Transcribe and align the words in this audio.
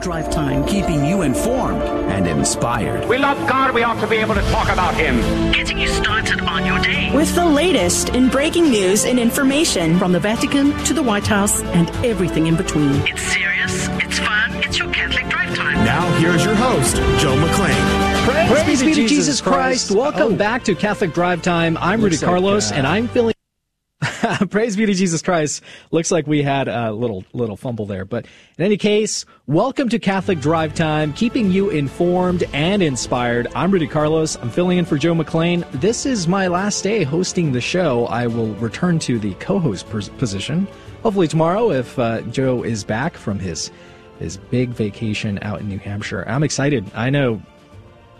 Drive 0.00 0.30
time, 0.30 0.66
keeping 0.66 1.04
you 1.04 1.20
informed 1.20 1.82
and 1.82 2.26
inspired. 2.26 3.06
We 3.06 3.18
love 3.18 3.36
God, 3.46 3.74
we 3.74 3.82
ought 3.82 4.00
to 4.00 4.06
be 4.06 4.16
able 4.16 4.34
to 4.34 4.40
talk 4.50 4.70
about 4.70 4.94
Him. 4.94 5.20
Getting 5.52 5.78
you 5.78 5.88
started 5.88 6.40
on 6.40 6.64
your 6.64 6.78
day. 6.78 7.14
With 7.14 7.34
the 7.34 7.44
latest 7.44 8.08
in 8.10 8.30
breaking 8.30 8.70
news 8.70 9.04
and 9.04 9.18
information 9.18 9.98
from 9.98 10.12
the 10.12 10.20
Vatican 10.20 10.72
to 10.84 10.94
the 10.94 11.02
White 11.02 11.26
House 11.26 11.62
and 11.62 11.90
everything 12.04 12.46
in 12.46 12.56
between. 12.56 12.94
It's 13.06 13.20
serious, 13.20 13.88
it's 14.02 14.18
fun, 14.18 14.54
it's 14.64 14.78
your 14.78 14.90
Catholic 14.90 15.28
Drive 15.28 15.54
Time. 15.54 15.84
Now, 15.84 16.10
here's 16.18 16.46
your 16.46 16.54
host, 16.54 16.96
Joe 17.20 17.36
McClain. 17.36 18.24
Praise, 18.24 18.50
Praise 18.50 18.80
be 18.80 18.94
to 18.94 18.94
Jesus, 18.94 19.10
Jesus 19.10 19.40
Christ. 19.42 19.88
Christ. 19.88 19.90
Welcome 19.90 20.32
oh. 20.32 20.36
back 20.36 20.64
to 20.64 20.74
Catholic 20.74 21.12
Drive 21.12 21.42
Time. 21.42 21.76
I'm 21.76 22.00
Rudy 22.00 22.16
Carlos, 22.16 22.70
like, 22.70 22.74
uh, 22.74 22.78
and 22.78 22.86
I'm 22.86 23.08
feeling. 23.08 23.34
Praise 24.50 24.76
be 24.76 24.86
to 24.86 24.94
Jesus 24.94 25.20
Christ. 25.20 25.62
Looks 25.90 26.10
like 26.10 26.26
we 26.26 26.42
had 26.42 26.66
a 26.68 26.92
little 26.92 27.24
little 27.32 27.56
fumble 27.56 27.84
there, 27.84 28.04
but 28.04 28.26
in 28.56 28.64
any 28.64 28.76
case, 28.78 29.26
welcome 29.46 29.88
to 29.90 29.98
Catholic 29.98 30.40
Drive 30.40 30.74
Time, 30.74 31.12
keeping 31.12 31.50
you 31.50 31.68
informed 31.68 32.44
and 32.54 32.82
inspired. 32.82 33.48
I'm 33.54 33.70
Rudy 33.70 33.86
Carlos. 33.86 34.36
I'm 34.36 34.50
filling 34.50 34.78
in 34.78 34.86
for 34.86 34.96
Joe 34.96 35.14
McClain. 35.14 35.70
This 35.80 36.06
is 36.06 36.26
my 36.26 36.46
last 36.46 36.82
day 36.82 37.02
hosting 37.02 37.52
the 37.52 37.60
show. 37.60 38.06
I 38.06 38.26
will 38.26 38.54
return 38.54 38.98
to 39.00 39.18
the 39.18 39.34
co-host 39.34 39.88
position 39.90 40.66
hopefully 41.02 41.28
tomorrow 41.28 41.70
if 41.70 41.98
uh, 41.98 42.22
Joe 42.22 42.62
is 42.62 42.82
back 42.84 43.16
from 43.16 43.38
his 43.38 43.70
his 44.18 44.36
big 44.36 44.70
vacation 44.70 45.38
out 45.42 45.60
in 45.60 45.68
New 45.68 45.78
Hampshire. 45.78 46.24
I'm 46.26 46.42
excited. 46.42 46.90
I 46.94 47.10
know 47.10 47.42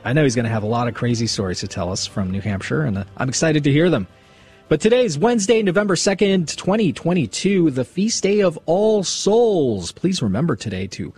I 0.05 0.13
know 0.13 0.25
he's 0.25 0.35
going 0.35 0.45
to 0.45 0.51
have 0.51 0.65
a 0.65 0.69
lot 0.69 0.87
of 0.87 0.95
crazy 0.95 1.27
stories 1.27 1.61
to 1.61 1.69
tell 1.69 1.91
us 1.91 2.07
from 2.07 2.31
New 2.31 2.41
Hampshire, 2.43 2.83
and 2.83 2.99
uh, 2.99 3.05
I'm 3.17 3.29
excited 3.31 3.65
to 3.65 3.73
hear 3.73 3.89
them. 3.89 4.07
But 4.71 4.81
today 4.81 5.05
is 5.05 5.19
Wednesday, 5.19 5.65
November 5.65 5.97
2nd, 5.97 6.55
2022, 6.55 7.73
the 7.73 7.85
feast 7.85 8.23
day 8.23 8.39
of 8.39 8.57
all 8.67 9.03
souls. 9.03 9.91
Please 9.91 10.23
remember 10.23 10.55
today 10.55 10.87
to 10.87 11.13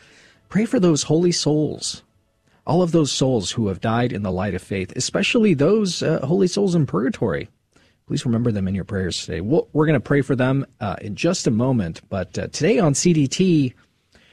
pray 0.49 0.65
for 0.65 0.81
those 0.81 1.03
holy 1.03 1.33
souls, 1.33 2.03
all 2.67 2.81
of 2.81 2.93
those 2.93 3.13
souls 3.13 3.51
who 3.51 3.69
have 3.69 3.79
died 3.79 4.11
in 4.11 4.23
the 4.23 4.33
light 4.33 4.55
of 4.55 4.63
faith, 4.63 4.97
especially 4.97 5.53
those 5.53 6.03
uh, 6.03 6.25
holy 6.25 6.47
souls 6.47 6.75
in 6.75 6.87
purgatory. 6.87 7.51
Please 8.07 8.25
remember 8.25 8.53
them 8.53 8.67
in 8.69 8.75
your 8.75 8.87
prayers 8.87 9.23
today. 9.23 9.43
we 9.43 9.61
we 9.75 9.83
are 9.83 9.87
going 9.87 10.01
to 10.01 10.01
pray 10.01 10.23
for 10.23 10.35
them 10.35 10.65
uh, 10.81 10.97
in 11.03 11.15
just 11.15 11.47
a 11.47 11.51
moment. 11.51 12.01
But 12.09 12.39
uh, 12.39 12.47
today 12.47 12.79
on 12.79 12.95
CDT, 12.95 13.75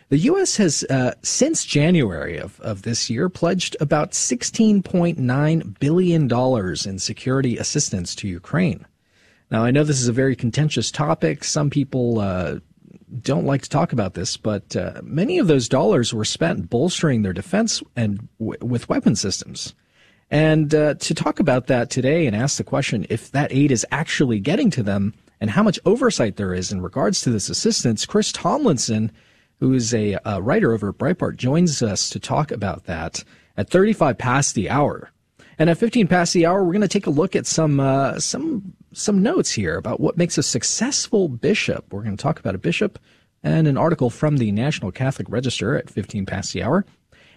the 0.07 0.17
U.S. 0.17 0.55
has, 0.55 0.85
uh, 0.85 1.13
since 1.23 1.65
January 1.65 2.37
of, 2.37 2.57
of 2.61 2.83
this 2.83 3.09
year, 3.09 3.27
pledged 3.27 3.75
about 3.81 4.11
$16.9 4.11 5.79
billion 5.79 6.31
in 6.89 6.99
security 6.99 7.57
assistance 7.57 8.15
to 8.15 8.25
Ukraine. 8.25 8.85
Now, 9.51 9.63
I 9.63 9.71
know 9.71 9.83
this 9.83 10.01
is 10.01 10.07
a 10.07 10.13
very 10.13 10.35
contentious 10.35 10.91
topic. 10.91 11.43
Some 11.43 11.69
people 11.69 12.19
uh, 12.19 12.59
don't 13.21 13.45
like 13.45 13.63
to 13.63 13.69
talk 13.69 13.93
about 13.93 14.13
this, 14.13 14.37
but 14.37 14.75
uh, 14.75 15.01
many 15.03 15.39
of 15.39 15.47
those 15.47 15.67
dollars 15.67 16.13
were 16.13 16.25
spent 16.25 16.69
bolstering 16.69 17.23
their 17.23 17.33
defense 17.33 17.81
and 17.95 18.27
w- 18.39 18.59
with 18.61 18.89
weapon 18.89 19.15
systems. 19.15 19.73
And 20.31 20.75
uh, 20.75 20.93
to 20.95 21.13
talk 21.15 21.39
about 21.39 21.67
that 21.67 21.89
today 21.89 22.27
and 22.27 22.35
ask 22.35 22.57
the 22.57 22.63
question 22.63 23.07
if 23.09 23.31
that 23.31 23.51
aid 23.51 23.71
is 23.71 23.85
actually 23.91 24.39
getting 24.39 24.69
to 24.71 24.83
them 24.83 25.15
and 25.41 25.49
how 25.49 25.63
much 25.63 25.79
oversight 25.85 26.35
there 26.35 26.53
is 26.53 26.71
in 26.71 26.81
regards 26.81 27.21
to 27.21 27.31
this 27.31 27.49
assistance, 27.49 28.05
Chris 28.05 28.31
Tomlinson, 28.31 29.11
who 29.59 29.73
is 29.73 29.93
a, 29.93 30.17
a 30.25 30.41
writer 30.41 30.73
over 30.73 30.89
at 30.89 30.97
Breitbart, 30.97 31.37
joins 31.37 31.81
us 31.81 32.09
to 32.11 32.19
talk 32.19 32.51
about 32.51 32.85
that 32.85 33.23
at 33.57 33.71
35 33.71 34.19
past 34.19 34.53
the 34.53 34.69
hour. 34.69 35.11
And 35.57 35.69
at 35.69 35.77
15 35.77 36.07
past 36.07 36.33
the 36.33 36.45
hour, 36.45 36.63
we're 36.63 36.73
going 36.73 36.81
to 36.81 36.87
take 36.87 37.07
a 37.07 37.11
look 37.11 37.35
at 37.35 37.47
some 37.47 37.79
uh, 37.79 38.19
some 38.19 38.73
some 38.93 39.21
notes 39.21 39.51
here 39.51 39.77
about 39.77 39.99
what 39.99 40.17
makes 40.17 40.37
a 40.37 40.43
successful 40.43 41.27
bishop. 41.27 41.91
We're 41.91 42.03
going 42.03 42.17
to 42.17 42.21
talk 42.21 42.39
about 42.39 42.55
a 42.55 42.59
bishop 42.59 42.99
and 43.43 43.67
an 43.67 43.77
article 43.77 44.09
from 44.09 44.37
the 44.37 44.51
National 44.51 44.91
Catholic 44.91 45.29
Register 45.29 45.77
at 45.77 45.89
15 45.89 46.25
past 46.25 46.53
the 46.53 46.63
hour. 46.63 46.85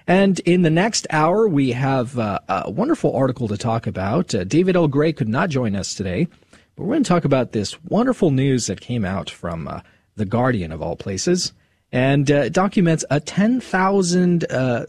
And 0.06 0.40
in 0.40 0.62
the 0.62 0.70
next 0.70 1.06
hour, 1.10 1.46
we 1.46 1.72
have 1.72 2.18
uh, 2.18 2.40
a 2.48 2.70
wonderful 2.70 3.14
article 3.14 3.48
to 3.48 3.56
talk 3.56 3.86
about. 3.86 4.34
Uh, 4.34 4.44
David 4.44 4.74
L. 4.74 4.88
Gray 4.88 5.12
could 5.12 5.28
not 5.28 5.48
join 5.48 5.76
us 5.76 5.94
today, 5.94 6.26
but 6.74 6.84
we're 6.84 6.94
going 6.94 7.04
to 7.04 7.08
talk 7.08 7.24
about 7.24 7.52
this 7.52 7.80
wonderful 7.84 8.30
news 8.30 8.66
that 8.66 8.80
came 8.80 9.04
out 9.04 9.30
from 9.30 9.68
uh, 9.68 9.80
The 10.16 10.24
Guardian, 10.24 10.72
of 10.72 10.82
all 10.82 10.96
places. 10.96 11.52
And 11.92 12.30
uh, 12.30 12.48
documents 12.48 13.04
a 13.10 13.20
10,000 13.20 14.50
uh, 14.50 14.86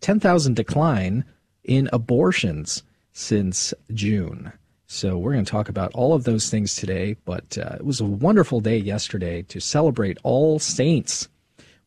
10, 0.00 0.18
decline 0.54 1.24
in 1.62 1.88
abortions 1.92 2.82
since 3.12 3.74
June. 3.92 4.52
So 4.92 5.16
we're 5.16 5.32
going 5.32 5.44
to 5.44 5.50
talk 5.50 5.70
about 5.70 5.90
all 5.94 6.12
of 6.12 6.24
those 6.24 6.50
things 6.50 6.74
today. 6.74 7.16
But 7.24 7.56
uh, 7.56 7.76
it 7.76 7.84
was 7.84 8.00
a 8.00 8.04
wonderful 8.04 8.60
day 8.60 8.76
yesterday 8.76 9.40
to 9.44 9.58
celebrate 9.58 10.18
All 10.22 10.58
Saints. 10.58 11.28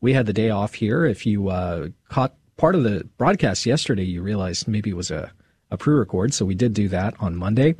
We 0.00 0.12
had 0.12 0.26
the 0.26 0.32
day 0.32 0.50
off 0.50 0.74
here. 0.74 1.04
If 1.04 1.24
you 1.24 1.48
uh, 1.48 1.88
caught 2.08 2.34
part 2.56 2.74
of 2.74 2.82
the 2.82 3.08
broadcast 3.16 3.64
yesterday, 3.64 4.02
you 4.02 4.22
realized 4.22 4.66
maybe 4.66 4.90
it 4.90 4.96
was 4.96 5.12
a, 5.12 5.30
a 5.70 5.76
pre-record. 5.76 6.34
So 6.34 6.44
we 6.44 6.56
did 6.56 6.74
do 6.74 6.88
that 6.88 7.14
on 7.20 7.36
Monday. 7.36 7.76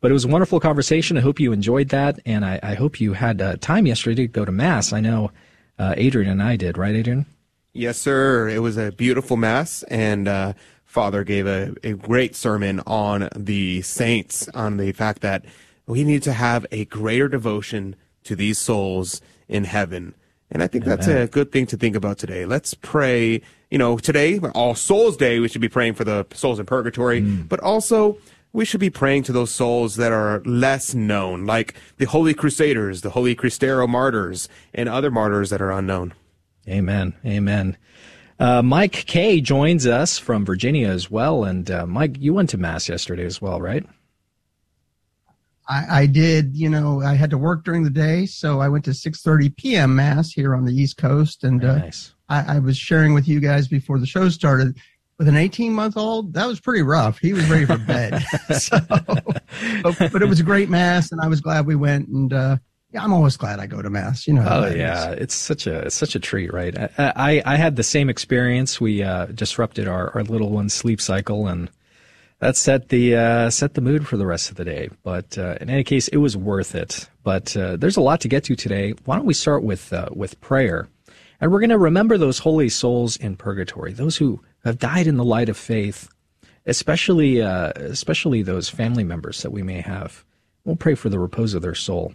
But 0.00 0.10
it 0.10 0.14
was 0.14 0.24
a 0.24 0.28
wonderful 0.28 0.60
conversation. 0.60 1.18
I 1.18 1.20
hope 1.20 1.38
you 1.38 1.52
enjoyed 1.52 1.90
that, 1.90 2.18
and 2.24 2.42
I, 2.42 2.58
I 2.62 2.74
hope 2.74 3.02
you 3.02 3.12
had 3.12 3.42
uh, 3.42 3.56
time 3.58 3.86
yesterday 3.86 4.22
to 4.22 4.28
go 4.28 4.46
to 4.46 4.52
mass. 4.52 4.94
I 4.94 5.00
know 5.00 5.30
uh, 5.78 5.92
Adrian 5.98 6.30
and 6.30 6.42
I 6.42 6.56
did, 6.56 6.78
right, 6.78 6.94
Adrian? 6.94 7.26
Yes, 7.74 7.98
sir. 7.98 8.48
It 8.48 8.60
was 8.60 8.78
a 8.78 8.92
beautiful 8.92 9.36
mass, 9.36 9.82
and 9.84 10.26
uh, 10.26 10.54
Father 10.90 11.22
gave 11.22 11.46
a, 11.46 11.72
a 11.84 11.92
great 11.92 12.34
sermon 12.34 12.80
on 12.84 13.28
the 13.36 13.80
saints, 13.82 14.48
on 14.54 14.76
the 14.76 14.90
fact 14.90 15.22
that 15.22 15.44
we 15.86 16.02
need 16.02 16.20
to 16.24 16.32
have 16.32 16.66
a 16.72 16.84
greater 16.86 17.28
devotion 17.28 17.94
to 18.24 18.34
these 18.34 18.58
souls 18.58 19.20
in 19.48 19.62
heaven. 19.62 20.16
And 20.50 20.64
I 20.64 20.66
think 20.66 20.82
Amen. 20.82 20.96
that's 20.96 21.06
a 21.06 21.28
good 21.28 21.52
thing 21.52 21.66
to 21.66 21.76
think 21.76 21.94
about 21.94 22.18
today. 22.18 22.44
Let's 22.44 22.74
pray. 22.74 23.40
You 23.70 23.78
know, 23.78 23.98
today, 23.98 24.40
All 24.52 24.74
Souls 24.74 25.16
Day, 25.16 25.38
we 25.38 25.46
should 25.46 25.60
be 25.60 25.68
praying 25.68 25.94
for 25.94 26.02
the 26.02 26.26
souls 26.34 26.58
in 26.58 26.66
purgatory, 26.66 27.22
mm. 27.22 27.48
but 27.48 27.60
also 27.60 28.18
we 28.52 28.64
should 28.64 28.80
be 28.80 28.90
praying 28.90 29.22
to 29.22 29.32
those 29.32 29.52
souls 29.52 29.94
that 29.94 30.10
are 30.10 30.42
less 30.44 30.92
known, 30.92 31.46
like 31.46 31.74
the 31.98 32.06
Holy 32.06 32.34
Crusaders, 32.34 33.02
the 33.02 33.10
Holy 33.10 33.36
Cristero 33.36 33.88
martyrs, 33.88 34.48
and 34.74 34.88
other 34.88 35.12
martyrs 35.12 35.50
that 35.50 35.62
are 35.62 35.70
unknown. 35.70 36.14
Amen. 36.68 37.14
Amen. 37.24 37.76
Uh, 38.40 38.62
Mike 38.62 39.04
Kay 39.06 39.42
joins 39.42 39.86
us 39.86 40.18
from 40.18 40.46
Virginia 40.46 40.88
as 40.88 41.10
well. 41.10 41.44
And 41.44 41.70
uh, 41.70 41.86
Mike, 41.86 42.16
you 42.18 42.32
went 42.32 42.48
to 42.50 42.58
Mass 42.58 42.88
yesterday 42.88 43.26
as 43.26 43.42
well, 43.42 43.60
right? 43.60 43.84
I, 45.68 46.00
I, 46.00 46.06
did. 46.06 46.56
You 46.56 46.70
know, 46.70 47.02
I 47.02 47.14
had 47.14 47.28
to 47.30 47.38
work 47.38 47.64
during 47.64 47.84
the 47.84 47.90
day, 47.90 48.24
so 48.24 48.60
I 48.60 48.68
went 48.68 48.86
to 48.86 48.92
6:30 48.92 49.56
p.m. 49.56 49.94
Mass 49.94 50.32
here 50.32 50.56
on 50.56 50.64
the 50.64 50.74
East 50.74 50.96
Coast, 50.96 51.44
and 51.44 51.62
uh, 51.64 51.78
nice. 51.78 52.14
I, 52.28 52.56
I, 52.56 52.58
was 52.58 52.76
sharing 52.76 53.14
with 53.14 53.28
you 53.28 53.40
guys 53.40 53.68
before 53.68 53.98
the 53.98 54.06
show 54.06 54.28
started. 54.30 54.76
With 55.18 55.28
an 55.28 55.36
18 55.36 55.74
month 55.74 55.98
old, 55.98 56.32
that 56.32 56.46
was 56.46 56.60
pretty 56.60 56.80
rough. 56.80 57.18
He 57.18 57.34
was 57.34 57.48
ready 57.50 57.66
for 57.66 57.76
bed. 57.76 58.24
so, 58.58 58.78
but, 58.88 60.12
but, 60.12 60.22
it 60.22 60.28
was 60.28 60.40
a 60.40 60.42
great 60.42 60.70
mass, 60.70 61.12
and 61.12 61.20
I 61.20 61.28
was 61.28 61.42
glad 61.42 61.66
we 61.66 61.76
went. 61.76 62.08
And 62.08 62.32
uh, 62.32 62.56
yeah, 62.92 63.04
I'm 63.04 63.12
always 63.12 63.36
glad 63.36 63.60
I 63.60 63.66
go 63.66 63.82
to 63.82 63.90
mass. 63.90 64.26
You 64.26 64.34
know. 64.34 64.46
Oh 64.48 64.66
yeah, 64.66 65.12
is. 65.12 65.22
it's 65.22 65.34
such 65.34 65.66
a 65.66 65.86
it's 65.86 65.94
such 65.94 66.14
a 66.14 66.20
treat, 66.20 66.52
right? 66.52 66.76
I 66.76 66.90
I, 66.98 67.42
I 67.46 67.56
had 67.56 67.76
the 67.76 67.82
same 67.82 68.10
experience. 68.10 68.80
We 68.80 69.02
uh, 69.02 69.26
disrupted 69.26 69.86
our, 69.86 70.10
our 70.14 70.24
little 70.24 70.50
one's 70.50 70.74
sleep 70.74 71.00
cycle, 71.00 71.46
and 71.46 71.70
that 72.40 72.56
set 72.56 72.88
the 72.88 73.14
uh, 73.14 73.50
set 73.50 73.74
the 73.74 73.80
mood 73.80 74.08
for 74.08 74.16
the 74.16 74.26
rest 74.26 74.50
of 74.50 74.56
the 74.56 74.64
day. 74.64 74.90
But 75.04 75.38
uh, 75.38 75.56
in 75.60 75.70
any 75.70 75.84
case, 75.84 76.08
it 76.08 76.16
was 76.16 76.36
worth 76.36 76.74
it. 76.74 77.08
But 77.22 77.56
uh, 77.56 77.76
there's 77.76 77.96
a 77.96 78.00
lot 78.00 78.20
to 78.22 78.28
get 78.28 78.44
to 78.44 78.56
today. 78.56 78.94
Why 79.04 79.16
don't 79.16 79.26
we 79.26 79.34
start 79.34 79.62
with 79.62 79.92
uh, 79.92 80.08
with 80.12 80.40
prayer? 80.40 80.88
And 81.40 81.52
we're 81.52 81.60
going 81.60 81.70
to 81.70 81.78
remember 81.78 82.18
those 82.18 82.38
holy 82.38 82.68
souls 82.68 83.16
in 83.16 83.36
purgatory, 83.36 83.92
those 83.92 84.16
who 84.16 84.42
have 84.64 84.78
died 84.78 85.06
in 85.06 85.16
the 85.16 85.24
light 85.24 85.48
of 85.48 85.56
faith, 85.56 86.08
especially 86.66 87.40
uh, 87.40 87.72
especially 87.76 88.42
those 88.42 88.68
family 88.68 89.04
members 89.04 89.42
that 89.42 89.52
we 89.52 89.62
may 89.62 89.80
have. 89.80 90.24
We'll 90.64 90.76
pray 90.76 90.94
for 90.94 91.08
the 91.08 91.18
repose 91.18 91.54
of 91.54 91.62
their 91.62 91.74
soul. 91.74 92.14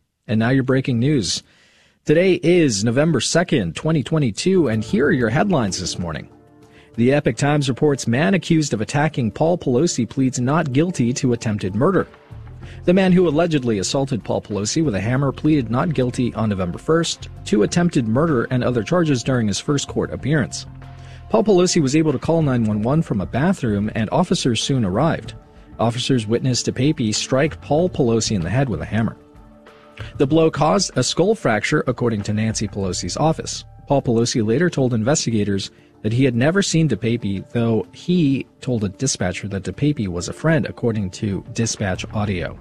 And 0.27 0.39
now 0.39 0.49
your 0.49 0.63
breaking 0.63 0.99
news. 0.99 1.43
Today 2.05 2.39
is 2.43 2.83
November 2.83 3.19
2nd, 3.19 3.75
2022, 3.75 4.67
and 4.67 4.83
here 4.83 5.07
are 5.07 5.11
your 5.11 5.29
headlines 5.29 5.79
this 5.79 5.97
morning. 5.97 6.29
The 6.95 7.13
Epoch 7.13 7.37
Times 7.37 7.69
reports 7.69 8.07
man 8.07 8.33
accused 8.33 8.73
of 8.73 8.81
attacking 8.81 9.31
Paul 9.31 9.57
Pelosi 9.57 10.07
pleads 10.07 10.39
not 10.39 10.73
guilty 10.73 11.13
to 11.13 11.33
attempted 11.33 11.73
murder. 11.73 12.07
The 12.85 12.93
man 12.93 13.11
who 13.11 13.27
allegedly 13.27 13.79
assaulted 13.79 14.23
Paul 14.23 14.41
Pelosi 14.41 14.83
with 14.83 14.95
a 14.95 15.01
hammer 15.01 15.31
pleaded 15.31 15.71
not 15.71 15.93
guilty 15.93 16.33
on 16.35 16.49
November 16.49 16.77
1st 16.77 17.27
to 17.45 17.63
attempted 17.63 18.07
murder 18.07 18.43
and 18.45 18.63
other 18.63 18.83
charges 18.83 19.23
during 19.23 19.47
his 19.47 19.59
first 19.59 19.87
court 19.87 20.11
appearance. 20.11 20.65
Paul 21.29 21.43
Pelosi 21.43 21.81
was 21.81 21.95
able 21.95 22.11
to 22.11 22.19
call 22.19 22.41
911 22.41 23.03
from 23.03 23.21
a 23.21 23.25
bathroom, 23.25 23.89
and 23.95 24.09
officers 24.11 24.61
soon 24.61 24.83
arrived. 24.83 25.33
Officers 25.79 26.27
witnessed 26.27 26.67
a 26.67 26.73
DePape 26.73 27.15
strike 27.15 27.61
Paul 27.61 27.89
Pelosi 27.89 28.35
in 28.35 28.41
the 28.41 28.49
head 28.49 28.69
with 28.69 28.81
a 28.81 28.85
hammer. 28.85 29.17
The 30.17 30.27
blow 30.27 30.51
caused 30.51 30.91
a 30.97 31.03
skull 31.03 31.35
fracture, 31.35 31.83
according 31.87 32.23
to 32.23 32.33
Nancy 32.33 32.67
Pelosi's 32.67 33.17
office. 33.17 33.65
Paul 33.87 34.01
Pelosi 34.01 34.45
later 34.45 34.69
told 34.69 34.93
investigators 34.93 35.71
that 36.01 36.13
he 36.13 36.23
had 36.23 36.35
never 36.35 36.61
seen 36.61 36.89
DePape, 36.89 37.49
though 37.49 37.85
he 37.93 38.47
told 38.61 38.83
a 38.83 38.89
dispatcher 38.89 39.47
that 39.49 39.63
DePape 39.63 40.07
was 40.07 40.29
a 40.29 40.33
friend, 40.33 40.65
according 40.65 41.09
to 41.11 41.43
dispatch 41.53 42.05
audio. 42.13 42.59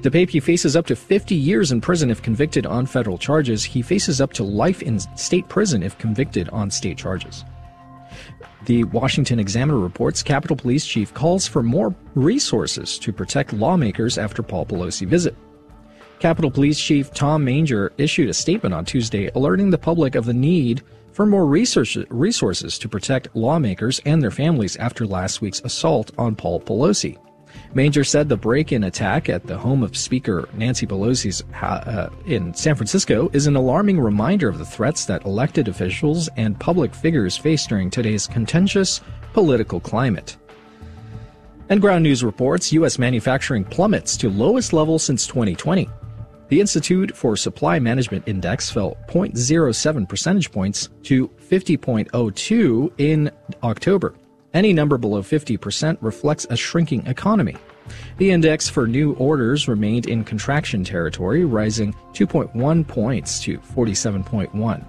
DePape 0.00 0.42
faces 0.42 0.76
up 0.76 0.86
to 0.86 0.96
50 0.96 1.34
years 1.34 1.72
in 1.72 1.80
prison 1.80 2.10
if 2.10 2.22
convicted 2.22 2.66
on 2.66 2.86
federal 2.86 3.18
charges. 3.18 3.64
He 3.64 3.82
faces 3.82 4.20
up 4.20 4.32
to 4.34 4.44
life 4.44 4.82
in 4.82 4.98
state 5.16 5.48
prison 5.48 5.82
if 5.82 5.98
convicted 5.98 6.48
on 6.50 6.70
state 6.70 6.96
charges. 6.96 7.44
The 8.66 8.84
Washington 8.84 9.40
Examiner 9.40 9.78
reports 9.78 10.22
Capitol 10.22 10.56
Police 10.56 10.86
Chief 10.86 11.12
calls 11.12 11.46
for 11.46 11.62
more 11.62 11.94
resources 12.14 12.98
to 13.00 13.12
protect 13.12 13.52
lawmakers 13.52 14.18
after 14.18 14.42
Paul 14.42 14.66
Pelosi 14.66 15.06
visit. 15.06 15.36
Capitol 16.22 16.52
Police 16.52 16.78
Chief 16.78 17.12
Tom 17.12 17.44
Manger 17.44 17.92
issued 17.98 18.28
a 18.28 18.32
statement 18.32 18.72
on 18.72 18.84
Tuesday 18.84 19.28
alerting 19.34 19.70
the 19.70 19.76
public 19.76 20.14
of 20.14 20.24
the 20.24 20.32
need 20.32 20.80
for 21.10 21.26
more 21.26 21.44
research, 21.44 21.98
resources 22.10 22.78
to 22.78 22.88
protect 22.88 23.34
lawmakers 23.34 24.00
and 24.06 24.22
their 24.22 24.30
families 24.30 24.76
after 24.76 25.04
last 25.04 25.40
week's 25.40 25.60
assault 25.62 26.12
on 26.18 26.36
Paul 26.36 26.60
Pelosi. 26.60 27.18
Manger 27.74 28.04
said 28.04 28.28
the 28.28 28.36
break-in 28.36 28.84
attack 28.84 29.28
at 29.28 29.48
the 29.48 29.58
home 29.58 29.82
of 29.82 29.96
Speaker 29.96 30.48
Nancy 30.54 30.86
Pelosi's 30.86 31.42
uh, 31.54 32.08
in 32.24 32.54
San 32.54 32.76
Francisco 32.76 33.28
is 33.32 33.48
an 33.48 33.56
alarming 33.56 33.98
reminder 33.98 34.48
of 34.48 34.58
the 34.58 34.64
threats 34.64 35.06
that 35.06 35.24
elected 35.24 35.66
officials 35.66 36.28
and 36.36 36.60
public 36.60 36.94
figures 36.94 37.36
face 37.36 37.66
during 37.66 37.90
today's 37.90 38.28
contentious 38.28 39.00
political 39.32 39.80
climate. 39.80 40.36
And 41.68 41.80
Ground 41.80 42.04
News 42.04 42.22
reports 42.22 42.72
U.S. 42.74 42.96
manufacturing 42.96 43.64
plummets 43.64 44.16
to 44.18 44.30
lowest 44.30 44.72
level 44.72 45.00
since 45.00 45.26
2020. 45.26 45.88
The 46.52 46.60
Institute 46.60 47.16
for 47.16 47.34
Supply 47.34 47.78
Management 47.78 48.28
Index 48.28 48.70
fell 48.70 48.98
0.07 49.08 50.06
percentage 50.06 50.52
points 50.52 50.90
to 51.04 51.28
50.02 51.28 52.92
in 52.98 53.30
October. 53.62 54.14
Any 54.52 54.74
number 54.74 54.98
below 54.98 55.22
50% 55.22 55.96
reflects 56.02 56.46
a 56.50 56.56
shrinking 56.58 57.06
economy. 57.06 57.56
The 58.18 58.32
index 58.32 58.68
for 58.68 58.86
new 58.86 59.14
orders 59.14 59.66
remained 59.66 60.04
in 60.04 60.24
contraction 60.24 60.84
territory, 60.84 61.46
rising 61.46 61.94
2.1 62.12 62.86
points 62.86 63.40
to 63.44 63.56
47.1. 63.56 64.84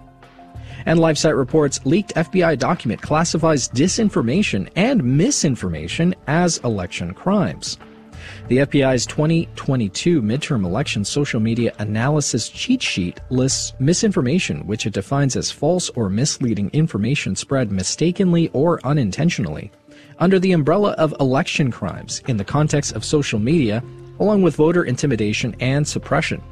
And 0.86 1.00
LifeSite 1.00 1.38
reports 1.38 1.80
leaked 1.86 2.13
FBI 2.15 2.60
document 2.60 3.01
classifies 3.01 3.69
disinformation 3.69 4.68
and 4.75 5.01
misinformation 5.01 6.13
as 6.27 6.57
election 6.57 7.13
crimes. 7.13 7.77
The 8.50 8.57
FBI's 8.57 9.06
2022 9.06 10.22
midterm 10.22 10.66
election 10.66 11.06
social 11.06 11.40
media 11.40 11.74
analysis 11.80 12.50
cheat 12.50 12.84
sheet 12.84 13.22
lists 13.30 13.72
misinformation, 13.80 14.68
which 14.68 14.86
it 14.86 14.92
defines 14.92 15.38
as 15.38 15.50
false 15.50 15.90
or 15.92 16.10
misleading 16.10 16.69
information 16.74 17.38
spread 17.38 17.72
mistakenly 17.72 18.50
or 18.50 18.86
unintentionally, 18.86 19.72
under 20.19 20.40
the 20.40 20.51
umbrella 20.51 20.92
of 20.98 21.16
election 21.22 21.72
crimes 21.72 22.22
in 22.28 22.36
the 22.36 22.44
context 22.44 22.92
of 22.98 23.06
social 23.06 23.40
media, 23.40 23.81
along 24.19 24.42
with 24.42 24.57
voter 24.57 24.84
intimidation 24.84 25.56
and 25.62 25.88
suppression, 25.88 26.44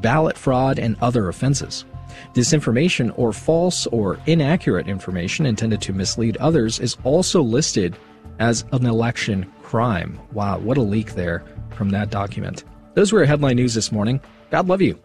ballot 0.00 0.36
fraud, 0.36 0.78
and 0.78 0.98
other 1.00 1.30
offenses. 1.30 1.86
Disinformation 2.34 3.10
or 3.16 3.32
false 3.32 3.86
or 3.86 4.20
inaccurate 4.26 4.86
information 4.86 5.46
intended 5.46 5.80
to 5.80 5.94
mislead 5.94 6.36
others 6.36 6.78
is 6.78 6.98
also 7.04 7.40
listed 7.40 7.96
as 8.38 8.66
an 8.72 8.84
election 8.84 9.50
crime. 9.68 10.18
Wow, 10.32 10.58
what 10.60 10.78
a 10.78 10.82
leak 10.82 11.14
there 11.14 11.44
from 11.72 11.90
that 11.90 12.08
document. 12.08 12.64
Those 12.94 13.12
were 13.12 13.26
headline 13.26 13.56
news 13.56 13.74
this 13.74 13.92
morning. 13.92 14.18
God 14.50 14.66
love 14.66 14.80
you. 14.80 14.98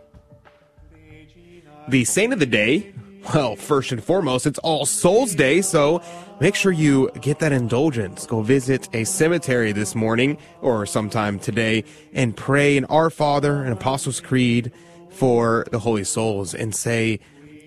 The 1.89 2.05
saint 2.05 2.31
of 2.31 2.39
the 2.39 2.45
day, 2.45 2.93
well, 3.33 3.57
first 3.57 3.91
and 3.91 4.01
foremost, 4.01 4.47
it's 4.47 4.59
All 4.59 4.85
Souls 4.85 5.35
Day, 5.35 5.61
so 5.61 6.01
make 6.39 6.55
sure 6.55 6.71
you 6.71 7.11
get 7.19 7.39
that 7.39 7.51
indulgence. 7.51 8.25
Go 8.25 8.41
visit 8.41 8.87
a 8.93 9.03
cemetery 9.03 9.73
this 9.73 9.95
morning 9.95 10.37
or 10.61 10.85
sometime 10.85 11.39
today 11.39 11.83
and 12.13 12.35
pray 12.35 12.77
in 12.77 12.85
Our 12.85 13.09
Father 13.09 13.63
and 13.63 13.73
Apostles' 13.73 14.21
Creed 14.21 14.71
for 15.09 15.65
the 15.71 15.79
holy 15.79 16.05
souls 16.05 16.55
and 16.55 16.73
say, 16.73 17.19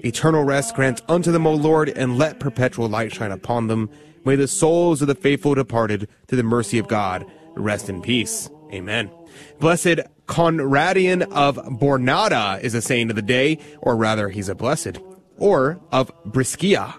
Eternal 0.07 0.45
rest 0.45 0.77
grant 0.77 1.03
unto 1.09 1.33
them, 1.33 1.49
O 1.49 1.55
Lord, 1.55 1.89
and 1.89 2.17
let 2.17 2.39
perpetual 2.39 2.89
light 2.89 3.13
shine 3.13 3.33
upon 3.33 3.67
them. 3.67 3.91
May 4.25 4.37
the 4.37 4.47
souls 4.47 5.03
of 5.03 5.09
the 5.09 5.17
faithful 5.17 5.57
departed 5.57 6.09
to 6.29 6.37
the 6.37 6.45
mercy 6.45 6.79
of 6.79 6.87
God 6.87 7.27
rest 7.57 7.89
in 7.89 8.01
peace. 8.03 8.49
Amen. 8.73 9.11
Blessed 9.59 10.01
Conradin 10.27 11.23
of 11.33 11.57
Bornada 11.57 12.61
is 12.61 12.75
a 12.75 12.81
saint 12.81 13.11
of 13.11 13.17
the 13.17 13.23
day, 13.23 13.59
or 13.81 13.97
rather, 13.97 14.29
he's 14.29 14.49
a 14.49 14.55
blessed, 14.55 14.99
or 15.39 15.81
of 15.91 16.13
Brescia. 16.25 16.95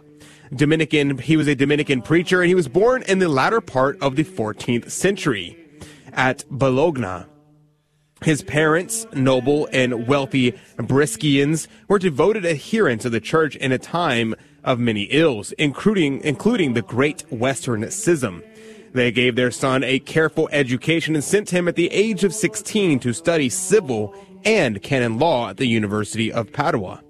Dominican, 0.54 1.18
he 1.18 1.38
was 1.38 1.48
a 1.48 1.56
Dominican 1.56 2.02
preacher 2.02 2.42
and 2.42 2.50
he 2.50 2.56
was 2.56 2.68
born 2.68 3.04
in 3.04 3.20
the 3.20 3.30
latter 3.30 3.62
part 3.62 3.98
of 4.02 4.16
the 4.16 4.24
14th 4.24 4.90
century 4.92 5.58
at 6.14 6.44
Bologna. 6.50 7.26
His 8.24 8.42
parents, 8.42 9.06
noble 9.14 9.70
and 9.72 10.08
wealthy 10.08 10.54
Brescians, 10.78 11.68
were 11.88 12.00
devoted 12.00 12.46
adherents 12.46 13.06
of 13.06 13.12
the 13.12 13.22
church 13.22 13.56
in 13.56 13.72
a 13.72 13.78
time 13.78 14.36
of 14.64 14.80
many 14.80 15.04
ills, 15.04 15.52
including, 15.54 16.22
including 16.22 16.74
the 16.74 16.82
Great 16.82 17.24
Western 17.32 17.90
Schism. 17.92 18.44
They 18.94 19.12
gave 19.12 19.36
their 19.36 19.52
son 19.52 19.84
a 19.84 20.00
careful 20.00 20.50
education 20.52 21.14
and 21.14 21.24
sent 21.24 21.52
him 21.52 21.68
at 21.68 21.76
the 21.76 21.92
age 21.92 22.24
of 22.24 22.34
16 22.34 23.00
to 23.02 23.14
study 23.14 23.50
civil 23.50 24.16
and 24.44 24.82
canon 24.82 25.20
law 25.20 25.50
at 25.50 25.58
the 25.58 25.68
University 25.68 26.32
of 26.32 26.52
Padua. 26.52 27.04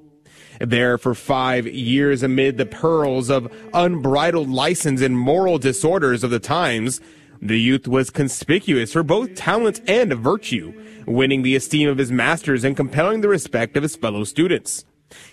There 0.59 0.97
for 0.97 1.13
five 1.13 1.67
years 1.67 2.23
amid 2.23 2.57
the 2.57 2.65
pearls 2.65 3.29
of 3.29 3.51
unbridled 3.73 4.49
license 4.49 5.01
and 5.01 5.17
moral 5.17 5.59
disorders 5.59 6.23
of 6.23 6.31
the 6.31 6.39
times, 6.39 6.99
the 7.41 7.59
youth 7.59 7.87
was 7.87 8.09
conspicuous 8.09 8.93
for 8.93 9.03
both 9.03 9.35
talent 9.35 9.81
and 9.87 10.13
virtue, 10.13 10.73
winning 11.05 11.41
the 11.41 11.55
esteem 11.55 11.89
of 11.89 11.97
his 11.97 12.11
masters 12.11 12.63
and 12.63 12.75
compelling 12.75 13.21
the 13.21 13.27
respect 13.27 13.77
of 13.77 13.83
his 13.83 13.95
fellow 13.95 14.23
students. 14.23 14.85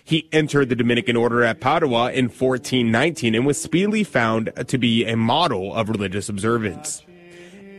He 0.05 0.29
entered 0.33 0.69
the 0.69 0.77
Dominican 0.77 1.17
order 1.17 1.43
at 1.43 1.61
Padua 1.61 2.13
in 2.13 2.27
1419 2.27 3.35
and 3.35 3.47
was 3.47 3.61
speedily 3.61 4.05
found 4.05 4.53
to 4.69 4.79
be 4.79 5.05
a 5.05 5.17
model 5.17 5.75
of 5.75 5.89
religious 5.89 6.29
observance. 6.29 7.03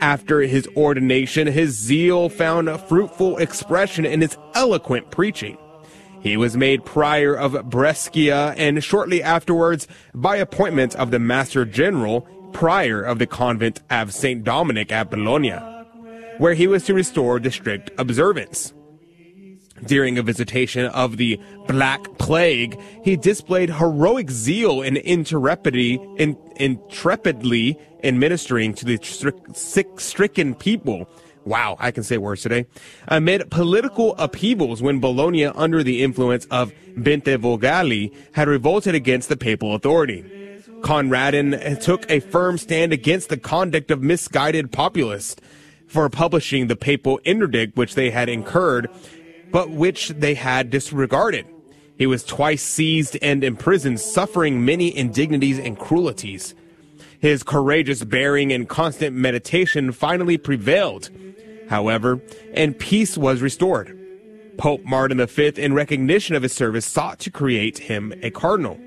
After 0.01 0.41
his 0.41 0.67
ordination, 0.75 1.47
his 1.47 1.71
zeal 1.77 2.27
found 2.27 2.69
fruitful 2.81 3.37
expression 3.37 4.05
in 4.05 4.21
his 4.21 4.37
eloquent 4.53 5.09
preaching. 5.09 5.57
He 6.19 6.37
was 6.37 6.57
made 6.57 6.83
prior 6.83 7.35
of 7.35 7.69
Brescia 7.69 8.55
and 8.57 8.83
shortly 8.83 9.21
afterwards, 9.21 9.87
by 10.13 10.37
appointment 10.37 10.95
of 10.95 11.11
the 11.11 11.19
Master 11.19 11.65
General, 11.65 12.27
prior 12.55 13.01
of 13.01 13.19
the 13.19 13.27
convent 13.27 13.81
of 13.89 14.13
St. 14.13 14.41
Dominic 14.41 14.89
at 14.89 15.11
Bologna, 15.11 15.59
where 16.37 16.53
he 16.53 16.67
was 16.67 16.85
to 16.85 16.93
restore 16.93 17.37
the 17.37 17.51
strict 17.51 17.91
observance. 17.97 18.73
During 19.83 20.17
a 20.17 20.23
visitation 20.23 20.85
of 20.85 21.17
the 21.17 21.37
Black 21.67 22.17
Plague, 22.17 22.79
he 23.03 23.17
displayed 23.17 23.71
heroic 23.71 24.31
zeal 24.31 24.81
and 24.81 24.95
intrepidity, 24.95 25.99
in, 26.17 26.37
intrepidly 26.55 27.77
administering 28.05 28.73
to 28.75 28.85
the 28.85 28.99
sick 29.53 29.99
stricken 29.99 30.55
people. 30.55 31.09
Wow, 31.43 31.75
I 31.77 31.91
can 31.91 32.03
say 32.03 32.17
words 32.17 32.41
today. 32.41 32.67
Amid 33.09 33.51
political 33.51 34.15
upheavals 34.15 34.81
when 34.81 35.01
Bologna, 35.01 35.43
under 35.45 35.83
the 35.83 36.01
influence 36.03 36.45
of 36.45 36.71
Bentivogli, 36.95 38.13
had 38.31 38.47
revolted 38.47 38.95
against 38.95 39.27
the 39.27 39.35
papal 39.35 39.75
authority. 39.75 40.23
Conradin 40.85 41.81
took 41.81 42.09
a 42.11 42.19
firm 42.19 42.59
stand 42.59 42.93
against 42.93 43.29
the 43.29 43.37
conduct 43.37 43.89
of 43.89 44.03
misguided 44.03 44.71
populists 44.71 45.41
for 45.87 46.07
publishing 46.09 46.67
the 46.67 46.75
papal 46.75 47.19
interdict 47.25 47.75
which 47.75 47.95
they 47.95 48.11
had 48.11 48.29
incurred 48.29 48.87
but 49.51 49.71
which 49.71 50.09
they 50.09 50.35
had 50.35 50.69
disregarded. 50.69 51.47
He 51.97 52.05
was 52.05 52.23
twice 52.23 52.61
seized 52.61 53.17
and 53.23 53.43
imprisoned, 53.43 53.99
suffering 53.99 54.63
many 54.63 54.95
indignities 54.95 55.57
and 55.57 55.75
cruelties. 55.75 56.53
His 57.19 57.41
courageous 57.41 58.03
bearing 58.03 58.53
and 58.53 58.69
constant 58.69 59.15
meditation 59.15 59.91
finally 59.91 60.37
prevailed, 60.37 61.09
however, 61.67 62.21
and 62.53 62.77
peace 62.77 63.17
was 63.17 63.41
restored. 63.41 63.97
Pope 64.57 64.83
Martin 64.83 65.25
V, 65.25 65.47
in 65.55 65.73
recognition 65.73 66.35
of 66.35 66.43
his 66.43 66.53
service, 66.53 66.85
sought 66.85 67.17
to 67.19 67.31
create 67.31 67.79
him 67.79 68.13
a 68.21 68.29
cardinal, 68.29 68.77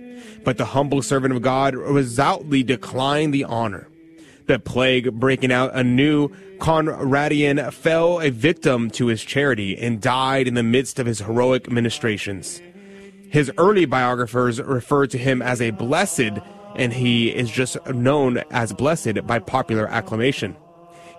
but 0.45 0.59
the 0.59 0.65
humble 0.65 1.03
servant 1.03 1.35
of 1.35 1.43
God 1.43 1.75
resolutely 1.75 2.63
declined 2.63 3.35
the 3.35 3.45
honor. 3.45 3.89
The 4.47 4.59
plague 4.59 5.13
breaking 5.13 5.53
out 5.53 5.75
anew, 5.75 6.31
Conradin 6.59 7.71
fell 7.73 8.21
a 8.21 8.31
victim 8.31 8.91
to 8.93 9.07
his 9.07 9.23
charity 9.23 9.77
and 9.77 10.01
died 10.01 10.49
in 10.49 10.55
the 10.55 10.63
midst 10.63 10.99
of 10.99 11.07
his 11.07 11.21
heroic 11.21 11.71
ministrations. 11.71 12.63
His 13.31 13.53
early 13.59 13.85
biographers 13.85 14.59
referred 14.61 15.11
to 15.11 15.19
him 15.19 15.43
as 15.43 15.61
a 15.61 15.71
blessed, 15.71 16.41
and 16.75 16.95
he 16.95 17.29
is 17.29 17.51
just 17.51 17.77
known 17.89 18.39
as 18.51 18.73
blessed 18.73 19.27
by 19.27 19.39
popular 19.39 19.87
acclamation. 19.87 20.57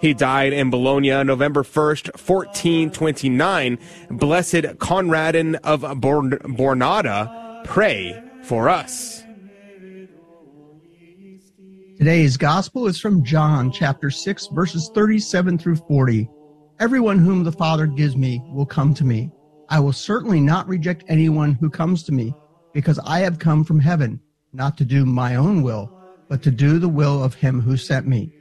He 0.01 0.15
died 0.15 0.53
in 0.53 0.71
Bologna 0.71 1.23
November 1.23 1.61
1st, 1.63 2.19
1429. 2.19 3.77
Blessed 4.09 4.79
Conradin 4.79 5.55
of 5.63 5.81
Bornada, 5.81 7.63
pray 7.65 8.28
for 8.49 8.67
us. 8.67 9.23
Today's 11.99 12.35
gospel 12.35 12.87
is 12.87 12.99
from 12.99 13.23
John 13.23 13.71
chapter 13.71 14.09
6, 14.09 14.47
verses 14.47 14.89
37 14.95 15.59
through 15.59 15.75
40. 15.75 16.27
Everyone 16.79 17.19
whom 17.19 17.43
the 17.43 17.51
Father 17.51 17.85
gives 17.85 18.17
me 18.17 18.41
will 18.51 18.65
come 18.65 18.95
to 18.95 19.05
me. 19.05 19.29
I 19.69 19.79
will 19.79 19.93
certainly 19.93 20.41
not 20.41 20.67
reject 20.67 21.03
anyone 21.07 21.53
who 21.53 21.69
comes 21.69 22.01
to 22.05 22.11
me, 22.11 22.33
because 22.73 22.99
I 23.05 23.19
have 23.19 23.37
come 23.37 23.63
from 23.63 23.79
heaven, 23.79 24.19
not 24.51 24.79
to 24.79 24.85
do 24.85 25.05
my 25.05 25.35
own 25.35 25.61
will, 25.61 25.93
but 26.27 26.41
to 26.41 26.49
do 26.49 26.79
the 26.79 26.89
will 26.89 27.23
of 27.23 27.35
him 27.35 27.61
who 27.61 27.77
sent 27.77 28.07
me. 28.07 28.33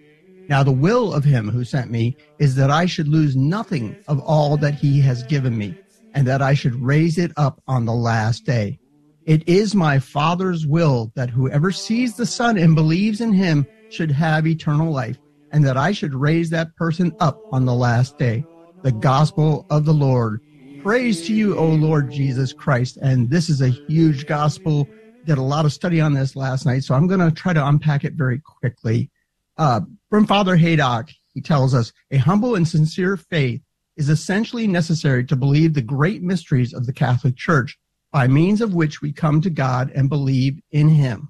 Now 0.49 0.63
the 0.63 0.73
will 0.73 1.13
of 1.13 1.23
him 1.23 1.51
who 1.51 1.65
sent 1.65 1.91
me 1.91 2.17
is 2.39 2.55
that 2.55 2.71
I 2.71 2.87
should 2.87 3.09
lose 3.09 3.37
nothing 3.37 3.95
of 4.09 4.21
all 4.21 4.57
that 4.57 4.75
he 4.75 5.03
has 5.03 5.23
given 5.25 5.59
me, 5.59 5.79
and 6.15 6.27
that 6.27 6.41
I 6.41 6.55
should 6.55 6.77
raise 6.77 7.19
it 7.19 7.33
up 7.37 7.63
on 7.69 7.85
the 7.85 7.93
last 7.93 8.47
day. 8.47 8.81
It 9.29 9.47
is 9.47 9.75
my 9.75 9.99
Father's 9.99 10.67
will 10.67 11.13
that 11.15 11.29
whoever 11.29 11.71
sees 11.71 12.17
the 12.17 12.25
Son 12.25 12.57
and 12.57 12.75
believes 12.75 13.21
in 13.21 13.35
him 13.35 13.67
should 13.91 14.11
have 14.11 14.47
eternal 14.47 14.91
life, 14.91 15.19
and 15.53 15.63
that 15.67 15.77
I 15.77 15.93
should 15.93 16.15
raise 16.15 16.49
that 16.49 16.75
person 16.77 17.15
up 17.21 17.39
on 17.53 17.67
the 17.67 17.75
last 17.75 18.17
day. 18.17 18.43
The 18.83 18.91
gospel 18.91 19.67
of 19.69 19.85
the 19.85 19.93
Lord. 19.93 20.41
Praise 20.83 21.27
to 21.27 21.35
you, 21.35 21.59
O 21.59 21.67
Lord 21.67 22.11
Jesus 22.11 22.55
Christ. 22.55 22.97
And 23.03 23.29
this 23.29 23.51
is 23.51 23.61
a 23.61 23.69
huge 23.69 24.25
gospel. 24.25 24.89
Did 25.27 25.37
a 25.37 25.43
lot 25.43 25.67
of 25.67 25.75
study 25.75 26.01
on 26.01 26.15
this 26.15 26.35
last 26.35 26.65
night, 26.65 26.85
so 26.85 26.95
I'm 26.95 27.07
going 27.07 27.21
to 27.21 27.31
try 27.31 27.53
to 27.53 27.69
unpack 27.69 28.05
it 28.05 28.15
very 28.15 28.41
quickly. 28.41 29.11
Uh, 29.59 29.83
from 30.09 30.27
Father 30.27 30.57
Haydock, 30.57 31.11
he 31.35 31.43
tells 31.43 31.75
us 31.75 31.93
a 32.11 32.17
humble 32.17 32.55
and 32.55 32.67
sincere 32.67 33.19
faith 33.19 33.61
is 33.95 34.09
essentially 34.09 34.67
necessary 34.67 35.23
to 35.27 35.37
believe 35.37 35.75
the 35.75 35.83
great 35.83 36.23
mysteries 36.23 36.73
of 36.73 36.87
the 36.87 36.95
Catholic 36.95 37.37
Church 37.37 37.79
by 38.13 38.27
means 38.27 38.61
of 38.61 38.75
which 38.75 39.03
we 39.03 39.13
come 39.13 39.41
to 39.41 39.51
God 39.51 39.91
and 39.95 40.09
believe 40.09 40.61
in 40.71 40.89
him. 40.89 41.29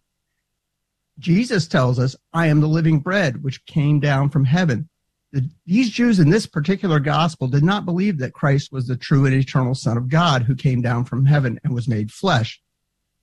Jesus 1.18 1.66
tells 1.66 1.98
us, 1.98 2.14
I 2.32 2.46
am 2.46 2.60
the 2.60 2.68
living 2.68 3.00
bread 3.00 3.42
which 3.42 3.64
came 3.66 3.98
down 3.98 4.30
from 4.30 4.44
heaven. 4.44 4.88
The, 5.32 5.48
these 5.66 5.90
Jews 5.90 6.20
in 6.20 6.30
this 6.30 6.46
particular 6.46 7.00
gospel 7.00 7.48
did 7.48 7.64
not 7.64 7.84
believe 7.84 8.18
that 8.18 8.32
Christ 8.32 8.72
was 8.72 8.86
the 8.86 8.96
true 8.96 9.26
and 9.26 9.34
eternal 9.34 9.74
Son 9.74 9.96
of 9.96 10.08
God 10.08 10.42
who 10.44 10.54
came 10.54 10.80
down 10.80 11.04
from 11.04 11.26
heaven 11.26 11.58
and 11.64 11.74
was 11.74 11.88
made 11.88 12.12
flesh 12.12 12.60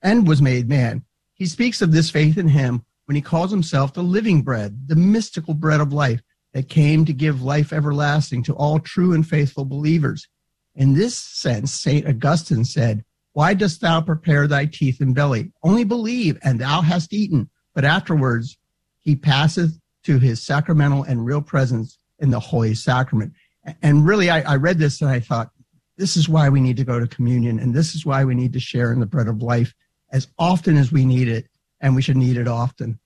and 0.01 0.27
was 0.27 0.41
made 0.41 0.67
man. 0.67 1.03
He 1.33 1.45
speaks 1.45 1.81
of 1.81 1.91
this 1.91 2.09
faith 2.09 2.37
in 2.37 2.49
him 2.49 2.85
when 3.05 3.15
he 3.15 3.21
calls 3.21 3.51
himself 3.51 3.93
the 3.93 4.03
living 4.03 4.41
bread, 4.41 4.87
the 4.87 4.95
mystical 4.95 5.53
bread 5.53 5.79
of 5.79 5.93
life 5.93 6.21
that 6.53 6.69
came 6.69 7.05
to 7.05 7.13
give 7.13 7.41
life 7.41 7.73
everlasting 7.73 8.43
to 8.43 8.53
all 8.53 8.79
true 8.79 9.13
and 9.13 9.27
faithful 9.27 9.65
believers. 9.65 10.27
In 10.75 10.93
this 10.93 11.17
sense, 11.17 11.71
St. 11.71 12.07
Augustine 12.07 12.65
said, 12.65 13.03
why 13.35 13.53
dost 13.53 13.81
thou 13.81 13.99
prepare 13.99 14.47
thy 14.47 14.65
teeth 14.65 15.01
and 15.01 15.13
belly? 15.13 15.51
Only 15.61 15.83
believe, 15.83 16.37
and 16.41 16.57
thou 16.57 16.79
hast 16.79 17.11
eaten. 17.11 17.49
But 17.73 17.83
afterwards 17.83 18.57
he 19.01 19.17
passeth 19.17 19.77
to 20.05 20.19
his 20.19 20.41
sacramental 20.41 21.03
and 21.03 21.25
real 21.25 21.41
presence 21.41 21.99
in 22.19 22.29
the 22.29 22.39
Holy 22.39 22.73
Sacrament. 22.73 23.33
And 23.81 24.07
really, 24.07 24.29
I, 24.29 24.53
I 24.53 24.55
read 24.55 24.77
this 24.77 25.01
and 25.01 25.09
I 25.09 25.19
thought, 25.19 25.49
this 25.97 26.15
is 26.15 26.29
why 26.29 26.47
we 26.47 26.61
need 26.61 26.77
to 26.77 26.85
go 26.85 26.97
to 26.97 27.07
communion, 27.07 27.59
and 27.59 27.73
this 27.73 27.93
is 27.93 28.05
why 28.05 28.23
we 28.23 28.35
need 28.35 28.53
to 28.53 28.59
share 28.61 28.93
in 28.93 29.01
the 29.01 29.05
bread 29.05 29.27
of 29.27 29.41
life 29.41 29.73
as 30.13 30.29
often 30.39 30.77
as 30.77 30.93
we 30.93 31.03
need 31.03 31.27
it, 31.27 31.49
and 31.81 31.93
we 31.93 32.01
should 32.01 32.15
need 32.15 32.37
it 32.37 32.47
often. 32.47 32.99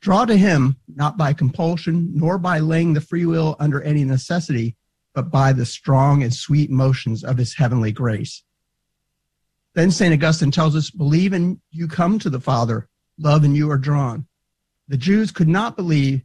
Draw 0.00 0.24
to 0.24 0.36
him 0.36 0.78
not 0.88 1.16
by 1.16 1.32
compulsion, 1.32 2.10
nor 2.12 2.38
by 2.38 2.58
laying 2.58 2.92
the 2.92 3.00
free 3.00 3.24
will 3.24 3.54
under 3.60 3.80
any 3.82 4.02
necessity, 4.02 4.76
but 5.14 5.30
by 5.30 5.52
the 5.52 5.64
strong 5.64 6.24
and 6.24 6.34
sweet 6.34 6.70
motions 6.70 7.22
of 7.22 7.38
his 7.38 7.54
heavenly 7.54 7.92
grace. 7.92 8.42
Then 9.78 9.92
St. 9.92 10.12
Augustine 10.12 10.50
tells 10.50 10.74
us, 10.74 10.90
believe 10.90 11.32
and 11.32 11.60
you 11.70 11.86
come 11.86 12.18
to 12.18 12.28
the 12.28 12.40
Father, 12.40 12.88
love 13.16 13.44
and 13.44 13.56
you 13.56 13.70
are 13.70 13.78
drawn. 13.78 14.26
The 14.88 14.96
Jews 14.96 15.30
could 15.30 15.46
not 15.46 15.76
believe 15.76 16.22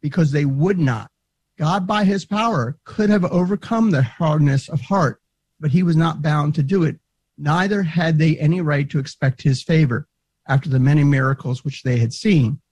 because 0.00 0.32
they 0.32 0.46
would 0.46 0.78
not. 0.78 1.10
God, 1.58 1.86
by 1.86 2.04
his 2.04 2.24
power, 2.24 2.78
could 2.84 3.10
have 3.10 3.26
overcome 3.26 3.90
the 3.90 4.00
hardness 4.00 4.70
of 4.70 4.80
heart, 4.80 5.20
but 5.60 5.72
he 5.72 5.82
was 5.82 5.96
not 5.96 6.22
bound 6.22 6.54
to 6.54 6.62
do 6.62 6.82
it. 6.82 6.98
Neither 7.36 7.82
had 7.82 8.16
they 8.16 8.38
any 8.38 8.62
right 8.62 8.88
to 8.88 8.98
expect 8.98 9.42
his 9.42 9.62
favor 9.62 10.08
after 10.48 10.70
the 10.70 10.80
many 10.80 11.04
miracles 11.04 11.62
which 11.62 11.82
they 11.82 11.98
had 11.98 12.14
seen. 12.14 12.62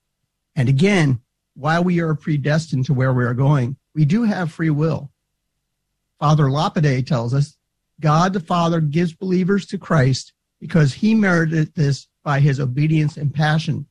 And 0.57 0.67
again, 0.67 1.21
while 1.53 1.85
we 1.85 2.01
are 2.01 2.15
predestined 2.15 2.87
to 2.87 2.95
where 2.95 3.13
we 3.13 3.27
are 3.27 3.35
going, 3.35 3.77
we 3.95 4.07
do 4.07 4.23
have 4.23 4.51
free 4.51 4.71
will. 4.71 5.13
Father 6.19 6.51
Lapide 6.51 7.07
tells 7.07 7.35
us 7.35 7.59
God 8.01 8.33
the 8.33 8.41
Father 8.41 8.81
gives 8.81 9.15
believers 9.15 9.67
to 9.67 9.79
Christ 9.79 10.33
because 10.61 10.95
he 10.95 11.15
merited 11.15 11.75
this 11.75 12.09
by 12.25 12.41
his 12.41 12.61
obedience 12.61 13.17
and 13.17 13.33
passion. 13.33 13.87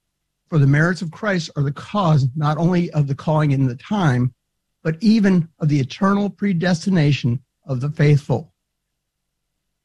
For 0.47 0.57
the 0.57 0.67
merits 0.67 1.01
of 1.01 1.11
Christ 1.11 1.49
are 1.55 1.63
the 1.63 1.71
cause 1.71 2.27
not 2.35 2.57
only 2.57 2.91
of 2.91 3.07
the 3.07 3.15
calling 3.15 3.51
in 3.51 3.67
the 3.67 3.75
time, 3.75 4.33
but 4.83 4.97
even 5.01 5.47
of 5.59 5.69
the 5.69 5.79
eternal 5.79 6.29
predestination 6.29 7.43
of 7.65 7.81
the 7.81 7.89
faithful. 7.89 8.53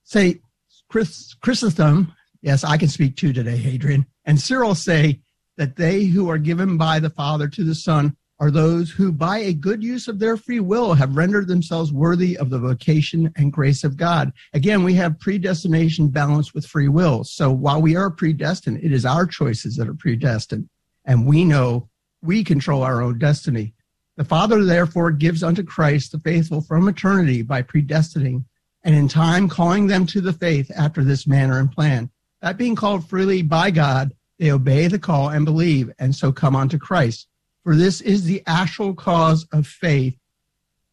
Say, 0.05 0.41
Chris, 0.89 1.35
Chrysostom, 1.35 2.13
yes, 2.43 2.65
I 2.65 2.77
can 2.77 2.89
speak 2.89 3.17
too 3.17 3.33
today, 3.33 3.57
Hadrian, 3.57 4.07
and 4.25 4.41
Cyril 4.41 4.75
say 4.75 5.21
that 5.57 5.77
they 5.77 6.05
who 6.05 6.29
are 6.31 6.39
given 6.39 6.77
by 6.77 6.99
the 6.99 7.11
Father 7.11 7.49
to 7.49 7.65
the 7.65 7.75
Son 7.75 8.17
are 8.39 8.51
those 8.51 8.91
who, 8.91 9.13
by 9.13 9.39
a 9.39 9.55
good 9.55 9.83
use 9.83 10.09
of 10.09 10.19
their 10.19 10.37
free 10.37 10.61
will, 10.61 10.93
have 10.95 11.17
rendered 11.17 11.49
themselves 11.49 11.93
worthy 11.93 12.37
of 12.37 12.51
the 12.51 12.59
vocation 12.59 13.33
and 13.37 13.53
grace 13.53 13.83
of 13.83 13.97
God. 13.97 14.33
Again, 14.53 14.85
we 14.85 14.95
have 14.95 15.19
predestination 15.19 16.09
balanced 16.09 16.55
with 16.55 16.67
free 16.67 16.89
will. 16.89 17.25
So 17.25 17.51
while 17.51 17.81
we 17.81 17.97
are 17.97 18.11
predestined, 18.11 18.81
it 18.83 18.93
is 18.93 19.07
our 19.07 19.27
choices 19.27 19.77
that 19.77 19.89
are 19.89 19.95
predestined. 19.95 20.69
And 21.07 21.27
we 21.27 21.45
know 21.45 21.89
we 22.23 22.45
control 22.45 22.83
our 22.83 23.01
own 23.01 23.19
destiny. 23.19 23.73
The 24.17 24.25
Father, 24.25 24.65
therefore, 24.65 25.13
gives 25.13 25.43
unto 25.43 25.63
Christ 25.63 26.13
the 26.13 26.19
faithful 26.19 26.61
from 26.61 26.89
eternity 26.89 27.43
by 27.43 27.63
predestining 27.63 28.45
and 28.85 28.95
in 28.95 29.09
time 29.09 29.49
calling 29.49 29.87
them 29.87 30.07
to 30.07 30.21
the 30.21 30.33
faith 30.33 30.71
after 30.77 31.03
this 31.03 31.27
manner 31.27 31.59
and 31.59 31.73
plan. 31.73 32.11
That 32.43 32.59
being 32.59 32.77
called 32.77 33.09
freely 33.09 33.43
by 33.43 33.71
God, 33.71 34.13
they 34.39 34.53
obey 34.53 34.89
the 34.89 34.99
call 34.99 35.31
and 35.31 35.47
believe, 35.47 35.91
and 35.99 36.15
so 36.15 36.33
come 36.33 36.55
unto 36.55 36.79
Christ 36.79 37.29
for 37.67 37.75
this 37.75 38.01
is 38.01 38.23
the 38.23 38.45
actual 38.47 38.95
cause 38.95 39.45
of 39.51 39.67
faith, 39.67 40.17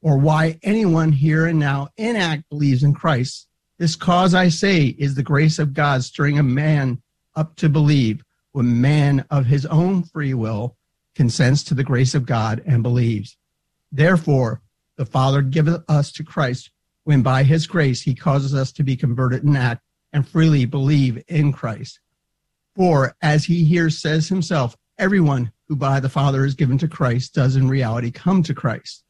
or 0.01 0.17
why 0.17 0.57
anyone 0.63 1.11
here 1.11 1.45
and 1.45 1.59
now 1.59 1.89
in 1.97 2.15
act 2.15 2.49
believes 2.49 2.81
in 2.81 2.95
Christ. 2.95 3.47
This 3.77 3.95
cause, 3.95 4.33
I 4.33 4.49
say, 4.49 4.87
is 4.97 5.13
the 5.13 5.21
grace 5.21 5.59
of 5.59 5.75
God 5.75 6.03
stirring 6.03 6.39
a 6.39 6.43
man 6.43 6.99
up 7.35 7.55
to 7.57 7.69
believe 7.69 8.23
when 8.53 8.81
man 8.81 9.23
of 9.29 9.45
his 9.45 9.67
own 9.67 10.01
free 10.01 10.33
will 10.33 10.75
consents 11.13 11.61
to 11.65 11.75
the 11.75 11.83
grace 11.83 12.15
of 12.15 12.25
God 12.25 12.63
and 12.65 12.81
believes. 12.81 13.37
Therefore, 13.91 14.59
the 14.95 15.05
Father 15.05 15.43
giveth 15.43 15.83
us 15.87 16.11
to 16.13 16.23
Christ 16.23 16.71
when 17.03 17.21
by 17.21 17.43
his 17.43 17.67
grace 17.67 18.01
he 18.01 18.15
causes 18.15 18.55
us 18.55 18.71
to 18.71 18.83
be 18.83 18.95
converted 18.95 19.43
in 19.43 19.55
act 19.55 19.83
and 20.11 20.27
freely 20.27 20.65
believe 20.65 21.23
in 21.27 21.53
Christ. 21.53 21.99
For 22.75 23.15
as 23.21 23.45
he 23.45 23.63
here 23.63 23.91
says 23.91 24.29
himself, 24.29 24.75
everyone 24.97 25.51
who 25.67 25.75
by 25.75 25.99
the 25.99 26.09
Father 26.09 26.45
is 26.45 26.55
given 26.55 26.77
to 26.79 26.87
Christ 26.87 27.33
does 27.33 27.55
in 27.55 27.67
reality 27.67 28.11
come 28.11 28.43
to 28.43 28.53
Christ. 28.53 29.03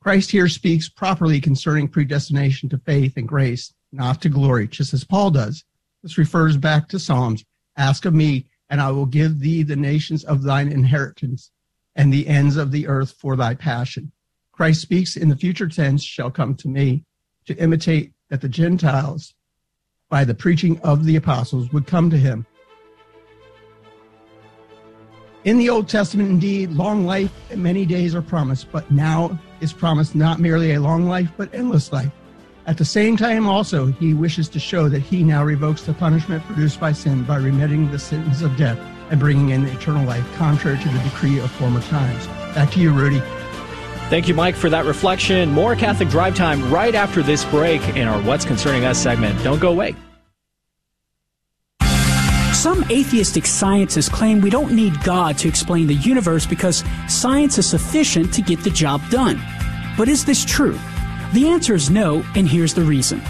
Christ 0.00 0.30
here 0.30 0.48
speaks 0.48 0.88
properly 0.88 1.40
concerning 1.40 1.88
predestination 1.88 2.68
to 2.68 2.78
faith 2.78 3.16
and 3.16 3.26
grace, 3.26 3.72
not 3.92 4.20
to 4.22 4.28
glory, 4.28 4.68
just 4.68 4.92
as 4.92 5.04
Paul 5.04 5.30
does. 5.30 5.64
This 6.02 6.18
refers 6.18 6.56
back 6.56 6.88
to 6.88 6.98
Psalms. 6.98 7.44
Ask 7.76 8.04
of 8.04 8.14
me, 8.14 8.46
and 8.68 8.80
I 8.80 8.90
will 8.90 9.06
give 9.06 9.40
thee 9.40 9.62
the 9.62 9.76
nations 9.76 10.24
of 10.24 10.42
thine 10.42 10.70
inheritance 10.70 11.50
and 11.96 12.12
the 12.12 12.26
ends 12.26 12.56
of 12.56 12.70
the 12.70 12.86
earth 12.86 13.14
for 13.18 13.36
thy 13.36 13.54
passion. 13.54 14.12
Christ 14.52 14.82
speaks 14.82 15.16
in 15.16 15.28
the 15.28 15.36
future 15.36 15.68
tense 15.68 16.02
shall 16.02 16.30
come 16.30 16.54
to 16.56 16.68
me 16.68 17.04
to 17.46 17.56
imitate 17.56 18.12
that 18.30 18.40
the 18.40 18.48
Gentiles, 18.48 19.34
by 20.08 20.24
the 20.24 20.34
preaching 20.34 20.78
of 20.80 21.04
the 21.04 21.16
apostles, 21.16 21.72
would 21.72 21.86
come 21.86 22.10
to 22.10 22.18
him 22.18 22.46
in 25.44 25.58
the 25.58 25.68
Old 25.68 25.88
Testament, 25.88 26.30
indeed, 26.30 26.72
long 26.72 27.04
life 27.06 27.30
and 27.50 27.62
many 27.62 27.84
days 27.86 28.14
are 28.14 28.22
promised, 28.22 28.72
but 28.72 28.90
now 28.90 29.38
is 29.60 29.72
promised 29.72 30.14
not 30.14 30.40
merely 30.40 30.72
a 30.72 30.80
long 30.80 31.06
life, 31.06 31.30
but 31.36 31.54
endless 31.54 31.92
life. 31.92 32.10
At 32.66 32.78
the 32.78 32.84
same 32.84 33.16
time, 33.16 33.46
also, 33.46 33.86
he 33.86 34.14
wishes 34.14 34.48
to 34.50 34.58
show 34.58 34.88
that 34.88 35.00
he 35.00 35.22
now 35.22 35.44
revokes 35.44 35.82
the 35.82 35.92
punishment 35.92 36.42
produced 36.44 36.80
by 36.80 36.92
sin 36.92 37.24
by 37.24 37.36
remitting 37.36 37.90
the 37.90 37.98
sentence 37.98 38.40
of 38.40 38.56
death 38.56 38.78
and 39.10 39.20
bringing 39.20 39.50
in 39.50 39.66
eternal 39.66 40.06
life, 40.06 40.26
contrary 40.36 40.78
to 40.78 40.88
the 40.88 40.98
decree 41.00 41.38
of 41.38 41.50
former 41.52 41.82
times. 41.82 42.26
Back 42.54 42.70
to 42.72 42.80
you, 42.80 42.90
Rudy. 42.90 43.20
Thank 44.08 44.28
you, 44.28 44.34
Mike, 44.34 44.54
for 44.54 44.70
that 44.70 44.86
reflection. 44.86 45.50
More 45.50 45.76
Catholic 45.76 46.08
Drive 46.08 46.36
Time 46.36 46.72
right 46.72 46.94
after 46.94 47.22
this 47.22 47.44
break 47.46 47.82
in 47.96 48.08
our 48.08 48.20
What's 48.22 48.46
Concerning 48.46 48.84
Us 48.86 48.98
segment. 48.98 49.42
Don't 49.42 49.60
go 49.60 49.70
away. 49.70 49.94
Some 52.64 52.82
atheistic 52.84 53.44
scientists 53.44 54.08
claim 54.08 54.40
we 54.40 54.48
don't 54.48 54.72
need 54.72 54.98
God 55.04 55.36
to 55.36 55.48
explain 55.48 55.86
the 55.86 55.96
universe 55.96 56.46
because 56.46 56.82
science 57.08 57.58
is 57.58 57.68
sufficient 57.68 58.32
to 58.32 58.40
get 58.40 58.58
the 58.64 58.70
job 58.70 59.02
done. 59.10 59.38
But 59.98 60.08
is 60.08 60.24
this 60.24 60.46
true? 60.46 60.78
The 61.34 61.48
answer 61.48 61.74
is 61.74 61.90
no, 61.90 62.24
and 62.34 62.48
here's 62.48 62.72
the 62.72 62.80
reason. 62.80 63.20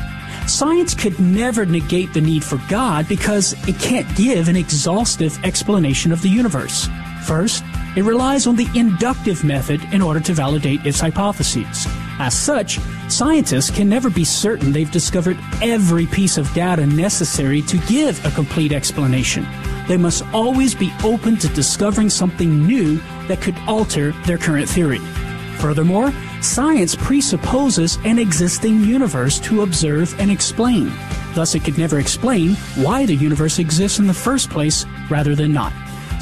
Science 0.46 0.94
could 0.94 1.18
never 1.18 1.66
negate 1.66 2.14
the 2.14 2.20
need 2.20 2.44
for 2.44 2.60
God 2.68 3.08
because 3.08 3.54
it 3.66 3.76
can't 3.80 4.06
give 4.16 4.46
an 4.46 4.54
exhaustive 4.54 5.36
explanation 5.44 6.12
of 6.12 6.22
the 6.22 6.28
universe. 6.28 6.88
First, 7.26 7.64
it 7.96 8.02
relies 8.02 8.46
on 8.46 8.56
the 8.56 8.68
inductive 8.74 9.44
method 9.44 9.82
in 9.92 10.02
order 10.02 10.20
to 10.20 10.32
validate 10.32 10.84
its 10.84 11.00
hypotheses. 11.00 11.86
As 12.18 12.36
such, 12.36 12.78
scientists 13.08 13.70
can 13.70 13.88
never 13.88 14.10
be 14.10 14.24
certain 14.24 14.72
they've 14.72 14.90
discovered 14.90 15.38
every 15.62 16.06
piece 16.06 16.38
of 16.38 16.52
data 16.54 16.86
necessary 16.86 17.62
to 17.62 17.78
give 17.86 18.24
a 18.24 18.30
complete 18.30 18.72
explanation. 18.72 19.46
They 19.88 19.96
must 19.96 20.24
always 20.32 20.74
be 20.74 20.92
open 21.04 21.36
to 21.38 21.48
discovering 21.48 22.10
something 22.10 22.66
new 22.66 23.00
that 23.28 23.40
could 23.40 23.56
alter 23.66 24.12
their 24.26 24.38
current 24.38 24.68
theory. 24.68 25.00
Furthermore, 25.58 26.12
science 26.40 26.94
presupposes 26.94 27.98
an 28.04 28.18
existing 28.18 28.80
universe 28.80 29.38
to 29.40 29.62
observe 29.62 30.18
and 30.20 30.30
explain. 30.30 30.92
Thus, 31.34 31.54
it 31.54 31.64
could 31.64 31.78
never 31.78 31.98
explain 31.98 32.54
why 32.76 33.06
the 33.06 33.14
universe 33.14 33.58
exists 33.58 33.98
in 33.98 34.06
the 34.06 34.14
first 34.14 34.50
place 34.50 34.84
rather 35.10 35.34
than 35.34 35.52
not. 35.52 35.72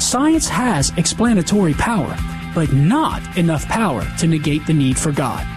Science 0.03 0.49
has 0.49 0.91
explanatory 0.97 1.73
power, 1.73 2.15
but 2.53 2.71
not 2.73 3.37
enough 3.37 3.65
power 3.67 4.05
to 4.17 4.27
negate 4.27 4.63
the 4.67 4.73
need 4.73 4.99
for 4.99 5.13
God. 5.13 5.47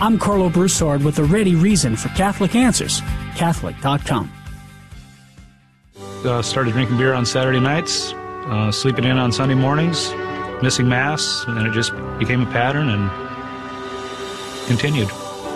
I'm 0.00 0.16
Karlo 0.16 0.50
Broussard 0.50 1.02
with 1.02 1.18
a 1.18 1.24
ready 1.24 1.56
reason 1.56 1.96
for 1.96 2.08
Catholic 2.10 2.54
Answers, 2.54 3.00
Catholic.com. 3.34 4.32
Uh, 6.24 6.40
started 6.40 6.72
drinking 6.72 6.96
beer 6.96 7.14
on 7.14 7.26
Saturday 7.26 7.58
nights, 7.58 8.12
uh, 8.46 8.70
sleeping 8.70 9.04
in 9.04 9.18
on 9.18 9.32
Sunday 9.32 9.56
mornings, 9.56 10.12
missing 10.62 10.88
Mass, 10.88 11.44
and 11.48 11.66
it 11.66 11.72
just 11.72 11.90
became 12.18 12.42
a 12.42 12.50
pattern 12.52 12.88
and 12.88 13.10
continued. 14.68 15.08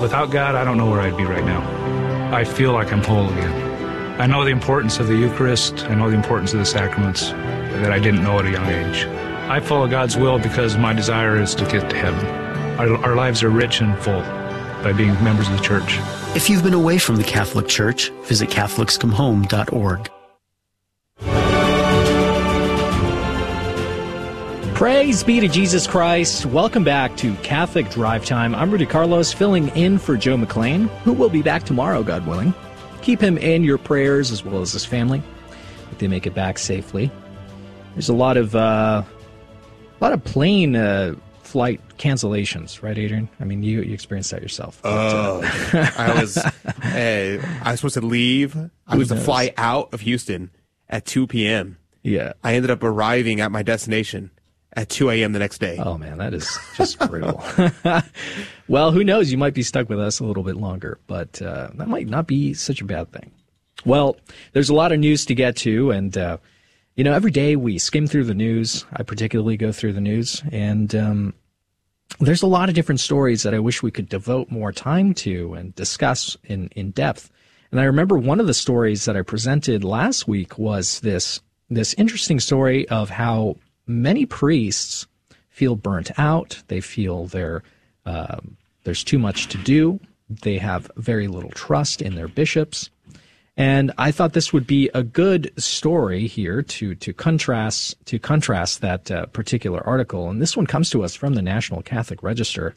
Without 0.03 0.33
God, 0.33 0.57
I 0.57 0.65
don't 0.65 0.77
know 0.77 0.91
where 0.91 1.01
I'd 1.01 1.17
be 1.17 1.25
right 1.25 1.45
now. 1.45 2.35
I 2.35 2.45
feel 2.45 2.73
like 2.73 2.93
I'm 2.93 3.03
whole 3.05 3.31
again. 3.31 4.21
I 4.21 4.27
know 4.27 4.45
the 4.45 4.51
importance 4.51 4.99
of 4.99 5.07
the 5.07 5.17
Eucharist, 5.17 5.85
I 5.85 5.95
know 5.95 6.11
the 6.11 6.17
importance 6.17 6.53
of 6.53 6.59
the 6.59 6.67
sacraments 6.67 7.33
that 7.81 7.93
I 7.93 7.99
didn't 7.99 8.23
know 8.23 8.39
at 8.39 8.47
a 8.47 8.51
young 8.51 8.67
age. 8.67 9.05
I 9.51 9.61
follow 9.61 9.89
God's 9.89 10.17
will 10.17 10.39
because 10.39 10.77
my 10.77 10.93
desire 10.93 11.41
is 11.41 11.55
to 11.57 11.65
get 11.65 11.91
to 11.91 11.97
heaven. 11.97 12.25
Our, 12.79 12.97
our 13.05 13.15
lives 13.17 13.43
are 13.43 13.51
rich 13.51 13.81
and 13.81 13.99
full 13.99 14.23
by 14.83 14.93
being 14.93 15.13
members 15.25 15.49
of 15.49 15.59
the 15.59 15.65
church. 15.65 15.99
If 16.37 16.49
you've 16.49 16.63
been 16.63 16.75
away 16.75 16.99
from 16.99 17.17
the 17.17 17.25
Catholic 17.25 17.67
Church, 17.69 18.11
visit 18.23 18.49
CatholicsComeHome.org. 18.51 20.11
Praise 24.75 25.23
be 25.23 25.41
to 25.41 25.49
Jesus 25.49 25.87
Christ. 25.87 26.47
Welcome 26.47 26.85
back 26.85 27.15
to 27.19 27.35
Catholic 27.43 27.91
Drive 27.91 28.25
Time. 28.25 28.55
I'm 28.55 28.71
Rudy 28.71 28.87
Carlos, 28.87 29.31
filling 29.31 29.69
in 29.77 29.99
for 29.99 30.17
Joe 30.17 30.39
McClain, 30.39 30.89
who 31.01 31.13
will 31.13 31.29
be 31.29 31.43
back 31.43 31.65
tomorrow, 31.65 32.03
God 32.03 32.27
willing. 32.27 32.55
Keep 33.03 33.21
him 33.21 33.37
in 33.37 33.63
your 33.63 33.77
prayers 33.77 34.31
as 34.31 34.43
well 34.43 34.63
as 34.63 34.73
his 34.73 34.87
family. 34.87 35.23
If 35.91 35.99
they 35.99 36.09
make 36.09 36.27
it 36.27 36.35
back 36.35 36.59
safely. 36.59 37.11
There's 37.95 38.09
a 38.09 38.15
lot 38.15 38.37
of 38.37 38.55
uh, 38.55 39.03
a 39.03 40.05
lot 40.05 40.13
of 40.13 40.25
plane 40.25 40.77
uh, 40.77 41.15
flight 41.43 41.81
cancellations, 41.99 42.83
right, 42.83 42.97
Adrian? 42.97 43.29
I 43.41 43.45
mean, 43.45 43.63
you 43.63 43.83
you 43.83 43.93
experienced 43.93 44.31
that 44.31 44.43
yourself. 44.43 44.81
Oh, 44.85 45.43
uh, 45.43 45.91
I 45.99 46.21
was 46.21 46.39
I 46.39 47.41
was 47.67 47.81
supposed 47.81 47.95
to 47.95 48.01
leave. 48.01 48.57
I 48.87 48.97
was 48.97 49.09
to 49.09 49.17
fly 49.17 49.53
out 49.57 49.93
of 49.93 50.01
Houston 50.01 50.51
at 50.89 51.05
2 51.05 51.27
p.m. 51.27 51.79
Yeah, 52.03 52.33
I 52.43 52.55
ended 52.55 52.71
up 52.71 52.83
arriving 52.83 53.41
at 53.41 53.51
my 53.53 53.63
destination 53.63 54.31
at 54.75 54.89
2 54.89 55.11
a.m. 55.11 55.33
the 55.33 55.39
next 55.39 55.59
day. 55.59 55.77
Oh 55.79 55.99
man, 55.99 56.19
that 56.19 56.33
is 56.33 56.59
just 56.77 56.99
brutal. 57.01 57.43
well, 58.69 58.93
who 58.93 59.05
knows? 59.05 59.31
You 59.31 59.39
might 59.39 59.55
be 59.55 59.63
stuck 59.63 59.89
with 59.89 60.01
us 60.01 60.21
a 60.21 60.25
little 60.25 60.43
bit 60.45 60.57
longer, 60.57 60.99
but 61.07 61.43
uh, 61.43 61.71
that 61.75 61.89
might 61.89 62.09
not 62.09 62.27
be 62.27 62.55
such 62.55 62.81
a 62.81 62.85
bad 62.85 63.11
thing. 63.13 63.31
Well, 63.85 64.17
there's 64.53 64.69
a 64.69 64.75
lot 64.75 64.93
of 64.93 64.99
news 65.01 65.25
to 65.27 65.35
get 65.35 65.57
to, 65.59 65.91
and 65.91 66.17
uh, 66.17 66.39
you 67.01 67.05
know, 67.05 67.15
every 67.15 67.31
day 67.31 67.57
we 67.57 67.79
skim 67.79 68.07
through 68.07 68.25
the 68.25 68.35
news. 68.35 68.85
I 68.93 69.05
particularly 69.05 69.57
go 69.57 69.73
through 69.73 69.95
the 69.95 70.03
news, 70.03 70.43
and 70.53 70.95
um, 70.95 71.35
there's 72.19 72.43
a 72.43 72.47
lot 72.47 72.69
of 72.69 72.75
different 72.75 73.01
stories 73.01 73.43
that 73.43 73.55
I 73.55 73.59
wish 73.59 73.83
we 73.83 73.91
could 73.91 74.11
devote 74.11 74.51
more 74.51 74.71
time 74.71 75.15
to 75.15 75.55
and 75.55 75.75
discuss 75.75 76.37
in 76.45 76.69
in 76.77 76.91
depth. 76.91 77.31
And 77.71 77.81
I 77.81 77.85
remember 77.85 78.19
one 78.19 78.39
of 78.39 78.47
the 78.47 78.53
stories 78.53 79.07
that 79.07 79.17
I 79.17 79.23
presented 79.23 79.83
last 79.83 80.29
week 80.29 80.59
was 80.59 81.01
this 81.01 81.41
this 81.71 81.95
interesting 81.95 82.39
story 82.39 82.87
of 82.91 83.09
how 83.09 83.57
many 83.87 84.27
priests 84.27 85.07
feel 85.49 85.77
burnt 85.77 86.11
out. 86.19 86.63
They 86.69 86.83
feel 86.83 87.29
there 87.29 87.63
uh, 88.05 88.41
there's 88.85 89.03
too 89.03 89.19
much 89.19 89.47
to 89.47 89.57
do. 89.57 90.01
They 90.29 90.59
have 90.59 90.91
very 90.99 91.29
little 91.29 91.53
trust 91.53 92.03
in 92.03 92.15
their 92.15 92.29
bishops. 92.29 92.91
And 93.57 93.93
I 93.99 94.11
thought 94.11 94.33
this 94.33 94.53
would 94.53 94.67
be 94.67 94.91
a 94.95 95.03
good 95.03 95.53
story 95.61 96.27
here 96.27 96.63
to 96.63 96.95
to 96.95 97.13
contrast 97.13 97.97
to 98.07 98.19
contrast 98.19 98.81
that 98.81 99.11
uh, 99.11 99.27
particular 99.27 99.87
article. 99.87 100.31
And 100.31 100.41
this 100.41 100.57
one 100.57 100.67
comes 100.67 100.91
to 100.91 101.05
us 101.05 101.15
from 101.15 101.35
the 101.35 101.43
National 101.43 101.83
Catholic 101.83 102.23
Register. 102.23 102.75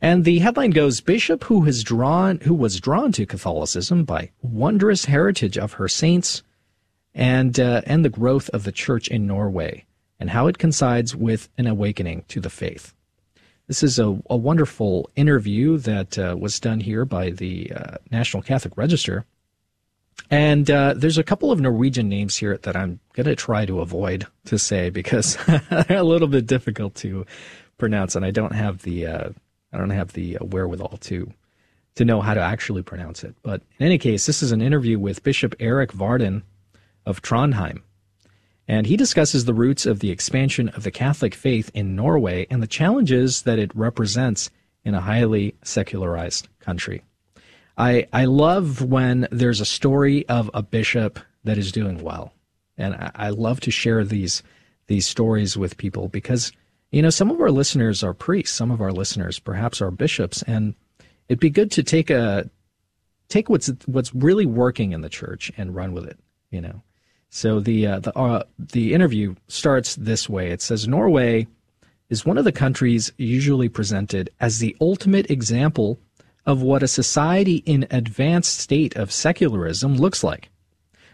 And 0.00 0.24
the 0.24 0.38
headline 0.38 0.70
goes: 0.70 1.00
Bishop 1.00 1.44
who 1.44 1.62
has 1.62 1.82
drawn 1.82 2.38
who 2.40 2.54
was 2.54 2.80
drawn 2.80 3.12
to 3.12 3.26
Catholicism 3.26 4.04
by 4.04 4.30
wondrous 4.40 5.04
heritage 5.04 5.58
of 5.58 5.74
her 5.74 5.88
saints, 5.88 6.42
and 7.14 7.60
uh, 7.60 7.82
and 7.84 8.04
the 8.04 8.08
growth 8.08 8.48
of 8.50 8.64
the 8.64 8.72
Church 8.72 9.08
in 9.08 9.26
Norway, 9.26 9.84
and 10.18 10.30
how 10.30 10.46
it 10.46 10.58
coincides 10.58 11.14
with 11.14 11.50
an 11.58 11.66
awakening 11.66 12.24
to 12.28 12.40
the 12.40 12.48
faith. 12.48 12.94
This 13.66 13.82
is 13.82 13.98
a, 13.98 14.18
a 14.30 14.36
wonderful 14.36 15.10
interview 15.14 15.76
that 15.78 16.18
uh, 16.18 16.36
was 16.38 16.58
done 16.58 16.80
here 16.80 17.04
by 17.04 17.30
the 17.30 17.70
uh, 17.72 17.96
National 18.10 18.42
Catholic 18.42 18.76
Register. 18.76 19.26
And 20.30 20.70
uh, 20.70 20.94
there's 20.96 21.18
a 21.18 21.24
couple 21.24 21.50
of 21.50 21.60
Norwegian 21.60 22.08
names 22.08 22.36
here 22.36 22.56
that 22.58 22.76
I'm 22.76 23.00
going 23.14 23.26
to 23.26 23.34
try 23.34 23.66
to 23.66 23.80
avoid 23.80 24.26
to 24.44 24.58
say 24.58 24.88
because 24.88 25.36
they're 25.70 25.98
a 25.98 26.04
little 26.04 26.28
bit 26.28 26.46
difficult 26.46 26.94
to 26.96 27.26
pronounce, 27.78 28.14
and 28.14 28.24
I 28.24 28.30
don't 28.30 28.54
have 28.54 28.82
the 28.82 29.06
uh, 29.06 29.30
I 29.72 29.78
don't 29.78 29.90
have 29.90 30.12
the 30.12 30.38
uh, 30.38 30.44
wherewithal 30.44 30.98
to 30.98 31.32
to 31.96 32.04
know 32.04 32.20
how 32.20 32.34
to 32.34 32.40
actually 32.40 32.82
pronounce 32.82 33.24
it. 33.24 33.34
But 33.42 33.62
in 33.78 33.86
any 33.86 33.98
case, 33.98 34.26
this 34.26 34.40
is 34.42 34.52
an 34.52 34.62
interview 34.62 35.00
with 35.00 35.24
Bishop 35.24 35.56
Erik 35.58 35.90
Varden 35.90 36.44
of 37.04 37.22
Trondheim, 37.22 37.82
and 38.68 38.86
he 38.86 38.96
discusses 38.96 39.46
the 39.46 39.54
roots 39.54 39.84
of 39.84 39.98
the 39.98 40.12
expansion 40.12 40.68
of 40.68 40.84
the 40.84 40.92
Catholic 40.92 41.34
faith 41.34 41.72
in 41.74 41.96
Norway 41.96 42.46
and 42.50 42.62
the 42.62 42.68
challenges 42.68 43.42
that 43.42 43.58
it 43.58 43.74
represents 43.74 44.48
in 44.84 44.94
a 44.94 45.00
highly 45.00 45.56
secularized 45.64 46.46
country. 46.60 47.02
I 47.80 48.06
I 48.12 48.26
love 48.26 48.82
when 48.82 49.26
there's 49.30 49.62
a 49.62 49.64
story 49.64 50.28
of 50.28 50.50
a 50.52 50.62
bishop 50.62 51.18
that 51.44 51.56
is 51.56 51.72
doing 51.72 52.02
well, 52.02 52.34
and 52.76 52.94
I, 52.94 53.10
I 53.14 53.28
love 53.30 53.60
to 53.60 53.70
share 53.70 54.04
these 54.04 54.42
these 54.86 55.06
stories 55.06 55.56
with 55.56 55.78
people 55.78 56.08
because 56.08 56.52
you 56.92 57.00
know 57.00 57.08
some 57.08 57.30
of 57.30 57.40
our 57.40 57.50
listeners 57.50 58.04
are 58.04 58.12
priests, 58.12 58.54
some 58.54 58.70
of 58.70 58.82
our 58.82 58.92
listeners 58.92 59.38
perhaps 59.38 59.80
are 59.80 59.90
bishops, 59.90 60.42
and 60.42 60.74
it'd 61.30 61.40
be 61.40 61.48
good 61.48 61.70
to 61.72 61.82
take 61.82 62.10
a 62.10 62.50
take 63.30 63.48
what's 63.48 63.68
what's 63.86 64.14
really 64.14 64.46
working 64.46 64.92
in 64.92 65.00
the 65.00 65.08
church 65.08 65.50
and 65.56 65.74
run 65.74 65.94
with 65.94 66.04
it. 66.04 66.18
You 66.50 66.60
know, 66.60 66.82
so 67.30 67.60
the 67.60 67.86
uh, 67.86 68.00
the 68.00 68.14
uh, 68.14 68.42
the 68.58 68.92
interview 68.92 69.36
starts 69.48 69.96
this 69.96 70.28
way. 70.28 70.50
It 70.50 70.60
says 70.60 70.86
Norway 70.86 71.46
is 72.10 72.26
one 72.26 72.36
of 72.36 72.44
the 72.44 72.52
countries 72.52 73.10
usually 73.16 73.70
presented 73.70 74.28
as 74.38 74.58
the 74.58 74.76
ultimate 74.82 75.30
example 75.30 75.98
of 76.46 76.62
what 76.62 76.82
a 76.82 76.88
society 76.88 77.56
in 77.66 77.86
advanced 77.90 78.58
state 78.58 78.96
of 78.96 79.12
secularism 79.12 79.96
looks 79.96 80.24
like. 80.24 80.50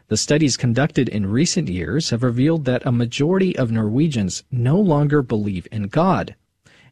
The 0.08 0.16
studies 0.16 0.56
conducted 0.56 1.08
in 1.08 1.26
recent 1.26 1.68
years 1.68 2.10
have 2.10 2.22
revealed 2.22 2.64
that 2.64 2.86
a 2.86 2.92
majority 2.92 3.56
of 3.56 3.72
Norwegians 3.72 4.44
no 4.52 4.78
longer 4.78 5.20
believe 5.20 5.66
in 5.72 5.88
God 5.88 6.36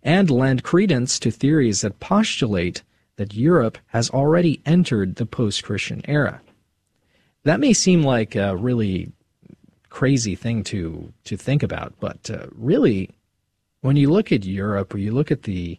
and 0.03 0.29
lend 0.31 0.65
credence 0.65 1.19
to 1.21 1.31
theories 1.31 1.83
that 1.83 2.01
postulate 2.01 2.83
that 3.17 3.35
Europe 3.35 3.79
has 3.89 4.11
already 4.11 4.61
entered 4.67 5.17
the 5.17 5.27
post-Christian 5.27 6.03
era. 6.09 6.41
That 7.45 7.61
may 7.61 7.73
seem 7.73 8.03
like 8.03 8.35
a 8.35 8.57
really 8.57 9.13
crazy 9.89 10.35
thing 10.35 10.65
to 10.65 11.13
to 11.23 11.37
think 11.37 11.63
about, 11.63 11.95
but 12.01 12.29
uh, 12.29 12.47
really, 12.51 13.11
when 13.81 13.97
you 13.97 14.11
look 14.11 14.33
at 14.33 14.45
Europe 14.45 14.93
or 14.93 14.99
you 14.99 15.13
look 15.13 15.31
at 15.31 15.45
the 15.45 15.79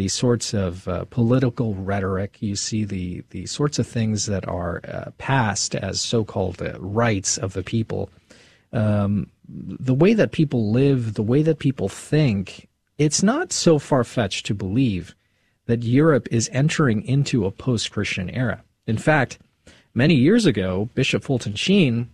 the 0.00 0.08
sorts 0.08 0.54
of 0.54 0.88
uh, 0.88 1.04
political 1.10 1.74
rhetoric, 1.74 2.40
you 2.40 2.56
see 2.56 2.84
the, 2.84 3.22
the 3.32 3.44
sorts 3.44 3.78
of 3.78 3.86
things 3.86 4.24
that 4.24 4.48
are 4.48 4.80
uh, 4.88 5.10
passed 5.18 5.74
as 5.74 6.00
so 6.00 6.24
called 6.24 6.62
uh, 6.62 6.72
rights 6.80 7.36
of 7.36 7.52
the 7.52 7.62
people, 7.62 8.08
um, 8.72 9.30
the 9.46 9.92
way 9.92 10.14
that 10.14 10.32
people 10.32 10.72
live, 10.72 11.12
the 11.12 11.22
way 11.22 11.42
that 11.42 11.58
people 11.58 11.86
think, 11.86 12.66
it's 12.96 13.22
not 13.22 13.52
so 13.52 13.78
far 13.78 14.02
fetched 14.02 14.46
to 14.46 14.54
believe 14.54 15.14
that 15.66 15.82
Europe 15.82 16.26
is 16.30 16.48
entering 16.50 17.02
into 17.02 17.44
a 17.44 17.50
post 17.50 17.92
Christian 17.92 18.30
era. 18.30 18.64
In 18.86 18.96
fact, 18.96 19.38
many 19.92 20.14
years 20.14 20.46
ago, 20.46 20.88
Bishop 20.94 21.22
Fulton 21.24 21.56
Sheen 21.56 22.08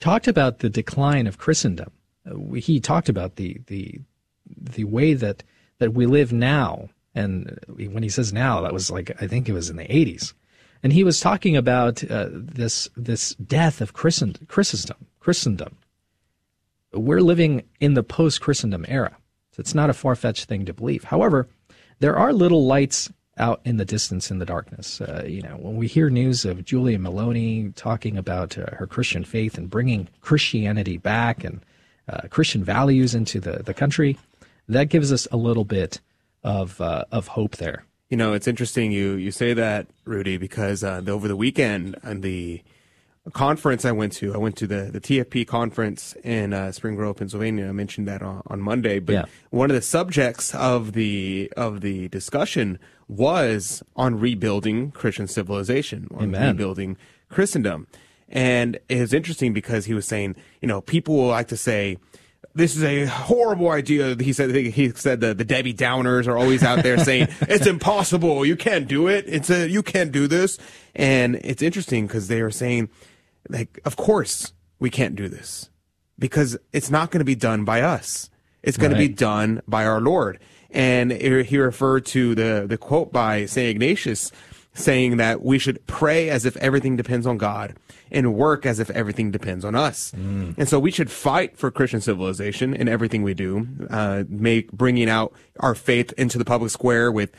talked 0.00 0.28
about 0.28 0.60
the 0.60 0.70
decline 0.70 1.26
of 1.26 1.36
Christendom. 1.36 1.90
Uh, 2.24 2.54
he 2.54 2.80
talked 2.80 3.10
about 3.10 3.36
the, 3.36 3.60
the, 3.66 4.00
the 4.46 4.84
way 4.84 5.12
that 5.12 5.42
that 5.78 5.94
we 5.94 6.06
live 6.06 6.32
now. 6.32 6.88
And 7.14 7.58
when 7.68 8.02
he 8.02 8.08
says 8.08 8.32
now, 8.32 8.60
that 8.60 8.72
was 8.72 8.90
like 8.90 9.10
I 9.22 9.26
think 9.26 9.48
it 9.48 9.52
was 9.52 9.70
in 9.70 9.76
the 9.76 9.84
80s, 9.84 10.34
and 10.82 10.92
he 10.92 11.04
was 11.04 11.20
talking 11.20 11.56
about 11.56 12.08
uh, 12.10 12.28
this 12.30 12.88
this 12.96 13.34
death 13.36 13.80
of 13.80 13.94
Christendom. 13.94 14.46
Christendom. 14.48 15.76
We're 16.92 17.20
living 17.20 17.64
in 17.80 17.94
the 17.94 18.02
post 18.02 18.40
Christendom 18.40 18.84
era, 18.88 19.16
so 19.52 19.60
it's 19.60 19.74
not 19.74 19.90
a 19.90 19.94
far 19.94 20.14
fetched 20.14 20.44
thing 20.44 20.66
to 20.66 20.74
believe. 20.74 21.04
However, 21.04 21.48
there 22.00 22.16
are 22.16 22.32
little 22.32 22.66
lights 22.66 23.10
out 23.38 23.60
in 23.64 23.76
the 23.76 23.84
distance 23.84 24.30
in 24.30 24.38
the 24.38 24.46
darkness. 24.46 25.00
Uh, 25.00 25.24
you 25.26 25.42
know, 25.42 25.56
when 25.56 25.76
we 25.76 25.86
hear 25.86 26.08
news 26.08 26.44
of 26.44 26.64
Giorgia 26.64 26.98
Meloni 26.98 27.74
talking 27.74 28.16
about 28.16 28.56
uh, 28.56 28.66
her 28.72 28.86
Christian 28.86 29.24
faith 29.24 29.58
and 29.58 29.68
bringing 29.68 30.08
Christianity 30.20 30.96
back 30.96 31.44
and 31.44 31.60
uh, 32.08 32.28
Christian 32.28 32.64
values 32.64 33.14
into 33.14 33.40
the, 33.40 33.62
the 33.62 33.74
country, 33.74 34.16
that 34.68 34.88
gives 34.88 35.12
us 35.12 35.26
a 35.30 35.36
little 35.36 35.64
bit 35.64 36.00
of 36.42 36.80
uh, 36.80 37.04
of 37.10 37.28
hope 37.28 37.56
there. 37.56 37.84
You 38.08 38.16
know, 38.16 38.32
it's 38.32 38.46
interesting 38.46 38.92
you 38.92 39.12
you 39.12 39.30
say 39.30 39.54
that, 39.54 39.88
Rudy, 40.04 40.36
because 40.36 40.84
uh, 40.84 41.02
over 41.06 41.28
the 41.28 41.36
weekend 41.36 41.96
and 42.02 42.22
the 42.22 42.62
conference 43.32 43.84
I 43.84 43.92
went 43.92 44.12
to, 44.14 44.32
I 44.34 44.38
went 44.38 44.56
to 44.58 44.66
the, 44.66 44.90
the 44.92 45.00
TFP 45.00 45.46
conference 45.46 46.14
in 46.22 46.52
uh, 46.52 46.70
Spring 46.70 46.94
Grove, 46.94 47.16
Pennsylvania. 47.16 47.68
I 47.68 47.72
mentioned 47.72 48.06
that 48.06 48.22
on, 48.22 48.42
on 48.46 48.60
Monday, 48.60 49.00
but 49.00 49.12
yeah. 49.12 49.24
one 49.50 49.70
of 49.70 49.74
the 49.74 49.82
subjects 49.82 50.54
of 50.54 50.92
the 50.92 51.52
of 51.56 51.80
the 51.80 52.08
discussion 52.08 52.78
was 53.08 53.82
on 53.96 54.18
rebuilding 54.18 54.90
Christian 54.92 55.26
civilization, 55.26 56.08
on 56.14 56.24
Amen. 56.24 56.48
rebuilding 56.48 56.96
Christendom. 57.28 57.86
And 58.28 58.78
it 58.88 59.00
was 59.00 59.14
interesting 59.14 59.52
because 59.52 59.84
he 59.84 59.94
was 59.94 60.06
saying, 60.06 60.34
you 60.60 60.66
know, 60.66 60.80
people 60.80 61.16
will 61.16 61.28
like 61.28 61.48
to 61.48 61.56
say, 61.56 61.98
this 62.54 62.76
is 62.76 62.82
a 62.82 63.06
horrible 63.06 63.70
idea. 63.70 64.16
He 64.18 64.32
said 64.32 64.54
he 64.54 64.90
said 64.90 65.20
the, 65.20 65.34
the 65.34 65.44
Debbie 65.44 65.74
Downers 65.74 66.26
are 66.26 66.38
always 66.38 66.62
out 66.62 66.82
there 66.82 66.98
saying 66.98 67.28
it's 67.42 67.66
impossible. 67.66 68.44
You 68.44 68.56
can't 68.56 68.88
do 68.88 69.08
it. 69.08 69.24
It's 69.28 69.50
a 69.50 69.68
you 69.68 69.82
can't 69.82 70.12
do 70.12 70.26
this. 70.26 70.58
And 70.94 71.36
it's 71.36 71.62
interesting 71.62 72.06
because 72.06 72.28
they 72.28 72.40
are 72.40 72.50
saying 72.50 72.88
like 73.48 73.80
of 73.84 73.96
course 73.96 74.52
we 74.78 74.90
can't 74.90 75.16
do 75.16 75.28
this 75.28 75.70
because 76.18 76.56
it's 76.72 76.90
not 76.90 77.10
going 77.10 77.20
to 77.20 77.24
be 77.24 77.34
done 77.34 77.64
by 77.64 77.82
us. 77.82 78.30
It's 78.62 78.76
going 78.76 78.92
right. 78.92 78.98
to 79.00 79.08
be 79.08 79.14
done 79.14 79.62
by 79.68 79.84
our 79.84 80.00
Lord. 80.00 80.40
And 80.70 81.12
he 81.12 81.58
referred 81.58 82.06
to 82.06 82.34
the 82.34 82.66
the 82.68 82.78
quote 82.78 83.12
by 83.12 83.46
Saint 83.46 83.70
Ignatius 83.70 84.32
saying 84.76 85.16
that 85.16 85.42
we 85.42 85.58
should 85.58 85.84
pray 85.86 86.30
as 86.30 86.44
if 86.44 86.56
everything 86.58 86.96
depends 86.96 87.26
on 87.26 87.38
God 87.38 87.74
and 88.10 88.34
work 88.34 88.66
as 88.66 88.78
if 88.78 88.90
everything 88.90 89.30
depends 89.30 89.64
on 89.64 89.74
us. 89.74 90.12
Mm. 90.16 90.54
And 90.56 90.68
so 90.68 90.78
we 90.78 90.90
should 90.90 91.10
fight 91.10 91.56
for 91.56 91.70
Christian 91.70 92.00
civilization 92.00 92.74
in 92.74 92.88
everything 92.88 93.22
we 93.22 93.34
do, 93.34 93.66
uh, 93.90 94.24
make 94.28 94.70
bringing 94.72 95.08
out 95.08 95.32
our 95.60 95.74
faith 95.74 96.12
into 96.16 96.38
the 96.38 96.44
public 96.44 96.70
square 96.70 97.10
with 97.10 97.32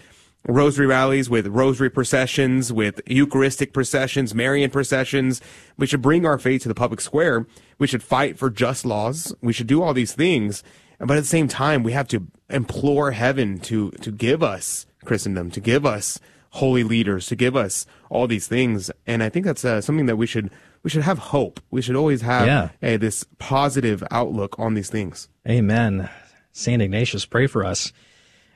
rosary 0.47 0.88
rallies, 0.88 1.30
with 1.30 1.47
rosary 1.47 1.89
processions, 1.89 2.73
with 2.73 3.02
Eucharistic 3.06 3.73
processions, 3.73 4.34
Marian 4.34 4.69
processions. 4.69 5.41
We 5.78 5.88
should 5.88 6.02
bring 6.02 6.26
our 6.26 6.38
faith 6.38 6.63
to 6.63 6.67
the 6.67 6.76
public 6.76 7.02
square. 7.02 7.45
We 7.78 7.88
should 7.88 8.04
fight 8.04 8.38
for 8.38 8.50
just 8.50 8.86
laws. 8.86 9.34
We 9.41 9.54
should 9.54 9.67
do 9.67 9.84
all 9.84 9.93
these 9.93 10.13
things. 10.13 10.63
But 11.00 11.17
at 11.17 11.21
the 11.21 11.28
same 11.28 11.47
time, 11.47 11.84
we 11.84 11.91
have 11.91 12.08
to 12.10 12.26
implore 12.50 13.12
heaven 13.12 13.60
to, 13.60 13.91
to 13.91 14.12
give 14.12 14.41
us 14.41 14.86
Christendom, 15.06 15.52
to 15.52 15.60
give 15.60 15.86
us 15.86 16.19
holy 16.52 16.84
leaders 16.84 17.28
to 17.28 17.36
give 17.36 17.56
us 17.56 17.86
all 18.10 18.28
these 18.28 18.48
things. 18.48 18.92
And 19.06 19.24
I 19.24 19.30
think 19.30 19.46
that's 19.46 19.66
uh, 19.66 19.82
something 19.82 20.06
that 20.06 20.18
we 20.18 20.28
should 20.28 20.52
we 20.84 20.90
should 20.90 21.04
have 21.04 21.18
hope. 21.18 21.60
We 21.72 21.82
should 21.82 21.96
always 21.96 22.22
have 22.22 22.48
yeah. 22.48 22.70
a, 22.82 22.98
this 22.98 23.26
positive 23.40 24.04
outlook 24.12 24.58
on 24.60 24.74
these 24.74 24.90
things. 24.90 25.28
Amen. 25.48 26.10
Saint 26.54 26.82
Ignatius, 26.82 27.26
pray 27.26 27.48
for 27.48 27.66
us. 27.66 27.92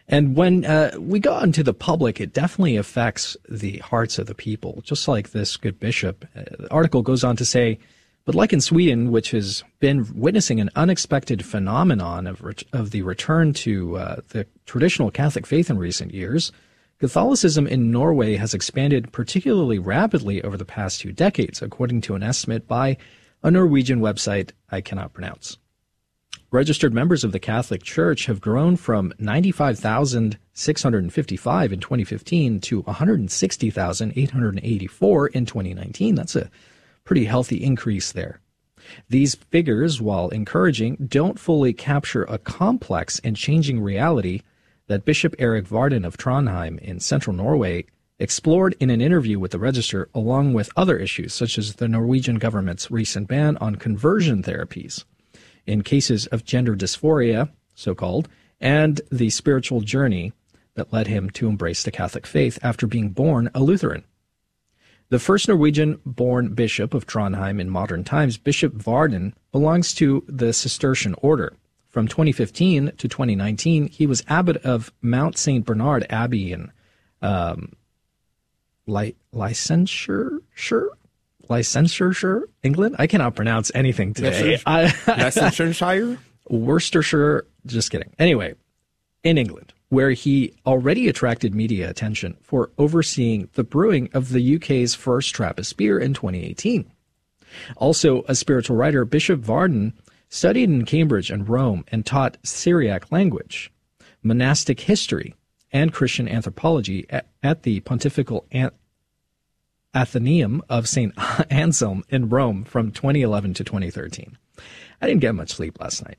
And 0.08 0.36
when 0.36 0.66
uh, 0.66 0.92
we 1.00 1.20
go 1.20 1.34
out 1.34 1.44
into 1.44 1.64
the 1.64 1.74
public, 1.74 2.20
it 2.20 2.34
definitely 2.34 2.76
affects 2.76 3.38
the 3.50 3.78
hearts 3.80 4.20
of 4.20 4.28
the 4.28 4.36
people, 4.36 4.82
just 4.84 5.08
like 5.08 5.32
this 5.32 5.58
good 5.58 5.80
bishop. 5.80 6.26
Uh, 6.36 6.44
the 6.60 6.72
article 6.72 7.02
goes 7.02 7.24
on 7.24 7.36
to 7.38 7.46
say, 7.46 7.80
but 8.26 8.36
like 8.36 8.54
in 8.54 8.62
Sweden, 8.62 9.12
which 9.12 9.32
has 9.32 9.64
been 9.80 10.08
witnessing 10.14 10.60
an 10.60 10.70
unexpected 10.76 11.46
phenomenon 11.46 12.28
of, 12.28 12.44
of 12.74 12.92
the 12.92 13.02
return 13.02 13.54
to 13.54 13.98
uh, 13.98 14.16
the 14.30 14.46
traditional 14.66 15.12
Catholic 15.12 15.48
faith 15.48 15.70
in 15.70 15.78
recent 15.78 16.14
years, 16.14 16.52
Catholicism 17.02 17.66
in 17.66 17.92
Norway 17.92 18.36
has 18.36 18.54
expanded 18.54 19.12
particularly 19.12 19.80
rapidly 19.80 20.44
over 20.44 20.56
the 20.56 20.64
past 20.64 21.02
two 21.02 21.12
decades, 21.12 21.60
according 21.60 22.00
to 22.02 22.14
an 22.14 22.22
estimate 22.22 22.68
by 22.68 22.96
a 23.42 23.50
Norwegian 23.50 24.02
website 24.02 24.52
I 24.70 24.82
cannot 24.82 25.12
pronounce. 25.12 25.58
Registered 26.52 26.94
members 26.94 27.24
of 27.24 27.32
the 27.32 27.40
Catholic 27.40 27.82
Church 27.82 28.28
have 28.28 28.40
grown 28.40 28.76
from 28.76 29.14
95,655 29.18 31.74
in 31.74 31.80
2015 31.80 32.60
to 32.60 32.82
160,884 32.82 35.28
in 35.28 35.46
2019. 35.48 36.14
That's 36.14 36.36
a 36.36 36.52
pretty 37.04 37.26
healthy 37.26 37.64
increase 37.64 38.12
there. 38.12 38.42
These 39.10 39.34
figures, 39.50 40.00
while 40.00 40.30
encouraging, 40.30 41.08
don't 41.10 41.40
fully 41.40 41.74
capture 41.74 42.26
a 42.26 42.38
complex 42.38 43.20
and 43.24 43.36
changing 43.36 43.82
reality 43.82 44.44
that 44.92 45.06
Bishop 45.06 45.34
Erik 45.40 45.66
Varden 45.66 46.04
of 46.04 46.18
Trondheim 46.18 46.78
in 46.80 47.00
central 47.00 47.34
Norway 47.34 47.86
explored 48.20 48.76
in 48.82 48.90
an 48.90 49.00
interview 49.00 49.40
with 49.40 49.52
the 49.52 49.58
Register, 49.58 50.10
along 50.14 50.54
with 50.54 50.70
other 50.76 50.98
issues 50.98 51.34
such 51.34 51.58
as 51.58 51.76
the 51.76 51.88
Norwegian 51.88 52.36
government's 52.36 52.92
recent 52.92 53.30
ban 53.30 53.56
on 53.58 53.78
conversion 53.78 54.44
therapies 54.44 55.06
in 55.66 55.82
cases 55.82 56.28
of 56.28 56.44
gender 56.44 56.76
dysphoria, 56.76 57.50
so 57.74 57.96
called, 57.96 58.28
and 58.60 59.00
the 59.10 59.30
spiritual 59.30 59.80
journey 59.80 60.34
that 60.74 60.92
led 60.92 61.08
him 61.08 61.30
to 61.30 61.48
embrace 61.48 61.84
the 61.84 61.92
Catholic 61.92 62.28
faith 62.28 62.60
after 62.62 62.86
being 62.86 63.12
born 63.12 63.50
a 63.56 63.62
Lutheran. 63.62 64.04
The 65.08 65.20
first 65.20 65.48
Norwegian 65.48 66.02
born 66.06 66.54
bishop 66.54 66.94
of 66.94 67.08
Trondheim 67.08 67.62
in 67.62 67.70
modern 67.70 68.04
times, 68.04 68.36
Bishop 68.36 68.74
Varden, 68.74 69.36
belongs 69.54 69.94
to 69.96 70.26
the 70.28 70.52
Cistercian 70.52 71.16
order. 71.22 71.54
From 71.92 72.08
2015 72.08 72.94
to 72.98 73.08
2019, 73.08 73.88
he 73.88 74.08
was 74.08 74.24
abbot 74.30 74.58
of 74.64 74.94
Mount 75.02 75.38
St. 75.38 75.66
Bernard 75.66 76.06
Abbey 76.10 76.54
in 76.54 76.72
um, 77.22 77.74
Li- 78.88 79.16
Leicestershire, 79.34 80.40
Leicestershire, 81.50 82.48
England. 82.64 82.96
I 82.98 83.08
cannot 83.08 83.36
pronounce 83.36 83.72
anything 83.76 84.14
today. 84.14 84.62
Leicestershire? 84.66 86.18
Worcestershire. 86.50 87.46
Just 87.66 87.92
kidding. 87.92 88.14
Anyway, 88.18 88.56
in 89.24 89.38
England, 89.38 89.74
where 89.90 90.12
he 90.12 90.54
already 90.66 91.10
attracted 91.10 91.54
media 91.54 91.90
attention 91.90 92.38
for 92.42 92.72
overseeing 92.78 93.50
the 93.54 93.66
brewing 93.66 94.10
of 94.14 94.30
the 94.30 94.56
UK's 94.56 94.96
first 94.96 95.36
Trappist 95.36 95.76
beer 95.76 96.00
in 96.00 96.14
2018. 96.14 96.90
Also, 97.76 98.24
a 98.30 98.36
spiritual 98.36 98.78
writer, 98.78 99.04
Bishop 99.04 99.42
Varden 99.42 99.94
studied 100.32 100.70
in 100.70 100.86
Cambridge 100.86 101.30
and 101.30 101.48
Rome 101.48 101.84
and 101.90 102.06
taught 102.06 102.38
Syriac 102.42 103.12
language, 103.12 103.72
monastic 104.24 104.80
history, 104.80 105.36
and 105.72 105.94
Christian 105.94 106.28
anthropology 106.28 107.06
at, 107.10 107.28
at 107.44 107.64
the 107.64 107.82
Pontifical 107.82 108.48
An- 108.52 108.72
Athenaeum 109.94 110.64
of 110.70 110.88
St. 110.88 111.14
Anselm 111.52 112.04
in 112.10 112.30
Rome 112.30 112.64
from 112.64 112.92
2011 112.92 113.54
to 113.56 113.64
2013. 113.64 114.38
I 115.02 115.08
didn't 115.08 115.22
get 115.22 115.36
much 115.36 115.52
sleep 115.52 115.80
last 115.80 116.04
night. 116.06 116.18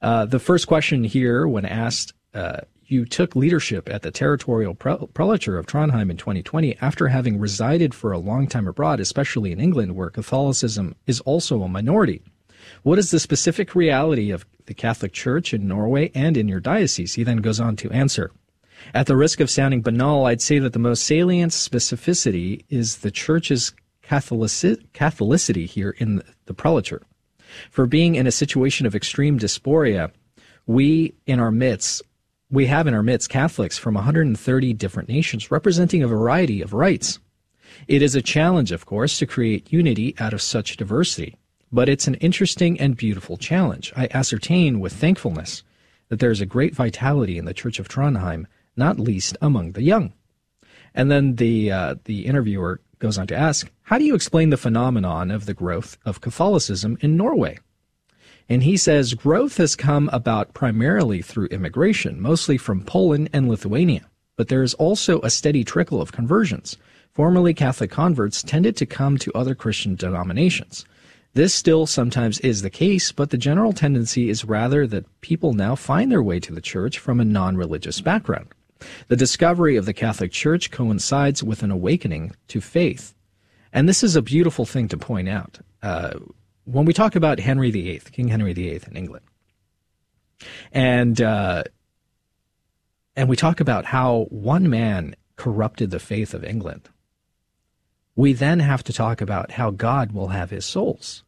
Uh, 0.00 0.24
the 0.24 0.38
first 0.38 0.68
question 0.68 1.02
here, 1.02 1.48
when 1.48 1.64
asked, 1.64 2.12
uh, 2.34 2.58
you 2.86 3.04
took 3.04 3.34
leadership 3.34 3.88
at 3.90 4.02
the 4.02 4.12
territorial 4.12 4.74
prelature 4.74 5.58
of 5.58 5.66
Trondheim 5.66 6.10
in 6.10 6.16
2020 6.16 6.76
after 6.80 7.08
having 7.08 7.38
resided 7.38 7.94
for 7.94 8.12
a 8.12 8.18
long 8.18 8.46
time 8.46 8.68
abroad, 8.68 9.00
especially 9.00 9.50
in 9.50 9.60
England, 9.60 9.96
where 9.96 10.08
Catholicism 10.08 10.94
is 11.06 11.20
also 11.22 11.62
a 11.62 11.68
minority. 11.68 12.22
What 12.88 12.98
is 12.98 13.10
the 13.10 13.20
specific 13.20 13.74
reality 13.74 14.30
of 14.30 14.46
the 14.64 14.72
Catholic 14.72 15.12
Church 15.12 15.52
in 15.52 15.68
Norway 15.68 16.10
and 16.14 16.38
in 16.38 16.48
your 16.48 16.58
diocese? 16.58 17.12
He 17.12 17.22
then 17.22 17.36
goes 17.42 17.60
on 17.60 17.76
to 17.76 17.90
answer. 17.90 18.30
At 18.94 19.04
the 19.04 19.14
risk 19.14 19.40
of 19.40 19.50
sounding 19.50 19.82
banal, 19.82 20.24
I'd 20.24 20.40
say 20.40 20.58
that 20.58 20.72
the 20.72 20.78
most 20.78 21.04
salient 21.04 21.52
specificity 21.52 22.64
is 22.70 23.00
the 23.00 23.10
Church's 23.10 23.74
Catholicity 24.02 25.66
here 25.66 25.94
in 25.98 26.22
the 26.46 26.54
prelature. 26.54 27.02
For 27.70 27.84
being 27.84 28.14
in 28.14 28.26
a 28.26 28.32
situation 28.32 28.86
of 28.86 28.94
extreme 28.94 29.38
dysphoria, 29.38 30.10
we 30.66 31.12
in 31.26 31.40
our 31.40 31.52
midst 31.52 32.00
we 32.50 32.68
have 32.68 32.86
in 32.86 32.94
our 32.94 33.02
midst 33.02 33.28
Catholics 33.28 33.76
from 33.76 33.96
130 33.96 34.72
different 34.72 35.10
nations 35.10 35.50
representing 35.50 36.02
a 36.02 36.08
variety 36.08 36.62
of 36.62 36.72
rites. 36.72 37.18
It 37.86 38.00
is 38.00 38.14
a 38.14 38.22
challenge, 38.22 38.72
of 38.72 38.86
course, 38.86 39.18
to 39.18 39.26
create 39.26 39.74
unity 39.74 40.14
out 40.18 40.32
of 40.32 40.40
such 40.40 40.78
diversity, 40.78 41.36
but 41.70 41.88
it's 41.88 42.06
an 42.06 42.14
interesting 42.14 42.80
and 42.80 42.96
beautiful 42.96 43.36
challenge. 43.36 43.92
I 43.96 44.08
ascertain 44.12 44.80
with 44.80 44.92
thankfulness 44.92 45.62
that 46.08 46.18
there 46.18 46.30
is 46.30 46.40
a 46.40 46.46
great 46.46 46.74
vitality 46.74 47.38
in 47.38 47.44
the 47.44 47.54
Church 47.54 47.78
of 47.78 47.88
Trondheim, 47.88 48.46
not 48.76 48.98
least 48.98 49.36
among 49.40 49.72
the 49.72 49.82
young. 49.82 50.12
And 50.94 51.10
then 51.10 51.36
the 51.36 51.70
uh, 51.70 51.94
the 52.04 52.26
interviewer 52.26 52.80
goes 52.98 53.18
on 53.18 53.26
to 53.28 53.36
ask, 53.36 53.70
"How 53.82 53.98
do 53.98 54.04
you 54.04 54.14
explain 54.14 54.50
the 54.50 54.56
phenomenon 54.56 55.30
of 55.30 55.46
the 55.46 55.54
growth 55.54 55.98
of 56.04 56.20
Catholicism 56.20 56.96
in 57.00 57.16
Norway?" 57.16 57.58
And 58.48 58.62
he 58.62 58.78
says 58.78 59.12
growth 59.12 59.58
has 59.58 59.76
come 59.76 60.08
about 60.12 60.54
primarily 60.54 61.20
through 61.20 61.48
immigration, 61.48 62.20
mostly 62.20 62.56
from 62.56 62.82
Poland 62.82 63.28
and 63.32 63.48
Lithuania. 63.48 64.08
But 64.36 64.48
there 64.48 64.62
is 64.62 64.74
also 64.74 65.20
a 65.20 65.30
steady 65.30 65.64
trickle 65.64 66.00
of 66.00 66.12
conversions. 66.12 66.78
Formerly 67.12 67.52
Catholic 67.52 67.90
converts 67.90 68.42
tended 68.42 68.76
to 68.76 68.86
come 68.86 69.18
to 69.18 69.32
other 69.34 69.54
Christian 69.54 69.96
denominations. 69.96 70.86
This 71.38 71.54
still 71.54 71.86
sometimes 71.86 72.40
is 72.40 72.62
the 72.62 72.68
case, 72.68 73.12
but 73.12 73.30
the 73.30 73.38
general 73.38 73.72
tendency 73.72 74.28
is 74.28 74.44
rather 74.44 74.88
that 74.88 75.20
people 75.20 75.52
now 75.52 75.76
find 75.76 76.10
their 76.10 76.20
way 76.20 76.40
to 76.40 76.52
the 76.52 76.60
church 76.60 76.98
from 76.98 77.20
a 77.20 77.24
non 77.24 77.56
religious 77.56 78.00
background. 78.00 78.48
The 79.06 79.14
discovery 79.14 79.76
of 79.76 79.86
the 79.86 79.92
Catholic 79.92 80.32
Church 80.32 80.72
coincides 80.72 81.44
with 81.44 81.62
an 81.62 81.70
awakening 81.70 82.32
to 82.48 82.60
faith. 82.60 83.14
And 83.72 83.88
this 83.88 84.02
is 84.02 84.16
a 84.16 84.20
beautiful 84.20 84.66
thing 84.66 84.88
to 84.88 84.96
point 84.96 85.28
out. 85.28 85.60
Uh, 85.80 86.18
when 86.64 86.84
we 86.84 86.92
talk 86.92 87.14
about 87.14 87.38
Henry 87.38 87.70
VIII, 87.70 88.00
King 88.10 88.26
Henry 88.26 88.52
VIII 88.52 88.82
in 88.90 88.96
England, 88.96 89.24
and 90.72 91.20
uh, 91.22 91.62
and 93.14 93.28
we 93.28 93.36
talk 93.36 93.60
about 93.60 93.84
how 93.84 94.26
one 94.30 94.68
man 94.68 95.14
corrupted 95.36 95.92
the 95.92 96.00
faith 96.00 96.34
of 96.34 96.42
England, 96.42 96.88
we 98.16 98.32
then 98.32 98.58
have 98.58 98.82
to 98.82 98.92
talk 98.92 99.20
about 99.20 99.52
how 99.52 99.70
God 99.70 100.10
will 100.10 100.30
have 100.30 100.50
his 100.50 100.66
souls. 100.66 101.22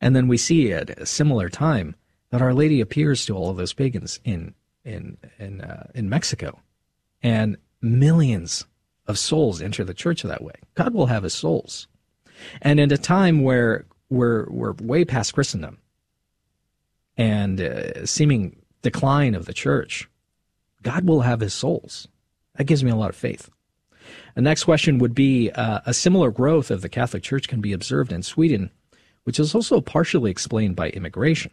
And 0.00 0.14
then 0.14 0.28
we 0.28 0.36
see 0.36 0.72
at 0.72 0.90
a 0.90 1.06
similar 1.06 1.48
time 1.48 1.94
that 2.30 2.42
Our 2.42 2.54
Lady 2.54 2.80
appears 2.80 3.24
to 3.26 3.36
all 3.36 3.50
of 3.50 3.56
those 3.56 3.72
pagans 3.72 4.20
in 4.24 4.54
in 4.84 5.16
in 5.38 5.60
uh, 5.60 5.90
in 5.94 6.08
Mexico, 6.08 6.60
and 7.22 7.56
millions 7.80 8.66
of 9.06 9.18
souls 9.18 9.62
enter 9.62 9.84
the 9.84 9.94
church 9.94 10.22
that 10.22 10.42
way. 10.42 10.54
God 10.74 10.92
will 10.92 11.06
have 11.06 11.22
his 11.22 11.34
souls. 11.34 11.88
And 12.62 12.78
in 12.78 12.92
a 12.92 12.98
time 12.98 13.42
where 13.42 13.86
we're 14.10 14.46
we're 14.50 14.72
way 14.72 15.04
past 15.04 15.34
Christendom 15.34 15.78
and 17.16 17.60
uh, 17.60 18.06
seeming 18.06 18.56
decline 18.82 19.34
of 19.34 19.46
the 19.46 19.54
church, 19.54 20.08
God 20.82 21.06
will 21.06 21.22
have 21.22 21.40
His 21.40 21.54
souls. 21.54 22.08
That 22.56 22.64
gives 22.64 22.84
me 22.84 22.90
a 22.90 22.96
lot 22.96 23.10
of 23.10 23.16
faith. 23.16 23.50
The 24.34 24.42
next 24.42 24.64
question 24.64 24.98
would 24.98 25.14
be 25.14 25.50
uh, 25.50 25.80
a 25.84 25.92
similar 25.92 26.30
growth 26.30 26.70
of 26.70 26.82
the 26.82 26.88
Catholic 26.88 27.22
Church 27.22 27.48
can 27.48 27.60
be 27.60 27.72
observed 27.72 28.12
in 28.12 28.22
Sweden, 28.22 28.70
which 29.26 29.40
is 29.40 29.56
also 29.56 29.80
partially 29.80 30.30
explained 30.30 30.76
by 30.76 30.88
immigration. 30.90 31.50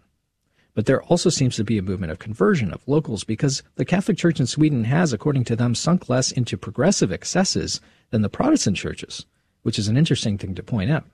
But 0.76 0.86
there 0.86 1.02
also 1.02 1.32
seems 1.32 1.56
to 1.56 1.64
be 1.64 1.80
a 1.80 1.82
movement 1.82 2.12
of 2.12 2.20
conversion 2.20 2.72
of 2.72 2.88
locals 2.88 3.24
because 3.24 3.64
the 3.78 3.84
Catholic 3.84 4.16
Church 4.16 4.40
in 4.40 4.46
Sweden 4.46 4.84
has, 4.84 5.12
according 5.12 5.46
to 5.46 5.56
them, 5.56 5.74
sunk 5.74 6.08
less 6.08 6.32
into 6.32 6.56
progressive 6.56 7.12
excesses 7.12 7.82
than 8.12 8.22
the 8.22 8.30
Protestant 8.30 8.78
churches, 8.78 9.26
which 9.64 9.80
is 9.80 9.88
an 9.88 9.98
interesting 9.98 10.38
thing 10.38 10.54
to 10.54 10.62
point 10.62 10.92
out. 10.92 11.06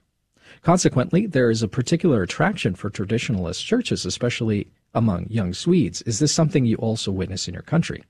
Consequently, 0.60 1.26
there 1.26 1.50
is 1.50 1.62
a 1.62 1.68
particular 1.68 2.22
attraction 2.22 2.74
for 2.74 2.90
traditionalist 2.90 3.64
churches, 3.64 4.04
especially 4.04 4.68
among 4.92 5.28
young 5.30 5.54
Swedes. 5.54 6.02
Is 6.02 6.18
this 6.18 6.32
something 6.32 6.66
you 6.66 6.76
also 6.76 7.10
witness 7.10 7.48
in 7.48 7.54
your 7.54 7.62
country? 7.62 8.04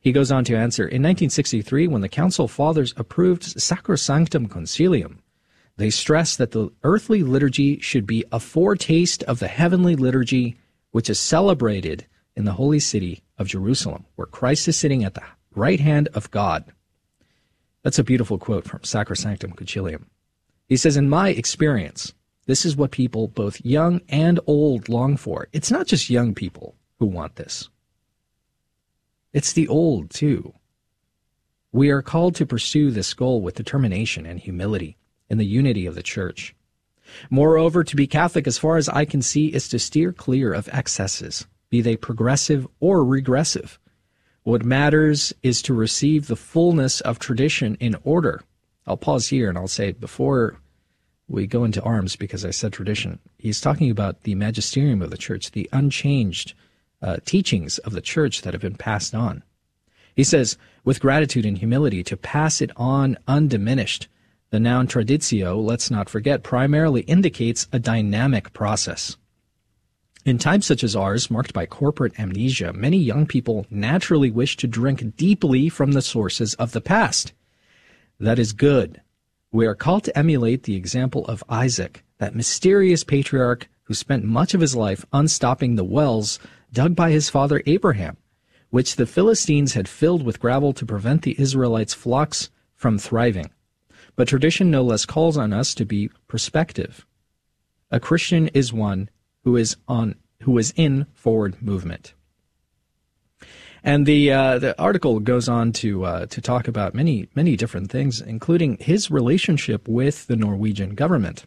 He 0.00 0.12
goes 0.12 0.30
on 0.30 0.44
to 0.44 0.56
answer 0.56 0.82
In 0.84 1.02
1963, 1.02 1.88
when 1.88 2.02
the 2.02 2.08
Council 2.08 2.46
Fathers 2.46 2.94
approved 2.96 3.42
Sacrosanctum 3.42 4.46
Concilium, 4.46 5.16
they 5.76 5.90
stress 5.90 6.36
that 6.36 6.52
the 6.52 6.70
earthly 6.82 7.22
liturgy 7.22 7.80
should 7.80 8.06
be 8.06 8.24
a 8.30 8.38
foretaste 8.38 9.22
of 9.24 9.40
the 9.40 9.48
heavenly 9.48 9.96
liturgy 9.96 10.56
which 10.92 11.10
is 11.10 11.18
celebrated 11.18 12.06
in 12.36 12.44
the 12.44 12.52
holy 12.52 12.78
city 12.78 13.22
of 13.38 13.48
Jerusalem, 13.48 14.04
where 14.14 14.26
Christ 14.26 14.68
is 14.68 14.78
sitting 14.78 15.04
at 15.04 15.14
the 15.14 15.22
right 15.54 15.80
hand 15.80 16.08
of 16.14 16.30
God. 16.30 16.64
That's 17.82 17.98
a 17.98 18.04
beautiful 18.04 18.38
quote 18.38 18.64
from 18.64 18.80
Sacrosanctum 18.80 19.54
Concilium. 19.54 20.04
He 20.68 20.76
says, 20.76 20.96
In 20.96 21.08
my 21.08 21.30
experience, 21.30 22.14
this 22.46 22.64
is 22.64 22.76
what 22.76 22.92
people, 22.92 23.28
both 23.28 23.64
young 23.64 24.00
and 24.08 24.38
old, 24.46 24.88
long 24.88 25.16
for. 25.16 25.48
It's 25.52 25.70
not 25.70 25.86
just 25.86 26.10
young 26.10 26.34
people 26.34 26.76
who 26.98 27.06
want 27.06 27.36
this, 27.36 27.68
it's 29.32 29.52
the 29.52 29.66
old, 29.66 30.10
too. 30.10 30.54
We 31.72 31.90
are 31.90 32.02
called 32.02 32.36
to 32.36 32.46
pursue 32.46 32.92
this 32.92 33.12
goal 33.14 33.40
with 33.40 33.56
determination 33.56 34.26
and 34.26 34.38
humility 34.38 34.96
in 35.34 35.38
the 35.38 35.44
unity 35.44 35.84
of 35.86 35.94
the 35.94 36.02
church. 36.02 36.54
Moreover, 37.28 37.84
to 37.84 37.96
be 37.96 38.06
Catholic, 38.06 38.46
as 38.46 38.56
far 38.56 38.76
as 38.76 38.88
I 38.88 39.04
can 39.04 39.20
see, 39.20 39.48
is 39.48 39.68
to 39.68 39.78
steer 39.78 40.12
clear 40.12 40.54
of 40.54 40.68
excesses, 40.72 41.46
be 41.68 41.80
they 41.80 41.96
progressive 41.96 42.66
or 42.80 43.04
regressive. 43.04 43.78
What 44.44 44.64
matters 44.64 45.32
is 45.42 45.60
to 45.62 45.74
receive 45.74 46.26
the 46.26 46.36
fullness 46.36 47.00
of 47.02 47.18
tradition 47.18 47.76
in 47.80 47.96
order 48.04 48.42
I'll 48.86 48.96
pause 48.96 49.28
here 49.28 49.48
and 49.48 49.56
I'll 49.56 49.68
say 49.68 49.92
before 49.92 50.60
we 51.26 51.46
go 51.46 51.64
into 51.64 51.82
arms, 51.82 52.16
because 52.16 52.44
I 52.44 52.50
said 52.50 52.72
tradition, 52.72 53.18
he's 53.38 53.60
talking 53.60 53.90
about 53.90 54.24
the 54.24 54.34
magisterium 54.34 55.00
of 55.00 55.10
the 55.10 55.16
church, 55.16 55.52
the 55.52 55.68
unchanged 55.72 56.52
uh, 57.00 57.16
teachings 57.24 57.78
of 57.78 57.92
the 57.92 58.02
church 58.02 58.42
that 58.42 58.52
have 58.52 58.60
been 58.60 58.76
passed 58.76 59.14
on. 59.14 59.42
He 60.14 60.22
says, 60.22 60.58
with 60.84 61.00
gratitude 61.00 61.46
and 61.46 61.56
humility, 61.56 62.04
to 62.04 62.16
pass 62.16 62.60
it 62.60 62.70
on 62.76 63.16
undiminished. 63.26 64.06
The 64.54 64.60
noun 64.60 64.86
traditio, 64.86 65.60
let's 65.60 65.90
not 65.90 66.08
forget, 66.08 66.44
primarily 66.44 67.00
indicates 67.00 67.66
a 67.72 67.80
dynamic 67.80 68.52
process. 68.52 69.16
In 70.24 70.38
times 70.38 70.64
such 70.64 70.84
as 70.84 70.94
ours, 70.94 71.28
marked 71.28 71.52
by 71.52 71.66
corporate 71.66 72.20
amnesia, 72.20 72.72
many 72.72 72.96
young 72.96 73.26
people 73.26 73.66
naturally 73.68 74.30
wish 74.30 74.56
to 74.58 74.68
drink 74.68 75.16
deeply 75.16 75.68
from 75.68 75.90
the 75.90 76.00
sources 76.00 76.54
of 76.54 76.70
the 76.70 76.80
past 76.80 77.32
that 78.20 78.38
is 78.38 78.52
good. 78.52 79.00
We 79.50 79.66
are 79.66 79.74
called 79.74 80.04
to 80.04 80.16
emulate 80.16 80.62
the 80.62 80.76
example 80.76 81.26
of 81.26 81.42
Isaac, 81.48 82.04
that 82.18 82.36
mysterious 82.36 83.02
patriarch 83.02 83.68
who 83.82 83.94
spent 83.94 84.22
much 84.22 84.54
of 84.54 84.60
his 84.60 84.76
life 84.76 85.04
unstopping 85.12 85.74
the 85.74 85.82
wells 85.82 86.38
dug 86.72 86.94
by 86.94 87.10
his 87.10 87.28
father 87.28 87.60
Abraham, 87.66 88.18
which 88.70 88.94
the 88.94 89.06
Philistines 89.06 89.72
had 89.72 89.88
filled 89.88 90.24
with 90.24 90.38
gravel 90.38 90.72
to 90.74 90.86
prevent 90.86 91.22
the 91.22 91.34
Israelites' 91.40 91.92
flocks 91.92 92.50
from 92.76 93.00
thriving. 93.00 93.50
But 94.16 94.28
tradition 94.28 94.70
no 94.70 94.82
less 94.82 95.04
calls 95.04 95.36
on 95.36 95.52
us 95.52 95.74
to 95.74 95.84
be 95.84 96.10
prospective. 96.28 97.06
A 97.90 98.00
Christian 98.00 98.48
is 98.48 98.72
one 98.72 99.10
who 99.42 99.56
is 99.56 99.76
on 99.88 100.16
who 100.42 100.58
is 100.58 100.72
in 100.76 101.06
forward 101.14 101.60
movement. 101.62 102.14
And 103.82 104.06
the 104.06 104.32
uh, 104.32 104.58
the 104.58 104.80
article 104.80 105.20
goes 105.20 105.48
on 105.48 105.72
to 105.72 106.04
uh, 106.04 106.26
to 106.26 106.40
talk 106.40 106.68
about 106.68 106.94
many 106.94 107.28
many 107.34 107.56
different 107.56 107.90
things, 107.90 108.20
including 108.20 108.78
his 108.80 109.10
relationship 109.10 109.86
with 109.86 110.26
the 110.26 110.36
Norwegian 110.36 110.94
government. 110.94 111.44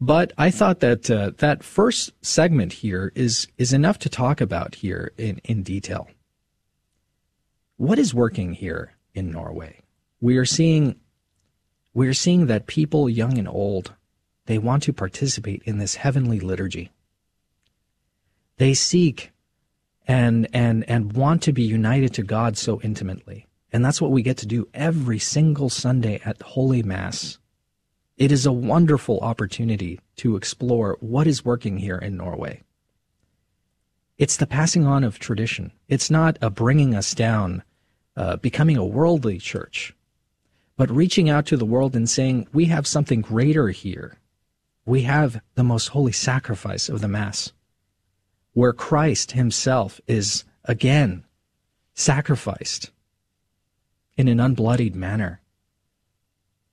But 0.00 0.32
I 0.38 0.50
thought 0.50 0.80
that 0.80 1.10
uh, 1.10 1.32
that 1.38 1.64
first 1.64 2.12
segment 2.22 2.74
here 2.74 3.12
is 3.14 3.48
is 3.58 3.72
enough 3.72 3.98
to 4.00 4.08
talk 4.08 4.40
about 4.40 4.76
here 4.76 5.12
in, 5.18 5.40
in 5.44 5.62
detail. 5.62 6.08
What 7.76 7.98
is 7.98 8.14
working 8.14 8.52
here 8.52 8.94
in 9.14 9.30
Norway? 9.30 9.80
We 10.20 10.36
are 10.36 10.44
seeing 10.44 10.96
we 11.94 12.08
are 12.08 12.14
seeing 12.14 12.46
that 12.46 12.66
people, 12.66 13.08
young 13.08 13.38
and 13.38 13.48
old, 13.48 13.94
they 14.46 14.58
want 14.58 14.82
to 14.82 14.92
participate 14.92 15.62
in 15.64 15.78
this 15.78 15.94
heavenly 15.94 16.40
liturgy. 16.40 16.90
They 18.58 18.74
seek 18.74 19.32
and 20.06 20.46
and 20.52 20.88
and 20.88 21.14
want 21.14 21.42
to 21.42 21.52
be 21.52 21.62
united 21.62 22.12
to 22.14 22.22
God 22.22 22.58
so 22.58 22.80
intimately. 22.82 23.46
And 23.72 23.84
that's 23.84 24.00
what 24.00 24.10
we 24.10 24.22
get 24.22 24.36
to 24.38 24.46
do 24.46 24.68
every 24.74 25.18
single 25.18 25.70
Sunday 25.70 26.20
at 26.24 26.42
Holy 26.42 26.82
Mass. 26.82 27.38
It 28.16 28.30
is 28.30 28.46
a 28.46 28.52
wonderful 28.52 29.18
opportunity 29.20 29.98
to 30.16 30.36
explore 30.36 30.96
what 31.00 31.26
is 31.26 31.44
working 31.44 31.78
here 31.78 31.98
in 31.98 32.16
Norway. 32.16 32.62
It's 34.16 34.36
the 34.36 34.46
passing 34.46 34.86
on 34.86 35.02
of 35.02 35.18
tradition. 35.18 35.72
It's 35.88 36.10
not 36.10 36.38
a 36.40 36.50
bringing 36.50 36.94
us 36.94 37.14
down, 37.14 37.64
uh, 38.16 38.36
becoming 38.36 38.76
a 38.76 38.84
worldly 38.84 39.38
church, 39.38 39.92
but 40.76 40.90
reaching 40.90 41.28
out 41.28 41.46
to 41.46 41.56
the 41.56 41.64
world 41.64 41.94
and 41.94 42.08
saying, 42.08 42.48
we 42.52 42.66
have 42.66 42.86
something 42.86 43.20
greater 43.20 43.68
here. 43.68 44.18
We 44.84 45.02
have 45.02 45.40
the 45.54 45.64
most 45.64 45.88
holy 45.88 46.12
sacrifice 46.12 46.88
of 46.88 47.00
the 47.00 47.08
Mass 47.08 47.52
where 48.54 48.72
Christ 48.72 49.32
himself 49.32 50.00
is 50.06 50.44
again 50.64 51.24
sacrificed 51.92 52.90
in 54.16 54.28
an 54.28 54.38
unbloodied 54.38 54.94
manner. 54.94 55.40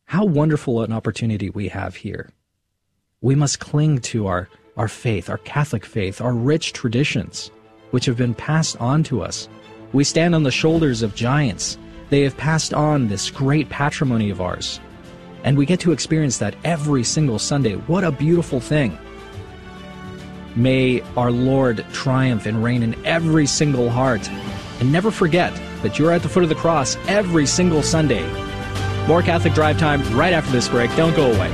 How 0.05 0.25
wonderful 0.25 0.83
an 0.83 0.93
opportunity 0.93 1.49
we 1.49 1.69
have 1.69 1.95
here. 1.95 2.29
We 3.21 3.35
must 3.35 3.59
cling 3.59 3.99
to 4.01 4.27
our, 4.27 4.47
our 4.77 4.87
faith, 4.87 5.29
our 5.29 5.39
Catholic 5.39 5.85
faith, 5.85 6.21
our 6.21 6.33
rich 6.33 6.73
traditions, 6.73 7.51
which 7.89 8.05
have 8.05 8.17
been 8.17 8.35
passed 8.35 8.77
on 8.77 9.03
to 9.03 9.23
us. 9.23 9.49
We 9.91 10.03
stand 10.03 10.35
on 10.35 10.43
the 10.43 10.51
shoulders 10.51 11.01
of 11.01 11.15
giants. 11.15 11.77
They 12.11 12.23
have 12.23 12.35
passed 12.35 12.73
on 12.73 13.07
this 13.07 13.31
great 13.31 13.69
patrimony 13.69 14.29
of 14.29 14.41
ours. 14.41 14.81
And 15.45 15.57
we 15.57 15.65
get 15.65 15.79
to 15.79 15.93
experience 15.93 16.39
that 16.39 16.55
every 16.65 17.05
single 17.05 17.39
Sunday. 17.39 17.75
What 17.75 18.03
a 18.03 18.11
beautiful 18.11 18.59
thing. 18.59 18.99
May 20.57 21.01
our 21.15 21.31
Lord 21.31 21.85
triumph 21.93 22.45
and 22.45 22.61
reign 22.61 22.83
in 22.83 23.05
every 23.05 23.47
single 23.47 23.89
heart. 23.89 24.29
And 24.81 24.91
never 24.91 25.09
forget 25.09 25.53
that 25.83 25.97
you're 25.97 26.11
at 26.11 26.21
the 26.21 26.27
foot 26.27 26.43
of 26.43 26.49
the 26.49 26.55
cross 26.55 26.97
every 27.07 27.45
single 27.45 27.81
Sunday. 27.81 28.27
More 29.07 29.21
Catholic 29.21 29.53
Drive 29.53 29.79
Time 29.79 30.01
right 30.13 30.33
after 30.33 30.51
this 30.51 30.67
break. 30.67 30.93
Don't 30.97 31.15
go 31.15 31.31
away. 31.31 31.49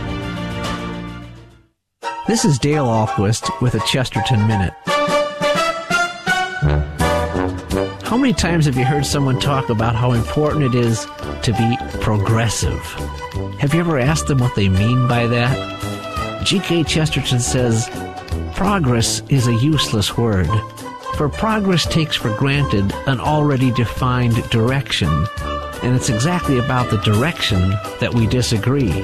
This 2.27 2.45
is 2.45 2.57
Dale 2.57 2.87
Ahlquist 2.87 3.61
with 3.61 3.75
a 3.75 3.79
Chesterton 3.81 4.47
Minute. 4.47 4.73
How 8.07 8.15
many 8.15 8.31
times 8.31 8.67
have 8.67 8.77
you 8.77 8.85
heard 8.85 9.05
someone 9.05 9.37
talk 9.37 9.67
about 9.67 9.93
how 9.93 10.13
important 10.13 10.63
it 10.63 10.75
is 10.75 11.05
to 11.43 11.51
be 11.51 11.77
progressive? 11.99 12.81
Have 13.59 13.73
you 13.73 13.81
ever 13.81 13.99
asked 13.99 14.27
them 14.27 14.37
what 14.37 14.55
they 14.55 14.69
mean 14.69 15.09
by 15.09 15.27
that? 15.27 16.45
G.K. 16.45 16.85
Chesterton 16.85 17.41
says, 17.41 17.89
Progress 18.55 19.21
is 19.27 19.47
a 19.47 19.55
useless 19.55 20.15
word, 20.15 20.47
for 21.17 21.27
progress 21.27 21.85
takes 21.85 22.15
for 22.15 22.33
granted 22.37 22.93
an 23.07 23.19
already 23.19 23.71
defined 23.71 24.41
direction, 24.51 25.09
and 25.83 25.93
it's 25.93 26.07
exactly 26.07 26.59
about 26.59 26.89
the 26.89 27.01
direction 27.01 27.71
that 27.99 28.13
we 28.13 28.25
disagree. 28.25 29.01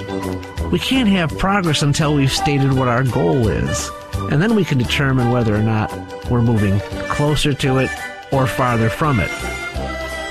We 0.70 0.80
can't 0.80 1.10
have 1.10 1.38
progress 1.38 1.82
until 1.82 2.16
we've 2.16 2.32
stated 2.32 2.72
what 2.72 2.88
our 2.88 3.04
goal 3.04 3.50
is, 3.50 3.92
and 4.32 4.42
then 4.42 4.56
we 4.56 4.64
can 4.64 4.78
determine 4.78 5.30
whether 5.30 5.54
or 5.54 5.62
not 5.62 5.92
we're 6.32 6.42
moving 6.42 6.80
closer 7.10 7.54
to 7.54 7.80
it 7.80 7.90
or 8.34 8.48
farther 8.48 8.90
from 8.90 9.20
it. 9.20 9.32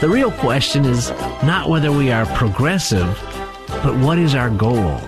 The 0.01 0.09
real 0.09 0.33
question 0.33 0.85
is 0.85 1.11
not 1.45 1.69
whether 1.69 1.93
we 1.93 2.11
are 2.11 2.27
progressive, 2.35 3.07
but 3.85 3.97
what 3.99 4.19
is 4.19 4.35
our 4.35 4.51
goal? 4.51 5.01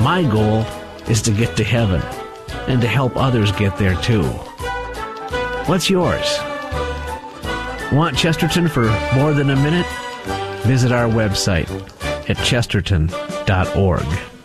My 0.00 0.26
goal 0.28 0.66
is 1.08 1.22
to 1.22 1.30
get 1.30 1.56
to 1.56 1.64
heaven 1.64 2.02
and 2.66 2.80
to 2.80 2.88
help 2.88 3.16
others 3.16 3.52
get 3.52 3.76
there 3.76 3.94
too. 4.02 4.24
What's 5.66 5.88
yours? 5.88 6.38
Want 7.92 8.18
Chesterton 8.18 8.68
for 8.68 8.84
more 9.14 9.32
than 9.32 9.50
a 9.50 9.56
minute? 9.56 9.86
Visit 10.66 10.90
our 10.90 11.08
website 11.08 11.68
at 12.28 12.36
chesterton.org. 12.38 14.35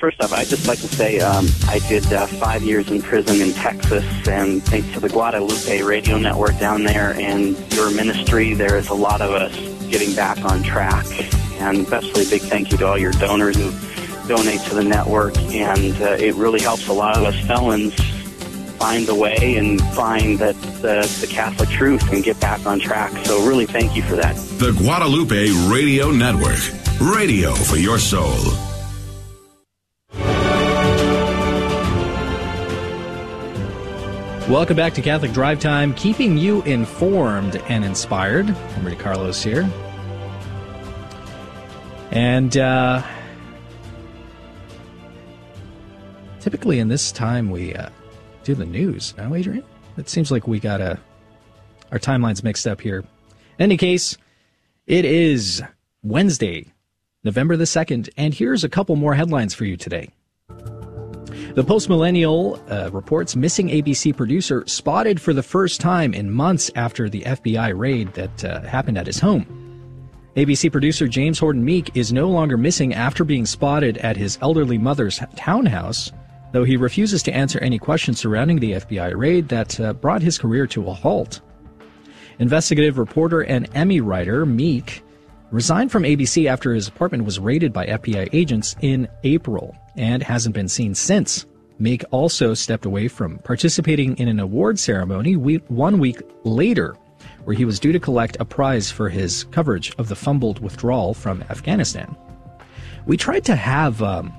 Uh, 0.00 0.06
first 0.06 0.22
off, 0.22 0.32
I'd 0.32 0.46
just 0.46 0.66
like 0.66 0.78
to 0.80 0.88
say 0.88 1.20
um, 1.20 1.46
I 1.68 1.78
did 1.88 2.10
uh, 2.12 2.26
five 2.26 2.62
years 2.62 2.90
in 2.90 3.02
prison 3.02 3.40
in 3.40 3.52
Texas, 3.52 4.04
and 4.26 4.62
thanks 4.62 4.92
to 4.94 5.00
the 5.00 5.08
Guadalupe 5.08 5.82
radio 5.82 6.18
network 6.18 6.58
down 6.58 6.84
there 6.84 7.14
and 7.14 7.56
your 7.74 7.90
ministry, 7.90 8.54
there 8.54 8.76
is 8.76 8.88
a 8.88 8.94
lot 8.94 9.20
of 9.20 9.30
us 9.30 9.54
getting 9.88 10.14
back 10.14 10.42
on 10.44 10.62
track. 10.62 11.06
And 11.60 11.78
especially 11.78 12.24
a 12.24 12.30
big 12.30 12.42
thank 12.42 12.72
you 12.72 12.78
to 12.78 12.86
all 12.86 12.98
your 12.98 13.12
donors 13.12 13.56
who 13.56 13.70
donate 14.26 14.60
to 14.62 14.74
the 14.74 14.84
network, 14.84 15.36
and 15.38 15.94
uh, 16.00 16.16
it 16.18 16.34
really 16.34 16.60
helps 16.60 16.88
a 16.88 16.92
lot 16.92 17.16
of 17.16 17.24
us 17.24 17.38
felons 17.46 17.94
find 18.78 19.06
the 19.06 19.14
way 19.14 19.56
and 19.56 19.78
find 19.92 20.38
that 20.38 20.54
the, 20.80 21.06
the 21.20 21.26
Catholic 21.26 21.68
truth 21.68 22.10
and 22.12 22.24
get 22.24 22.40
back 22.40 22.64
on 22.64 22.80
track. 22.80 23.12
So 23.26 23.46
really 23.46 23.66
thank 23.66 23.94
you 23.94 24.02
for 24.02 24.16
that. 24.16 24.36
The 24.58 24.72
Guadalupe 24.72 25.50
Radio 25.70 26.10
Network, 26.10 26.60
radio 26.98 27.52
for 27.52 27.76
your 27.76 27.98
soul. 27.98 28.69
Welcome 34.50 34.74
back 34.74 34.94
to 34.94 35.00
Catholic 35.00 35.32
Drive 35.32 35.60
Time, 35.60 35.94
keeping 35.94 36.36
you 36.36 36.60
informed 36.62 37.58
and 37.68 37.84
inspired. 37.84 38.50
I'm 38.50 38.84
Rudy 38.84 38.96
Carlos 38.96 39.40
here. 39.44 39.70
And 42.10 42.56
uh, 42.56 43.00
typically 46.40 46.80
in 46.80 46.88
this 46.88 47.12
time 47.12 47.48
we 47.52 47.76
uh, 47.76 47.90
do 48.42 48.56
the 48.56 48.66
news. 48.66 49.14
Now, 49.16 49.32
Adrian, 49.34 49.62
it 49.96 50.08
seems 50.08 50.32
like 50.32 50.48
we 50.48 50.58
got 50.58 50.80
a 50.80 50.98
our 51.92 52.00
timelines 52.00 52.42
mixed 52.42 52.66
up 52.66 52.80
here. 52.80 52.98
In 52.98 53.06
any 53.60 53.76
case, 53.76 54.16
it 54.88 55.04
is 55.04 55.62
Wednesday, 56.02 56.72
November 57.22 57.56
the 57.56 57.66
second, 57.66 58.10
and 58.16 58.34
here's 58.34 58.64
a 58.64 58.68
couple 58.68 58.96
more 58.96 59.14
headlines 59.14 59.54
for 59.54 59.64
you 59.64 59.76
today. 59.76 60.10
The 61.54 61.64
Post 61.64 61.88
Millennial 61.88 62.62
uh, 62.70 62.90
reports 62.92 63.34
missing 63.34 63.70
ABC 63.70 64.16
producer 64.16 64.62
spotted 64.68 65.20
for 65.20 65.32
the 65.32 65.42
first 65.42 65.80
time 65.80 66.14
in 66.14 66.30
months 66.30 66.70
after 66.76 67.08
the 67.08 67.22
FBI 67.22 67.76
raid 67.76 68.12
that 68.14 68.44
uh, 68.44 68.60
happened 68.60 68.96
at 68.96 69.08
his 69.08 69.18
home. 69.18 69.44
ABC 70.36 70.70
producer 70.70 71.08
James 71.08 71.40
Gordon 71.40 71.64
Meek 71.64 71.90
is 71.96 72.12
no 72.12 72.28
longer 72.28 72.56
missing 72.56 72.94
after 72.94 73.24
being 73.24 73.46
spotted 73.46 73.98
at 73.98 74.16
his 74.16 74.38
elderly 74.40 74.78
mother's 74.78 75.18
townhouse, 75.34 76.12
though 76.52 76.62
he 76.62 76.76
refuses 76.76 77.20
to 77.24 77.32
answer 77.32 77.58
any 77.58 77.80
questions 77.80 78.20
surrounding 78.20 78.60
the 78.60 78.72
FBI 78.74 79.16
raid 79.16 79.48
that 79.48 79.80
uh, 79.80 79.92
brought 79.92 80.22
his 80.22 80.38
career 80.38 80.68
to 80.68 80.86
a 80.88 80.94
halt. 80.94 81.40
Investigative 82.38 82.96
reporter 82.96 83.40
and 83.40 83.68
Emmy 83.74 84.00
writer 84.00 84.46
Meek 84.46 85.02
resigned 85.50 85.90
from 85.90 86.04
ABC 86.04 86.46
after 86.46 86.74
his 86.74 86.88
apartment 86.88 87.24
was 87.24 87.38
raided 87.38 87.72
by 87.72 87.86
FBI 87.86 88.28
agents 88.32 88.76
in 88.80 89.08
April 89.24 89.76
and 89.96 90.22
hasn't 90.22 90.54
been 90.54 90.68
seen 90.68 90.94
since. 90.94 91.46
Meek 91.78 92.04
also 92.10 92.52
stepped 92.54 92.84
away 92.84 93.08
from 93.08 93.38
participating 93.38 94.16
in 94.18 94.28
an 94.28 94.38
award 94.38 94.78
ceremony 94.78 95.34
one 95.34 95.98
week 95.98 96.20
later, 96.44 96.94
where 97.44 97.56
he 97.56 97.64
was 97.64 97.80
due 97.80 97.92
to 97.92 97.98
collect 97.98 98.36
a 98.38 98.44
prize 98.44 98.90
for 98.90 99.08
his 99.08 99.44
coverage 99.44 99.94
of 99.96 100.08
the 100.08 100.16
fumbled 100.16 100.60
withdrawal 100.60 101.14
from 101.14 101.42
Afghanistan. 101.44 102.14
We 103.06 103.16
tried 103.16 103.44
to 103.46 103.56
have 103.56 104.02
um, 104.02 104.32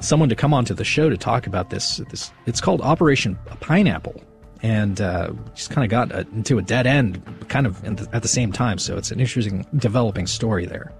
someone 0.00 0.28
to 0.28 0.36
come 0.36 0.52
onto 0.52 0.74
the 0.74 0.84
show 0.84 1.08
to 1.08 1.16
talk 1.16 1.46
about 1.46 1.70
this. 1.70 1.96
This 2.10 2.30
it's 2.44 2.60
called 2.60 2.82
Operation 2.82 3.38
Pineapple, 3.60 4.22
and 4.66 5.00
uh, 5.00 5.30
just 5.54 5.70
kind 5.70 5.84
of 5.84 5.90
got 5.90 6.10
a, 6.10 6.26
into 6.34 6.58
a 6.58 6.62
dead 6.62 6.88
end, 6.88 7.22
kind 7.48 7.66
of 7.66 7.80
the, 7.82 8.08
at 8.12 8.22
the 8.22 8.28
same 8.28 8.50
time. 8.50 8.78
So 8.78 8.96
it's 8.96 9.12
an 9.12 9.20
interesting 9.20 9.64
developing 9.76 10.26
story 10.26 10.66
there. 10.66 10.92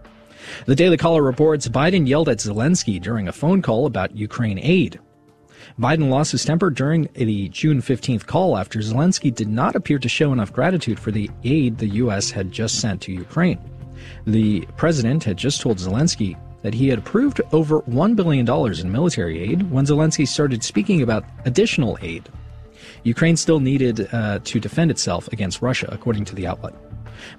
The 0.67 0.77
Daily 0.77 0.97
Caller 0.97 1.21
reports 1.21 1.67
Biden 1.67 2.07
yelled 2.07 2.29
at 2.29 2.39
Zelensky 2.39 3.03
during 3.03 3.27
a 3.27 3.33
phone 3.33 3.63
call 3.63 3.85
about 3.87 4.17
Ukraine 4.17 4.61
aid. 4.61 5.01
Biden 5.81 6.11
lost 6.11 6.31
his 6.31 6.45
temper 6.45 6.71
during 6.71 7.09
the 7.15 7.49
June 7.49 7.83
15th 7.83 8.25
call 8.27 8.57
after 8.57 8.79
Zelensky 8.79 9.35
did 9.35 9.49
not 9.49 9.75
appear 9.75 9.99
to 9.99 10.09
show 10.09 10.33
enough 10.33 10.53
gratitude 10.53 11.01
for 11.01 11.11
the 11.11 11.29
aid 11.43 11.79
the 11.79 11.89
U.S. 12.05 12.31
had 12.31 12.53
just 12.53 12.81
sent 12.81 13.03
to 13.03 13.13
Ukraine. 13.13 13.59
The 14.29 14.65
president 14.77 15.25
had 15.25 15.37
just 15.37 15.61
told 15.61 15.79
Zelensky 15.79 16.39
that 16.63 16.73
he 16.73 16.89
had 16.89 17.01
approved 17.01 17.41
over 17.53 17.81
$1 17.83 18.15
billion 18.15 18.49
in 18.81 18.93
military 18.93 19.41
aid 19.41 19.69
when 19.73 19.87
Zelensky 19.87 20.27
started 20.27 20.63
speaking 20.63 21.03
about 21.03 21.25
additional 21.45 21.99
aid. 22.01 22.29
Ukraine 23.07 23.37
still 23.37 23.61
needed 23.61 24.09
uh, 24.13 24.41
to 24.43 24.59
defend 24.59 24.91
itself 24.91 25.29
against 25.29 25.63
Russia, 25.63 25.89
according 25.93 26.25
to 26.25 26.35
the 26.35 26.47
outlet. 26.47 26.75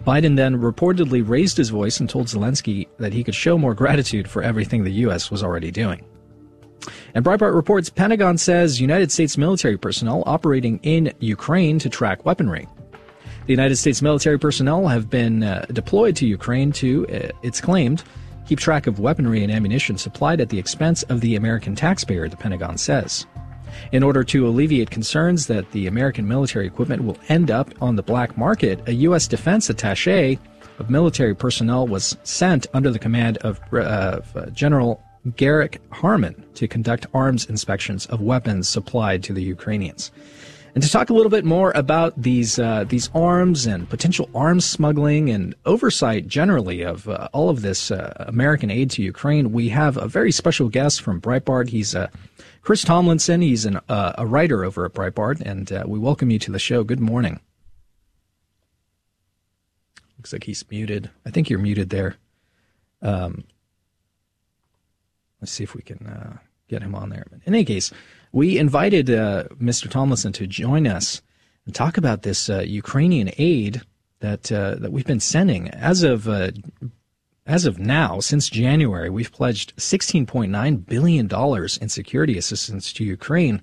Biden 0.06 0.38
then 0.38 0.56
reportedly 0.56 1.28
raised 1.28 1.58
his 1.58 1.70
voice 1.70 2.00
and 2.00 2.10
told 2.10 2.28
Zelensky 2.28 2.88
that 3.00 3.12
he 3.12 3.24
could 3.24 3.36
show 3.36 3.58
more 3.58 3.74
gratitude 3.74 4.30
for 4.30 4.42
everything 4.42 4.84
the 4.84 4.92
U.S. 5.06 5.30
was 5.30 5.44
already 5.44 5.70
doing. 5.70 6.06
And 7.14 7.26
Breitbart 7.26 7.54
reports 7.54 7.90
Pentagon 7.90 8.38
says 8.38 8.80
United 8.80 9.12
States 9.12 9.38
military 9.38 9.78
personnel 9.78 10.24
operating 10.26 10.80
in 10.84 11.14
Ukraine 11.20 11.80
to 11.80 11.90
track 11.90 12.26
weaponry. 12.26 12.66
The 13.46 13.54
United 13.54 13.76
States 13.76 14.02
military 14.02 14.40
personnel 14.40 14.88
have 14.88 15.10
been 15.10 15.44
uh, 15.44 15.66
deployed 15.74 16.16
to 16.18 16.28
Ukraine 16.28 16.72
to, 16.74 17.06
uh, 17.08 17.32
it's 17.44 17.60
claimed, 17.60 18.04
keep 18.48 18.60
track 18.60 18.88
of 18.88 19.00
weaponry 19.00 19.44
and 19.44 19.52
ammunition 19.52 19.98
supplied 19.98 20.40
at 20.40 20.48
the 20.48 20.60
expense 20.60 21.04
of 21.04 21.20
the 21.20 21.36
American 21.36 21.76
taxpayer, 21.76 22.30
the 22.30 22.38
Pentagon 22.38 22.78
says. 22.78 23.26
In 23.92 24.04
order 24.04 24.24
to 24.26 24.48
alleviate 24.48 24.90
concerns 24.90 25.48
that 25.48 25.72
the 25.72 25.88
American 25.88 26.28
military 26.28 26.68
equipment 26.68 27.04
will 27.04 27.18
end 27.30 27.52
up 27.52 27.74
on 27.82 27.96
the 27.96 28.04
black 28.04 28.38
market, 28.38 28.82
a 28.88 28.94
U.S. 28.94 29.28
defense 29.28 29.70
attache 29.70 30.40
of 30.80 30.90
military 30.90 31.36
personnel 31.36 31.88
was 31.88 32.18
sent 32.24 32.68
under 32.74 32.92
the 32.92 33.00
command 33.00 33.38
of 33.38 33.60
uh, 33.74 34.22
General 34.52 35.04
Garrick 35.36 35.82
Harmon 35.92 36.46
to 36.56 36.68
conduct 36.68 37.08
arms 37.14 37.46
inspections 37.46 38.06
of 38.08 38.22
weapons 38.22 38.70
supplied 38.70 39.24
to 39.24 39.34
the 39.34 39.44
Ukrainians. 39.44 40.12
And 40.76 40.84
to 40.84 40.92
talk 40.92 41.10
a 41.10 41.14
little 41.14 41.32
bit 41.32 41.44
more 41.44 41.72
about 41.74 42.22
these 42.22 42.60
uh, 42.60 42.86
these 42.88 43.10
arms 43.16 43.66
and 43.66 43.90
potential 43.90 44.30
arms 44.36 44.63
smuggling 44.63 45.28
and 45.32 45.56
oversight 45.65 46.28
generally 46.28 46.84
of 46.84 47.10
uh, 47.10 47.30
all 47.34 47.50
of 47.50 47.63
this 47.63 47.90
uh, 47.90 48.26
American 48.28 48.70
aid 48.70 48.92
to 48.92 49.02
Ukraine, 49.02 49.52
we 49.52 49.70
have 49.70 49.98
a 49.98 50.08
very 50.08 50.32
special 50.32 50.70
guest 50.70 51.02
from 51.02 51.20
Breitbart. 51.20 51.70
He's 51.70 51.96
uh, 51.96 52.10
Chris 52.68 52.84
Tomlinson. 52.84 53.40
He's 53.40 53.63
an, 53.63 53.80
uh, 53.88 54.12
a 54.18 54.26
writer 54.26 54.65
over 54.65 54.84
at 54.84 54.92
Breitbart, 54.92 55.40
and 55.40 55.72
uh, 55.72 55.86
we 55.88 55.98
welcome 55.98 56.30
you 56.30 56.38
to 56.40 56.52
the 56.52 56.60
show. 56.60 56.84
Good 56.84 57.00
morning. 57.00 57.40
Looks 60.18 60.34
like 60.34 60.44
he's 60.44 60.70
muted. 60.70 61.10
I 61.26 61.30
think 61.30 61.50
you're 61.50 61.60
muted 61.60 61.92
there. 61.92 62.18
Um, 63.02 63.46
let's 65.40 65.54
see 65.54 65.63
if 65.63 65.76
we 65.76 65.82
can 65.82 66.42
get 66.68 66.82
him 66.82 66.94
on 66.94 67.08
there. 67.08 67.26
But 67.32 67.40
in 67.46 67.56
any 67.56 67.63
case, 67.63 67.90
we 68.34 68.58
invited 68.58 69.10
uh, 69.10 69.46
Mr. 69.62 69.90
Tomlinson 69.90 70.34
to 70.34 70.46
join 70.46 70.88
us 70.88 71.22
and 71.65 71.74
talk 71.74 71.98
about 71.98 72.24
this 72.24 72.50
uh, 72.50 72.63
Ukrainian 72.68 73.32
aid 73.38 73.82
that 74.20 74.52
uh, 74.52 74.76
that 74.76 74.92
we've 74.92 75.06
been 75.06 75.22
sending. 75.22 75.70
As 75.70 76.04
of 76.04 76.28
uh, 76.28 76.52
as 77.48 77.65
of 77.65 77.79
now, 77.79 78.19
since 78.19 78.50
January, 78.50 79.10
we've 79.10 79.31
pledged 79.31 79.75
16.9 79.77 80.85
billion 80.85 81.27
dollars 81.27 81.77
in 81.77 81.87
security 81.87 82.37
assistance 82.37 82.91
to 82.93 83.06
Ukraine. 83.06 83.62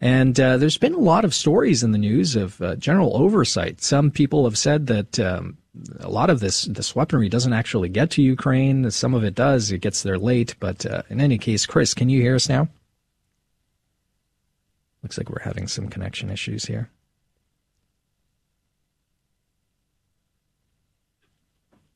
And 0.00 0.38
uh, 0.40 0.56
there's 0.56 0.78
been 0.78 0.94
a 0.94 0.98
lot 0.98 1.24
of 1.24 1.32
stories 1.32 1.84
in 1.84 1.92
the 1.92 1.98
news 1.98 2.34
of 2.34 2.60
uh, 2.60 2.74
general 2.74 3.16
oversight. 3.16 3.80
Some 3.80 4.10
people 4.10 4.44
have 4.44 4.58
said 4.58 4.88
that 4.88 5.20
um, 5.20 5.56
a 6.00 6.10
lot 6.10 6.30
of 6.30 6.40
this 6.40 6.64
this 6.64 6.96
weaponry 6.96 7.28
doesn't 7.28 7.52
actually 7.52 7.88
get 7.88 8.10
to 8.10 8.22
Ukraine. 8.22 8.90
Some 8.90 9.14
of 9.14 9.22
it 9.22 9.36
does. 9.36 9.70
It 9.70 9.78
gets 9.78 10.02
there 10.02 10.18
late. 10.18 10.56
But 10.58 10.84
uh, 10.84 11.02
in 11.08 11.20
any 11.20 11.38
case, 11.38 11.64
Chris, 11.64 11.94
can 11.94 12.08
you 12.08 12.20
hear 12.20 12.34
us 12.34 12.48
now? 12.48 12.68
Looks 15.04 15.16
like 15.16 15.30
we're 15.30 15.42
having 15.42 15.68
some 15.68 15.88
connection 15.88 16.28
issues 16.28 16.64
here. 16.64 16.90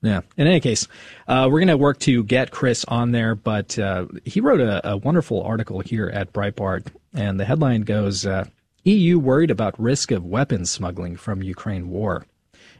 Yeah. 0.06 0.20
In 0.36 0.46
any 0.46 0.60
case, 0.60 0.86
uh, 1.26 1.48
we're 1.50 1.58
going 1.58 1.66
to 1.66 1.76
work 1.76 1.98
to 2.00 2.22
get 2.22 2.52
Chris 2.52 2.84
on 2.86 3.10
there, 3.10 3.34
but 3.34 3.76
uh, 3.76 4.06
he 4.24 4.40
wrote 4.40 4.60
a, 4.60 4.90
a, 4.90 4.96
wonderful 4.96 5.42
article 5.42 5.80
here 5.80 6.06
at 6.06 6.32
Breitbart, 6.32 6.86
and 7.12 7.40
the 7.40 7.44
headline 7.44 7.80
goes 7.80 8.24
uh, 8.24 8.44
EU 8.84 9.18
worried 9.18 9.50
about 9.50 9.80
risk 9.80 10.12
of 10.12 10.24
weapons 10.24 10.70
smuggling 10.70 11.16
from 11.16 11.42
Ukraine 11.42 11.88
war. 11.90 12.24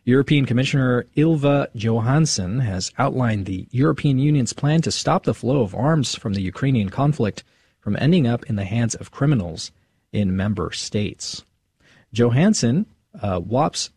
European 0.04 0.46
Commissioner 0.46 1.06
Ylva 1.16 1.68
Johansson 1.74 2.60
has 2.60 2.92
outlined 2.96 3.46
the 3.46 3.66
European 3.72 4.20
Union's 4.20 4.52
plan 4.52 4.80
to 4.82 4.92
stop 4.92 5.24
the 5.24 5.34
flow 5.34 5.62
of 5.62 5.74
arms 5.74 6.14
from 6.14 6.34
the 6.34 6.42
Ukrainian 6.42 6.90
conflict 6.90 7.42
from 7.80 7.96
ending 7.98 8.24
up 8.24 8.44
in 8.44 8.54
the 8.54 8.64
hands 8.64 8.94
of 8.94 9.10
criminals 9.10 9.72
in 10.12 10.36
member 10.36 10.70
states. 10.70 11.44
Johansson 12.12 12.86
uh, 13.20 13.40
WAPS 13.44 13.90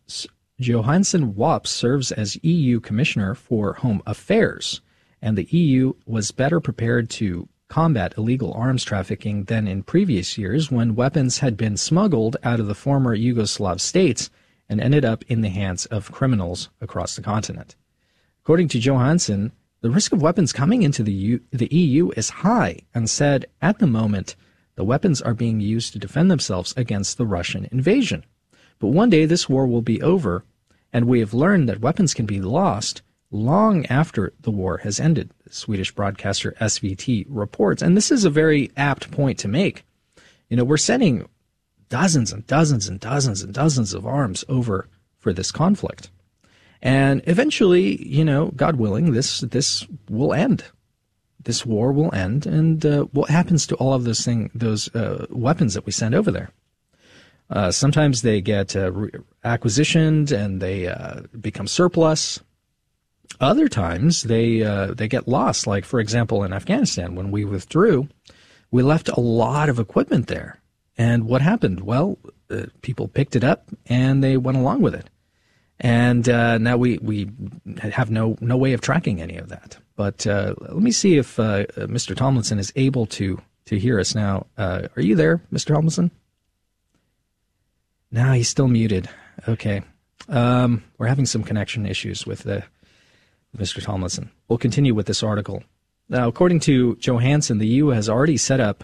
Johansson 0.59 1.35
Waps 1.35 1.69
serves 1.69 2.11
as 2.11 2.37
EU 2.43 2.81
Commissioner 2.81 3.33
for 3.33 3.75
Home 3.75 4.01
Affairs, 4.05 4.81
and 5.21 5.37
the 5.37 5.47
EU 5.55 5.93
was 6.05 6.31
better 6.31 6.59
prepared 6.59 7.09
to 7.11 7.47
combat 7.69 8.13
illegal 8.17 8.51
arms 8.51 8.83
trafficking 8.83 9.45
than 9.45 9.69
in 9.69 9.83
previous 9.83 10.37
years 10.37 10.69
when 10.69 10.95
weapons 10.95 11.37
had 11.37 11.55
been 11.55 11.77
smuggled 11.77 12.35
out 12.43 12.59
of 12.59 12.67
the 12.67 12.75
former 12.75 13.15
Yugoslav 13.15 13.79
states 13.79 14.29
and 14.67 14.81
ended 14.81 15.05
up 15.05 15.23
in 15.29 15.39
the 15.39 15.49
hands 15.49 15.85
of 15.85 16.11
criminals 16.11 16.69
across 16.81 17.15
the 17.15 17.21
continent. 17.21 17.77
According 18.43 18.67
to 18.69 18.79
Johansson, 18.79 19.53
the 19.79 19.89
risk 19.89 20.11
of 20.11 20.21
weapons 20.21 20.51
coming 20.51 20.83
into 20.83 21.03
the, 21.03 21.39
the 21.51 21.73
EU 21.73 22.11
is 22.17 22.29
high 22.29 22.79
and 22.93 23.09
said 23.09 23.45
at 23.61 23.79
the 23.79 23.87
moment 23.87 24.35
the 24.75 24.83
weapons 24.83 25.21
are 25.21 25.33
being 25.33 25.61
used 25.61 25.93
to 25.93 25.99
defend 25.99 26.29
themselves 26.29 26.73
against 26.75 27.17
the 27.17 27.25
Russian 27.25 27.69
invasion. 27.71 28.25
But 28.79 28.87
one 28.87 29.09
day 29.09 29.25
this 29.25 29.49
war 29.49 29.67
will 29.67 29.81
be 29.81 30.01
over, 30.01 30.43
and 30.91 31.05
we 31.05 31.19
have 31.19 31.33
learned 31.33 31.69
that 31.69 31.81
weapons 31.81 32.13
can 32.13 32.25
be 32.25 32.41
lost 32.41 33.01
long 33.31 33.85
after 33.87 34.33
the 34.41 34.51
war 34.51 34.77
has 34.79 34.99
ended, 34.99 35.31
Swedish 35.49 35.91
broadcaster 35.91 36.55
SVT 36.59 37.25
reports. 37.29 37.81
And 37.81 37.95
this 37.95 38.11
is 38.11 38.25
a 38.25 38.29
very 38.29 38.71
apt 38.75 39.11
point 39.11 39.37
to 39.39 39.47
make. 39.47 39.83
You 40.49 40.57
know, 40.57 40.63
we're 40.63 40.77
sending 40.77 41.27
dozens 41.89 42.31
and 42.31 42.45
dozens 42.47 42.87
and 42.87 42.99
dozens 42.99 43.43
and 43.43 43.53
dozens 43.53 43.93
of 43.93 44.05
arms 44.05 44.43
over 44.47 44.87
for 45.19 45.33
this 45.33 45.51
conflict. 45.51 46.09
And 46.81 47.21
eventually, 47.27 48.01
you 48.07 48.23
know, 48.23 48.47
God 48.55 48.77
willing, 48.77 49.11
this 49.11 49.41
this 49.41 49.85
will 50.09 50.33
end. 50.33 50.63
This 51.41 51.65
war 51.65 51.91
will 51.91 52.13
end, 52.13 52.45
and 52.45 52.85
uh, 52.85 53.03
what 53.05 53.29
happens 53.29 53.65
to 53.67 53.75
all 53.75 53.93
of 53.93 54.03
those 54.03 54.25
thing, 54.25 54.51
those 54.53 54.93
uh, 54.93 55.25
weapons 55.29 55.73
that 55.73 55.85
we 55.85 55.91
send 55.91 56.13
over 56.13 56.31
there? 56.31 56.51
Uh, 57.49 57.71
sometimes 57.71 58.21
they 58.21 58.41
get 58.41 58.75
uh, 58.75 58.91
re- 58.91 59.11
acquisitioned 59.43 60.31
and 60.31 60.61
they 60.61 60.87
uh, 60.87 61.21
become 61.39 61.67
surplus. 61.67 62.39
Other 63.39 63.67
times 63.67 64.23
they 64.23 64.63
uh, 64.63 64.93
they 64.93 65.07
get 65.07 65.27
lost. 65.27 65.65
Like 65.65 65.85
for 65.85 65.99
example, 65.99 66.43
in 66.43 66.53
Afghanistan, 66.53 67.15
when 67.15 67.31
we 67.31 67.45
withdrew, 67.45 68.07
we 68.71 68.83
left 68.83 69.07
a 69.09 69.19
lot 69.19 69.69
of 69.69 69.79
equipment 69.79 70.27
there. 70.27 70.59
And 70.97 71.25
what 71.25 71.41
happened? 71.41 71.81
Well, 71.81 72.19
uh, 72.51 72.65
people 72.81 73.07
picked 73.07 73.35
it 73.35 73.43
up 73.43 73.69
and 73.85 74.23
they 74.23 74.37
went 74.37 74.57
along 74.57 74.81
with 74.81 74.93
it. 74.93 75.09
And 75.79 76.27
uh, 76.27 76.57
now 76.57 76.75
we, 76.75 76.97
we 76.97 77.29
have 77.77 78.11
no 78.11 78.35
no 78.41 78.57
way 78.57 78.73
of 78.73 78.81
tracking 78.81 79.21
any 79.21 79.37
of 79.37 79.47
that. 79.49 79.77
But 79.95 80.25
let 80.25 80.73
me 80.75 80.91
see 80.91 81.17
if 81.17 81.37
Mr. 81.37 82.15
Tomlinson 82.15 82.59
is 82.59 82.71
able 82.75 83.05
to 83.07 83.41
to 83.65 83.79
hear 83.79 83.99
us 83.99 84.13
now. 84.13 84.45
are 84.57 84.89
you 84.97 85.15
there, 85.15 85.41
Mr. 85.53 85.67
Tomlinson? 85.73 86.11
No, 88.11 88.31
he's 88.33 88.49
still 88.49 88.67
muted. 88.67 89.09
Okay. 89.47 89.81
Um, 90.27 90.83
we're 90.97 91.07
having 91.07 91.25
some 91.25 91.43
connection 91.43 91.85
issues 91.85 92.25
with 92.25 92.47
uh, 92.47 92.61
Mr. 93.57 93.83
Tomlinson. 93.83 94.31
We'll 94.47 94.57
continue 94.57 94.93
with 94.93 95.05
this 95.05 95.23
article. 95.23 95.63
Now, 96.07 96.27
according 96.27 96.61
to 96.61 96.95
Johansson, 96.95 97.59
the 97.59 97.67
EU 97.67 97.87
has 97.87 98.09
already 98.09 98.37
set 98.37 98.59
up 98.59 98.83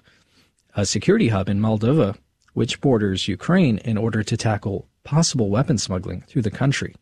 a 0.75 0.85
security 0.85 1.29
hub 1.29 1.49
in 1.49 1.59
Moldova, 1.59 2.17
which 2.53 2.81
borders 2.81 3.27
Ukraine, 3.27 3.79
in 3.79 3.97
order 3.97 4.23
to 4.23 4.37
tackle 4.37 4.87
possible 5.03 5.49
weapon 5.49 5.77
smuggling 5.77 6.21
through 6.21 6.43
the 6.43 6.51
country, 6.51 6.95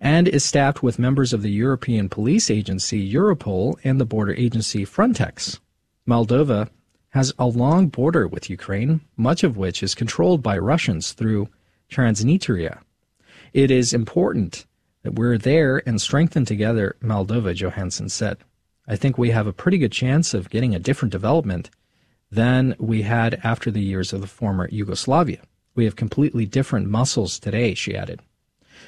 and 0.00 0.28
is 0.28 0.44
staffed 0.44 0.82
with 0.82 0.98
members 0.98 1.32
of 1.32 1.42
the 1.42 1.50
European 1.50 2.08
Police 2.08 2.50
Agency 2.50 3.10
Europol 3.10 3.76
and 3.84 4.00
the 4.00 4.06
border 4.06 4.34
agency 4.34 4.84
Frontex. 4.84 5.58
Moldova 6.08 6.68
has 7.14 7.32
a 7.38 7.46
long 7.46 7.86
border 7.86 8.26
with 8.26 8.50
Ukraine, 8.50 9.00
much 9.16 9.44
of 9.44 9.56
which 9.56 9.84
is 9.84 9.94
controlled 9.94 10.42
by 10.42 10.58
Russians 10.58 11.12
through 11.12 11.48
Transnistria. 11.88 12.80
It 13.52 13.70
is 13.70 13.94
important 13.94 14.66
that 15.04 15.14
we're 15.14 15.38
there 15.38 15.80
and 15.86 16.00
strengthen 16.00 16.44
together 16.44 16.96
Moldova, 17.00 17.54
Johansson 17.54 18.08
said. 18.08 18.38
I 18.88 18.96
think 18.96 19.16
we 19.16 19.30
have 19.30 19.46
a 19.46 19.52
pretty 19.52 19.78
good 19.78 19.92
chance 19.92 20.34
of 20.34 20.50
getting 20.50 20.74
a 20.74 20.80
different 20.80 21.12
development 21.12 21.70
than 22.32 22.74
we 22.80 23.02
had 23.02 23.40
after 23.44 23.70
the 23.70 23.80
years 23.80 24.12
of 24.12 24.20
the 24.20 24.26
former 24.26 24.68
Yugoslavia. 24.72 25.42
We 25.76 25.84
have 25.84 25.94
completely 25.94 26.46
different 26.46 26.88
muscles 26.88 27.38
today, 27.38 27.74
she 27.74 27.96
added. 27.96 28.22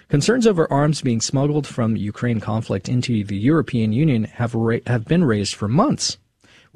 Concerns 0.08 0.48
over 0.48 0.70
arms 0.72 1.00
being 1.00 1.20
smuggled 1.20 1.66
from 1.66 1.94
Ukraine 1.94 2.40
conflict 2.40 2.88
into 2.88 3.22
the 3.22 3.36
European 3.36 3.92
Union 3.92 4.24
have, 4.24 4.52
ra- 4.56 4.78
have 4.88 5.04
been 5.04 5.22
raised 5.22 5.54
for 5.54 5.68
months 5.68 6.18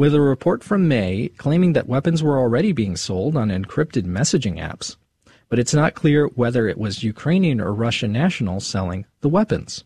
with 0.00 0.14
a 0.14 0.20
report 0.22 0.64
from 0.64 0.88
May 0.88 1.28
claiming 1.36 1.74
that 1.74 1.86
weapons 1.86 2.22
were 2.22 2.38
already 2.38 2.72
being 2.72 2.96
sold 2.96 3.36
on 3.36 3.50
encrypted 3.50 4.04
messaging 4.04 4.58
apps. 4.58 4.96
But 5.50 5.58
it's 5.58 5.74
not 5.74 5.92
clear 5.92 6.28
whether 6.28 6.66
it 6.66 6.78
was 6.78 7.04
Ukrainian 7.04 7.60
or 7.60 7.74
Russian 7.74 8.10
nationals 8.10 8.66
selling 8.66 9.04
the 9.20 9.28
weapons. 9.28 9.84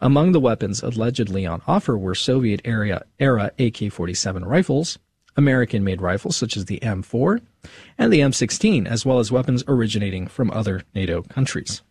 Among 0.00 0.32
the 0.32 0.40
weapons 0.40 0.82
allegedly 0.82 1.44
on 1.44 1.60
offer 1.66 1.98
were 1.98 2.14
Soviet 2.14 2.62
era, 2.64 3.02
era 3.20 3.50
AK 3.58 3.92
47 3.92 4.42
rifles, 4.42 4.98
American 5.36 5.84
made 5.84 6.00
rifles 6.00 6.34
such 6.34 6.56
as 6.56 6.64
the 6.64 6.80
M4 6.80 7.42
and 7.98 8.10
the 8.10 8.20
M16, 8.20 8.86
as 8.86 9.04
well 9.04 9.18
as 9.18 9.30
weapons 9.30 9.62
originating 9.68 10.28
from 10.28 10.50
other 10.50 10.82
NATO 10.94 11.20
countries. 11.20 11.82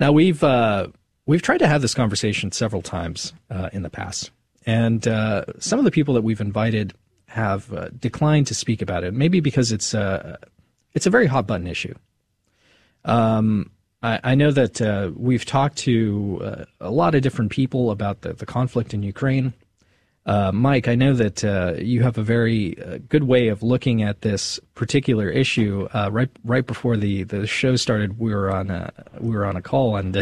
Now, 0.00 0.10
we've, 0.10 0.42
uh, 0.42 0.88
we've 1.26 1.42
tried 1.42 1.58
to 1.58 1.68
have 1.68 1.80
this 1.80 1.94
conversation 1.94 2.50
several 2.50 2.82
times 2.82 3.34
uh, 3.52 3.70
in 3.72 3.82
the 3.82 3.90
past. 3.90 4.32
And 4.66 5.06
uh, 5.06 5.44
some 5.60 5.78
of 5.78 5.84
the 5.84 5.90
people 5.92 6.14
that 6.14 6.22
we've 6.22 6.40
invited 6.40 6.92
have 7.28 7.72
uh, 7.72 7.88
declined 7.90 8.48
to 8.48 8.54
speak 8.54 8.82
about 8.82 9.04
it, 9.04 9.14
maybe 9.14 9.40
because 9.40 9.70
it's 9.70 9.94
uh, 9.94 10.36
it's 10.92 11.06
a 11.06 11.10
very 11.10 11.26
hot 11.26 11.46
button 11.46 11.66
issue. 11.66 11.94
Um, 13.04 13.70
I, 14.02 14.20
I, 14.24 14.34
know 14.34 14.50
that 14.50 14.82
uh, 14.82 15.12
we've 15.14 15.44
talked 15.44 15.76
to 15.78 16.40
uh, 16.42 16.64
a 16.80 16.90
lot 16.90 17.14
of 17.14 17.22
different 17.22 17.52
people 17.52 17.92
about 17.92 18.22
the, 18.22 18.32
the 18.32 18.46
conflict 18.46 18.92
in 18.92 19.04
Ukraine. 19.04 19.54
Uh, 20.26 20.50
Mike, 20.50 20.88
I 20.88 20.96
know 20.96 21.14
that 21.14 21.44
uh, 21.44 21.74
you 21.78 22.02
have 22.02 22.18
a 22.18 22.22
very 22.22 22.76
uh, 22.82 22.98
good 23.08 23.22
way 23.22 23.46
of 23.46 23.62
looking 23.62 24.02
at 24.02 24.22
this 24.22 24.58
particular 24.74 25.30
issue. 25.30 25.88
Uh, 25.94 26.10
right, 26.10 26.28
right 26.42 26.66
before 26.66 26.96
the, 26.96 27.22
the 27.22 27.46
show 27.46 27.76
started, 27.76 28.18
we 28.18 28.34
were 28.34 28.52
on 28.52 28.68
a 28.68 28.92
we 29.20 29.36
were 29.36 29.44
on 29.44 29.54
a 29.54 29.62
call, 29.62 29.96
and 29.96 30.20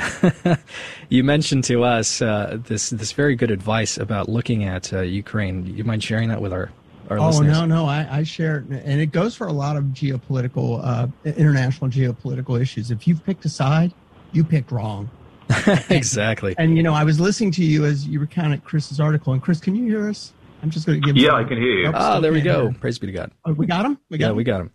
you 1.09 1.25
mentioned 1.25 1.65
to 1.65 1.85
us 1.85 2.21
uh, 2.21 2.59
this 2.67 2.91
this 2.91 3.13
very 3.13 3.35
good 3.35 3.51
advice 3.51 3.97
about 3.97 4.29
looking 4.29 4.65
at 4.65 4.93
uh, 4.93 5.01
Ukraine. 5.01 5.65
You 5.65 5.85
mind 5.85 6.05
sharing 6.05 6.29
that 6.29 6.43
with 6.43 6.53
our 6.53 6.71
our 7.09 7.19
oh 7.19 7.29
listeners? 7.29 7.53
no, 7.53 7.65
no, 7.65 7.87
I, 7.87 8.19
I 8.19 8.23
share 8.25 8.59
it, 8.59 8.83
and 8.85 9.01
it 9.01 9.07
goes 9.07 9.35
for 9.35 9.47
a 9.47 9.53
lot 9.55 9.79
of 9.79 9.85
geopolitical, 9.85 11.11
international 11.25 11.91
geopolitical 11.91 12.61
issues. 12.61 12.91
If 12.91 13.09
you've 13.09 13.25
picked 13.25 13.47
a 13.47 13.49
side, 13.49 13.95
you 14.33 14.45
picked 14.45 14.71
wrong. 14.71 15.09
exactly. 15.91 16.55
And, 16.59 16.69
and, 16.69 16.77
you 16.77 16.83
know, 16.83 16.95
I 16.95 17.05
was 17.05 17.21
listening 17.21 17.51
to 17.53 17.65
you 17.65 17.85
as 17.85 18.07
you 18.07 18.21
recounted 18.21 18.65
Chris's 18.65 19.01
article. 19.01 19.33
And 19.33 19.43
Chris, 19.43 19.61
can 19.61 19.75
you 19.75 19.85
hear 19.85 20.09
us? 20.09 20.33
I'm 20.63 20.71
just 20.71 20.87
going 20.87 21.01
to 21.01 21.07
give. 21.07 21.17
Yeah, 21.17 21.35
I 21.35 21.45
can 21.45 21.59
hear 21.59 21.73
you. 21.73 21.93
Oh, 21.95 22.21
there 22.21 22.33
we 22.33 22.41
go. 22.41 22.73
Praise 22.81 22.99
be 22.99 23.07
to 23.09 23.13
God. 23.13 23.31
Oh, 23.45 23.53
we 23.53 23.67
got 23.67 23.85
him. 23.85 23.99
We 24.09 24.19
got 24.19 24.27
yeah, 24.27 24.31
him? 24.31 24.37
we 24.37 24.45
got 24.45 24.61
him. 24.63 24.71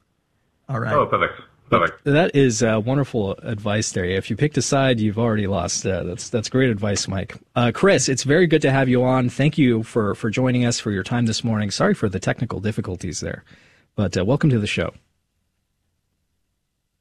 All 0.68 0.80
right. 0.80 0.94
Oh, 0.94 1.06
perfect. 1.08 1.42
Perfect. 1.70 2.04
That 2.04 2.36
is 2.36 2.64
uh, 2.64 2.82
wonderful 2.84 3.34
advice 3.34 3.92
there. 3.92 4.06
If 4.06 4.30
you 4.30 4.36
picked 4.36 4.58
a 4.58 4.62
side, 4.62 5.00
you've 5.00 5.20
already 5.20 5.46
lost. 5.46 5.86
Uh, 5.86 6.04
that's 6.04 6.30
that's 6.30 6.50
great 6.50 6.70
advice, 6.70 7.08
Mike. 7.08 7.36
Uh, 7.56 7.72
Chris, 7.74 8.10
it's 8.10 8.24
very 8.24 8.48
good 8.48 8.62
to 8.64 8.72
have 8.72 8.90
you 8.90 9.04
on. 9.04 9.30
Thank 9.30 9.58
you 9.58 9.84
for 9.84 10.16
for 10.16 10.30
joining 10.30 10.66
us 10.66 10.80
for 10.80 10.92
your 10.92 11.04
time 11.04 11.28
this 11.28 11.44
morning. 11.44 11.70
Sorry 11.70 11.94
for 11.94 12.10
the 12.10 12.20
technical 12.20 12.60
difficulties 12.60 13.20
there, 13.20 13.44
but 13.96 14.18
uh, 14.18 14.26
welcome 14.26 14.50
to 14.50 14.60
the 14.60 14.68
show. 14.68 14.94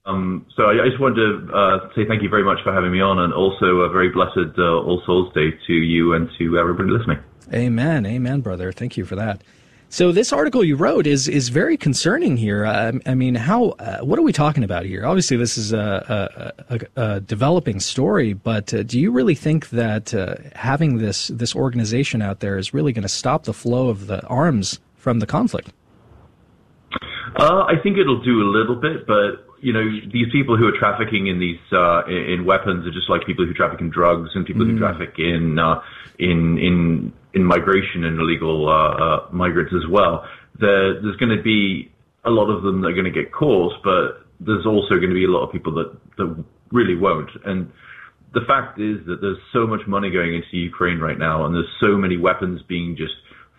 Um, 0.08 0.46
so 0.56 0.64
I, 0.64 0.84
I, 0.84 0.88
just 0.88 1.00
wanted 1.00 1.16
to 1.16 1.52
uh, 1.54 1.94
say 1.94 2.06
thank 2.06 2.22
you 2.22 2.30
very 2.30 2.42
much 2.42 2.58
for 2.64 2.72
having 2.72 2.90
me 2.90 3.00
on, 3.00 3.18
and 3.18 3.32
also 3.32 3.80
a 3.80 3.90
very 3.90 4.08
blessed 4.08 4.58
uh, 4.58 4.62
All 4.62 5.02
Souls 5.04 5.32
Day 5.34 5.50
to 5.66 5.72
you 5.72 6.14
and 6.14 6.30
to 6.38 6.58
everybody 6.58 6.88
listening. 6.88 7.18
Amen, 7.52 8.06
amen, 8.06 8.40
brother. 8.40 8.72
Thank 8.72 8.96
you 8.96 9.04
for 9.04 9.16
that. 9.16 9.42
So 9.90 10.12
this 10.12 10.32
article 10.32 10.62
you 10.62 10.76
wrote 10.76 11.06
is 11.06 11.28
is 11.28 11.48
very 11.48 11.76
concerning 11.76 12.36
here. 12.36 12.66
Uh, 12.66 12.92
I 13.06 13.14
mean, 13.14 13.34
how? 13.34 13.70
Uh, 13.78 13.98
what 14.00 14.18
are 14.18 14.22
we 14.22 14.32
talking 14.32 14.64
about 14.64 14.84
here? 14.84 15.06
Obviously, 15.06 15.36
this 15.36 15.56
is 15.56 15.72
a, 15.72 16.54
a, 16.68 16.74
a, 16.74 17.02
a 17.02 17.20
developing 17.20 17.80
story, 17.80 18.34
but 18.34 18.72
uh, 18.72 18.82
do 18.82 19.00
you 19.00 19.10
really 19.10 19.34
think 19.34 19.70
that 19.70 20.12
uh, 20.14 20.36
having 20.54 20.98
this 20.98 21.28
this 21.28 21.54
organization 21.54 22.20
out 22.20 22.40
there 22.40 22.58
is 22.58 22.74
really 22.74 22.92
going 22.92 23.02
to 23.02 23.08
stop 23.08 23.44
the 23.44 23.54
flow 23.54 23.88
of 23.88 24.06
the 24.06 24.24
arms 24.26 24.78
from 24.96 25.20
the 25.20 25.26
conflict? 25.26 25.70
Uh, 27.36 27.64
I 27.64 27.74
think 27.82 27.96
it'll 27.98 28.22
do 28.22 28.42
a 28.42 28.48
little 28.50 28.76
bit, 28.76 29.06
but 29.06 29.47
you 29.60 29.72
know, 29.72 29.84
these 30.12 30.26
people 30.30 30.56
who 30.56 30.66
are 30.66 30.78
trafficking 30.78 31.26
in 31.26 31.38
these 31.40 31.58
uh, 31.72 32.04
in 32.06 32.44
weapons 32.44 32.86
are 32.86 32.92
just 32.92 33.08
like 33.08 33.26
people 33.26 33.46
who 33.46 33.54
traffic 33.54 33.80
in 33.80 33.90
drugs 33.90 34.30
and 34.34 34.46
people 34.46 34.64
mm. 34.64 34.72
who 34.72 34.78
traffic 34.78 35.14
in 35.18 35.58
in 36.18 36.58
in 36.58 37.12
in 37.34 37.44
migration 37.44 38.04
and 38.04 38.20
illegal 38.20 38.68
uh, 38.68 38.72
uh, 38.72 39.28
migrants 39.32 39.72
as 39.74 39.88
well. 39.90 40.24
There, 40.58 41.00
there's 41.00 41.16
going 41.16 41.36
to 41.36 41.42
be 41.42 41.90
a 42.24 42.30
lot 42.30 42.50
of 42.50 42.62
them 42.62 42.80
that 42.82 42.88
are 42.88 42.92
going 42.92 43.04
to 43.04 43.10
get 43.10 43.32
caught, 43.32 43.74
but 43.84 44.26
there's 44.40 44.66
also 44.66 44.96
going 44.96 45.10
to 45.10 45.14
be 45.14 45.24
a 45.24 45.30
lot 45.30 45.44
of 45.44 45.52
people 45.52 45.74
that, 45.74 45.96
that 46.16 46.44
really 46.72 46.96
won't. 46.96 47.30
And 47.44 47.70
the 48.34 48.40
fact 48.46 48.78
is 48.80 49.04
that 49.06 49.20
there's 49.20 49.38
so 49.52 49.66
much 49.66 49.86
money 49.86 50.10
going 50.10 50.34
into 50.34 50.56
Ukraine 50.56 50.98
right 50.98 51.18
now, 51.18 51.46
and 51.46 51.54
there's 51.54 51.72
so 51.80 51.96
many 51.96 52.16
weapons 52.16 52.60
being 52.68 52.96
just 52.96 53.14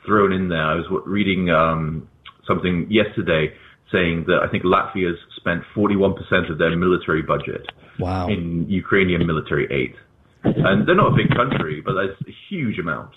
thrown 0.06 0.32
in 0.32 0.50
there. 0.50 0.64
I 0.64 0.76
was 0.76 0.86
reading 1.06 1.50
um, 1.50 2.08
something 2.48 2.88
yesterday 2.90 3.54
saying 3.92 4.26
that 4.28 4.40
I 4.44 4.50
think 4.50 4.64
Latvia's 4.64 5.18
spent 5.40 5.64
41% 5.76 6.52
of 6.52 6.58
their 6.58 6.76
military 6.76 7.22
budget 7.22 7.66
wow. 8.00 8.28
in 8.28 8.66
Ukrainian 8.70 9.26
military 9.26 9.68
aid. 9.72 9.96
And 10.44 10.88
they're 10.88 10.96
not 10.96 11.14
a 11.14 11.16
big 11.16 11.36
country, 11.36 11.82
but 11.84 11.94
that's 11.94 12.20
a 12.28 12.34
huge 12.50 12.80
amount. 12.80 13.12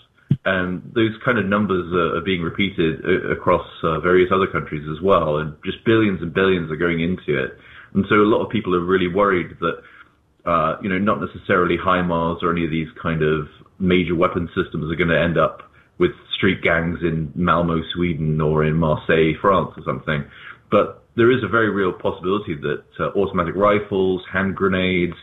And 0.45 0.83
those 0.95 1.14
kind 1.25 1.39
of 1.39 1.47
numbers 1.47 1.93
are, 1.95 2.18
are 2.18 2.20
being 2.20 2.43
repeated 2.43 3.01
uh, 3.05 3.31
across 3.31 3.66
uh, 3.85 4.01
various 4.01 4.31
other 4.35 4.49
countries 4.49 4.83
as 4.91 5.01
well, 5.03 5.39
and 5.39 5.55
just 5.64 5.85
billions 5.85 6.20
and 6.20 6.35
billions 6.35 6.70
are 6.73 6.77
going 6.77 7.01
into 7.01 7.39
it. 7.39 7.51
And 7.95 8.05
so 8.09 8.16
a 8.16 8.27
lot 8.27 8.45
of 8.45 8.51
people 8.51 8.75
are 8.75 8.85
really 8.85 9.07
worried 9.07 9.57
that, 9.61 10.51
uh, 10.51 10.79
you 10.83 10.89
know, 10.89 10.99
not 10.99 11.20
necessarily 11.20 11.77
HIMARS 11.77 12.43
or 12.43 12.51
any 12.51 12.64
of 12.64 12.70
these 12.70 12.89
kind 13.01 13.23
of 13.23 13.47
major 13.79 14.16
weapon 14.16 14.49
systems 14.49 14.91
are 14.91 14.97
going 14.97 15.11
to 15.11 15.20
end 15.20 15.39
up 15.39 15.62
with 15.99 16.11
street 16.37 16.62
gangs 16.62 16.99
in 17.03 17.31
Malmo, 17.37 17.81
Sweden, 17.95 18.41
or 18.41 18.64
in 18.64 18.75
Marseille, 18.75 19.35
France, 19.41 19.70
or 19.77 19.85
something. 19.85 20.25
But 20.70 21.01
there 21.17 21.31
is 21.31 21.43
a 21.45 21.49
very 21.49 21.71
real 21.71 21.93
possibility 21.93 22.55
that 22.55 22.85
uh, 23.01 23.19
automatic 23.19 23.55
rifles, 23.55 24.23
hand 24.33 24.57
grenades, 24.57 25.15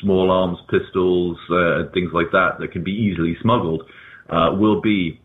small 0.00 0.30
arms 0.30 0.58
pistols, 0.70 1.38
uh, 1.50 1.90
things 1.94 2.10
like 2.12 2.30
that, 2.32 2.58
that 2.60 2.72
can 2.72 2.82
be 2.82 2.92
easily 2.92 3.36
smuggled 3.40 3.82
uh, 4.28 4.50
will 4.58 4.80
be 4.80 5.20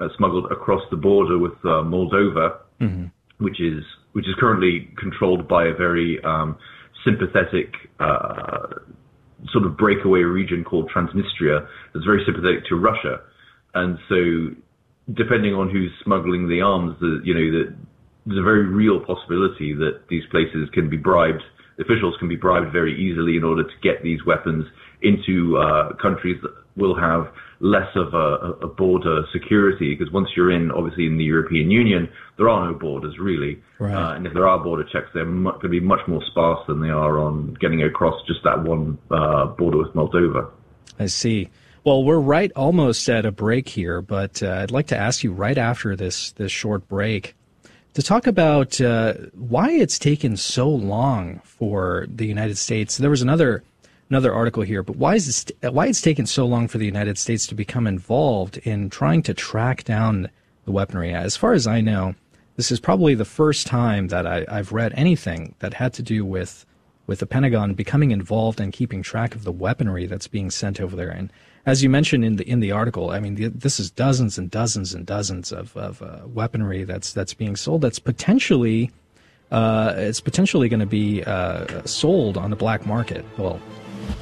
uh, 0.00 0.08
smuggled 0.16 0.50
across 0.50 0.82
the 0.90 0.96
border 0.96 1.38
with 1.38 1.52
uh, 1.64 1.82
Moldova, 1.82 2.58
mm-hmm. 2.80 3.06
which 3.38 3.60
is 3.60 3.82
which 4.12 4.26
is 4.28 4.34
currently 4.38 4.88
controlled 4.96 5.48
by 5.48 5.66
a 5.66 5.74
very 5.74 6.22
um, 6.24 6.56
sympathetic 7.04 7.74
uh, 7.98 8.78
sort 9.52 9.66
of 9.66 9.76
breakaway 9.76 10.20
region 10.20 10.62
called 10.62 10.90
Transnistria 10.94 11.66
that's 11.92 12.04
very 12.04 12.22
sympathetic 12.24 12.64
to 12.68 12.76
Russia, 12.76 13.20
and 13.74 13.98
so 14.08 14.54
depending 15.12 15.52
on 15.52 15.68
who's 15.68 15.90
smuggling 16.02 16.48
the 16.48 16.60
arms, 16.62 16.96
the, 17.00 17.20
you 17.24 17.34
know, 17.34 17.40
the, 17.52 17.76
there's 18.26 18.38
a 18.38 18.42
very 18.42 18.66
real 18.66 19.00
possibility 19.00 19.74
that 19.74 20.08
these 20.08 20.24
places 20.30 20.68
can 20.72 20.88
be 20.88 20.96
bribed. 20.96 21.42
Officials 21.78 22.14
can 22.18 22.28
be 22.28 22.36
bribed 22.36 22.72
very 22.72 22.94
easily 22.98 23.36
in 23.36 23.44
order 23.44 23.64
to 23.64 23.74
get 23.82 24.02
these 24.02 24.24
weapons 24.24 24.64
into 25.02 25.58
uh, 25.58 25.94
countries 26.00 26.40
that 26.42 26.52
will 26.76 26.98
have 26.98 27.26
less 27.60 27.88
of 27.94 28.14
a, 28.14 28.64
a 28.64 28.66
border 28.66 29.24
security 29.32 29.94
because 29.94 30.12
once 30.12 30.28
you're 30.36 30.50
in, 30.50 30.70
obviously 30.70 31.06
in 31.06 31.16
the 31.16 31.24
European 31.24 31.70
Union, 31.70 32.08
there 32.36 32.48
are 32.48 32.70
no 32.70 32.78
borders 32.78 33.16
really. 33.18 33.62
Right. 33.78 33.94
Uh, 33.94 34.14
and 34.14 34.26
if 34.26 34.34
there 34.34 34.46
are 34.46 34.62
border 34.62 34.84
checks, 34.84 35.08
they're 35.14 35.24
mu- 35.24 35.52
going 35.52 35.62
to 35.62 35.68
be 35.68 35.80
much 35.80 36.00
more 36.08 36.22
sparse 36.30 36.60
than 36.66 36.80
they 36.80 36.90
are 36.90 37.18
on 37.18 37.54
getting 37.60 37.82
across 37.82 38.14
just 38.26 38.40
that 38.44 38.62
one 38.62 38.98
uh, 39.10 39.46
border 39.46 39.78
with 39.78 39.92
Moldova. 39.94 40.50
I 40.98 41.06
see. 41.06 41.48
Well, 41.84 42.04
we're 42.04 42.18
right 42.18 42.50
almost 42.56 43.08
at 43.08 43.26
a 43.26 43.32
break 43.32 43.68
here, 43.68 44.00
but 44.00 44.42
uh, 44.42 44.60
I'd 44.62 44.70
like 44.70 44.86
to 44.88 44.96
ask 44.96 45.22
you 45.22 45.32
right 45.32 45.58
after 45.58 45.96
this 45.96 46.32
this 46.32 46.50
short 46.50 46.88
break 46.88 47.34
to 47.94 48.02
talk 48.02 48.26
about 48.26 48.80
uh, 48.80 49.14
why 49.32 49.70
it's 49.70 49.98
taken 49.98 50.36
so 50.36 50.68
long 50.68 51.40
for 51.44 52.06
the 52.08 52.26
United 52.26 52.58
States. 52.58 52.98
There 52.98 53.10
was 53.10 53.22
another 53.22 53.62
another 54.10 54.34
article 54.34 54.62
here, 54.62 54.82
but 54.82 54.96
why 54.96 55.14
is 55.14 55.26
this, 55.26 55.72
why 55.72 55.86
it's 55.86 56.00
taken 56.00 56.26
so 56.26 56.44
long 56.44 56.68
for 56.68 56.78
the 56.78 56.84
United 56.84 57.16
States 57.16 57.46
to 57.46 57.54
become 57.54 57.86
involved 57.86 58.58
in 58.58 58.90
trying 58.90 59.22
to 59.22 59.32
track 59.32 59.84
down 59.84 60.28
the 60.66 60.72
weaponry? 60.72 61.14
As 61.14 61.36
far 61.36 61.52
as 61.52 61.66
I 61.66 61.80
know, 61.80 62.14
this 62.56 62.70
is 62.70 62.80
probably 62.80 63.14
the 63.14 63.24
first 63.24 63.66
time 63.66 64.08
that 64.08 64.26
I, 64.26 64.44
have 64.54 64.72
read 64.72 64.92
anything 64.94 65.54
that 65.60 65.74
had 65.74 65.94
to 65.94 66.02
do 66.02 66.24
with 66.24 66.66
with 67.06 67.20
the 67.20 67.26
Pentagon 67.26 67.74
becoming 67.74 68.10
involved 68.10 68.60
and 68.60 68.72
keeping 68.72 69.02
track 69.02 69.34
of 69.34 69.44
the 69.44 69.52
weaponry 69.52 70.06
that's 70.06 70.26
being 70.26 70.50
sent 70.50 70.80
over 70.80 70.96
there. 70.96 71.10
And 71.10 71.30
as 71.66 71.82
you 71.82 71.88
mentioned 71.88 72.24
in 72.24 72.36
the 72.36 72.48
in 72.48 72.60
the 72.60 72.72
article, 72.72 73.10
I 73.10 73.20
mean, 73.20 73.52
this 73.54 73.80
is 73.80 73.90
dozens 73.90 74.38
and 74.38 74.50
dozens 74.50 74.94
and 74.94 75.06
dozens 75.06 75.52
of, 75.52 75.76
of 75.76 76.02
uh, 76.02 76.20
weaponry 76.26 76.84
that's 76.84 77.12
that's 77.12 77.34
being 77.34 77.56
sold. 77.56 77.82
That's 77.82 77.98
potentially 77.98 78.90
uh, 79.50 79.94
it's 79.96 80.20
potentially 80.20 80.68
going 80.68 80.80
to 80.80 80.86
be 80.86 81.22
uh, 81.24 81.82
sold 81.84 82.36
on 82.36 82.50
the 82.50 82.56
black 82.56 82.86
market. 82.86 83.24
Well, 83.38 83.60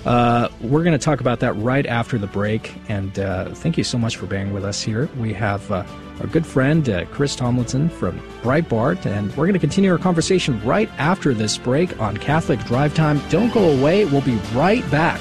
uh, 0.04 0.48
we're 0.60 0.82
going 0.82 0.98
to 0.98 1.04
talk 1.04 1.20
about 1.20 1.40
that 1.40 1.52
right 1.54 1.86
after 1.86 2.18
the 2.18 2.26
break. 2.26 2.74
And 2.88 3.18
uh, 3.18 3.50
thank 3.50 3.78
you 3.78 3.84
so 3.84 3.98
much 3.98 4.16
for 4.16 4.26
being 4.26 4.52
with 4.52 4.64
us 4.64 4.82
here. 4.82 5.08
We 5.18 5.32
have 5.32 5.70
uh, 5.70 5.84
our 6.20 6.26
good 6.26 6.46
friend 6.46 6.88
uh, 6.88 7.04
Chris 7.06 7.36
Tomlinson 7.36 7.88
from 7.88 8.18
Breitbart, 8.42 9.06
and 9.06 9.28
we're 9.30 9.46
going 9.46 9.54
to 9.54 9.60
continue 9.60 9.90
our 9.92 9.98
conversation 9.98 10.62
right 10.64 10.90
after 10.98 11.34
this 11.34 11.56
break 11.56 11.98
on 12.00 12.16
Catholic 12.16 12.60
Drive 12.64 12.94
Time. 12.94 13.20
Don't 13.30 13.52
go 13.52 13.70
away. 13.70 14.04
We'll 14.04 14.20
be 14.22 14.36
right 14.54 14.88
back. 14.90 15.20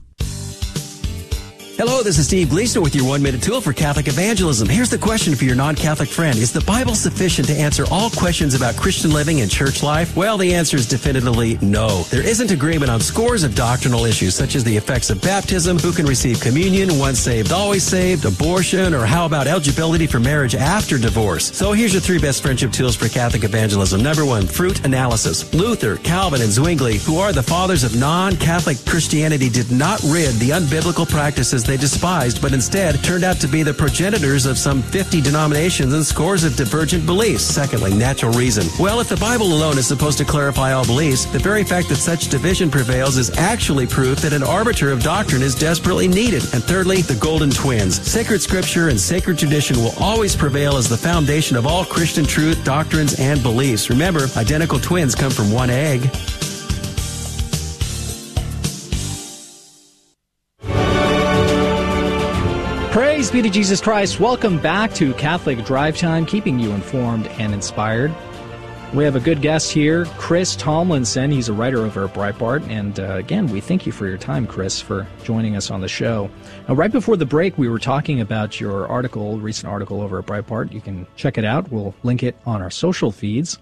Hello, 1.77 2.03
this 2.03 2.19
is 2.19 2.27
Steve 2.27 2.49
Gleason 2.49 2.83
with 2.83 2.93
your 2.93 3.05
one 3.05 3.23
minute 3.23 3.41
tool 3.41 3.61
for 3.61 3.71
Catholic 3.71 4.09
evangelism. 4.09 4.67
Here's 4.67 4.89
the 4.89 4.97
question 4.97 5.33
for 5.35 5.45
your 5.45 5.55
non 5.55 5.73
Catholic 5.73 6.09
friend 6.09 6.37
Is 6.37 6.51
the 6.51 6.61
Bible 6.61 6.95
sufficient 6.95 7.47
to 7.47 7.53
answer 7.53 7.85
all 7.89 8.09
questions 8.09 8.53
about 8.53 8.75
Christian 8.75 9.11
living 9.11 9.39
and 9.39 9.49
church 9.49 9.81
life? 9.81 10.15
Well, 10.15 10.37
the 10.37 10.53
answer 10.53 10.75
is 10.75 10.85
definitively 10.85 11.57
no. 11.61 12.03
There 12.03 12.27
isn't 12.27 12.51
agreement 12.51 12.91
on 12.91 12.99
scores 12.99 13.43
of 13.43 13.55
doctrinal 13.55 14.03
issues, 14.03 14.35
such 14.35 14.55
as 14.55 14.65
the 14.65 14.75
effects 14.75 15.09
of 15.09 15.21
baptism, 15.21 15.79
who 15.79 15.93
can 15.93 16.05
receive 16.05 16.41
communion, 16.41 16.99
once 16.99 17.19
saved, 17.19 17.53
always 17.53 17.83
saved, 17.83 18.25
abortion, 18.25 18.93
or 18.93 19.05
how 19.05 19.25
about 19.25 19.47
eligibility 19.47 20.07
for 20.07 20.19
marriage 20.19 20.55
after 20.55 20.97
divorce. 20.97 21.55
So 21.57 21.71
here's 21.71 21.93
your 21.93 22.01
three 22.01 22.19
best 22.19 22.43
friendship 22.43 22.73
tools 22.73 22.97
for 22.97 23.07
Catholic 23.07 23.45
evangelism. 23.45 24.03
Number 24.03 24.25
one, 24.25 24.45
fruit 24.45 24.85
analysis. 24.85 25.51
Luther, 25.53 25.95
Calvin, 25.97 26.41
and 26.41 26.51
Zwingli, 26.51 26.97
who 26.97 27.17
are 27.17 27.31
the 27.31 27.41
fathers 27.41 27.85
of 27.85 27.97
non 27.97 28.35
Catholic 28.35 28.77
Christianity, 28.85 29.49
did 29.49 29.71
not 29.71 30.01
rid 30.03 30.35
the 30.35 30.49
unbiblical 30.49 31.09
practices 31.09 31.61
they 31.71 31.77
despised, 31.77 32.41
but 32.41 32.51
instead 32.51 33.01
turned 33.01 33.23
out 33.23 33.37
to 33.37 33.47
be 33.47 33.63
the 33.63 33.73
progenitors 33.73 34.45
of 34.45 34.57
some 34.57 34.81
50 34.81 35.21
denominations 35.21 35.93
and 35.93 36.05
scores 36.05 36.43
of 36.43 36.57
divergent 36.57 37.05
beliefs. 37.05 37.45
Secondly, 37.45 37.93
natural 37.93 38.33
reason. 38.33 38.67
Well, 38.77 38.99
if 38.99 39.07
the 39.07 39.15
Bible 39.15 39.45
alone 39.45 39.77
is 39.77 39.87
supposed 39.87 40.17
to 40.17 40.25
clarify 40.25 40.73
all 40.73 40.85
beliefs, 40.85 41.25
the 41.25 41.39
very 41.39 41.63
fact 41.63 41.87
that 41.87 41.95
such 41.95 42.27
division 42.27 42.69
prevails 42.69 43.17
is 43.17 43.35
actually 43.37 43.87
proof 43.87 44.19
that 44.19 44.33
an 44.33 44.43
arbiter 44.43 44.91
of 44.91 45.01
doctrine 45.01 45.41
is 45.41 45.55
desperately 45.55 46.09
needed. 46.09 46.43
And 46.53 46.61
thirdly, 46.61 47.03
the 47.03 47.15
golden 47.15 47.49
twins. 47.49 48.01
Sacred 48.01 48.41
scripture 48.41 48.89
and 48.89 48.99
sacred 48.99 49.39
tradition 49.39 49.77
will 49.77 49.93
always 49.97 50.35
prevail 50.35 50.75
as 50.75 50.89
the 50.89 50.97
foundation 50.97 51.55
of 51.55 51.65
all 51.65 51.85
Christian 51.85 52.25
truth, 52.25 52.61
doctrines, 52.65 53.17
and 53.17 53.41
beliefs. 53.41 53.89
Remember, 53.89 54.27
identical 54.35 54.79
twins 54.79 55.15
come 55.15 55.31
from 55.31 55.51
one 55.51 55.69
egg. 55.69 56.09
Praise 63.21 63.29
be 63.29 63.41
to 63.43 63.51
Jesus 63.51 63.79
Christ. 63.79 64.19
Welcome 64.19 64.57
back 64.57 64.95
to 64.95 65.13
Catholic 65.13 65.63
Drive 65.63 65.95
Time, 65.95 66.25
keeping 66.25 66.57
you 66.57 66.71
informed 66.71 67.27
and 67.37 67.53
inspired. 67.53 68.11
We 68.95 69.03
have 69.03 69.15
a 69.15 69.19
good 69.19 69.43
guest 69.43 69.71
here, 69.71 70.05
Chris 70.17 70.55
Tomlinson. 70.55 71.29
He's 71.29 71.47
a 71.47 71.53
writer 71.53 71.81
over 71.81 72.05
at 72.05 72.15
Breitbart. 72.15 72.67
And 72.67 72.99
uh, 72.99 73.17
again, 73.17 73.45
we 73.45 73.61
thank 73.61 73.85
you 73.85 73.91
for 73.91 74.07
your 74.07 74.17
time, 74.17 74.47
Chris, 74.47 74.81
for 74.81 75.05
joining 75.23 75.55
us 75.55 75.69
on 75.69 75.81
the 75.81 75.87
show. 75.87 76.31
Now, 76.67 76.73
right 76.73 76.91
before 76.91 77.15
the 77.15 77.27
break, 77.27 77.55
we 77.59 77.69
were 77.69 77.77
talking 77.77 78.21
about 78.21 78.59
your 78.59 78.87
article, 78.87 79.37
recent 79.37 79.71
article 79.71 80.01
over 80.01 80.17
at 80.17 80.25
Breitbart. 80.25 80.71
You 80.71 80.81
can 80.81 81.05
check 81.15 81.37
it 81.37 81.45
out. 81.45 81.71
We'll 81.71 81.93
link 82.01 82.23
it 82.23 82.35
on 82.47 82.63
our 82.63 82.71
social 82.71 83.11
feeds. 83.11 83.59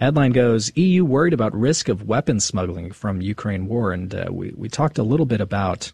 Headline 0.00 0.32
goes 0.32 0.76
EU 0.76 1.04
worried 1.04 1.32
about 1.32 1.54
risk 1.54 1.88
of 1.88 2.08
weapons 2.08 2.44
smuggling 2.44 2.90
from 2.90 3.22
Ukraine 3.22 3.68
war. 3.68 3.92
And 3.92 4.12
uh, 4.12 4.26
we, 4.32 4.52
we 4.56 4.68
talked 4.68 4.98
a 4.98 5.04
little 5.04 5.26
bit 5.26 5.40
about 5.40 5.92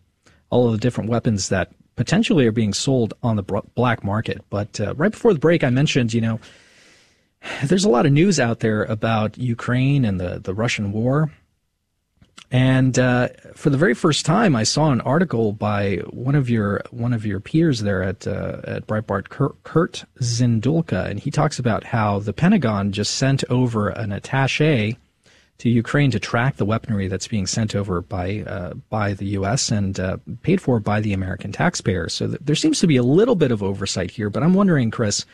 all 0.48 0.68
of 0.68 0.72
the 0.72 0.78
different 0.78 1.10
weapons 1.10 1.50
that 1.50 1.72
potentially 1.96 2.46
are 2.46 2.52
being 2.52 2.74
sold 2.74 3.14
on 3.22 3.36
the 3.36 3.42
black 3.74 4.04
market. 4.04 4.44
But 4.50 4.80
uh, 4.80 4.94
right 4.94 5.10
before 5.10 5.32
the 5.32 5.40
break, 5.40 5.64
I 5.64 5.70
mentioned, 5.70 6.12
you 6.12 6.20
know, 6.20 6.40
there's 7.64 7.84
a 7.84 7.90
lot 7.90 8.06
of 8.06 8.12
news 8.12 8.38
out 8.38 8.60
there 8.60 8.84
about 8.84 9.38
Ukraine 9.38 10.04
and 10.04 10.20
the, 10.20 10.38
the 10.38 10.54
Russian 10.54 10.92
war. 10.92 11.32
And 12.50 12.96
uh, 12.96 13.28
for 13.54 13.70
the 13.70 13.76
very 13.76 13.94
first 13.94 14.24
time, 14.24 14.54
I 14.54 14.62
saw 14.62 14.92
an 14.92 15.00
article 15.00 15.52
by 15.52 15.96
one 16.10 16.36
of 16.36 16.48
your 16.48 16.80
one 16.92 17.12
of 17.12 17.26
your 17.26 17.40
peers 17.40 17.80
there 17.80 18.04
at 18.04 18.24
uh, 18.24 18.60
at 18.62 18.86
Breitbart, 18.86 19.30
Kurt, 19.30 19.60
Kurt 19.64 20.04
Zindulka, 20.20 21.10
and 21.10 21.18
he 21.18 21.32
talks 21.32 21.58
about 21.58 21.82
how 21.82 22.20
the 22.20 22.32
Pentagon 22.32 22.92
just 22.92 23.16
sent 23.16 23.42
over 23.50 23.88
an 23.88 24.10
attaché 24.10 24.96
to 25.58 25.70
Ukraine 25.70 26.10
to 26.10 26.20
track 26.20 26.56
the 26.56 26.64
weaponry 26.64 27.08
that's 27.08 27.28
being 27.28 27.46
sent 27.46 27.74
over 27.74 28.02
by 28.02 28.40
uh, 28.46 28.74
by 28.90 29.14
the 29.14 29.26
U.S. 29.38 29.70
and 29.70 29.98
uh, 29.98 30.18
paid 30.42 30.60
for 30.60 30.80
by 30.80 31.00
the 31.00 31.12
American 31.12 31.52
taxpayers. 31.52 32.12
So 32.12 32.28
th- 32.28 32.40
there 32.42 32.54
seems 32.54 32.80
to 32.80 32.86
be 32.86 32.96
a 32.96 33.02
little 33.02 33.34
bit 33.34 33.50
of 33.50 33.62
oversight 33.62 34.10
here. 34.10 34.30
But 34.30 34.42
I'm 34.42 34.54
wondering, 34.54 34.90
Chris, 34.90 35.24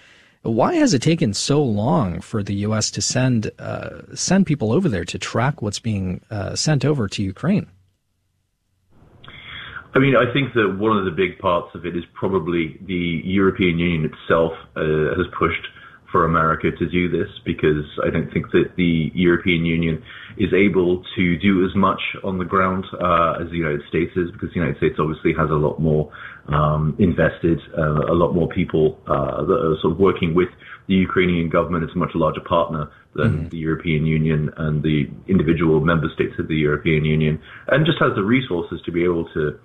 why 0.43 0.75
has 0.75 0.95
it 0.95 1.03
taken 1.03 1.35
so 1.35 1.62
long 1.62 2.20
for 2.20 2.43
the 2.43 2.55
U.S. 2.66 2.91
to 2.93 3.03
send 3.03 3.51
uh, 3.59 4.14
send 4.14 4.47
people 4.47 4.73
over 4.73 4.89
there 4.89 5.05
to 5.05 5.18
track 5.18 5.62
what's 5.62 5.81
being 5.81 6.20
uh, 6.31 6.55
sent 6.55 6.85
over 6.85 7.09
to 7.09 7.23
Ukraine? 7.23 7.66
I 9.95 9.99
mean, 9.99 10.16
I 10.16 10.33
think 10.33 10.55
that 10.55 10.79
one 10.79 10.97
of 10.97 11.05
the 11.05 11.11
big 11.11 11.39
parts 11.39 11.75
of 11.75 11.85
it 11.85 11.97
is 11.97 12.05
probably 12.14 12.79
the 12.87 13.20
European 13.25 13.79
Union 13.79 14.11
itself 14.11 14.53
uh, 14.75 15.14
has 15.16 15.27
pushed 15.39 15.66
for 16.13 16.27
America 16.27 16.71
to 16.71 16.87
do 16.89 17.09
this 17.09 17.29
because 17.45 17.85
I 18.05 18.11
don't 18.11 18.31
think 18.33 18.51
that 18.53 18.77
the 18.77 19.11
European 19.15 19.65
Union 19.65 20.03
is 20.37 20.53
able 20.53 21.03
to 21.17 21.39
do 21.39 21.65
as 21.65 21.75
much 21.75 22.01
on 22.23 22.39
the 22.39 22.45
ground 22.45 22.85
uh, 22.93 23.43
as 23.43 23.51
the 23.51 23.57
United 23.57 23.81
States 23.89 24.13
is 24.15 24.31
because 24.31 24.51
the 24.51 24.61
United 24.61 24.77
States 24.77 24.97
obviously 25.01 25.33
has 25.33 25.51
a 25.51 25.55
lot 25.55 25.81
more 25.81 26.13
um, 26.49 26.95
invested, 26.99 27.59
uh, 27.77 28.13
a 28.13 28.15
lot 28.15 28.33
more 28.33 28.49
people 28.49 28.99
uh, 29.07 29.43
that 29.45 29.59
are 29.59 29.77
sort 29.81 29.95
of 29.95 29.99
working 29.99 30.35
with 30.35 30.49
the 30.87 30.95
Ukrainian 30.95 31.49
government. 31.49 31.85
It's 31.85 31.95
a 31.95 31.99
much 31.99 32.15
larger 32.15 32.41
partner 32.41 32.91
than 33.15 33.33
mm-hmm. 33.33 33.49
the 33.49 33.59
European 33.59 34.07
Union 34.07 34.51
and 34.57 34.83
the 34.83 35.09
individual 35.29 35.81
member 35.81 36.09
states 36.15 36.35
of 36.39 36.49
the 36.49 36.57
European 36.57 37.05
Union, 37.05 37.41
and 37.69 37.87
just 37.87 37.99
has 37.99 38.15
the 38.15 38.23
resources 38.23 38.81
to 38.85 38.93
be 38.93 39.05
able 39.05 39.29
to 39.33 39.59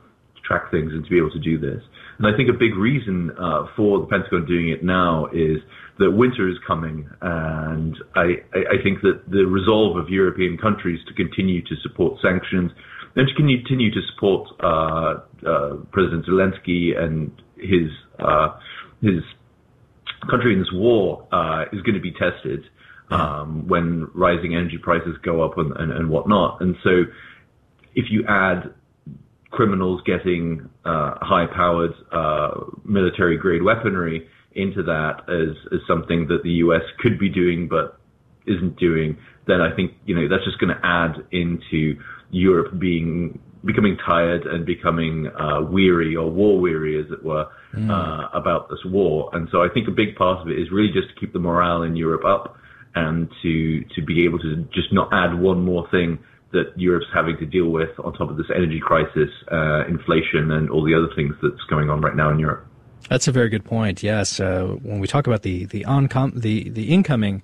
track 0.48 0.72
things 0.72 0.94
and 0.94 1.04
to 1.04 1.10
be 1.10 1.18
able 1.18 1.32
to 1.32 1.40
do 1.40 1.60
this. 1.60 1.82
And 2.18 2.26
I 2.26 2.36
think 2.36 2.50
a 2.50 2.54
big 2.54 2.76
reason 2.76 3.32
uh, 3.32 3.68
for 3.76 4.00
the 4.00 4.08
Pentagon 4.08 4.46
doing 4.46 4.70
it 4.70 4.84
now 4.84 5.28
is 5.28 5.60
that 6.00 6.12
winter 6.12 6.48
is 6.48 6.58
coming, 6.66 7.10
and 7.22 7.96
I, 8.16 8.44
I 8.54 8.82
think 8.84 9.02
that 9.02 9.24
the 9.28 9.46
resolve 9.46 9.98
of 9.98 10.10
European 10.10 10.58
countries 10.58 11.00
to 11.08 11.14
continue 11.14 11.62
to 11.64 11.76
support 11.82 12.22
sanctions 12.22 12.72
and 13.16 13.28
to 13.28 13.34
continue 13.34 13.92
to 13.92 14.02
support 14.14 14.48
uh, 14.64 15.48
uh, 15.48 15.76
President 15.92 16.26
Zelensky 16.26 16.98
and 16.98 17.32
his 17.58 17.90
uh, 18.20 18.50
his 19.02 19.24
country 20.30 20.54
in 20.54 20.60
this 20.60 20.72
war 20.72 21.28
uh, 21.32 21.66
is 21.72 21.82
going 21.82 21.96
to 21.96 22.02
be 22.02 22.12
tested 22.12 22.64
um, 23.10 23.68
when 23.68 24.08
rising 24.14 24.56
energy 24.56 24.78
prices 24.78 25.16
go 25.24 25.44
up 25.44 25.58
and, 25.58 25.76
and, 25.78 25.92
and 25.92 26.10
whatnot. 26.10 26.62
And 26.62 26.76
so, 26.84 27.04
if 27.96 28.06
you 28.10 28.24
add 28.28 28.74
criminals 29.50 30.02
getting 30.06 30.70
uh, 30.86 31.16
high-powered 31.22 31.94
uh, 32.12 32.50
military-grade 32.84 33.64
weaponry 33.64 34.28
into 34.58 34.84
that 34.84 35.22
as, 35.30 35.56
as 35.72 35.80
something 35.88 36.28
that 36.28 36.44
the 36.44 36.52
US 36.66 36.82
could 37.00 37.20
be 37.20 37.30
doing 37.30 37.68
but 37.70 38.00
isn't 38.46 38.80
doing, 38.80 39.18
then 39.46 39.62
I 39.62 39.76
think 39.76 39.94
you 40.06 40.16
know 40.16 40.28
that's 40.28 40.46
just 40.46 40.60
going 40.60 40.76
to 40.76 40.82
add 40.84 41.16
into 41.32 42.00
Europe 42.32 42.80
being 42.80 43.40
becoming 43.66 43.98
tired 44.06 44.46
and 44.46 44.66
becoming 44.66 45.28
uh, 45.28 45.62
weary 45.62 46.16
or 46.16 46.30
war 46.30 46.60
weary, 46.60 47.00
as 47.00 47.12
it 47.12 47.24
were, 47.24 47.48
mm. 47.76 47.90
uh, 47.90 48.30
about 48.38 48.70
this 48.70 48.80
war. 48.86 49.30
And 49.34 49.48
so 49.52 49.62
I 49.62 49.68
think 49.74 49.88
a 49.88 49.92
big 49.92 50.16
part 50.16 50.42
of 50.42 50.48
it 50.48 50.60
is 50.60 50.68
really 50.72 50.94
just 50.94 51.10
to 51.14 51.20
keep 51.20 51.34
the 51.34 51.40
morale 51.40 51.84
in 51.84 51.96
Europe 51.96 52.24
up 52.26 52.56
and 52.96 53.30
to 53.44 53.84
to 53.96 54.02
be 54.06 54.26
able 54.26 54.40
to 54.40 54.68
just 54.74 54.92
not 54.92 55.10
add 55.12 55.40
one 55.40 55.64
more 55.64 55.88
thing 55.92 56.20
that 56.54 56.72
Europe's 56.78 57.08
having 57.14 57.38
to 57.38 57.46
deal 57.46 57.68
with 57.68 57.90
on 58.04 58.14
top 58.14 58.30
of 58.30 58.38
this 58.38 58.48
energy 58.56 58.80
crisis, 58.82 59.30
uh, 59.52 59.86
inflation, 59.88 60.52
and 60.52 60.70
all 60.70 60.84
the 60.84 60.96
other 60.96 61.14
things 61.16 61.36
that's 61.42 61.62
going 61.70 61.90
on 61.90 62.00
right 62.02 62.16
now 62.16 62.32
in 62.32 62.40
Europe. 62.40 62.66
That's 63.10 63.28
a 63.28 63.32
very 63.32 63.50
good 63.50 63.64
point. 63.64 64.04
Yes, 64.04 64.40
uh, 64.40 64.76
when 64.84 65.00
we 65.00 65.08
talk 65.08 65.28
about 65.28 65.44
the 65.44 65.66
the 65.66 65.84
oncom- 65.86 66.42
the 66.42 66.70
the 66.70 66.90
incoming 66.90 67.42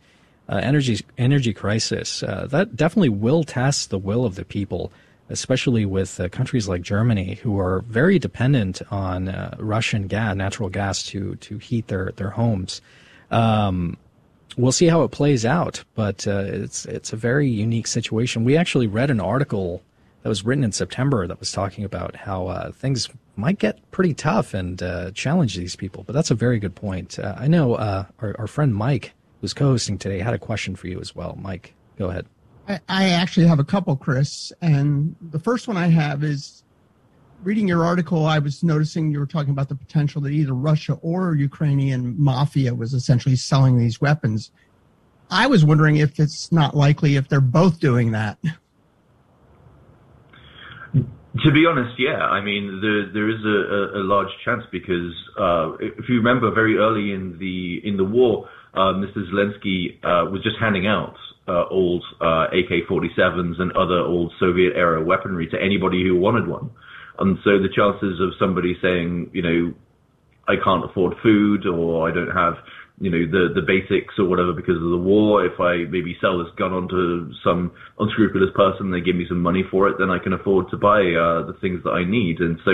uh, 0.50 0.60
energy 0.62 1.00
energy 1.18 1.54
crisis, 1.54 2.22
uh, 2.24 2.48
that 2.50 2.76
definitely 2.76 3.10
will 3.10 3.44
test 3.44 3.90
the 3.90 3.98
will 3.98 4.26
of 4.26 4.36
the 4.36 4.44
people, 4.44 4.92
especially 5.30 5.86
with 5.86 6.20
uh, 6.20 6.28
countries 6.30 6.68
like 6.68 6.82
Germany, 6.82 7.36
who 7.36 7.60
are 7.60 7.80
very 7.88 8.20
dependent 8.20 8.82
on 8.92 9.30
uh, 9.30 9.56
Russian 9.58 10.08
gas, 10.08 10.36
natural 10.36 10.70
gas, 10.70 11.04
to 11.04 11.36
to 11.36 11.58
heat 11.60 11.88
their 11.88 12.12
their 12.18 12.32
homes. 12.32 12.82
Um, 13.32 13.98
we'll 14.58 14.74
see 14.74 14.88
how 14.88 15.04
it 15.04 15.12
plays 15.12 15.46
out, 15.46 15.84
but 15.96 16.28
uh, 16.28 16.44
it's 16.46 16.86
it's 16.86 17.14
a 17.14 17.18
very 17.18 17.48
unique 17.48 17.88
situation. 17.88 18.44
We 18.44 18.58
actually 18.58 18.88
read 18.88 19.10
an 19.10 19.22
article 19.22 19.82
that 20.24 20.30
was 20.30 20.44
written 20.44 20.66
in 20.66 20.74
September 20.74 21.26
that 21.26 21.40
was 21.40 21.54
talking 21.54 21.86
about 21.86 22.18
how 22.18 22.72
things 22.76 23.10
might 23.36 23.60
get 23.60 23.80
pretty 23.92 24.14
tough 24.14 24.54
and 24.54 24.82
uh, 24.82 25.12
challenge 25.12 25.56
these 25.56 25.76
people. 25.76 26.04
But 26.04 26.14
that's 26.14 26.32
a 26.32 26.36
very 26.36 26.60
good 26.60 26.76
point. 26.76 27.18
Uh, 27.20 27.36
I 27.38 27.48
know 27.48 27.76
uh, 27.76 28.06
our, 28.20 28.36
our 28.40 28.48
friend 28.48 28.76
Mike, 28.76 29.14
who's 29.42 29.54
co-hosting 29.54 29.98
today, 29.98 30.20
had 30.20 30.34
a 30.34 30.40
question 30.40 30.76
for 30.76 30.88
you 30.88 31.00
as 31.00 31.16
well. 31.16 31.38
Mike, 31.42 31.74
go 31.98 32.10
ahead. 32.10 32.26
I, 32.68 32.80
I 32.88 33.10
actually 33.10 33.48
have 33.48 33.60
a 33.60 33.64
couple, 33.64 33.96
Chris, 33.96 34.54
and 34.62 35.16
the 35.22 35.40
first 35.40 35.68
one 35.68 35.78
I 35.78 35.88
have 35.88 36.24
is 36.24 36.64
reading 37.44 37.68
your 37.68 37.84
article, 37.84 38.26
I 38.26 38.40
was 38.40 38.64
noticing 38.64 39.12
you 39.12 39.20
were 39.20 39.26
talking 39.26 39.52
about 39.52 39.70
the 39.70 39.76
potential 39.76 40.22
that 40.22 40.30
either 40.30 40.54
Russia 40.54 40.98
or 41.02 41.36
Ukrainian 41.36 42.16
mafia 42.22 42.74
was 42.74 42.94
essentially 42.94 43.36
selling 43.36 43.78
these 43.78 44.00
weapons. 44.00 44.52
I 45.30 45.48
was 45.48 45.66
wondering 45.66 45.98
if 45.98 46.20
it's 46.20 46.52
not 46.52 46.76
likely 46.76 47.16
if 47.16 47.28
they're 47.28 47.42
both 47.42 47.80
doing 47.80 48.12
that. 48.12 48.38
To 51.42 51.52
be 51.52 51.66
honest, 51.66 51.98
yeah. 51.98 52.22
I 52.22 52.44
mean, 52.44 52.80
there 52.80 53.12
there 53.12 53.30
is 53.30 53.42
a, 53.44 53.98
a, 53.98 54.02
a 54.02 54.04
large 54.04 54.30
chance 54.46 54.64
because 54.72 55.14
uh, 55.40 55.74
if 55.80 56.06
you 56.08 56.18
remember, 56.18 56.52
very 56.54 56.78
early 56.78 57.12
in 57.12 57.38
the 57.40 57.82
in 57.84 57.98
the 57.98 58.04
war, 58.04 58.48
uh, 58.76 58.94
Mr. 58.94 59.18
Zelensky 59.34 59.98
uh, 60.04 60.30
was 60.30 60.44
just 60.44 60.58
handing 60.60 60.86
out 60.86 61.16
uh, 61.48 61.66
old 61.70 62.04
uh, 62.22 62.46
AK-47s 62.54 63.60
and 63.60 63.72
other 63.74 63.98
old 63.98 64.32
Soviet 64.40 64.74
era 64.76 65.04
weaponry 65.04 65.48
to 65.48 65.58
anybody 65.60 66.04
who 66.04 66.16
wanted 66.16 66.48
one. 66.48 66.70
And 67.20 67.38
so 67.44 67.58
the 67.58 67.70
chances 67.74 68.20
of 68.22 68.34
somebody 68.40 68.76
saying, 68.82 69.32
you 69.34 69.42
know, 69.42 69.74
I 70.48 70.56
can't 70.64 70.86
afford 70.86 71.16
food 71.22 71.66
or 71.66 72.10
I 72.10 72.14
don't 72.14 72.32
have, 72.32 72.56
you 73.04 73.12
know, 73.12 73.28
the, 73.28 73.52
the 73.52 73.68
basics 73.68 74.16
or 74.18 74.24
whatever 74.24 74.54
because 74.54 74.80
of 74.80 74.88
the 74.88 74.98
war, 74.98 75.46
if 75.46 75.60
I 75.60 75.84
maybe 75.92 76.16
sell 76.22 76.40
this 76.40 76.48
gun 76.56 76.72
onto 76.72 77.36
some 77.44 77.76
unscrupulous 78.00 78.56
person, 78.56 78.92
they 78.92 79.02
give 79.02 79.18
me 79.18 79.26
some 79.28 79.42
money 79.42 79.64
for 79.70 79.90
it, 79.90 79.98
then 80.00 80.10
I 80.10 80.24
can 80.24 80.32
afford 80.32 80.72
to 80.72 80.78
buy 80.78 81.04
uh, 81.12 81.44
the 81.44 81.58
things 81.60 81.84
that 81.84 81.92
I 81.92 82.08
need. 82.08 82.40
And 82.40 82.58
so 82.64 82.72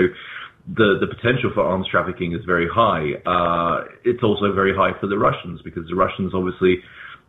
the, 0.70 1.02
the 1.02 1.10
potential 1.10 1.50
for 1.50 1.66
arms 1.66 1.88
trafficking 1.90 2.38
is 2.38 2.46
very 2.46 2.70
high. 2.70 3.18
Uh, 3.26 3.90
it's 4.06 4.22
also 4.22 4.54
very 4.54 4.76
high 4.76 4.94
for 5.02 5.08
the 5.08 5.18
Russians 5.18 5.62
because 5.64 5.90
the 5.90 5.96
Russians 5.96 6.34
obviously 6.38 6.78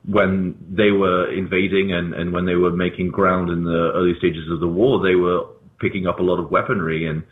when 0.05 0.57
they 0.69 0.91
were 0.91 1.33
invading 1.33 1.93
and, 1.93 2.13
and 2.13 2.33
when 2.33 2.45
they 2.45 2.55
were 2.55 2.71
making 2.71 3.09
ground 3.09 3.49
in 3.49 3.65
the 3.65 3.93
early 3.95 4.13
stages 4.19 4.45
of 4.53 4.61
the 4.61 4.69
war, 4.69 5.01
they 5.01 5.15
were 5.15 5.45
picking 5.81 6.07
up 6.07 6.21
a 6.21 6.23
lot 6.23 6.39
of 6.39 6.51
weaponry 6.51 7.07
and 7.07 7.25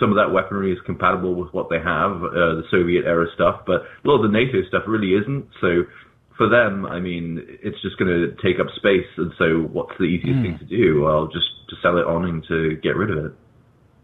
some 0.00 0.10
of 0.10 0.16
that 0.16 0.32
weaponry 0.32 0.72
is 0.72 0.78
compatible 0.86 1.34
with 1.34 1.52
what 1.52 1.68
they 1.68 1.78
have, 1.78 2.24
uh, 2.24 2.56
the 2.56 2.64
Soviet 2.70 3.04
era 3.04 3.26
stuff, 3.34 3.60
but 3.66 3.82
a 3.82 4.08
lot 4.08 4.16
of 4.16 4.22
the 4.22 4.36
NATO 4.36 4.66
stuff 4.66 4.82
really 4.86 5.12
isn't. 5.12 5.46
So 5.60 5.84
for 6.36 6.48
them, 6.48 6.86
I 6.86 6.98
mean, 6.98 7.44
it's 7.62 7.80
just 7.82 7.98
going 7.98 8.10
to 8.10 8.34
take 8.42 8.58
up 8.58 8.66
space. 8.76 9.06
And 9.18 9.30
so 9.38 9.68
what's 9.70 9.92
the 9.98 10.04
easiest 10.04 10.38
mm. 10.38 10.42
thing 10.42 10.58
to 10.58 10.64
do? 10.64 11.02
Well, 11.02 11.26
just 11.26 11.46
to 11.68 11.76
sell 11.82 11.98
it 11.98 12.06
on 12.06 12.24
and 12.24 12.42
to 12.48 12.76
get 12.82 12.96
rid 12.96 13.10
of 13.10 13.26
it. 13.26 13.32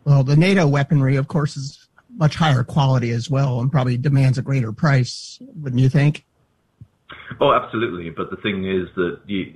Well, 0.05 0.23
the 0.23 0.37
NATO 0.37 0.69
weaponry, 0.69 1.17
of 1.17 1.29
course, 1.29 1.57
is 1.57 1.89
much 2.15 2.35
higher 2.35 2.63
quality 2.63 3.11
as 3.11 3.31
well 3.31 3.61
and 3.61 3.73
probably 3.73 3.97
demands 3.97 4.39
a 4.39 4.43
greater 4.43 4.73
price, 4.73 5.39
wouldn't 5.57 5.81
you 5.81 5.89
think? 5.89 6.25
Oh, 7.41 7.53
absolutely. 7.53 8.11
But 8.11 8.31
the 8.31 8.37
thing 8.37 8.69
is 8.69 8.89
that 8.97 9.21
you, 9.27 9.55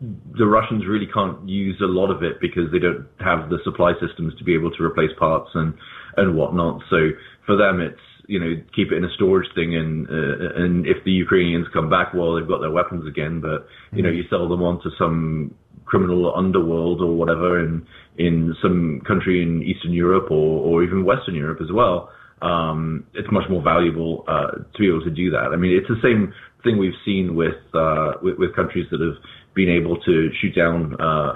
the 0.00 0.46
Russians 0.46 0.84
really 0.88 1.06
can't 1.12 1.46
use 1.48 1.78
a 1.82 1.86
lot 1.86 2.10
of 2.10 2.22
it 2.22 2.40
because 2.40 2.72
they 2.72 2.78
don't 2.78 3.06
have 3.20 3.50
the 3.50 3.58
supply 3.64 3.92
systems 4.00 4.34
to 4.38 4.44
be 4.44 4.54
able 4.54 4.70
to 4.70 4.82
replace 4.82 5.10
parts 5.18 5.50
and 5.54 5.74
and 6.16 6.36
whatnot. 6.36 6.82
So 6.88 7.10
for 7.44 7.56
them, 7.56 7.80
it's 7.80 8.00
you 8.26 8.40
know 8.40 8.62
keep 8.74 8.92
it 8.92 8.96
in 8.96 9.04
a 9.04 9.12
storage 9.14 9.48
thing, 9.54 9.76
and 9.76 10.08
uh, 10.08 10.62
and 10.62 10.86
if 10.86 11.04
the 11.04 11.10
Ukrainians 11.10 11.66
come 11.72 11.90
back, 11.90 12.14
well, 12.14 12.34
they've 12.34 12.48
got 12.48 12.60
their 12.60 12.70
weapons 12.70 13.06
again. 13.06 13.40
But 13.40 13.66
you 13.92 14.02
know, 14.02 14.10
you 14.10 14.24
sell 14.30 14.48
them 14.48 14.62
on 14.62 14.82
to 14.82 14.90
some 14.98 15.54
criminal 15.84 16.32
underworld 16.34 17.02
or 17.02 17.14
whatever 17.14 17.62
in 17.62 17.86
in 18.16 18.54
some 18.62 19.02
country 19.06 19.42
in 19.42 19.62
Eastern 19.62 19.92
Europe 19.92 20.30
or 20.30 20.64
or 20.64 20.82
even 20.82 21.04
Western 21.04 21.34
Europe 21.34 21.58
as 21.60 21.70
well. 21.72 22.10
Um, 22.40 23.04
it's 23.12 23.28
much 23.30 23.44
more 23.50 23.62
valuable 23.62 24.24
uh, 24.26 24.64
to 24.72 24.78
be 24.78 24.88
able 24.88 25.04
to 25.04 25.10
do 25.10 25.30
that. 25.32 25.50
I 25.52 25.56
mean, 25.56 25.76
it's 25.76 25.88
the 25.88 26.00
same 26.02 26.32
thing 26.64 26.78
we've 26.78 26.96
seen 27.04 27.34
with 27.34 27.60
uh, 27.74 28.12
with, 28.22 28.38
with 28.38 28.56
countries 28.56 28.86
that 28.90 29.00
have 29.00 29.20
been 29.54 29.68
able 29.68 29.96
to 30.02 30.30
shoot 30.40 30.54
down 30.54 31.00
uh, 31.00 31.32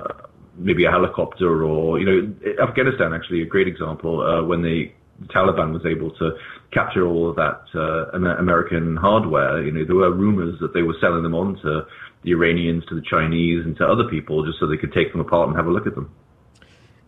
maybe 0.57 0.85
a 0.85 0.91
helicopter 0.91 1.65
or 1.65 1.99
you 1.99 2.07
know 2.07 2.35
Afghanistan 2.63 3.13
actually 3.13 3.43
a 3.43 3.47
great 3.47 3.69
example 3.69 4.21
uh, 4.21 4.43
when 4.43 4.63
the 4.63 4.91
Taliban 5.27 5.73
was 5.73 5.87
able 5.87 6.11
to 6.17 6.33
capture 6.73 7.07
all 7.07 7.31
of 7.31 7.37
that 7.37 7.63
uh, 7.75 8.11
American 8.17 8.97
hardware. 8.97 9.63
You 9.63 9.73
know 9.73 9.85
there 9.85 9.97
were 9.97 10.13
rumors 10.13 10.59
that 10.61 10.75
they 10.75 10.83
were 10.83 10.97
selling 11.01 11.23
them 11.23 11.35
on 11.35 11.57
to 11.63 11.83
the 12.23 12.31
Iranians, 12.31 12.85
to 12.87 12.95
the 12.95 13.03
Chinese, 13.03 13.65
and 13.65 13.77
to 13.77 13.87
other 13.87 14.05
people 14.05 14.45
just 14.45 14.59
so 14.59 14.67
they 14.67 14.77
could 14.77 14.93
take 14.93 15.13
them 15.13 15.21
apart 15.21 15.49
and 15.49 15.57
have 15.57 15.67
a 15.67 15.71
look 15.71 15.87
at 15.87 15.95
them. 15.95 16.11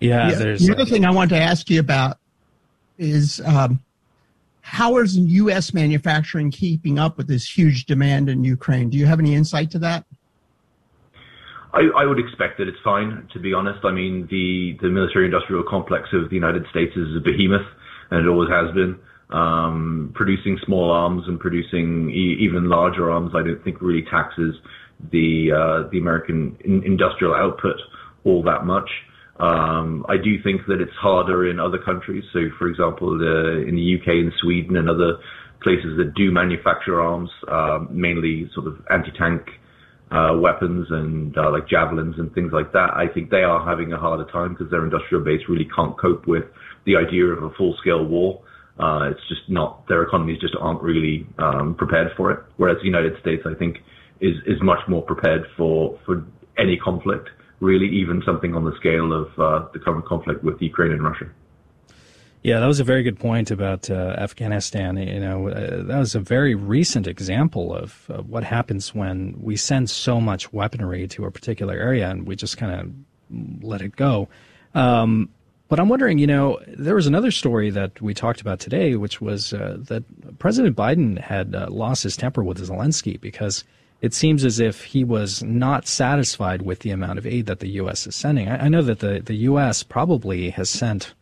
Yeah, 0.00 0.30
yeah 0.30 0.56
the 0.56 0.72
other 0.72 0.84
thing 0.84 1.04
I 1.04 1.10
wanted 1.10 1.36
to 1.36 1.40
ask 1.40 1.70
you 1.70 1.80
about 1.80 2.18
is 2.98 3.40
um, 3.44 3.80
how 4.60 4.98
is 4.98 5.16
U.S. 5.16 5.72
manufacturing 5.72 6.50
keeping 6.50 6.98
up 6.98 7.16
with 7.16 7.28
this 7.28 7.48
huge 7.48 7.86
demand 7.86 8.28
in 8.28 8.44
Ukraine? 8.44 8.90
Do 8.90 8.98
you 8.98 9.06
have 9.06 9.20
any 9.20 9.34
insight 9.34 9.70
to 9.72 9.78
that? 9.80 10.04
I, 11.98 12.04
would 12.06 12.18
expect 12.18 12.58
that 12.58 12.68
it's 12.68 12.78
fine, 12.82 13.28
to 13.32 13.40
be 13.40 13.52
honest. 13.52 13.84
I 13.84 13.92
mean, 13.92 14.26
the, 14.30 14.76
the 14.80 14.88
military 14.88 15.26
industrial 15.26 15.64
complex 15.68 16.08
of 16.12 16.30
the 16.30 16.34
United 16.34 16.64
States 16.70 16.92
is 16.96 17.16
a 17.16 17.20
behemoth, 17.20 17.66
and 18.10 18.26
it 18.26 18.28
always 18.28 18.50
has 18.50 18.74
been. 18.74 18.98
Um, 19.28 20.12
producing 20.14 20.56
small 20.64 20.92
arms 20.92 21.24
and 21.26 21.40
producing 21.40 22.10
even 22.10 22.68
larger 22.68 23.10
arms, 23.10 23.32
I 23.34 23.42
don't 23.42 23.62
think 23.64 23.80
really 23.80 24.04
taxes 24.08 24.54
the 25.10 25.50
uh, 25.50 25.88
the 25.90 25.98
American 25.98 26.56
in- 26.64 26.84
industrial 26.84 27.34
output 27.34 27.74
all 28.24 28.42
that 28.44 28.64
much. 28.64 28.88
Um, 29.38 30.06
I 30.08 30.16
do 30.16 30.42
think 30.42 30.62
that 30.68 30.80
it's 30.80 30.94
harder 31.00 31.50
in 31.50 31.60
other 31.60 31.78
countries. 31.78 32.24
So, 32.32 32.40
for 32.58 32.68
example, 32.68 33.12
in 33.14 33.74
the 33.74 33.96
UK 34.00 34.08
and 34.24 34.32
Sweden 34.40 34.76
and 34.76 34.88
other 34.88 35.18
places 35.62 35.96
that 35.98 36.14
do 36.14 36.30
manufacture 36.30 37.00
arms, 37.00 37.30
uh, 37.50 37.80
mainly 37.90 38.48
sort 38.54 38.66
of 38.66 38.78
anti-tank 38.90 39.42
uh, 40.10 40.36
weapons 40.38 40.86
and 40.90 41.36
uh, 41.36 41.50
like 41.50 41.68
javelins 41.68 42.14
and 42.18 42.32
things 42.34 42.52
like 42.52 42.72
that, 42.72 42.90
I 42.94 43.06
think 43.12 43.30
they 43.30 43.42
are 43.42 43.64
having 43.64 43.92
a 43.92 43.98
harder 43.98 44.30
time 44.30 44.54
because 44.54 44.70
their 44.70 44.84
industrial 44.84 45.24
base 45.24 45.40
really 45.48 45.68
can't 45.74 45.98
cope 45.98 46.26
with 46.26 46.44
the 46.84 46.96
idea 46.96 47.26
of 47.26 47.42
a 47.42 47.50
full-scale 47.50 48.04
war. 48.04 48.42
Uh, 48.78 49.10
it's 49.10 49.28
just 49.28 49.42
not 49.48 49.86
their 49.88 50.02
economies 50.02 50.38
just 50.40 50.54
aren't 50.60 50.82
really 50.82 51.26
um, 51.38 51.74
prepared 51.74 52.12
for 52.16 52.30
it. 52.30 52.40
Whereas 52.56 52.76
the 52.78 52.84
United 52.84 53.18
States, 53.20 53.42
I 53.46 53.54
think, 53.54 53.78
is 54.20 54.36
is 54.46 54.60
much 54.62 54.80
more 54.86 55.02
prepared 55.02 55.46
for 55.56 55.98
for 56.04 56.24
any 56.58 56.76
conflict. 56.76 57.28
Really, 57.60 57.88
even 57.88 58.22
something 58.26 58.54
on 58.54 58.64
the 58.64 58.72
scale 58.76 59.12
of 59.14 59.28
uh, 59.38 59.68
the 59.72 59.78
current 59.78 60.04
conflict 60.04 60.44
with 60.44 60.60
Ukraine 60.60 60.92
and 60.92 61.02
Russia. 61.02 61.30
Yeah, 62.46 62.60
that 62.60 62.66
was 62.66 62.78
a 62.78 62.84
very 62.84 63.02
good 63.02 63.18
point 63.18 63.50
about 63.50 63.90
uh, 63.90 64.14
Afghanistan. 64.18 64.96
You 64.98 65.18
know, 65.18 65.48
uh, 65.48 65.82
that 65.82 65.98
was 65.98 66.14
a 66.14 66.20
very 66.20 66.54
recent 66.54 67.08
example 67.08 67.74
of 67.74 68.08
what 68.28 68.44
happens 68.44 68.94
when 68.94 69.34
we 69.40 69.56
send 69.56 69.90
so 69.90 70.20
much 70.20 70.52
weaponry 70.52 71.08
to 71.08 71.24
a 71.24 71.32
particular 71.32 71.74
area 71.74 72.08
and 72.08 72.24
we 72.24 72.36
just 72.36 72.56
kind 72.56 72.72
of 72.72 73.64
let 73.64 73.82
it 73.82 73.96
go. 73.96 74.28
Um, 74.76 75.28
but 75.66 75.80
I'm 75.80 75.88
wondering, 75.88 76.18
you 76.18 76.28
know, 76.28 76.60
there 76.68 76.94
was 76.94 77.08
another 77.08 77.32
story 77.32 77.68
that 77.70 78.00
we 78.00 78.14
talked 78.14 78.40
about 78.40 78.60
today, 78.60 78.94
which 78.94 79.20
was 79.20 79.52
uh, 79.52 79.78
that 79.80 80.04
President 80.38 80.76
Biden 80.76 81.18
had 81.18 81.52
uh, 81.52 81.66
lost 81.68 82.04
his 82.04 82.16
temper 82.16 82.44
with 82.44 82.64
Zelensky 82.64 83.20
because 83.20 83.64
it 84.02 84.14
seems 84.14 84.44
as 84.44 84.60
if 84.60 84.84
he 84.84 85.02
was 85.02 85.42
not 85.42 85.88
satisfied 85.88 86.62
with 86.62 86.78
the 86.78 86.90
amount 86.90 87.18
of 87.18 87.26
aid 87.26 87.46
that 87.46 87.58
the 87.58 87.70
U.S. 87.70 88.06
is 88.06 88.14
sending. 88.14 88.48
I, 88.48 88.66
I 88.66 88.68
know 88.68 88.82
that 88.82 89.00
the, 89.00 89.18
the 89.18 89.34
U.S. 89.50 89.82
probably 89.82 90.50
has 90.50 90.70
sent 90.70 91.12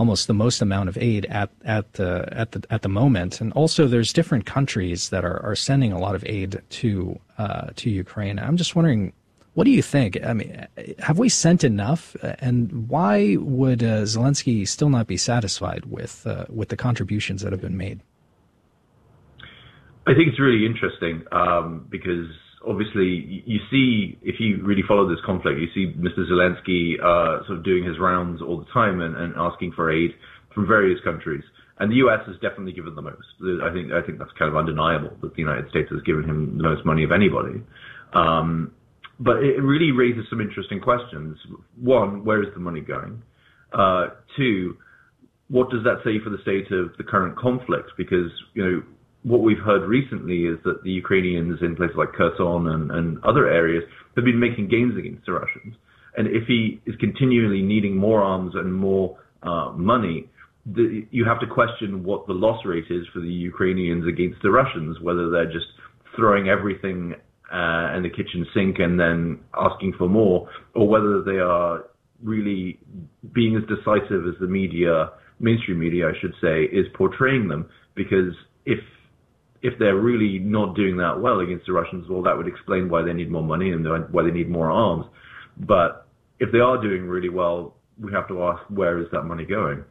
almost 0.00 0.26
the 0.26 0.34
most 0.34 0.62
amount 0.62 0.88
of 0.88 0.96
aid 0.96 1.26
at 1.26 1.50
at 1.62 1.92
the 1.92 2.26
at 2.32 2.52
the 2.52 2.60
at 2.70 2.80
the 2.80 2.88
moment. 2.88 3.40
And 3.40 3.52
also, 3.52 3.86
there's 3.86 4.12
different 4.14 4.46
countries 4.46 5.10
that 5.10 5.24
are, 5.26 5.40
are 5.44 5.54
sending 5.54 5.92
a 5.92 5.98
lot 5.98 6.14
of 6.14 6.24
aid 6.26 6.62
to 6.80 7.20
uh, 7.36 7.66
to 7.76 7.90
Ukraine. 7.90 8.38
I'm 8.38 8.56
just 8.56 8.74
wondering, 8.74 9.12
what 9.52 9.64
do 9.64 9.70
you 9.70 9.82
think? 9.82 10.18
I 10.24 10.32
mean, 10.32 10.66
have 11.00 11.18
we 11.18 11.28
sent 11.28 11.64
enough? 11.64 12.16
And 12.38 12.88
why 12.88 13.36
would 13.36 13.82
uh, 13.82 14.04
Zelensky 14.14 14.66
still 14.66 14.88
not 14.88 15.06
be 15.06 15.18
satisfied 15.18 15.84
with 15.84 16.26
uh, 16.26 16.46
with 16.48 16.70
the 16.70 16.76
contributions 16.76 17.42
that 17.42 17.52
have 17.52 17.60
been 17.60 17.76
made? 17.76 18.00
I 20.06 20.14
think 20.14 20.28
it's 20.30 20.40
really 20.40 20.64
interesting 20.64 21.24
um, 21.30 21.86
because 21.90 22.30
obviously 22.66 23.42
you 23.46 23.58
see 23.70 24.18
if 24.22 24.36
you 24.38 24.62
really 24.64 24.82
follow 24.86 25.08
this 25.08 25.18
conflict, 25.24 25.58
you 25.58 25.68
see 25.74 25.94
Mr. 25.98 26.28
Zelensky 26.30 27.00
uh, 27.00 27.44
sort 27.46 27.58
of 27.58 27.64
doing 27.64 27.84
his 27.84 27.98
rounds 27.98 28.42
all 28.42 28.58
the 28.58 28.70
time 28.72 29.00
and, 29.00 29.16
and, 29.16 29.34
asking 29.36 29.72
for 29.74 29.90
aid 29.90 30.10
from 30.54 30.66
various 30.66 31.00
countries. 31.02 31.44
And 31.78 31.90
the 31.90 31.96
U.S. 31.96 32.20
has 32.26 32.36
definitely 32.36 32.72
given 32.72 32.94
the 32.94 33.02
most. 33.02 33.24
I 33.64 33.72
think 33.72 33.92
I 33.92 34.04
think 34.04 34.18
that's 34.18 34.32
kind 34.38 34.50
of 34.50 34.56
undeniable 34.56 35.16
that 35.22 35.34
the 35.34 35.40
United 35.40 35.70
States 35.70 35.88
has 35.90 36.02
given 36.02 36.24
him 36.24 36.58
the 36.58 36.62
most 36.62 36.84
money 36.84 37.04
of 37.04 37.12
anybody. 37.12 37.62
Um, 38.12 38.72
but 39.18 39.36
it 39.38 39.62
really 39.62 39.90
raises 39.90 40.24
some 40.28 40.40
interesting 40.40 40.80
questions. 40.80 41.38
One, 41.80 42.24
where 42.24 42.42
is 42.42 42.48
the 42.52 42.60
money 42.60 42.80
going? 42.80 43.22
Uh, 43.72 44.08
two, 44.36 44.76
what 45.48 45.70
does 45.70 45.84
that 45.84 46.00
say 46.04 46.22
for 46.22 46.30
the 46.30 46.38
state 46.42 46.70
of 46.70 46.96
the 46.98 47.04
current 47.04 47.36
conflict? 47.38 47.92
Because 47.96 48.30
you 48.52 48.62
know 48.62 48.82
what 49.22 49.42
we've 49.42 49.58
heard 49.58 49.82
recently 49.88 50.44
is 50.44 50.58
that 50.64 50.82
the 50.82 50.90
Ukrainians 50.90 51.58
in 51.60 51.76
places 51.76 51.96
like 51.96 52.12
Kherson 52.12 52.68
and, 52.68 52.90
and 52.90 53.22
other 53.24 53.48
areas 53.48 53.84
have 54.16 54.24
been 54.24 54.40
making 54.40 54.68
gains 54.68 54.96
against 54.96 55.26
the 55.26 55.32
Russians. 55.32 55.74
And 56.16 56.26
if 56.26 56.46
he 56.46 56.80
is 56.86 56.94
continually 56.96 57.62
needing 57.62 57.96
more 57.96 58.22
arms 58.22 58.54
and 58.54 58.74
more 58.74 59.18
uh, 59.42 59.72
money, 59.76 60.28
the, 60.66 61.06
you 61.10 61.24
have 61.24 61.40
to 61.40 61.46
question 61.46 62.02
what 62.02 62.26
the 62.26 62.32
loss 62.32 62.64
rate 62.64 62.86
is 62.90 63.06
for 63.12 63.20
the 63.20 63.28
Ukrainians 63.28 64.06
against 64.06 64.42
the 64.42 64.50
Russians, 64.50 64.98
whether 65.00 65.30
they're 65.30 65.52
just 65.52 65.66
throwing 66.16 66.48
everything 66.48 67.14
uh, 67.52 67.96
in 67.96 68.02
the 68.02 68.10
kitchen 68.10 68.46
sink 68.54 68.78
and 68.78 68.98
then 68.98 69.40
asking 69.54 69.94
for 69.98 70.08
more, 70.08 70.48
or 70.74 70.88
whether 70.88 71.22
they 71.22 71.38
are 71.38 71.84
really 72.22 72.78
being 73.32 73.56
as 73.56 73.62
decisive 73.62 74.26
as 74.26 74.34
the 74.40 74.46
media, 74.46 75.10
mainstream 75.40 75.78
media, 75.78 76.08
I 76.08 76.12
should 76.20 76.34
say, 76.40 76.64
is 76.64 76.86
portraying 76.94 77.48
them. 77.48 77.68
Because 77.94 78.34
if 78.66 78.78
if 79.62 79.78
they're 79.78 79.96
really 79.96 80.38
not 80.38 80.74
doing 80.74 80.96
that 80.96 81.20
well 81.20 81.40
against 81.40 81.66
the 81.66 81.72
Russians, 81.72 82.08
well, 82.08 82.22
that 82.22 82.36
would 82.36 82.48
explain 82.48 82.88
why 82.88 83.02
they 83.02 83.12
need 83.12 83.30
more 83.30 83.42
money 83.42 83.72
and 83.72 83.86
why 84.12 84.22
they 84.22 84.30
need 84.30 84.48
more 84.48 84.70
arms. 84.70 85.06
But 85.56 86.06
if 86.38 86.50
they 86.52 86.60
are 86.60 86.80
doing 86.80 87.06
really 87.06 87.28
well, 87.28 87.76
we 87.98 88.12
have 88.12 88.26
to 88.28 88.42
ask 88.44 88.62
where 88.70 88.98
is 88.98 89.06
that 89.12 89.24
money 89.24 89.44
going? 89.44 89.84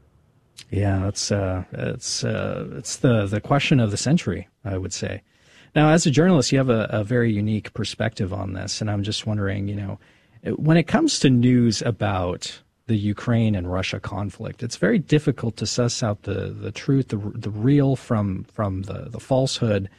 Yeah, 0.72 1.00
that's 1.04 1.32
uh, 1.32 1.64
it's 1.72 2.24
uh, 2.24 2.68
it's 2.74 2.98
the 2.98 3.26
the 3.26 3.40
question 3.40 3.80
of 3.80 3.92
the 3.92 3.98
century, 3.98 4.48
I 4.66 4.78
would 4.78 4.94
say. 4.94 5.22
Now, 5.76 5.92
as 5.92 6.06
a 6.06 6.12
journalist, 6.12 6.52
you 6.52 6.58
have 6.58 6.70
a, 6.70 6.88
a 6.90 7.04
very 7.04 7.32
unique 7.32 7.74
perspective 7.74 8.34
on 8.34 8.54
this, 8.54 8.82
and 8.82 8.90
I'm 8.90 9.04
just 9.04 9.28
wondering, 9.28 9.68
you 9.68 9.76
know, 9.76 10.00
when 10.56 10.78
it 10.78 10.88
comes 10.88 11.20
to 11.20 11.30
news 11.30 11.82
about 11.84 12.60
the 12.90 12.98
Ukraine 12.98 13.54
and 13.54 13.72
Russia 13.72 14.00
conflict. 14.00 14.64
It's 14.64 14.76
very 14.76 14.98
difficult 14.98 15.56
to 15.58 15.68
suss 15.68 16.02
out 16.02 16.24
the, 16.24 16.50
the 16.50 16.72
truth, 16.72 17.10
the, 17.10 17.18
the 17.18 17.52
real 17.52 17.96
from 17.96 18.46
from 18.46 18.82
the, 18.82 19.08
the 19.10 19.20
falsehood. 19.20 19.90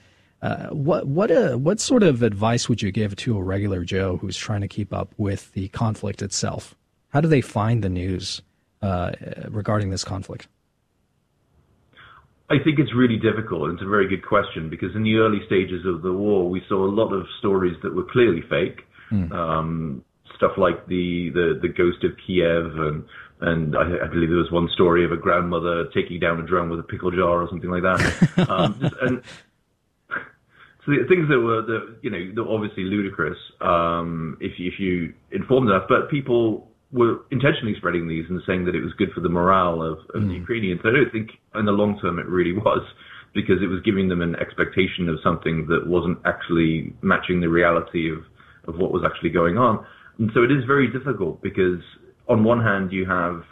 Uh, 0.42 0.66
what 0.70 1.06
what 1.06 1.30
uh, 1.30 1.56
what 1.56 1.78
sort 1.80 2.02
of 2.02 2.22
advice 2.22 2.68
would 2.68 2.82
you 2.82 2.90
give 2.90 3.14
to 3.14 3.38
a 3.38 3.42
regular 3.42 3.84
Joe 3.84 4.16
who's 4.16 4.36
trying 4.36 4.60
to 4.62 4.68
keep 4.68 4.92
up 4.92 5.14
with 5.16 5.52
the 5.52 5.68
conflict 5.68 6.20
itself? 6.20 6.74
How 7.10 7.20
do 7.20 7.28
they 7.28 7.40
find 7.40 7.82
the 7.82 7.88
news 7.88 8.42
uh, 8.82 9.12
regarding 9.48 9.90
this 9.90 10.02
conflict? 10.02 10.48
I 12.50 12.58
think 12.58 12.80
it's 12.80 12.92
really 12.92 13.18
difficult. 13.18 13.70
It's 13.70 13.82
a 13.82 13.88
very 13.88 14.08
good 14.08 14.26
question 14.26 14.68
because 14.68 14.96
in 14.96 15.04
the 15.04 15.14
early 15.16 15.38
stages 15.46 15.86
of 15.86 16.02
the 16.02 16.12
war, 16.12 16.50
we 16.50 16.60
saw 16.68 16.84
a 16.84 16.90
lot 16.90 17.12
of 17.12 17.26
stories 17.38 17.76
that 17.84 17.94
were 17.94 18.02
clearly 18.02 18.42
fake. 18.50 18.80
Mm. 19.12 19.30
Um, 19.30 20.04
stuff 20.40 20.56
like 20.56 20.86
the, 20.86 21.28
the, 21.34 21.58
the 21.60 21.68
ghost 21.68 22.02
of 22.02 22.12
Kiev 22.26 22.64
and 22.80 23.04
and 23.42 23.76
I, 23.76 24.04
I, 24.04 24.08
believe 24.08 24.28
there 24.28 24.36
was 24.36 24.52
one 24.52 24.68
story 24.74 25.02
of 25.04 25.12
a 25.12 25.16
grandmother 25.16 25.86
taking 25.94 26.20
down 26.20 26.40
a 26.40 26.46
drum 26.46 26.68
with 26.68 26.80
a 26.80 26.82
pickle 26.82 27.10
jar 27.10 27.40
or 27.42 27.48
something 27.48 27.70
like 27.70 27.82
that. 27.82 28.48
um, 28.50 28.76
just, 28.80 28.94
and 29.00 29.22
so 30.84 30.92
the 30.92 31.08
things 31.08 31.28
that 31.28 31.40
were, 31.40 31.62
the, 31.62 31.96
you 32.02 32.10
know, 32.10 32.20
that 32.34 32.44
were 32.44 32.54
obviously 32.54 32.84
ludicrous 32.84 33.38
um, 33.62 34.36
if 34.40 34.58
you, 34.58 34.68
if 34.68 34.78
you 34.78 35.14
informed 35.32 35.70
enough, 35.70 35.84
but 35.88 36.10
people 36.10 36.68
were 36.92 37.24
intentionally 37.30 37.74
spreading 37.78 38.08
these 38.08 38.24
and 38.28 38.42
saying 38.46 38.66
that 38.66 38.74
it 38.74 38.82
was 38.82 38.92
good 38.98 39.10
for 39.14 39.20
the 39.20 39.28
morale 39.28 39.80
of, 39.80 39.98
of 40.14 40.22
mm. 40.22 40.28
the 40.28 40.34
Ukrainians. 40.34 40.80
I 40.84 40.90
don't 40.90 41.10
think 41.10 41.30
in 41.54 41.64
the 41.64 41.72
long 41.72 41.98
term 42.00 42.18
it 42.18 42.26
really 42.26 42.52
was 42.52 42.82
because 43.32 43.62
it 43.62 43.68
was 43.68 43.80
giving 43.84 44.08
them 44.08 44.20
an 44.20 44.34
expectation 44.36 45.08
of 45.08 45.16
something 45.22 45.66
that 45.68 45.86
wasn't 45.86 46.18
actually 46.26 46.92
matching 47.00 47.40
the 47.40 47.48
reality 47.48 48.10
of, 48.10 48.18
of 48.66 48.78
what 48.78 48.92
was 48.92 49.02
actually 49.06 49.30
going 49.30 49.56
on. 49.56 49.86
And 50.20 50.30
so 50.34 50.42
it 50.42 50.52
is 50.52 50.64
very 50.66 50.86
difficult 50.86 51.42
because 51.42 51.80
on 52.28 52.44
one 52.44 52.62
hand 52.62 52.92
you 52.92 53.06
have 53.06 53.42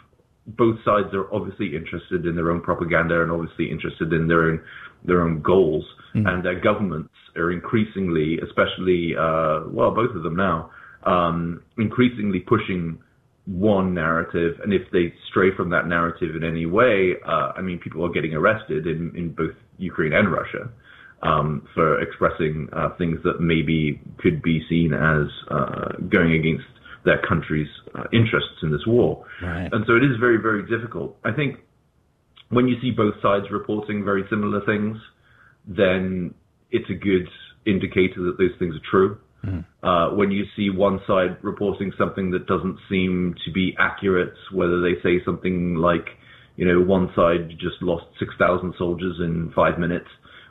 both 0.45 0.77
sides 0.85 1.13
are 1.13 1.31
obviously 1.33 1.75
interested 1.75 2.25
in 2.25 2.35
their 2.35 2.51
own 2.51 2.61
propaganda 2.61 3.21
and 3.21 3.31
obviously 3.31 3.69
interested 3.69 4.13
in 4.13 4.27
their 4.27 4.43
own 4.43 4.61
their 5.03 5.21
own 5.21 5.41
goals, 5.41 5.85
mm. 6.13 6.27
and 6.27 6.43
their 6.43 6.59
governments 6.59 7.13
are 7.37 7.51
increasingly, 7.51 8.37
especially 8.39 9.13
uh, 9.17 9.61
well, 9.67 9.91
both 9.91 10.13
of 10.13 10.23
them 10.23 10.35
now, 10.35 10.69
um, 11.03 11.63
increasingly 11.77 12.39
pushing 12.39 12.99
one 13.45 13.93
narrative, 13.93 14.59
and 14.61 14.73
if 14.73 14.81
they 14.91 15.13
stray 15.29 15.55
from 15.55 15.69
that 15.69 15.87
narrative 15.87 16.35
in 16.35 16.43
any 16.43 16.65
way, 16.65 17.15
uh, 17.25 17.53
I 17.55 17.61
mean, 17.61 17.79
people 17.79 18.05
are 18.05 18.09
getting 18.09 18.33
arrested 18.33 18.85
in, 18.85 19.13
in 19.15 19.31
both 19.31 19.55
Ukraine 19.77 20.13
and 20.13 20.31
Russia 20.31 20.69
um, 21.21 21.67
for 21.73 22.01
expressing 22.01 22.69
uh, 22.73 22.89
things 22.97 23.19
that 23.23 23.41
maybe 23.41 24.01
could 24.19 24.41
be 24.41 24.61
seen 24.69 24.93
as 24.93 25.27
uh, 25.51 25.97
going 26.09 26.33
against 26.33 26.65
their 27.05 27.21
country's 27.27 27.67
uh, 27.95 28.03
interests 28.13 28.59
in 28.61 28.71
this 28.71 28.85
war. 28.85 29.25
Right. 29.41 29.69
And 29.71 29.85
so 29.87 29.95
it 29.95 30.03
is 30.03 30.17
very, 30.19 30.37
very 30.37 30.67
difficult. 30.67 31.17
I 31.23 31.31
think 31.31 31.59
when 32.49 32.67
you 32.67 32.75
see 32.81 32.91
both 32.91 33.15
sides 33.21 33.45
reporting 33.51 34.03
very 34.03 34.23
similar 34.29 34.65
things, 34.65 34.97
then 35.67 36.33
it's 36.71 36.89
a 36.89 36.93
good 36.93 37.27
indicator 37.65 38.23
that 38.23 38.37
those 38.37 38.57
things 38.59 38.75
are 38.75 38.89
true. 38.89 39.17
Mm. 39.45 39.65
Uh, 39.83 40.15
when 40.15 40.31
you 40.31 40.43
see 40.55 40.69
one 40.69 40.99
side 41.07 41.37
reporting 41.41 41.93
something 41.97 42.31
that 42.31 42.45
doesn't 42.47 42.77
seem 42.89 43.35
to 43.45 43.51
be 43.51 43.75
accurate, 43.79 44.33
whether 44.51 44.81
they 44.81 45.01
say 45.01 45.23
something 45.23 45.75
like, 45.75 46.07
you 46.57 46.65
know, 46.65 46.81
one 46.81 47.09
side 47.15 47.49
just 47.51 47.81
lost 47.81 48.05
6,000 48.19 48.73
soldiers 48.77 49.17
in 49.19 49.51
five 49.55 49.79
minutes 49.79 50.07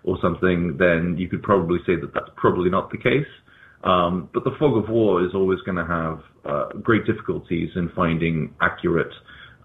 or 0.09 0.17
something, 0.23 0.77
then 0.79 1.17
you 1.19 1.29
could 1.29 1.43
probably 1.43 1.79
say 1.87 1.95
that 2.01 2.15
that's 2.15 2.31
probably 2.37 2.71
not 2.71 2.91
the 2.91 2.97
case. 2.97 3.29
Um, 3.85 4.31
but 4.33 4.43
the 4.43 4.53
fog 4.59 4.83
of 4.83 4.89
war 4.89 5.23
is 5.23 5.35
always 5.35 5.61
going 5.67 5.77
to 5.77 5.87
have 5.87 6.19
uh, 6.45 6.69
great 6.83 7.05
difficulties 7.07 7.69
in 7.77 7.91
finding 7.95 8.55
accurate 8.61 9.13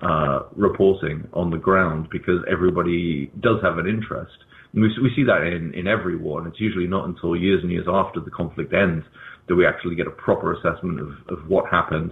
uh, 0.02 0.42
reporting 0.56 1.28
on 1.34 1.50
the 1.50 1.58
ground 1.58 2.10
because 2.12 2.40
everybody 2.52 3.32
does 3.40 3.60
have 3.64 3.78
an 3.78 3.88
interest. 3.88 4.36
We, 4.74 4.82
we 5.02 5.12
see 5.16 5.24
that 5.24 5.44
in, 5.48 5.74
in 5.74 5.88
every 5.88 6.18
war, 6.18 6.40
and 6.40 6.48
it's 6.48 6.60
usually 6.60 6.88
not 6.88 7.08
until 7.08 7.36
years 7.38 7.62
and 7.64 7.72
years 7.72 7.88
after 7.88 8.20
the 8.20 8.32
conflict 8.32 8.74
ends 8.74 9.06
that 9.48 9.56
we 9.56 9.66
actually 9.66 9.96
get 9.96 10.08
a 10.08 10.12
proper 10.12 10.54
assessment 10.54 11.00
of, 11.00 11.10
of 11.30 11.48
what 11.48 11.66
happened. 11.72 12.12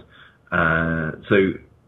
Uh, 0.50 1.12
so 1.28 1.36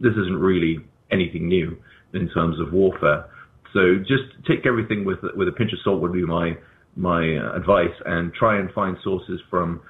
this 0.01 0.13
isn't 0.13 0.39
really 0.39 0.79
anything 1.11 1.49
new 1.49 1.77
in 2.13 2.29
terms 2.31 2.61
of 2.61 2.73
warfare. 2.73 3.31
So 3.75 3.99
just 3.99 4.25
take 4.49 4.67
everything 4.67 5.05
with 5.05 5.19
with 5.37 5.49
a 5.49 5.53
pinch 5.53 5.73
of 5.73 5.79
salt 5.85 6.01
would 6.01 6.13
be 6.13 6.25
my 6.25 6.57
my 6.97 7.37
uh, 7.37 7.57
advice, 7.57 7.95
and 8.07 8.33
try 8.33 8.59
and 8.59 8.71
find 8.73 8.97
sources 9.05 9.41
from 9.51 9.83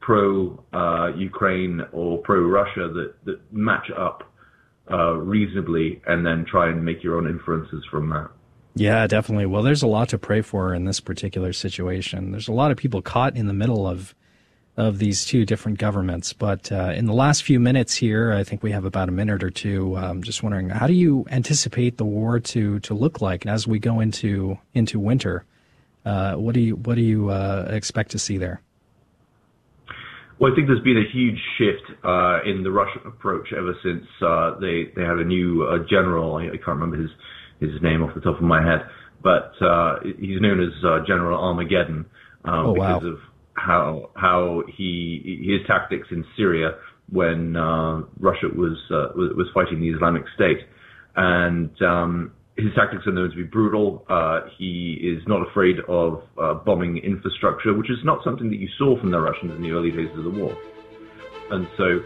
pro 0.00 0.62
uh, 0.72 1.16
Ukraine 1.16 1.80
or 1.92 2.18
pro 2.18 2.40
Russia 2.40 2.90
that 2.92 3.14
that 3.24 3.40
match 3.52 3.90
up 3.96 4.30
uh, 4.90 5.12
reasonably, 5.12 6.02
and 6.06 6.26
then 6.26 6.44
try 6.50 6.68
and 6.68 6.84
make 6.84 7.02
your 7.02 7.16
own 7.16 7.26
inferences 7.26 7.84
from 7.90 8.10
that. 8.10 8.28
Yeah, 8.74 9.06
definitely. 9.06 9.46
Well, 9.46 9.62
there's 9.62 9.82
a 9.82 9.88
lot 9.88 10.08
to 10.10 10.18
pray 10.18 10.40
for 10.40 10.74
in 10.74 10.84
this 10.84 11.00
particular 11.00 11.52
situation. 11.52 12.32
There's 12.32 12.48
a 12.48 12.52
lot 12.52 12.70
of 12.70 12.76
people 12.76 13.02
caught 13.02 13.36
in 13.36 13.46
the 13.46 13.52
middle 13.52 13.88
of 13.88 14.14
of 14.78 14.98
these 15.00 15.24
two 15.24 15.44
different 15.44 15.76
governments. 15.76 16.32
But 16.32 16.70
uh, 16.70 16.92
in 16.94 17.06
the 17.06 17.12
last 17.12 17.42
few 17.42 17.58
minutes 17.58 17.96
here, 17.96 18.32
I 18.32 18.44
think 18.44 18.62
we 18.62 18.70
have 18.70 18.84
about 18.84 19.08
a 19.08 19.12
minute 19.12 19.42
or 19.42 19.50
two. 19.50 19.96
I'm 19.96 20.04
um, 20.04 20.22
just 20.22 20.40
wondering, 20.44 20.70
how 20.70 20.86
do 20.86 20.92
you 20.92 21.26
anticipate 21.30 21.98
the 21.98 22.04
war 22.04 22.38
to 22.38 22.78
to 22.80 22.94
look 22.94 23.20
like 23.20 23.44
as 23.44 23.66
we 23.66 23.80
go 23.80 23.98
into 23.98 24.56
into 24.74 25.00
winter? 25.00 25.44
Uh, 26.06 26.34
what 26.34 26.54
do 26.54 26.60
you 26.60 26.76
what 26.76 26.94
do 26.94 27.02
you 27.02 27.28
uh, 27.28 27.66
expect 27.70 28.12
to 28.12 28.20
see 28.20 28.38
there? 28.38 28.62
Well, 30.38 30.52
I 30.52 30.54
think 30.54 30.68
there's 30.68 30.84
been 30.84 30.96
a 30.96 31.10
huge 31.12 31.40
shift 31.58 31.82
uh, 32.04 32.38
in 32.46 32.62
the 32.62 32.70
Russian 32.70 33.02
approach 33.04 33.52
ever 33.52 33.74
since 33.82 34.04
uh, 34.22 34.60
they 34.60 34.92
they 34.94 35.02
had 35.02 35.18
a 35.18 35.24
new 35.24 35.64
uh, 35.64 35.78
general. 35.90 36.36
I, 36.36 36.44
I, 36.44 36.50
can't 36.50 36.78
remember 36.78 36.98
his 36.98 37.10
his 37.58 37.82
name 37.82 38.04
off 38.04 38.14
the 38.14 38.20
top 38.20 38.36
of 38.36 38.42
my 38.42 38.62
head, 38.62 38.86
but 39.24 39.60
uh, 39.60 39.98
he's 40.20 40.40
known 40.40 40.60
as 40.60 40.72
uh, 40.84 41.00
General 41.04 41.42
Armageddon 41.42 42.06
um, 42.44 42.66
oh, 42.66 42.74
because 42.74 43.02
wow. 43.02 43.08
of 43.10 43.18
how 43.58 44.10
how 44.14 44.62
he 44.76 45.44
his 45.46 45.66
tactics 45.66 46.08
in 46.10 46.24
Syria 46.36 46.76
when 47.10 47.56
uh, 47.56 48.02
Russia 48.18 48.48
was 48.54 48.76
was 49.14 49.48
fighting 49.52 49.80
the 49.80 49.90
Islamic 49.90 50.24
State, 50.34 50.60
and 51.16 51.70
um, 51.82 52.32
his 52.58 52.74
tactics 52.74 53.06
are 53.06 53.12
known 53.12 53.30
to 53.30 53.36
be 53.36 53.44
brutal. 53.44 54.04
Uh, 54.08 54.40
he 54.58 54.94
is 54.94 55.22
not 55.28 55.46
afraid 55.48 55.76
of 55.88 56.22
uh, 56.40 56.54
bombing 56.54 56.98
infrastructure, 56.98 57.72
which 57.72 57.88
is 57.88 57.98
not 58.04 58.22
something 58.24 58.50
that 58.50 58.56
you 58.56 58.68
saw 58.76 58.98
from 58.98 59.10
the 59.12 59.20
Russians 59.20 59.52
in 59.52 59.62
the 59.62 59.70
early 59.70 59.92
days 59.92 60.10
of 60.16 60.24
the 60.24 60.30
war. 60.30 60.56
And 61.50 61.68
so 61.76 62.02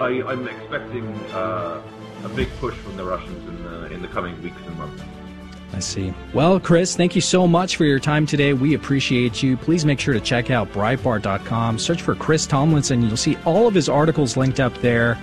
I, 0.00 0.32
am 0.32 0.46
expecting 0.46 1.06
uh, 1.32 1.82
a 2.24 2.28
big 2.30 2.48
push 2.60 2.74
from 2.76 2.96
the 2.96 3.04
Russians 3.04 3.48
in 3.48 3.62
the, 3.64 3.92
in 3.92 4.00
the 4.00 4.08
coming 4.08 4.40
weeks 4.42 4.62
and 4.64 4.78
months. 4.78 5.02
I 5.72 5.78
see. 5.78 6.12
Well, 6.34 6.58
Chris, 6.58 6.96
thank 6.96 7.14
you 7.14 7.20
so 7.20 7.46
much 7.46 7.76
for 7.76 7.84
your 7.84 7.98
time 7.98 8.26
today. 8.26 8.52
We 8.52 8.74
appreciate 8.74 9.42
you. 9.42 9.56
Please 9.56 9.84
make 9.84 10.00
sure 10.00 10.14
to 10.14 10.20
check 10.20 10.50
out 10.50 10.72
Breitbart.com. 10.72 11.78
Search 11.78 12.02
for 12.02 12.14
Chris 12.14 12.46
Tomlinson. 12.46 13.02
You'll 13.02 13.16
see 13.16 13.36
all 13.44 13.68
of 13.68 13.74
his 13.74 13.88
articles 13.88 14.36
linked 14.36 14.60
up 14.60 14.76
there. 14.78 15.16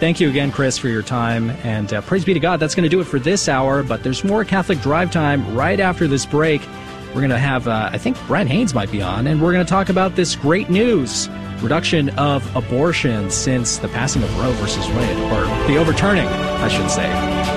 Thank 0.00 0.18
you 0.18 0.28
again, 0.28 0.50
Chris, 0.50 0.76
for 0.76 0.88
your 0.88 1.02
time. 1.02 1.50
And 1.62 1.92
uh, 1.92 2.00
praise 2.00 2.24
be 2.24 2.34
to 2.34 2.40
God. 2.40 2.58
That's 2.58 2.74
going 2.74 2.82
to 2.82 2.88
do 2.88 3.00
it 3.00 3.04
for 3.04 3.20
this 3.20 3.48
hour. 3.48 3.84
But 3.84 4.02
there's 4.02 4.24
more 4.24 4.44
Catholic 4.44 4.80
Drive 4.80 5.12
Time 5.12 5.54
right 5.54 5.78
after 5.78 6.08
this 6.08 6.26
break. 6.26 6.60
We're 7.08 7.20
going 7.20 7.30
to 7.30 7.38
have, 7.38 7.68
uh, 7.68 7.90
I 7.92 7.98
think 7.98 8.16
Brad 8.26 8.48
Haynes 8.48 8.74
might 8.74 8.90
be 8.90 9.02
on, 9.02 9.26
and 9.26 9.40
we're 9.40 9.52
going 9.52 9.64
to 9.64 9.70
talk 9.70 9.90
about 9.90 10.16
this 10.16 10.34
great 10.34 10.70
news 10.70 11.28
reduction 11.60 12.08
of 12.18 12.56
abortion 12.56 13.30
since 13.30 13.78
the 13.78 13.88
passing 13.88 14.22
of 14.22 14.38
Roe 14.38 14.50
versus 14.52 14.86
Wade, 14.88 15.16
or 15.30 15.44
the 15.68 15.76
overturning, 15.76 16.26
I 16.26 16.68
should 16.68 16.90
say. 16.90 17.06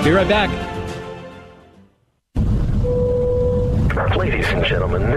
Be 0.04 0.10
right 0.10 0.28
back. 0.28 0.75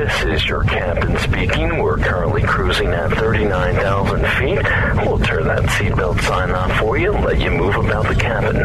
This 0.10 0.41
is 0.41 0.47
your 0.47 0.64
captain 0.64 1.18
speaking. 1.20 1.78
We're 1.78 1.97
currently 1.97 2.41
cruising 2.41 2.88
at 2.88 3.12
39,000 3.12 4.20
feet. 4.39 5.05
We'll 5.05 5.20
turn 5.20 5.47
that 5.47 5.64
seatbelt 5.64 6.22
sign 6.22 6.51
off 6.51 6.80
for 6.80 6.97
you 6.97 7.14
and 7.14 7.24
let 7.24 7.39
you 7.39 7.51
move 7.51 7.76
about 7.76 8.07
the 8.07 8.16
cabin. 8.16 8.57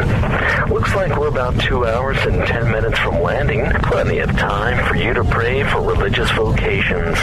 Looks 0.72 0.94
like 0.94 1.16
we're 1.18 1.28
about 1.28 1.60
two 1.60 1.86
hours 1.86 2.16
and 2.24 2.46
10 2.46 2.70
minutes 2.70 2.98
from 2.98 3.20
landing. 3.20 3.66
Plenty 3.82 4.18
of 4.20 4.30
time 4.32 4.86
for 4.88 4.96
you 4.96 5.12
to 5.12 5.24
pray 5.24 5.64
for 5.64 5.80
religious 5.82 6.30
vocations. 6.32 7.18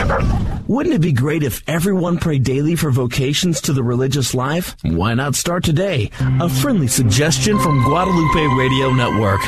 Wouldn't 0.68 0.96
it 0.96 1.02
be 1.02 1.14
great 1.14 1.44
if 1.44 1.64
everyone 1.68 2.18
prayed 2.20 2.44
daily 2.44 2.76
for 2.76 2.92
vocations 2.92 3.62
to 3.62 3.74
the 3.74 3.84
religious 3.84 4.34
life? 4.36 4.76
Why 4.84 5.16
not 5.16 5.36
start 5.36 5.64
today? 5.64 6.12
A 6.40 6.48
friendly 6.48 6.88
suggestion 6.88 7.58
from 7.60 7.84
Guadalupe 7.84 8.56
Radio 8.56 8.92
Network. 8.92 9.42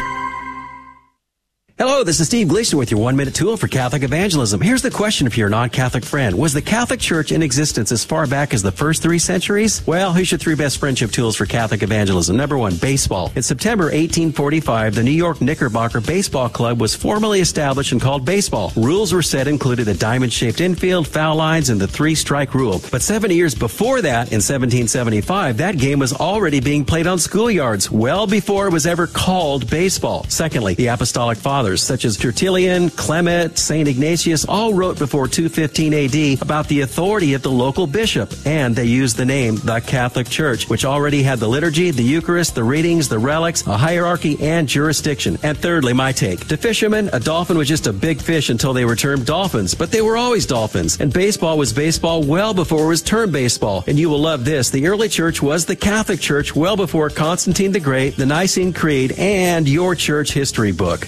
Hello, 1.85 2.01
this 2.01 2.21
is 2.21 2.27
Steve 2.27 2.47
Gleason 2.47 2.79
with 2.79 2.91
your 2.91 3.01
one 3.01 3.17
minute 3.17 3.35
tool 3.35 3.57
for 3.57 3.67
Catholic 3.67 4.03
evangelism. 4.03 4.61
Here's 4.61 4.81
the 4.81 4.89
question 4.89 5.29
for 5.29 5.37
your 5.37 5.49
non 5.49 5.69
Catholic 5.69 6.05
friend 6.05 6.37
Was 6.37 6.53
the 6.53 6.61
Catholic 6.61 7.01
Church 7.01 7.33
in 7.33 7.43
existence 7.43 7.91
as 7.91 8.05
far 8.05 8.25
back 8.25 8.53
as 8.53 8.63
the 8.63 8.71
first 8.71 9.03
three 9.03 9.19
centuries? 9.19 9.85
Well, 9.85 10.13
here's 10.13 10.31
your 10.31 10.37
three 10.37 10.55
best 10.55 10.77
friendship 10.77 11.11
tools 11.11 11.35
for 11.35 11.45
Catholic 11.45 11.83
evangelism. 11.83 12.37
Number 12.37 12.57
one, 12.57 12.77
baseball. 12.77 13.33
In 13.35 13.43
September 13.43 13.87
1845, 13.87 14.95
the 14.95 15.03
New 15.03 15.11
York 15.11 15.41
Knickerbocker 15.41 15.99
Baseball 15.99 16.47
Club 16.47 16.79
was 16.79 16.95
formally 16.95 17.41
established 17.41 17.91
and 17.91 17.99
called 17.99 18.23
baseball. 18.23 18.71
Rules 18.77 19.11
were 19.11 19.21
set 19.21 19.49
included 19.49 19.89
a 19.89 19.93
diamond 19.93 20.31
shaped 20.31 20.61
infield, 20.61 21.05
foul 21.05 21.35
lines, 21.35 21.69
and 21.69 21.81
the 21.81 21.87
three 21.89 22.15
strike 22.15 22.53
rule. 22.53 22.79
But 22.91 23.01
seven 23.01 23.29
years 23.29 23.55
before 23.55 24.01
that, 24.03 24.31
in 24.31 24.39
1775, 24.39 25.57
that 25.57 25.77
game 25.77 25.99
was 25.99 26.13
already 26.13 26.61
being 26.61 26.85
played 26.85 27.07
on 27.07 27.17
schoolyards, 27.17 27.89
well 27.91 28.25
before 28.25 28.67
it 28.67 28.71
was 28.71 28.87
ever 28.87 29.05
called 29.05 29.69
baseball. 29.69 30.23
Secondly, 30.29 30.75
the 30.75 30.87
Apostolic 30.87 31.37
Fathers 31.37 31.72
fathers 31.73 31.83
such 31.83 32.05
as 32.05 32.17
Tertullian, 32.17 32.89
Clement, 32.91 33.57
St. 33.57 33.87
Ignatius 33.87 34.45
all 34.45 34.73
wrote 34.73 34.99
before 34.99 35.27
215 35.27 35.93
AD 35.93 36.41
about 36.41 36.67
the 36.67 36.81
authority 36.81 37.33
of 37.33 37.41
the 37.41 37.51
local 37.51 37.87
bishop, 37.87 38.31
and 38.45 38.75
they 38.75 38.85
used 38.85 39.17
the 39.17 39.25
name 39.25 39.55
the 39.55 39.79
Catholic 39.79 40.29
Church, 40.29 40.69
which 40.69 40.85
already 40.85 41.23
had 41.23 41.39
the 41.39 41.47
liturgy, 41.47 41.91
the 41.91 42.03
Eucharist, 42.03 42.55
the 42.55 42.63
readings, 42.63 43.09
the 43.09 43.17
relics, 43.17 43.65
a 43.67 43.77
hierarchy, 43.77 44.37
and 44.41 44.67
jurisdiction. 44.67 45.37
And 45.43 45.57
thirdly, 45.57 45.93
my 45.93 46.11
take. 46.11 46.47
To 46.47 46.57
fishermen, 46.57 47.09
a 47.13 47.19
dolphin 47.19 47.57
was 47.57 47.67
just 47.67 47.87
a 47.87 47.93
big 47.93 48.21
fish 48.21 48.49
until 48.49 48.73
they 48.73 48.85
were 48.85 48.95
termed 48.95 49.25
dolphins, 49.25 49.73
but 49.73 49.91
they 49.91 50.01
were 50.01 50.17
always 50.17 50.45
dolphins. 50.45 50.99
And 50.99 51.11
baseball 51.11 51.57
was 51.57 51.73
baseball 51.73 52.23
well 52.23 52.53
before 52.53 52.85
it 52.85 52.87
was 52.87 53.01
termed 53.01 53.33
baseball. 53.33 53.83
And 53.87 53.97
you 53.97 54.09
will 54.09 54.21
love 54.21 54.45
this. 54.45 54.69
The 54.69 54.87
early 54.87 55.09
church 55.09 55.41
was 55.41 55.65
the 55.65 55.75
Catholic 55.75 56.19
Church 56.19 56.55
well 56.55 56.75
before 56.75 57.09
Constantine 57.09 57.71
the 57.71 57.79
Great, 57.79 58.15
the 58.15 58.25
Nicene 58.25 58.73
Creed, 58.73 59.13
and 59.17 59.67
your 59.67 59.95
church 59.95 60.33
history 60.33 60.71
book. 60.71 61.07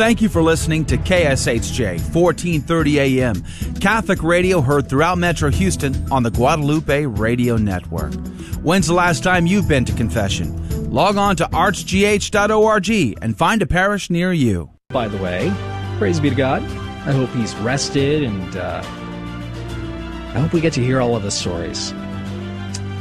Thank 0.00 0.22
you 0.22 0.30
for 0.30 0.42
listening 0.42 0.86
to 0.86 0.96
KSHJ 0.96 2.14
1430 2.14 3.00
AM, 3.00 3.42
Catholic 3.82 4.22
radio 4.22 4.62
heard 4.62 4.88
throughout 4.88 5.18
Metro 5.18 5.50
Houston 5.50 6.10
on 6.10 6.22
the 6.22 6.30
Guadalupe 6.30 7.04
Radio 7.04 7.58
Network. 7.58 8.14
When's 8.62 8.86
the 8.86 8.94
last 8.94 9.22
time 9.22 9.46
you've 9.46 9.68
been 9.68 9.84
to 9.84 9.92
confession? 9.92 10.90
Log 10.90 11.18
on 11.18 11.36
to 11.36 11.44
archgh.org 11.44 13.18
and 13.20 13.36
find 13.36 13.60
a 13.60 13.66
parish 13.66 14.08
near 14.08 14.32
you. 14.32 14.70
By 14.88 15.06
the 15.06 15.18
way, 15.18 15.52
praise 15.98 16.18
be 16.18 16.30
to 16.30 16.34
God. 16.34 16.62
I 16.62 17.12
hope 17.12 17.28
he's 17.32 17.54
rested 17.56 18.22
and 18.22 18.56
uh, 18.56 18.80
I 18.82 20.40
hope 20.40 20.54
we 20.54 20.62
get 20.62 20.72
to 20.72 20.82
hear 20.82 21.02
all 21.02 21.14
of 21.14 21.24
the 21.24 21.30
stories. 21.30 21.92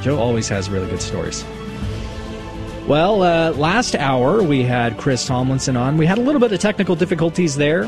Joe 0.02 0.20
always 0.20 0.50
has 0.50 0.70
really 0.70 0.90
good 0.90 1.02
stories. 1.02 1.46
Well, 2.90 3.22
uh, 3.22 3.52
last 3.52 3.94
hour 3.94 4.42
we 4.42 4.64
had 4.64 4.98
Chris 4.98 5.24
Tomlinson 5.24 5.78
on. 5.78 5.96
We 5.96 6.08
had 6.08 6.18
a 6.18 6.22
little 6.22 6.42
bit 6.42 6.52
of 6.52 6.60
technical 6.60 6.96
difficulties 6.96 7.56
there. 7.56 7.84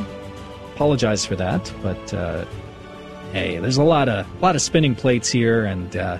Apologize 0.76 1.26
for 1.26 1.36
that, 1.38 1.74
but 1.82 2.14
uh, 2.14 2.46
hey, 3.32 3.58
there's 3.58 3.78
a 3.78 3.84
lot 3.84 4.10
of 4.10 4.28
a 4.32 4.40
lot 4.44 4.56
of 4.56 4.62
spinning 4.62 4.94
plates 4.94 5.28
here, 5.28 5.66
and 5.66 5.98
uh, 5.98 6.20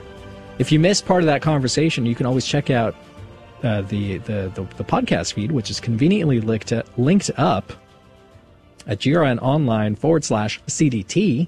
if 0.58 0.72
you 0.72 0.80
missed 0.80 1.06
part 1.06 1.22
of 1.22 1.28
that 1.28 1.44
conversation, 1.44 2.08
you 2.08 2.16
can 2.16 2.26
always 2.26 2.44
check 2.44 2.72
out 2.72 2.96
uh, 3.62 3.82
the, 3.82 4.18
the, 4.18 4.52
the 4.56 4.64
the 4.78 4.84
podcast 4.84 5.34
feed, 5.34 5.52
which 5.52 5.70
is 5.70 5.80
conveniently 5.80 6.42
linked 6.42 6.74
linked 6.98 7.30
up 7.38 7.74
at 8.88 8.98
GRN 8.98 9.40
Online 9.44 9.96
forward 9.96 10.24
slash 10.24 10.60
CDT. 10.66 11.48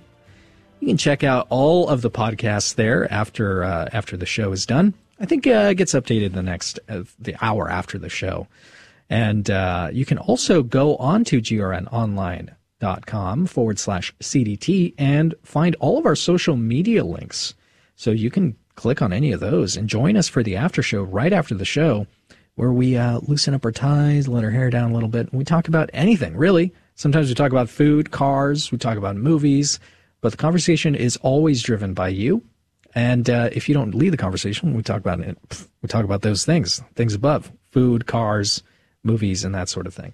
You 0.82 0.88
can 0.88 0.98
check 0.98 1.24
out 1.24 1.48
all 1.50 1.90
of 1.90 2.04
the 2.04 2.12
podcasts 2.12 2.76
there 2.76 3.12
after 3.12 3.64
uh, 3.64 3.90
after 3.92 4.18
the 4.18 4.28
show 4.28 4.52
is 4.52 4.68
done. 4.68 4.94
I 5.24 5.26
think 5.26 5.48
uh, 5.48 5.70
it 5.72 5.76
gets 5.76 5.94
updated 5.94 6.34
the 6.34 6.44
next 6.44 6.82
uh, 6.90 7.04
the 7.18 7.38
hour 7.40 7.72
after 7.72 7.98
the 7.98 8.10
show. 8.10 8.46
And 9.10 9.50
uh, 9.50 9.88
you 9.94 10.06
can 10.06 10.18
also 10.18 10.64
go 10.64 10.98
on 10.98 11.24
to 11.26 11.40
grnonline.com 11.40 13.46
forward 13.46 13.80
slash 13.80 14.14
CDT 14.22 14.96
and 14.98 15.34
find 15.44 15.78
all 15.80 15.98
of 15.98 16.06
our 16.06 16.18
social 16.18 16.58
media 16.58 17.06
links. 17.06 17.54
So 17.96 18.12
you 18.12 18.30
can 18.30 18.58
click 18.76 19.02
on 19.02 19.14
any 19.14 19.32
of 19.32 19.40
those 19.40 19.78
and 19.78 19.88
join 19.88 20.18
us 20.18 20.28
for 20.28 20.44
the 20.44 20.58
after 20.58 20.84
show 20.84 21.04
right 21.04 21.32
after 21.32 21.56
the 21.56 21.64
show, 21.64 22.06
where 22.56 22.74
we 22.74 22.98
uh, 22.98 23.20
loosen 23.20 23.54
up 23.54 23.64
our 23.64 23.72
ties, 23.72 24.28
let 24.28 24.44
our 24.44 24.52
hair 24.52 24.70
down 24.70 24.92
a 24.92 24.94
little 24.94 25.08
bit, 25.08 25.30
and 25.30 25.40
we 25.40 25.46
talk 25.46 25.70
about 25.70 25.90
anything, 25.94 26.36
really. 26.36 26.74
Sometimes 26.96 27.30
we 27.30 27.36
talk 27.36 27.54
about 27.54 27.70
food, 27.70 28.12
cars, 28.12 28.74
we 28.74 28.78
talk 28.78 28.98
about 28.98 29.16
movies, 29.16 29.80
but 30.20 30.34
the 30.34 30.38
conversation 30.38 30.96
is 30.96 31.16
always 31.18 31.64
driven 31.64 31.94
by 31.94 32.10
you 32.10 32.44
and 32.96 33.30
uh, 33.30 33.50
if 33.52 33.68
you 33.68 33.74
don't 33.74 33.96
lead 33.96 34.12
the 34.12 34.18
conversation, 34.18 34.74
we 34.74 34.84
talk 34.84 35.00
about 35.00 35.20
it. 35.20 35.38
We 35.82 35.88
talk 35.88 36.04
about 36.06 36.22
those 36.22 36.46
things, 36.46 36.82
things 36.96 37.14
above, 37.14 37.52
food, 37.72 38.06
cars, 38.06 38.64
movies, 39.04 39.44
and 39.44 39.54
that 39.56 39.70
sort 39.70 39.88
of 39.88 39.94
thing. 39.94 40.14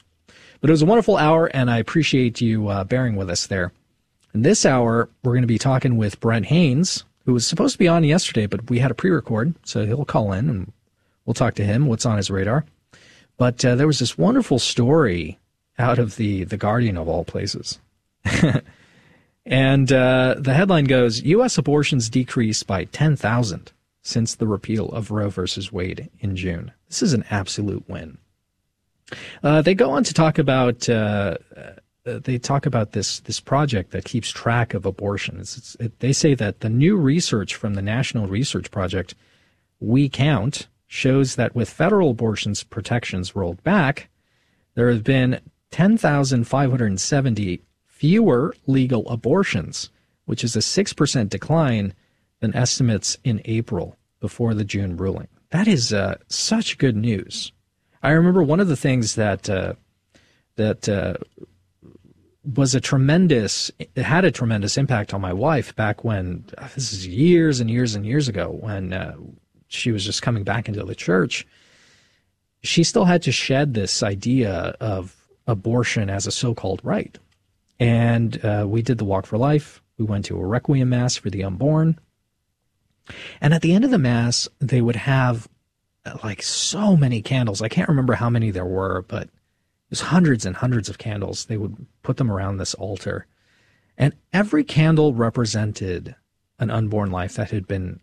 But 0.62 0.70
it 0.70 0.74
was 0.74 0.82
a 0.82 0.88
wonderful 0.88 1.18
hour, 1.18 1.48
and 1.48 1.70
I 1.70 1.78
appreciate 1.78 2.42
you 2.42 2.68
uh, 2.68 2.84
bearing 2.84 3.16
with 3.16 3.30
us 3.30 3.48
there. 3.48 3.72
In 4.34 4.42
this 4.42 4.66
hour, 4.66 5.10
we're 5.24 5.34
going 5.34 5.44
to 5.44 5.48
be 5.48 5.58
talking 5.58 5.98
with 5.98 6.20
Brent 6.20 6.46
Haynes, 6.48 7.04
who 7.26 7.34
was 7.34 7.48
supposed 7.48 7.74
to 7.74 7.80
be 7.80 7.88
on 7.88 8.04
yesterday, 8.04 8.46
but 8.46 8.70
we 8.70 8.80
had 8.80 8.92
a 8.92 8.96
pre-record, 8.96 9.56
so 9.64 9.86
he'll 9.86 10.06
call 10.06 10.34
in 10.34 10.50
and 10.50 10.72
we'll 11.26 11.34
talk 11.34 11.56
to 11.56 11.66
him. 11.66 11.88
What's 11.88 12.06
on 12.06 12.18
his 12.18 12.30
radar? 12.30 12.66
But 13.38 13.64
uh, 13.64 13.76
there 13.76 13.88
was 13.88 14.00
this 14.00 14.18
wonderful 14.18 14.60
story 14.60 15.40
out 15.78 15.98
of 15.98 16.18
the 16.18 16.44
the 16.44 16.58
Guardian 16.58 16.98
of 16.98 17.08
all 17.08 17.24
places. 17.24 17.80
And 19.50 19.92
uh, 19.92 20.36
the 20.38 20.54
headline 20.54 20.86
goes 20.86 21.24
U.S. 21.24 21.58
abortions 21.58 22.08
decreased 22.08 22.68
by 22.68 22.84
10,000 22.86 23.72
since 24.04 24.36
the 24.36 24.46
repeal 24.46 24.90
of 24.90 25.10
Roe 25.10 25.30
versus 25.30 25.72
Wade 25.72 26.08
in 26.20 26.36
June. 26.36 26.72
This 26.88 27.02
is 27.02 27.14
an 27.14 27.26
absolute 27.32 27.90
win. 27.90 28.20
Uh, 29.42 29.64
they 29.64 29.74
go 29.74 29.90
on 29.90 30.04
to 30.04 30.14
talk 30.14 30.38
about 30.38 30.88
uh, 30.88 31.38
uh 31.58 31.72
they 32.06 32.38
talk 32.38 32.68
about 32.68 32.92
this 32.92 33.22
this 33.22 33.40
project 33.40 33.90
that 33.92 34.06
keeps 34.06 34.30
track 34.30 34.76
of 34.76 34.86
abortions. 34.86 35.58
It's, 35.58 35.76
it, 35.80 36.00
they 36.00 36.14
say 36.14 36.36
that 36.36 36.60
the 36.60 36.70
new 36.70 36.96
research 36.96 37.56
from 37.56 37.74
the 37.74 37.82
National 37.82 38.28
Research 38.28 38.70
Project, 38.70 39.16
We 39.80 40.10
Count, 40.10 40.68
shows 40.88 41.36
that 41.36 41.56
with 41.56 41.72
federal 41.72 42.12
abortions 42.12 42.64
protections 42.64 43.36
rolled 43.36 43.64
back, 43.64 44.10
there 44.76 44.90
have 44.90 45.04
been 45.04 45.42
10,570 45.72 47.62
fewer 48.00 48.56
legal 48.66 49.08
abortions, 49.10 49.90
which 50.24 50.42
is 50.42 50.56
a 50.56 50.60
6% 50.60 51.30
decline 51.30 51.94
than 52.40 52.56
estimates 52.56 53.18
in 53.26 53.42
April 53.44 53.98
before 54.22 54.54
the 54.54 54.64
June 54.64 54.96
ruling. 54.96 55.28
That 55.50 55.68
is 55.68 55.92
uh, 55.92 56.16
such 56.30 56.78
good 56.78 56.96
news. 56.96 57.52
I 58.02 58.12
remember 58.12 58.42
one 58.42 58.62
of 58.62 58.70
the 58.70 58.78
things 58.78 59.16
that 59.16 59.50
uh, 59.50 59.74
that 60.56 60.88
uh, 60.88 61.16
was 62.56 62.74
a 62.74 62.80
tremendous 62.80 63.70
it 63.80 63.98
had 63.98 64.24
a 64.24 64.32
tremendous 64.32 64.78
impact 64.78 65.14
on 65.14 65.20
my 65.20 65.34
wife 65.34 65.76
back 65.76 66.06
when 66.06 66.46
this 66.76 66.94
is 66.94 67.06
years 67.06 67.60
and 67.60 67.70
years 67.70 67.96
and 67.96 68.06
years 68.06 68.30
ago 68.30 68.58
when 68.62 68.94
uh, 68.94 69.16
she 69.68 69.92
was 69.92 70.06
just 70.06 70.22
coming 70.22 70.46
back 70.46 70.70
into 70.70 70.84
the 70.84 70.96
church. 70.96 71.46
She 72.64 72.86
still 72.86 73.06
had 73.06 73.22
to 73.24 73.32
shed 73.34 73.74
this 73.74 74.02
idea 74.04 74.78
of 74.80 75.18
abortion 75.48 76.10
as 76.10 76.28
a 76.28 76.32
so-called 76.32 76.80
right 76.84 77.18
and 77.80 78.44
uh, 78.44 78.66
we 78.68 78.82
did 78.82 78.98
the 78.98 79.06
Walk 79.06 79.26
for 79.26 79.38
Life. 79.38 79.82
We 79.98 80.06
went 80.06 80.26
to 80.26 80.38
a 80.38 80.46
Requiem 80.46 80.90
Mass 80.90 81.16
for 81.16 81.30
the 81.30 81.44
unborn. 81.44 82.00
And 83.42 83.54
at 83.54 83.62
the 83.62 83.74
end 83.74 83.86
of 83.86 83.92
the 83.92 83.98
Mass, 83.98 84.48
they 84.60 84.82
would 84.82 84.96
have 84.96 85.48
uh, 86.06 86.18
like 86.24 86.42
so 86.42 86.96
many 86.96 87.22
candles. 87.22 87.62
I 87.62 87.70
can't 87.70 87.90
remember 87.90 88.14
how 88.14 88.30
many 88.30 88.52
there 88.52 88.66
were, 88.66 89.04
but 89.08 89.24
it 89.24 89.32
was 89.90 90.02
hundreds 90.02 90.46
and 90.46 90.56
hundreds 90.56 90.90
of 90.90 90.98
candles. 90.98 91.46
They 91.46 91.58
would 91.58 91.86
put 92.04 92.18
them 92.18 92.32
around 92.32 92.58
this 92.58 92.74
altar. 92.76 93.26
And 93.98 94.14
every 94.32 94.64
candle 94.64 95.14
represented 95.14 96.16
an 96.60 96.70
unborn 96.70 97.12
life 97.12 97.36
that 97.36 97.52
had 97.52 97.68
been 97.68 98.00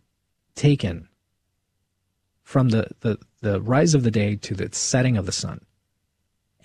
taken 0.54 1.08
from 2.42 2.70
the, 2.70 2.88
the, 3.00 3.18
the 3.40 3.60
rise 3.60 3.94
of 3.94 4.02
the 4.02 4.10
day 4.10 4.36
to 4.36 4.54
the 4.54 4.68
setting 4.72 5.16
of 5.16 5.26
the 5.26 5.32
sun. 5.32 5.65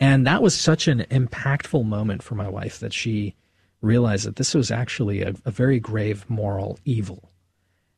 And 0.02 0.26
that 0.26 0.41
was 0.41 0.60
such 0.60 0.88
an 0.88 1.02
impactful 1.12 1.86
moment 1.86 2.24
for 2.24 2.34
my 2.34 2.49
wife 2.49 2.80
that 2.80 2.91
she 2.91 3.36
realized 3.82 4.26
that 4.26 4.38
this 4.38 4.56
was 4.56 4.72
actually 4.72 5.22
a, 5.22 5.36
a 5.45 5.52
very 5.52 5.80
grave 5.80 6.28
moral 6.28 6.80
evil. 6.84 7.32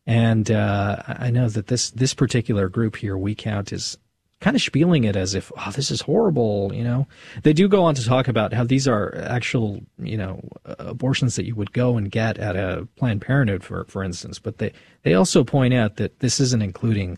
And 0.06 0.52
uh, 0.52 1.02
I 1.08 1.32
know 1.32 1.48
that 1.48 1.68
this 1.68 1.92
this 1.92 2.14
particular 2.14 2.68
group 2.68 2.98
here, 2.98 3.18
We 3.18 3.36
Count, 3.36 3.72
is 3.72 3.98
kind 4.42 4.54
of 4.54 4.62
spieling 4.62 5.06
it 5.06 5.16
as 5.16 5.34
if, 5.34 5.50
oh, 5.58 5.72
this 5.72 5.90
is 5.90 6.02
horrible, 6.02 6.74
you 6.74 6.84
know. 6.84 7.08
They 7.44 7.54
do 7.54 7.70
go 7.70 7.86
on 7.86 7.96
to 7.96 8.04
talk 8.04 8.28
about 8.28 8.52
how 8.52 8.66
these 8.66 8.86
are 8.86 9.16
actual, 9.16 9.80
you 9.98 10.18
know, 10.18 10.42
abortions 10.66 11.38
that 11.38 11.46
you 11.46 11.56
would 11.56 11.72
go 11.72 11.96
and 11.96 12.12
get 12.12 12.38
at 12.38 12.58
a 12.58 12.86
Planned 12.98 13.22
Parenthood, 13.22 13.64
for 13.64 13.86
for 13.86 14.04
instance. 14.04 14.40
But 14.40 14.58
they 14.58 14.74
they 15.04 15.14
also 15.14 15.46
point 15.46 15.74
out 15.74 15.96
that 15.96 16.20
this 16.20 16.42
isn't 16.42 16.62
including, 16.62 17.18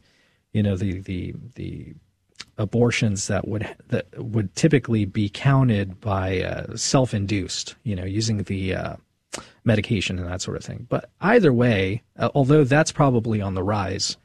you 0.54 0.62
know, 0.62 0.78
the 0.78 1.00
the 1.00 1.34
the 1.56 1.96
abortions 2.58 3.28
that 3.28 3.48
would 3.48 3.68
that 3.90 4.08
would 4.18 4.56
typically 4.56 5.06
be 5.06 5.30
counted 5.30 6.00
by 6.00 6.42
uh, 6.42 6.76
self-induced, 6.76 7.76
you 7.84 7.96
know, 7.96 8.06
using 8.06 8.44
the 8.44 8.76
uh, 8.76 8.96
medication 9.64 10.18
and 10.18 10.28
that 10.28 10.42
sort 10.42 10.58
of 10.58 10.64
thing. 10.64 10.86
But 10.90 11.10
either 11.22 11.52
way, 11.52 12.04
uh, 12.18 12.30
although 12.34 12.64
that's 12.64 12.92
probably 12.92 13.42
on 13.42 13.56
the 13.56 13.64
rise, 13.64 14.18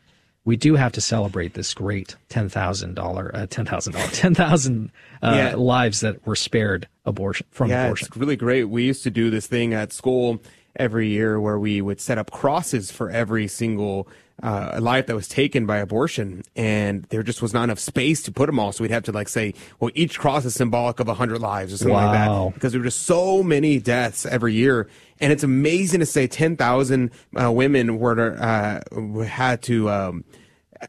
we 0.44 0.56
do 0.56 0.74
have 0.74 0.92
to 0.92 1.00
celebrate 1.00 1.54
this 1.54 1.74
great 1.74 2.16
ten 2.28 2.48
thousand 2.48 2.94
dollar, 2.94 3.30
uh, 3.34 3.46
ten 3.46 3.66
thousand 3.66 3.94
dollar, 3.94 4.06
ten 4.12 4.34
thousand 4.34 4.90
uh, 5.22 5.32
yeah. 5.34 5.54
lives 5.56 6.00
that 6.00 6.24
were 6.26 6.36
spared 6.36 6.88
abortion 7.04 7.46
from 7.50 7.70
yeah, 7.70 7.84
abortion. 7.84 8.08
it's 8.08 8.16
really 8.16 8.36
great. 8.36 8.64
We 8.64 8.84
used 8.84 9.02
to 9.04 9.10
do 9.10 9.30
this 9.30 9.46
thing 9.46 9.74
at 9.74 9.92
school 9.92 10.40
every 10.76 11.08
year 11.08 11.40
where 11.40 11.58
we 11.58 11.80
would 11.80 12.00
set 12.00 12.18
up 12.18 12.30
crosses 12.30 12.90
for 12.90 13.10
every 13.10 13.48
single 13.48 14.08
uh, 14.42 14.78
life 14.80 15.06
that 15.06 15.14
was 15.14 15.28
taken 15.28 15.66
by 15.66 15.78
abortion, 15.78 16.42
and 16.56 17.04
there 17.04 17.22
just 17.22 17.42
was 17.42 17.52
not 17.52 17.64
enough 17.64 17.78
space 17.78 18.22
to 18.22 18.32
put 18.32 18.46
them 18.46 18.58
all. 18.58 18.72
So 18.72 18.82
we'd 18.82 18.90
have 18.90 19.04
to 19.04 19.12
like 19.12 19.28
say, 19.28 19.54
well, 19.78 19.90
each 19.94 20.18
cross 20.18 20.44
is 20.44 20.54
symbolic 20.54 21.00
of 21.00 21.08
a 21.08 21.14
hundred 21.14 21.40
lives 21.40 21.72
or 21.72 21.76
something 21.76 21.94
wow. 21.94 22.06
like 22.06 22.14
that, 22.14 22.54
because 22.54 22.72
there 22.72 22.80
were 22.80 22.86
just 22.86 23.02
so 23.02 23.42
many 23.42 23.78
deaths 23.78 24.24
every 24.26 24.54
year. 24.54 24.88
And 25.20 25.32
it's 25.32 25.42
amazing 25.42 26.00
to 26.00 26.06
say 26.06 26.26
ten 26.26 26.56
thousand 26.56 27.10
uh, 27.40 27.52
women 27.52 27.98
were 27.98 28.36
uh, 28.40 29.24
had 29.24 29.62
to 29.62 29.90
um, 29.90 30.24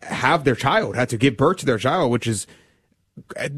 have 0.03 0.43
their 0.43 0.55
child, 0.55 0.95
had 0.95 1.09
to 1.09 1.17
give 1.17 1.35
birth 1.35 1.57
to 1.57 1.65
their 1.65 1.77
child, 1.77 2.11
which 2.11 2.27
is 2.27 2.47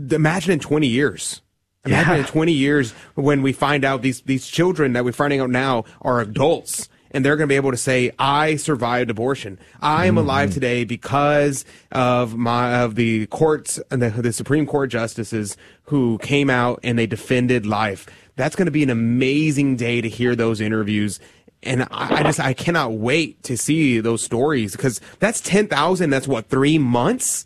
imagine 0.10 0.54
in 0.54 0.60
twenty 0.60 0.88
years. 0.88 1.41
Imagine 1.86 2.14
yeah. 2.14 2.20
in 2.20 2.26
20 2.26 2.54
years 2.54 2.91
when 3.16 3.41
we 3.41 3.52
find 3.52 3.84
out 3.84 4.02
these, 4.02 4.22
these 4.22 4.48
children 4.48 4.94
that 4.94 5.04
we're 5.04 5.12
finding 5.12 5.41
out 5.41 5.50
now 5.50 5.84
are 6.02 6.22
adults 6.22 6.88
and 7.14 7.24
they're 7.24 7.36
going 7.36 7.47
to 7.47 7.51
be 7.51 7.55
able 7.55 7.72
to 7.72 7.78
say, 7.78 8.11
I 8.18 8.55
survived 8.55 9.09
abortion. 9.09 9.59
I 9.82 10.05
am 10.05 10.16
mm-hmm. 10.16 10.26
alive 10.26 10.53
today 10.53 10.84
because 10.84 11.64
of 11.91 12.36
my, 12.36 12.82
of 12.82 12.95
the 12.95 13.28
courts 13.28 13.80
and 13.91 14.01
the, 14.01 14.09
the 14.09 14.34
Supreme 14.34 14.66
Court 14.66 14.89
justices 14.89 15.55
who 15.86 16.18
came 16.20 16.49
out 16.49 16.80
and 16.84 16.97
they 16.97 17.07
defended 17.07 17.66
life. 17.66 18.07
That's 18.36 18.55
going 18.55 18.66
to 18.66 18.72
be 18.72 18.84
an 18.84 18.89
amazing 18.89 19.76
day 19.76 20.01
to 20.01 20.09
hear 20.09 20.36
those 20.36 20.59
interviews 20.59 21.20
and 21.66 21.84
I, 21.84 22.20
I, 22.20 22.24
just 22.24 22.39
I 22.39 22.53
cannot 22.53 22.93
wait 22.93 23.41
to 23.43 23.57
see 23.57 23.99
those 23.99 24.22
stories 24.22 24.74
because 24.74 25.01
that's 25.20 25.41
ten 25.41 25.68
thousand. 25.68 26.09
That's 26.09 26.28
what 26.28 26.49
three 26.49 26.78
months. 26.78 27.45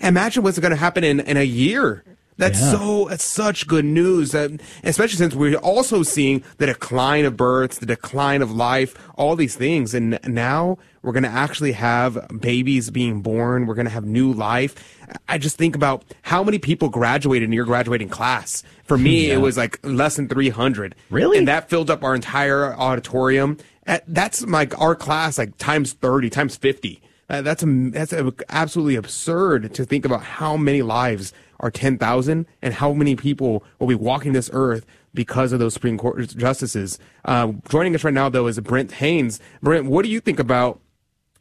Imagine 0.00 0.42
what's 0.42 0.58
going 0.58 0.70
to 0.70 0.76
happen 0.76 1.02
in 1.02 1.20
in 1.20 1.36
a 1.36 1.44
year. 1.44 2.04
That's 2.36 2.60
yeah. 2.60 2.72
so, 2.72 3.04
that's 3.08 3.24
such 3.24 3.66
good 3.66 3.84
news. 3.84 4.32
That, 4.32 4.60
especially 4.82 5.16
since 5.16 5.34
we're 5.34 5.56
also 5.56 6.02
seeing 6.02 6.42
the 6.58 6.66
decline 6.66 7.24
of 7.24 7.36
births, 7.36 7.78
the 7.78 7.86
decline 7.86 8.42
of 8.42 8.50
life, 8.50 8.96
all 9.16 9.36
these 9.36 9.54
things. 9.54 9.94
And 9.94 10.18
now 10.26 10.78
we're 11.02 11.12
going 11.12 11.24
to 11.24 11.28
actually 11.28 11.72
have 11.72 12.26
babies 12.40 12.90
being 12.90 13.20
born. 13.20 13.66
We're 13.66 13.74
going 13.74 13.86
to 13.86 13.92
have 13.92 14.04
new 14.04 14.32
life. 14.32 14.74
I 15.28 15.38
just 15.38 15.56
think 15.56 15.76
about 15.76 16.02
how 16.22 16.42
many 16.42 16.58
people 16.58 16.88
graduated 16.88 17.48
in 17.48 17.52
your 17.52 17.66
graduating 17.66 18.08
class. 18.08 18.64
For 18.84 18.98
me, 18.98 19.28
yeah. 19.28 19.34
it 19.34 19.36
was 19.38 19.56
like 19.56 19.78
less 19.84 20.16
than 20.16 20.28
300. 20.28 20.94
Really? 21.10 21.38
And 21.38 21.46
that 21.46 21.70
filled 21.70 21.90
up 21.90 22.02
our 22.02 22.14
entire 22.14 22.74
auditorium. 22.74 23.58
That's 24.08 24.44
like 24.46 24.78
our 24.80 24.96
class, 24.96 25.38
like 25.38 25.56
times 25.58 25.92
30, 25.92 26.30
times 26.30 26.56
50. 26.56 27.00
Uh, 27.28 27.42
that's 27.42 27.62
a, 27.62 27.66
that's 27.90 28.12
a, 28.12 28.32
absolutely 28.50 28.96
absurd 28.96 29.72
to 29.74 29.84
think 29.84 30.04
about 30.04 30.22
how 30.22 30.56
many 30.56 30.82
lives 30.82 31.32
are 31.60 31.70
10,000 31.70 32.46
and 32.62 32.74
how 32.74 32.92
many 32.92 33.16
people 33.16 33.64
will 33.78 33.86
be 33.86 33.94
walking 33.94 34.32
this 34.32 34.50
earth 34.52 34.86
because 35.12 35.52
of 35.52 35.58
those 35.60 35.74
Supreme 35.74 35.98
Court 35.98 36.28
justices. 36.36 36.98
Uh, 37.24 37.52
joining 37.68 37.94
us 37.94 38.04
right 38.04 38.14
now, 38.14 38.28
though, 38.28 38.46
is 38.46 38.58
Brent 38.60 38.92
Haynes. 38.92 39.40
Brent, 39.62 39.86
what 39.86 40.04
do 40.04 40.10
you 40.10 40.20
think 40.20 40.38
about 40.38 40.80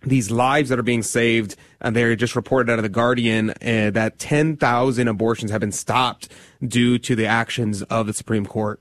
these 0.01 0.29
lives 0.29 0.69
that 0.69 0.77
are 0.79 0.83
being 0.83 1.03
saved? 1.03 1.55
And 1.81 1.95
they 1.95 2.15
just 2.15 2.35
reported 2.35 2.71
out 2.71 2.79
of 2.79 2.83
the 2.83 2.89
Guardian 2.89 3.49
uh, 3.49 3.91
that 3.93 4.19
10,000 4.19 5.07
abortions 5.07 5.51
have 5.51 5.61
been 5.61 5.71
stopped 5.71 6.29
due 6.65 6.97
to 6.99 7.15
the 7.15 7.25
actions 7.25 7.81
of 7.83 8.07
the 8.07 8.13
Supreme 8.13 8.45
Court. 8.45 8.79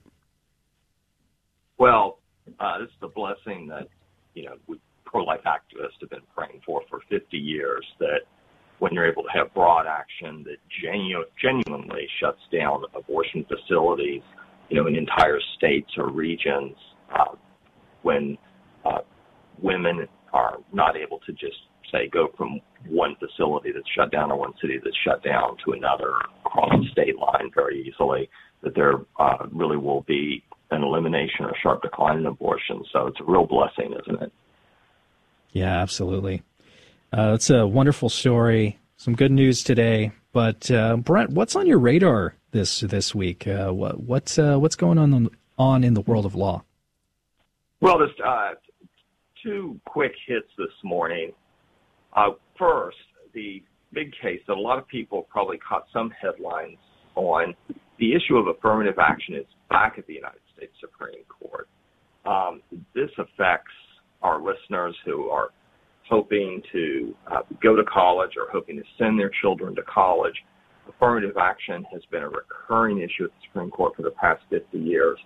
Well, 1.79 2.19
uh, 2.61 2.79
this 2.79 2.89
is 2.89 3.03
a 3.03 3.09
blessing 3.09 3.67
that 3.69 3.89
you 4.35 4.45
know 4.45 4.55
we 4.67 4.79
pro-life 5.05 5.43
activists 5.45 6.01
have 6.01 6.11
been 6.11 6.23
praying 6.35 6.61
for 6.65 6.83
for 6.89 7.01
50 7.09 7.37
years. 7.37 7.85
That 7.99 8.21
when 8.83 8.93
you're 8.93 9.07
able 9.07 9.23
to 9.23 9.29
have 9.33 9.55
broad 9.55 9.87
action 9.87 10.43
that 10.43 10.57
genu- 10.83 11.25
genuinely 11.41 12.05
shuts 12.19 12.41
down 12.53 12.83
abortion 12.97 13.47
facilities, 13.47 14.23
you 14.71 14.77
know, 14.77 14.89
in 14.89 14.97
entire 14.97 15.39
states 15.57 15.89
or 15.97 16.11
regions, 16.11 16.75
uh, 17.17 17.37
when 18.03 18.37
uh, 18.85 18.99
women 19.61 20.09
are 20.33 20.57
not 20.73 20.97
able 20.97 21.21
to 21.21 21.31
just 21.31 21.59
say 21.93 22.09
go 22.09 22.33
from 22.37 22.61
one 22.89 23.15
facility 23.21 23.71
that's 23.73 23.87
shut 23.97 24.11
down 24.11 24.33
or 24.33 24.37
one 24.37 24.53
city 24.61 24.81
that's 24.83 24.97
shut 25.05 25.23
down 25.23 25.57
to 25.65 25.75
another 25.75 26.17
across 26.45 26.73
the 26.73 26.89
state 26.91 27.17
line 27.17 27.53
very 27.55 27.87
easily, 27.87 28.29
that 28.65 28.75
there 28.75 28.95
uh, 29.21 29.47
really 29.53 29.77
will 29.77 30.03
be 30.09 30.43
an 30.73 30.83
elimination 30.83 31.45
or 31.45 31.53
sharp 31.63 31.83
decline 31.83 32.19
in 32.19 32.27
abortion. 32.27 32.83
So 32.93 33.07
it's 33.07 33.21
a 33.21 33.31
real 33.31 33.47
blessing, 33.47 33.95
isn't 34.03 34.23
it? 34.23 34.33
Yeah, 35.53 35.81
absolutely. 35.81 36.43
Uh, 37.13 37.33
it's 37.35 37.51
a 37.51 37.67
wonderful 37.67 38.09
story. 38.09 38.79
Some 38.97 39.15
good 39.15 39.33
news 39.33 39.63
today. 39.63 40.13
But 40.33 40.71
uh, 40.71 40.97
Brent, 40.97 41.31
what's 41.31 41.55
on 41.55 41.67
your 41.67 41.79
radar 41.79 42.37
this 42.53 42.81
this 42.81 43.15
week? 43.15 43.47
Uh, 43.47 43.71
what 43.71 44.01
what's 44.01 44.39
uh, 44.39 44.57
what's 44.57 44.77
going 44.77 44.99
on 44.99 45.29
on 45.59 45.85
in 45.85 45.93
the 45.93 46.01
world 46.01 46.25
of 46.25 46.35
law? 46.35 46.65
Well, 47.81 47.99
there's 47.99 48.11
uh, 48.25 48.53
two 49.43 49.79
quick 49.85 50.13
hits 50.27 50.49
this 50.57 50.73
morning. 50.83 51.33
Uh, 52.15 52.31
first, 52.59 52.97
the 53.35 53.63
big 53.93 54.13
case 54.23 54.41
that 54.47 54.57
a 54.57 54.61
lot 54.61 54.79
of 54.79 54.89
people 54.89 55.27
probably 55.31 55.59
caught 55.59 55.85
some 55.93 56.11
headlines 56.11 56.79
on. 57.15 57.55
The 57.99 58.15
issue 58.15 58.37
of 58.37 58.47
affirmative 58.47 58.99
action 58.99 59.35
is 59.35 59.47
back 59.69 59.97
at 59.99 60.07
the 60.07 60.15
United 60.15 60.41
States 60.57 60.73
Supreme 60.81 61.25
Court. 61.29 61.69
Um, 62.25 62.63
this 62.95 63.11
affects 63.19 63.71
our 64.23 64.41
listeners 64.41 64.97
who 65.05 65.29
are 65.29 65.51
hoping 66.13 66.63
to 66.71 67.15
uh, 67.31 67.41
go 67.63 67.75
to 67.75 67.83
college 67.85 68.33
or 68.37 68.47
hoping 68.53 68.77
to 68.77 68.83
send 68.99 69.19
their 69.19 69.31
children 69.41 69.75
to 69.75 69.81
college. 69.83 70.35
Affirmative 70.87 71.39
action 71.41 71.87
has 71.91 72.03
been 72.11 72.23
a 72.23 72.29
recurring 72.29 72.99
issue 72.99 73.25
at 73.25 73.31
the 73.31 73.47
Supreme 73.49 73.71
Court 73.71 73.97
for 73.97 74.03
the 74.03 74.11
past 74.11 74.43
50 74.51 74.79
years. 74.79 75.19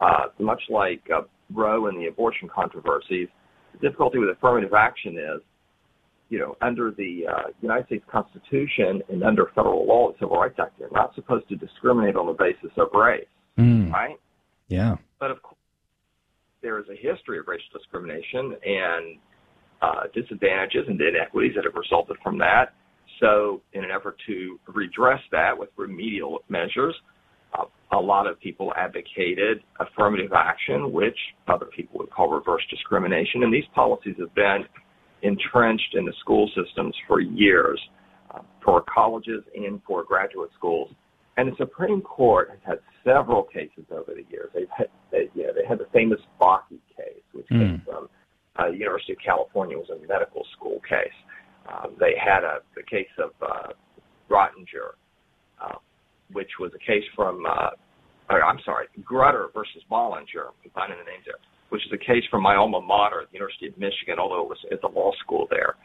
Uh, 0.00 0.26
much 0.40 0.60
like 0.68 1.00
uh, 1.14 1.20
Roe 1.54 1.86
and 1.86 1.96
the 1.96 2.08
abortion 2.08 2.48
controversies, 2.52 3.28
the 3.72 3.78
difficulty 3.80 4.18
with 4.18 4.30
affirmative 4.30 4.72
action 4.74 5.16
is, 5.16 5.42
you 6.28 6.40
know, 6.40 6.56
under 6.60 6.90
the 6.90 7.22
uh, 7.30 7.50
United 7.60 7.86
States 7.86 8.04
Constitution 8.10 9.00
and 9.10 9.22
under 9.22 9.46
federal 9.54 9.86
law, 9.86 10.10
the 10.10 10.18
Civil 10.18 10.38
Rights 10.38 10.56
Act, 10.60 10.72
you're 10.80 10.90
not 10.90 11.14
supposed 11.14 11.48
to 11.50 11.56
discriminate 11.56 12.16
on 12.16 12.26
the 12.26 12.32
basis 12.32 12.76
of 12.78 12.88
race, 12.94 13.26
mm. 13.56 13.92
right? 13.92 14.18
Yeah. 14.66 14.96
But 15.20 15.30
of 15.30 15.40
course, 15.40 15.60
there 16.62 16.80
is 16.80 16.86
a 16.90 16.96
history 16.96 17.38
of 17.38 17.46
racial 17.46 17.78
discrimination 17.78 18.56
and 18.64 19.18
uh, 19.82 20.04
disadvantages 20.14 20.84
and 20.86 21.00
inequities 21.00 21.52
that 21.56 21.64
have 21.64 21.74
resulted 21.74 22.16
from 22.22 22.38
that. 22.38 22.72
So, 23.20 23.60
in 23.72 23.84
an 23.84 23.90
effort 23.90 24.16
to 24.26 24.58
redress 24.68 25.20
that 25.32 25.56
with 25.56 25.68
remedial 25.76 26.40
measures, 26.48 26.94
uh, 27.58 27.64
a 27.92 28.00
lot 28.00 28.26
of 28.26 28.40
people 28.40 28.72
advocated 28.76 29.62
affirmative 29.80 30.32
action, 30.32 30.92
which 30.92 31.18
other 31.48 31.66
people 31.66 31.98
would 31.98 32.10
call 32.10 32.30
reverse 32.30 32.62
discrimination. 32.70 33.42
And 33.42 33.52
these 33.52 33.66
policies 33.74 34.14
have 34.18 34.34
been 34.34 34.64
entrenched 35.22 35.94
in 35.94 36.04
the 36.04 36.12
school 36.20 36.50
systems 36.56 36.94
for 37.06 37.20
years, 37.20 37.80
uh, 38.34 38.40
for 38.64 38.82
colleges 38.92 39.42
and 39.54 39.80
for 39.86 40.04
graduate 40.04 40.50
schools. 40.56 40.90
And 41.36 41.50
the 41.50 41.56
Supreme 41.56 42.02
Court 42.02 42.50
has 42.50 42.58
had 42.64 42.78
several 43.04 43.44
cases 43.44 43.84
over 43.90 44.12
the 44.14 44.24
years. 44.30 44.50
They've 44.54 44.66
had, 44.76 44.88
they, 45.10 45.28
you 45.34 45.44
know, 45.44 45.52
they 45.54 45.66
had 45.66 45.78
the 45.78 45.86
famous 45.92 46.20
Bakke 46.40 46.78
case, 46.96 47.22
which 47.32 47.46
mm. 47.46 47.58
came 47.58 47.82
from 47.84 48.08
uh, 48.58 48.68
University 48.68 49.12
of 49.12 49.18
California 49.24 49.76
was 49.76 49.88
a 49.90 50.06
medical 50.06 50.44
school 50.56 50.80
case. 50.88 51.16
Um, 51.68 51.94
they 51.98 52.14
had 52.18 52.42
a 52.44 52.58
the 52.74 52.82
case 52.82 53.12
of 53.18 53.30
uh, 53.40 53.72
Rottinger, 54.28 54.98
uh, 55.60 55.78
which 56.32 56.50
was 56.58 56.72
a 56.74 56.78
case 56.78 57.04
from 57.14 57.46
uh, 57.46 57.70
or, 58.32 58.42
I'm 58.42 58.58
sorry, 58.64 58.86
Grutter 59.02 59.52
versus 59.54 59.82
Bollinger. 59.90 60.48
I'm 60.64 60.70
finding 60.74 60.98
the 60.98 61.04
names 61.04 61.24
there, 61.26 61.36
which 61.68 61.82
is 61.86 61.92
a 61.92 61.98
case 61.98 62.24
from 62.30 62.42
my 62.42 62.56
alma 62.56 62.80
mater, 62.80 63.24
the 63.30 63.36
University 63.36 63.68
of 63.68 63.76
Michigan, 63.78 64.16
although 64.18 64.42
it 64.42 64.48
was 64.48 64.58
at 64.70 64.80
the 64.80 64.88
law 64.88 65.12
school 65.24 65.46
there. 65.50 65.76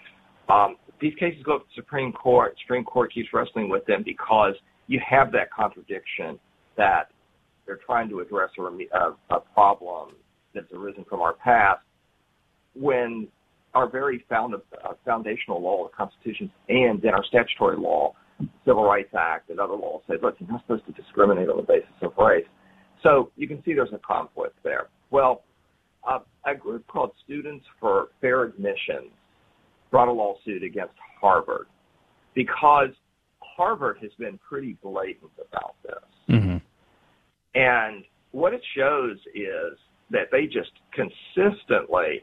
Um, 0.50 0.78
these 1.02 1.14
cases 1.16 1.44
go 1.44 1.60
to 1.60 1.64
the 1.64 1.82
Supreme 1.82 2.12
Court. 2.14 2.56
Supreme 2.62 2.84
Court 2.84 3.14
keeps 3.14 3.30
wrestling 3.34 3.70
with 3.70 3.86
them 3.86 4.02
because 4.06 4.54
you 4.88 5.00
have 5.08 5.32
that 5.34 5.52
contradiction 5.52 6.40
that 6.78 7.12
they're 7.66 7.80
trying 7.86 8.08
to 8.10 8.22
address 8.22 8.50
a, 8.58 8.62
a, 8.62 9.36
a 9.36 9.40
problem 9.54 10.16
that's 10.56 10.72
arisen 10.74 11.06
from 11.10 11.20
our 11.20 11.34
past 11.34 11.82
when 12.80 13.28
our 13.74 13.90
very 13.90 14.26
found, 14.30 14.56
uh, 14.56 14.94
foundational 15.06 15.62
law, 15.62 15.88
the 15.88 15.96
Constitution, 15.96 16.52
and 16.70 17.02
then 17.02 17.14
our 17.14 17.24
statutory 17.26 17.78
law 17.78 18.14
Civil 18.66 18.84
Rights 18.84 19.14
Act 19.18 19.50
and 19.50 19.60
other 19.60 19.74
laws 19.74 20.02
say, 20.08 20.16
look, 20.22 20.36
you're 20.40 20.50
not 20.50 20.62
supposed 20.62 20.86
to 20.86 20.92
discriminate 20.92 21.50
on 21.50 21.58
the 21.58 21.64
basis 21.64 21.90
of 22.02 22.12
race. 22.18 22.46
So 23.04 23.32
you 23.36 23.48
can 23.48 23.64
see 23.64 23.74
there's 23.74 23.94
a 23.94 24.00
conflict 24.00 24.56
there. 24.64 24.90
Well, 25.12 25.44
uh, 26.08 26.20
a 26.46 26.56
group 26.56 26.86
called 26.88 27.12
Students 27.24 27.66
for 27.80 28.10
Fair 28.22 28.44
Admissions 28.44 29.12
brought 29.92 30.08
a 30.08 30.12
lawsuit 30.12 30.64
against 30.64 30.94
Harvard 31.20 31.68
because 32.34 32.90
Harvard 33.40 33.98
has 34.02 34.12
been 34.20 34.40
pretty 34.48 34.78
blatant 34.84 35.32
about 35.50 35.76
this. 35.84 36.36
Mm-hmm. 36.36 36.58
And 37.56 38.04
what 38.32 38.54
it 38.54 38.62
shows 38.76 39.18
is 39.34 39.78
that 40.12 40.28
they 40.32 40.46
just 40.46 40.72
consistently 40.94 42.22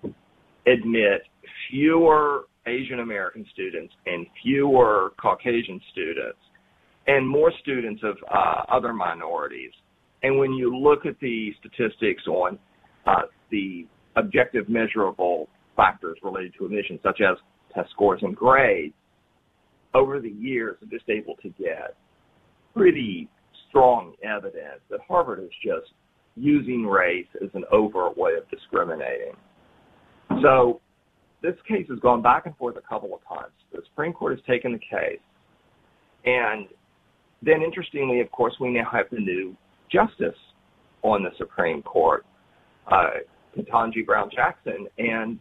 admit 0.67 1.23
fewer 1.71 2.45
Asian 2.67 3.01
American 3.01 3.45
students 3.53 3.93
and 4.07 4.27
fewer 4.43 5.13
Caucasian 5.21 5.81
students 5.93 6.39
and 7.07 7.29
more 7.29 7.53
students 7.61 8.03
of 8.03 8.17
uh, 8.33 8.63
other 8.73 8.93
minorities. 8.93 9.73
And 10.23 10.39
when 10.39 10.53
you 10.53 10.75
look 10.75 11.05
at 11.05 11.21
the 11.21 11.53
statistics 11.61 12.27
on 12.27 12.59
uh, 13.07 13.23
the 13.51 13.87
objective 14.17 14.69
measurable 14.69 15.49
factors 15.77 16.17
related 16.23 16.55
to 16.59 16.65
admission, 16.65 16.99
such 17.03 17.21
as 17.21 17.37
test 17.75 17.91
scores 17.91 18.21
and 18.23 18.35
grades, 18.35 18.95
over 19.95 20.21
the 20.21 20.31
years, 20.31 20.77
I'm 20.83 20.91
just 20.91 21.09
able 21.09 21.37
to 21.43 21.49
get 21.51 21.97
pretty 22.75 23.29
strong 23.69 24.15
evidence 24.23 24.81
that 24.91 25.01
Harvard 25.07 25.41
is 25.41 25.51
just 25.63 25.93
using 26.37 26.85
race 26.87 27.27
as 27.43 27.51
an 27.55 27.65
overt 27.71 28.17
way 28.17 28.33
of 28.35 28.49
discriminating. 28.51 29.35
So 30.43 30.81
this 31.43 31.55
case 31.69 31.87
has 31.91 31.99
gone 32.01 32.23
back 32.23 32.47
and 32.47 32.57
forth 32.57 32.77
a 32.77 32.81
couple 32.81 33.15
of 33.15 33.21
times. 33.29 33.53
The 33.73 33.83
Supreme 33.89 34.13
Court 34.13 34.37
has 34.37 34.45
taken 34.47 34.73
the 34.73 34.79
case, 34.79 35.21
and 36.25 36.69
then 37.43 37.63
interestingly, 37.63 38.21
of 38.21 38.31
course, 38.31 38.55
we 38.61 38.71
now 38.71 38.89
have 38.91 39.07
the 39.11 39.19
new 39.19 39.57
justice 39.93 40.39
on 41.03 41.23
the 41.23 41.31
Supreme 41.37 41.83
Court, 41.83 42.25
uh, 42.91 43.11
Ketanji 43.57 44.05
Brown 44.05 44.31
Jackson, 44.35 44.87
and 44.99 45.39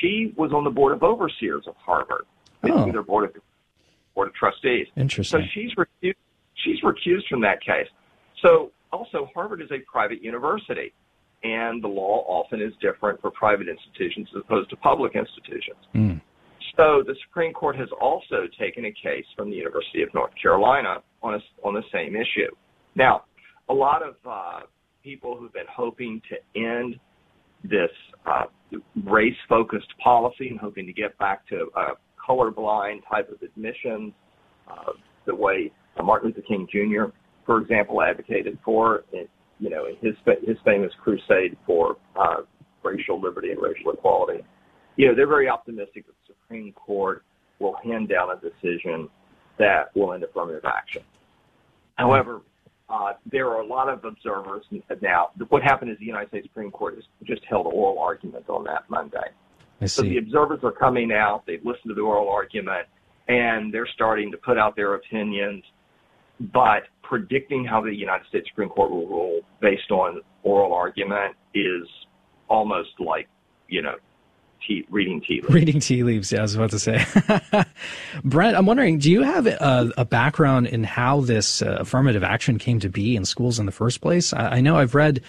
she 0.00 0.34
was 0.36 0.52
on 0.52 0.64
the 0.64 0.70
board 0.70 0.92
of 0.92 1.02
overseers 1.02 1.64
of 1.66 1.74
Harvard, 1.76 2.24
oh. 2.64 2.90
their 2.90 3.02
board 3.02 3.24
of 3.24 3.42
board 4.14 4.28
of 4.28 4.34
trustees. 4.34 4.86
Interesting. 4.96 5.40
So 5.40 5.46
she's 5.52 5.74
recused, 5.74 6.16
she's 6.64 6.80
recused 6.82 7.26
from 7.28 7.40
that 7.42 7.60
case. 7.60 7.88
So 8.42 8.70
also, 8.92 9.28
Harvard 9.34 9.60
is 9.60 9.70
a 9.70 9.78
private 9.90 10.22
university, 10.22 10.92
and 11.44 11.82
the 11.82 11.88
law 11.88 12.24
often 12.26 12.60
is 12.60 12.72
different 12.80 13.20
for 13.20 13.30
private 13.30 13.68
institutions 13.68 14.28
as 14.34 14.42
opposed 14.44 14.70
to 14.70 14.76
public 14.76 15.14
institutions. 15.14 15.78
Mm. 15.94 16.20
So 16.76 17.04
the 17.06 17.14
Supreme 17.28 17.52
Court 17.52 17.76
has 17.76 17.88
also 18.00 18.48
taken 18.58 18.86
a 18.86 18.92
case 18.92 19.26
from 19.36 19.50
the 19.50 19.56
University 19.56 20.02
of 20.02 20.12
North 20.14 20.32
Carolina 20.40 21.02
on 21.22 21.34
a, 21.34 21.38
on 21.62 21.74
the 21.74 21.82
same 21.92 22.16
issue. 22.16 22.50
Now, 22.96 23.24
a 23.68 23.74
lot 23.74 24.02
of 24.02 24.14
uh, 24.28 24.60
people 25.02 25.36
who've 25.36 25.52
been 25.52 25.70
hoping 25.70 26.20
to 26.30 26.60
end 26.60 26.96
this 27.62 27.90
uh, 28.26 28.44
race-focused 29.04 29.92
policy 30.02 30.48
and 30.48 30.58
hoping 30.58 30.86
to 30.86 30.92
get 30.92 31.16
back 31.18 31.46
to 31.48 31.68
a 31.76 31.92
colorblind 32.28 33.00
type 33.10 33.30
of 33.30 33.40
admissions, 33.42 34.12
uh, 34.68 34.92
the 35.26 35.34
way 35.34 35.70
Martin 36.02 36.30
Luther 36.30 36.42
King 36.42 36.66
Jr 36.72 37.12
for 37.44 37.60
example, 37.60 38.02
advocated 38.02 38.58
for, 38.64 39.04
you 39.58 39.70
know, 39.70 39.86
his 40.00 40.14
his 40.44 40.56
famous 40.64 40.92
crusade 41.02 41.56
for 41.66 41.96
uh, 42.16 42.42
racial 42.82 43.20
liberty 43.20 43.50
and 43.50 43.60
racial 43.60 43.92
equality. 43.92 44.44
You 44.96 45.08
know, 45.08 45.14
they're 45.14 45.26
very 45.26 45.48
optimistic 45.48 46.06
that 46.06 46.14
the 46.26 46.34
Supreme 46.34 46.72
Court 46.72 47.24
will 47.58 47.76
hand 47.82 48.08
down 48.08 48.28
a 48.30 48.36
decision 48.36 49.08
that 49.58 49.94
will 49.94 50.12
end 50.12 50.24
affirmative 50.24 50.64
action. 50.64 51.02
However, 51.96 52.42
uh, 52.88 53.12
there 53.30 53.48
are 53.48 53.60
a 53.60 53.66
lot 53.66 53.88
of 53.88 54.04
observers 54.04 54.64
now. 55.00 55.30
What 55.48 55.62
happened 55.62 55.90
is 55.90 55.98
the 55.98 56.04
United 56.04 56.28
States 56.28 56.46
Supreme 56.46 56.70
Court 56.70 56.96
has 56.96 57.04
just 57.24 57.42
held 57.48 57.66
oral 57.66 57.98
argument 57.98 58.48
on 58.48 58.64
that 58.64 58.84
Monday. 58.88 59.30
I 59.80 59.86
see. 59.86 59.88
So 59.88 60.02
the 60.02 60.18
observers 60.18 60.60
are 60.62 60.72
coming 60.72 61.12
out. 61.12 61.44
They've 61.46 61.64
listened 61.64 61.88
to 61.88 61.94
the 61.94 62.02
oral 62.02 62.28
argument, 62.28 62.86
and 63.28 63.72
they're 63.72 63.88
starting 63.94 64.30
to 64.32 64.36
put 64.36 64.58
out 64.58 64.76
their 64.76 64.94
opinions. 64.94 65.64
But 66.40 66.84
predicting 67.02 67.64
how 67.64 67.80
the 67.80 67.94
United 67.94 68.26
States 68.28 68.48
Supreme 68.48 68.68
Court 68.68 68.90
will 68.90 69.06
rule 69.06 69.40
based 69.60 69.90
on 69.90 70.20
oral 70.42 70.74
argument 70.74 71.36
is 71.54 71.86
almost 72.48 72.90
like, 72.98 73.28
you 73.68 73.82
know, 73.82 73.94
tea, 74.66 74.84
reading 74.90 75.20
tea 75.20 75.40
leaves. 75.42 75.54
Reading 75.54 75.80
tea 75.80 76.02
leaves, 76.02 76.32
yeah, 76.32 76.40
I 76.40 76.42
was 76.42 76.54
about 76.54 76.70
to 76.70 76.78
say. 76.78 77.04
Brent, 78.24 78.56
I'm 78.56 78.66
wondering, 78.66 78.98
do 78.98 79.10
you 79.10 79.22
have 79.22 79.46
a, 79.46 79.92
a 79.96 80.04
background 80.04 80.66
in 80.66 80.84
how 80.84 81.20
this 81.20 81.62
uh, 81.62 81.78
affirmative 81.80 82.24
action 82.24 82.58
came 82.58 82.80
to 82.80 82.88
be 82.88 83.16
in 83.16 83.24
schools 83.24 83.58
in 83.58 83.66
the 83.66 83.72
first 83.72 84.00
place? 84.00 84.32
I, 84.32 84.56
I 84.56 84.60
know 84.60 84.76
I've 84.76 84.94
read 84.94 85.22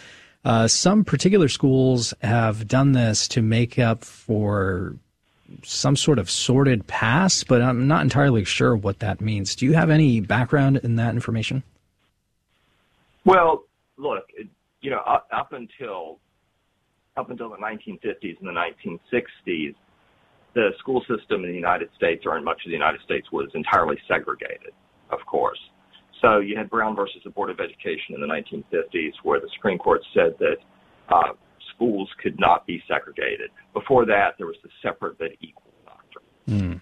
uh, 0.44 0.68
some 0.68 1.04
particular 1.04 1.50
schools 1.50 2.14
have 2.22 2.68
done 2.68 2.92
this 2.92 3.28
to 3.30 3.42
make 3.42 3.80
up 3.80 4.04
for 4.04 4.96
some 5.64 5.96
sort 5.96 6.20
of 6.20 6.30
sorted 6.30 6.88
past, 6.88 7.48
but 7.48 7.62
I'm 7.62 7.88
not 7.88 8.02
entirely 8.02 8.44
sure 8.44 8.76
what 8.76 9.00
that 9.00 9.22
means. 9.22 9.56
Do 9.56 9.66
you 9.66 9.74
have 9.74 9.90
any 9.90 10.20
background 10.20 10.78
in 10.78 10.96
that 10.96 11.14
information? 11.14 11.64
Well, 13.26 13.66
look, 13.98 14.26
you 14.82 14.90
know, 14.92 15.02
up, 15.08 15.28
up 15.32 15.54
until 15.54 16.20
up 17.18 17.30
until 17.30 17.50
the 17.50 17.58
1950s 17.58 18.38
and 18.40 18.48
the 18.48 19.00
1960s, 19.48 19.74
the 20.54 20.72
school 20.80 21.02
system 21.02 21.46
in 21.46 21.50
the 21.50 21.56
United 21.56 21.90
States, 21.96 22.24
or 22.26 22.38
in 22.38 22.44
much 22.44 22.62
of 22.66 22.70
the 22.70 22.74
United 22.74 23.00
States, 23.02 23.32
was 23.32 23.50
entirely 23.56 23.98
segregated. 24.08 24.74
Of 25.12 25.20
course, 25.26 25.60
so 26.22 26.40
you 26.40 26.58
had 26.58 26.70
Brown 26.70 26.96
versus 26.96 27.22
the 27.24 27.30
Board 27.30 27.50
of 27.50 27.60
Education 27.60 28.16
in 28.16 28.22
the 28.22 28.28
1950s, 28.28 29.14
where 29.24 29.40
the 29.40 29.50
Supreme 29.56 29.78
Court 29.78 30.02
said 30.14 30.36
that 30.40 30.58
uh, 31.10 31.34
schools 31.76 32.10
could 32.22 32.40
not 32.40 32.66
be 32.66 32.82
segregated. 32.88 33.52
Before 33.74 34.06
that, 34.06 34.36
there 34.38 34.48
was 34.48 34.58
the 34.64 34.70
separate 34.82 35.18
but 35.18 35.30
equal 35.42 35.74
doctrine. 35.86 36.26
Mm. 36.48 36.82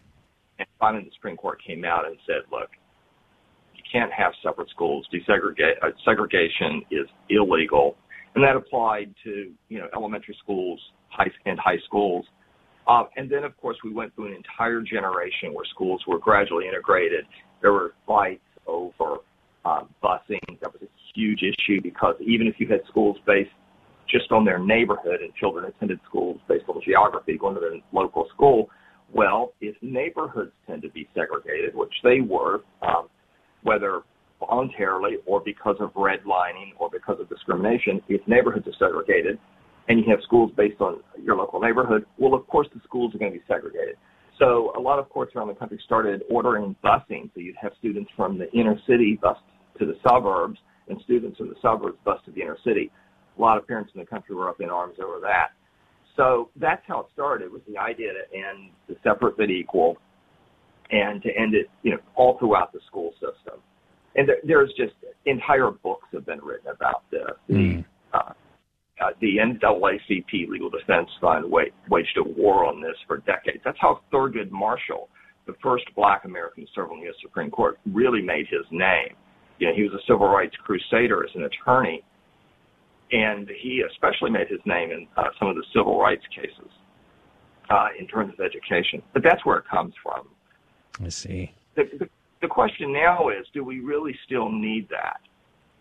And 0.59 0.67
finally, 0.79 1.03
the 1.03 1.11
Supreme 1.15 1.37
Court 1.37 1.59
came 1.65 1.83
out 1.83 2.05
and 2.05 2.17
said, 2.25 2.43
look, 2.51 2.69
you 3.75 3.83
can't 3.91 4.11
have 4.13 4.33
separate 4.43 4.69
schools. 4.69 5.07
Desegregate, 5.13 5.81
uh, 5.81 5.89
segregation 6.05 6.83
is 6.91 7.07
illegal. 7.29 7.95
And 8.35 8.43
that 8.43 8.55
applied 8.55 9.13
to, 9.23 9.51
you 9.69 9.79
know, 9.79 9.87
elementary 9.95 10.35
schools 10.41 10.79
high, 11.09 11.29
and 11.45 11.59
high 11.59 11.77
schools. 11.85 12.25
Uh, 12.87 13.03
and 13.15 13.29
then, 13.29 13.43
of 13.43 13.55
course, 13.57 13.77
we 13.83 13.91
went 13.91 14.13
through 14.15 14.27
an 14.27 14.33
entire 14.33 14.81
generation 14.81 15.53
where 15.53 15.65
schools 15.73 16.01
were 16.07 16.19
gradually 16.19 16.67
integrated. 16.67 17.25
There 17.61 17.71
were 17.71 17.93
fights 18.05 18.41
over 18.67 19.17
uh, 19.63 19.81
busing. 20.03 20.59
That 20.61 20.73
was 20.73 20.81
a 20.81 20.87
huge 21.15 21.41
issue 21.41 21.81
because 21.81 22.15
even 22.19 22.47
if 22.47 22.55
you 22.57 22.67
had 22.67 22.81
schools 22.89 23.17
based 23.25 23.51
just 24.13 24.31
on 24.31 24.45
their 24.45 24.59
neighborhood 24.59 25.21
and 25.21 25.33
children 25.33 25.65
attended 25.65 25.99
schools 26.07 26.39
based 26.47 26.65
on 26.67 26.79
geography, 26.85 27.37
going 27.37 27.55
to 27.55 27.59
their 27.59 27.73
local 27.91 28.27
school, 28.33 28.69
well, 29.11 29.53
if 29.59 29.75
neighborhoods 29.81 30.51
tend 30.67 30.83
to 30.83 30.89
be 30.89 31.09
segregated, 31.15 31.75
which 31.75 31.93
they 32.03 32.21
were, 32.21 32.61
um, 32.83 33.09
whether 33.63 34.01
voluntarily 34.39 35.17
or 35.25 35.41
because 35.41 35.77
of 35.79 35.91
redlining 35.93 36.71
or 36.77 36.89
because 36.91 37.19
of 37.19 37.27
discrimination, 37.27 38.01
if 38.07 38.25
neighborhoods 38.27 38.67
are 38.67 38.73
segregated 38.79 39.39
and 39.89 39.99
you 39.99 40.05
have 40.09 40.19
schools 40.23 40.51
based 40.55 40.79
on 40.79 40.99
your 41.21 41.35
local 41.35 41.59
neighborhood, 41.59 42.05
well, 42.17 42.33
of 42.33 42.45
course 42.47 42.67
the 42.73 42.81
schools 42.83 43.13
are 43.15 43.17
going 43.17 43.31
to 43.31 43.37
be 43.37 43.43
segregated. 43.47 43.95
So 44.39 44.73
a 44.77 44.79
lot 44.79 44.99
of 44.99 45.09
courts 45.09 45.35
around 45.35 45.47
the 45.47 45.55
country 45.55 45.79
started 45.85 46.23
ordering 46.29 46.75
busing. 46.83 47.29
So 47.33 47.39
you'd 47.39 47.55
have 47.61 47.71
students 47.79 48.11
from 48.15 48.37
the 48.37 48.51
inner 48.51 48.77
city 48.87 49.19
bus 49.21 49.37
to 49.79 49.85
the 49.85 49.95
suburbs 50.07 50.59
and 50.87 50.99
students 51.03 51.37
from 51.37 51.49
the 51.49 51.55
suburbs 51.61 51.97
bus 52.03 52.19
to 52.25 52.31
the 52.31 52.41
inner 52.41 52.57
city. 52.63 52.91
A 53.37 53.41
lot 53.41 53.57
of 53.57 53.67
parents 53.67 53.91
in 53.93 53.99
the 53.99 54.05
country 54.05 54.35
were 54.35 54.49
up 54.49 54.61
in 54.61 54.69
arms 54.69 54.95
over 55.03 55.19
that. 55.21 55.49
So 56.15 56.49
that's 56.55 56.81
how 56.87 57.01
it 57.01 57.07
started 57.13 57.51
was 57.51 57.61
the 57.67 57.77
idea 57.77 58.09
to 58.13 58.37
end 58.37 58.69
the 58.87 58.95
separate 59.03 59.35
but 59.37 59.49
equal 59.49 59.97
and 60.91 61.21
to 61.23 61.29
end 61.35 61.55
it, 61.55 61.67
you 61.81 61.91
know, 61.91 61.97
all 62.15 62.37
throughout 62.37 62.71
the 62.71 62.79
school 62.87 63.13
system. 63.13 63.59
And 64.15 64.29
there, 64.29 64.37
there's 64.43 64.71
just 64.77 64.93
entire 65.25 65.71
books 65.71 66.07
have 66.13 66.25
been 66.25 66.39
written 66.39 66.67
about 66.69 67.03
this. 67.09 67.21
The, 67.47 67.83
uh, 68.13 68.33
uh, 69.01 69.09
the 69.21 69.37
NAACP 69.37 70.47
Legal 70.49 70.69
Defense 70.69 71.09
Fund 71.19 71.49
wa- 71.49 71.63
waged 71.89 72.17
a 72.17 72.23
war 72.23 72.65
on 72.65 72.79
this 72.79 72.95
for 73.07 73.17
decades. 73.17 73.59
That's 73.65 73.77
how 73.79 74.01
Thurgood 74.13 74.51
Marshall, 74.51 75.09
the 75.47 75.55
first 75.63 75.85
black 75.95 76.25
American 76.25 76.65
to 76.65 76.69
serve 76.75 76.91
on 76.91 76.99
the 76.99 77.05
U.S. 77.05 77.15
Supreme 77.21 77.49
Court, 77.49 77.79
really 77.91 78.21
made 78.21 78.45
his 78.51 78.65
name. 78.71 79.15
You 79.57 79.67
know, 79.67 79.73
he 79.75 79.83
was 79.83 79.93
a 79.93 80.03
civil 80.07 80.29
rights 80.29 80.55
crusader 80.63 81.23
as 81.23 81.31
an 81.35 81.43
attorney, 81.43 82.03
and 83.11 83.49
he 83.61 83.83
especially 83.91 84.31
made 84.31 84.47
his 84.47 84.59
name 84.65 84.91
in 84.91 85.07
uh, 85.17 85.29
some 85.39 85.47
of 85.47 85.55
the 85.55 85.63
civil 85.75 85.99
rights 85.99 86.23
cases 86.35 86.71
uh, 87.69 87.87
in 87.99 88.07
terms 88.07 88.33
of 88.33 88.43
education. 88.43 89.01
But 89.13 89.23
that's 89.23 89.45
where 89.45 89.57
it 89.57 89.65
comes 89.69 89.93
from. 90.01 90.27
I 91.03 91.09
see. 91.09 91.53
The, 91.75 91.83
the, 91.99 92.09
the 92.41 92.47
question 92.47 92.93
now 92.93 93.29
is, 93.29 93.45
do 93.53 93.63
we 93.63 93.79
really 93.79 94.15
still 94.25 94.51
need 94.51 94.87
that? 94.89 95.19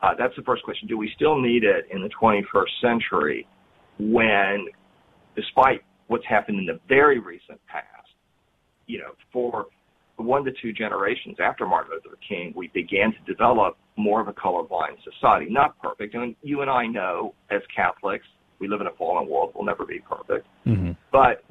Uh, 0.03 0.15
that's 0.19 0.35
the 0.37 0.43
first 0.43 0.65
question. 0.65 0.89
Do 0.89 0.99
we 0.99 1.11
still 1.15 1.41
need 1.41 1.65
it 1.65 1.87
in 1.93 2.03
the 2.03 2.11
21st 2.21 2.81
century 2.81 3.47
when, 3.99 4.67
despite 5.37 5.83
what's 6.09 6.27
happened 6.27 6.59
in 6.59 6.67
the 6.67 6.81
very 6.89 7.19
recent 7.19 7.61
past, 7.67 7.87
you 8.87 8.99
know, 8.99 9.13
for 9.33 9.67
one 10.25 10.45
to 10.45 10.51
two 10.61 10.73
generations 10.73 11.37
after 11.43 11.67
Martin 11.67 11.93
Luther 11.93 12.17
King, 12.27 12.53
we 12.57 12.69
began 12.75 13.13
to 13.13 13.33
develop 13.33 13.77
more 13.97 14.21
of 14.21 14.29
a 14.29 14.33
colorblind 14.33 14.97
society. 15.05 15.47
Not 15.51 15.79
perfect. 15.81 16.15
And 16.15 16.35
you 16.43 16.63
and 16.63 16.71
I 16.71 16.87
know 16.87 17.35
as 17.51 17.61
Catholics, 17.75 18.27
we 18.59 18.69
live 18.69 18.81
in 18.81 18.87
a 18.87 18.93
fallen 18.99 19.29
world. 19.29 19.53
We'll 19.55 19.65
never 19.65 19.85
be 19.85 20.01
perfect. 20.01 20.47
Mm-hmm. 20.67 20.93
But 21.11 21.45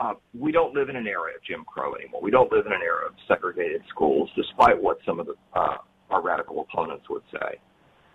uh, 0.00 0.14
we 0.38 0.52
don't 0.52 0.74
live 0.74 0.88
in 0.88 0.96
an 0.96 1.06
era 1.06 1.30
of 1.34 1.42
Jim 1.42 1.64
Crow 1.66 1.94
anymore. 1.94 2.22
We 2.22 2.30
don't 2.30 2.50
live 2.52 2.66
in 2.66 2.72
an 2.72 2.80
era 2.82 3.06
of 3.06 3.14
segregated 3.26 3.82
schools, 3.88 4.30
despite 4.36 4.80
what 4.80 4.98
some 5.04 5.18
of 5.18 5.26
the, 5.26 5.34
uh, 5.54 5.78
our 6.10 6.22
radical 6.22 6.60
opponents 6.60 7.06
would 7.10 7.22
say. 7.32 7.58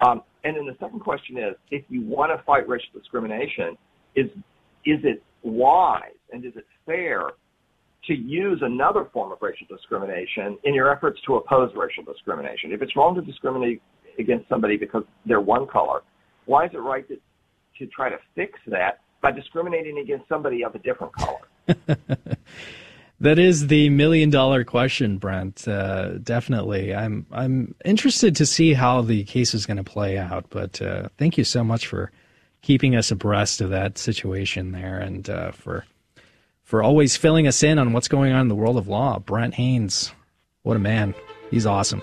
Um, 0.06 0.22
and 0.44 0.56
then 0.56 0.66
the 0.66 0.76
second 0.80 1.00
question 1.00 1.38
is, 1.38 1.56
if 1.72 1.84
you 1.90 2.02
want 2.02 2.38
to 2.38 2.44
fight 2.46 2.68
racial 2.68 2.90
discrimination, 2.98 3.78
is 4.16 4.28
is 4.86 5.00
it 5.04 5.24
wise 5.44 6.12
and 6.32 6.46
is 6.46 6.54
it 6.56 6.66
fair 6.86 7.32
to 8.08 8.14
use 8.14 8.60
another 8.62 9.06
form 9.14 9.32
of 9.32 9.38
racial 9.42 9.68
discrimination 9.70 10.58
in 10.64 10.74
your 10.74 10.92
efforts 10.92 11.20
to 11.26 11.36
oppose 11.36 11.72
racial 11.76 12.04
discrimination? 12.04 12.72
If 12.72 12.82
it's 12.82 12.96
wrong 12.96 13.16
to 13.16 13.22
discriminate 13.22 13.82
against 14.20 14.48
somebody 14.50 14.78
because 14.78 15.04
they're 15.26 15.42
one 15.42 15.68
color, 15.68 16.02
why 16.46 16.66
is 16.66 16.72
it 16.74 16.78
right 16.80 17.08
to, 17.08 17.16
to 17.80 17.88
try 17.88 18.10
to 18.10 18.18
fix 18.36 18.60
that 18.68 19.00
by 19.22 19.32
discriminating 19.32 20.00
against 20.00 20.28
somebody 20.28 20.64
of 20.64 20.76
a 20.76 20.80
different 20.80 21.14
color? 21.14 21.98
That 23.24 23.40
is 23.40 23.68
the 23.68 23.90
million 23.90 24.30
dollar 24.30 24.66
question, 24.66 25.18
Brent. 25.18 25.66
Uh, 25.66 26.18
definitely, 26.18 26.94
I'm 26.94 27.26
I'm 27.32 27.74
interested 27.86 28.36
to 28.36 28.46
see 28.46 28.74
how 28.74 29.02
the 29.02 29.24
case 29.24 29.54
is 29.54 29.66
going 29.66 29.78
to 29.78 29.84
play 29.84 30.18
out. 30.18 30.48
But 30.50 30.82
uh, 30.82 31.08
thank 31.18 31.38
you 31.38 31.46
so 31.46 31.64
much 31.64 31.88
for 31.88 32.12
keeping 32.62 32.98
us 32.98 33.12
abreast 33.12 33.62
of 33.62 33.70
that 33.70 33.98
situation 33.98 34.74
there, 34.74 35.00
and 35.00 35.30
uh, 35.30 35.52
for 35.52 35.86
for 36.74 36.82
always 36.82 37.16
filling 37.16 37.46
us 37.46 37.62
in 37.62 37.78
on 37.78 37.94
what's 37.94 38.08
going 38.08 38.32
on 38.34 38.42
in 38.42 38.48
the 38.48 38.56
world 38.56 38.78
of 38.78 38.88
law. 38.88 39.20
Brent 39.20 39.54
Haynes, 39.54 40.12
what 40.64 40.76
a 40.76 40.80
man! 40.80 41.14
He's 41.52 41.68
awesome. 41.68 42.02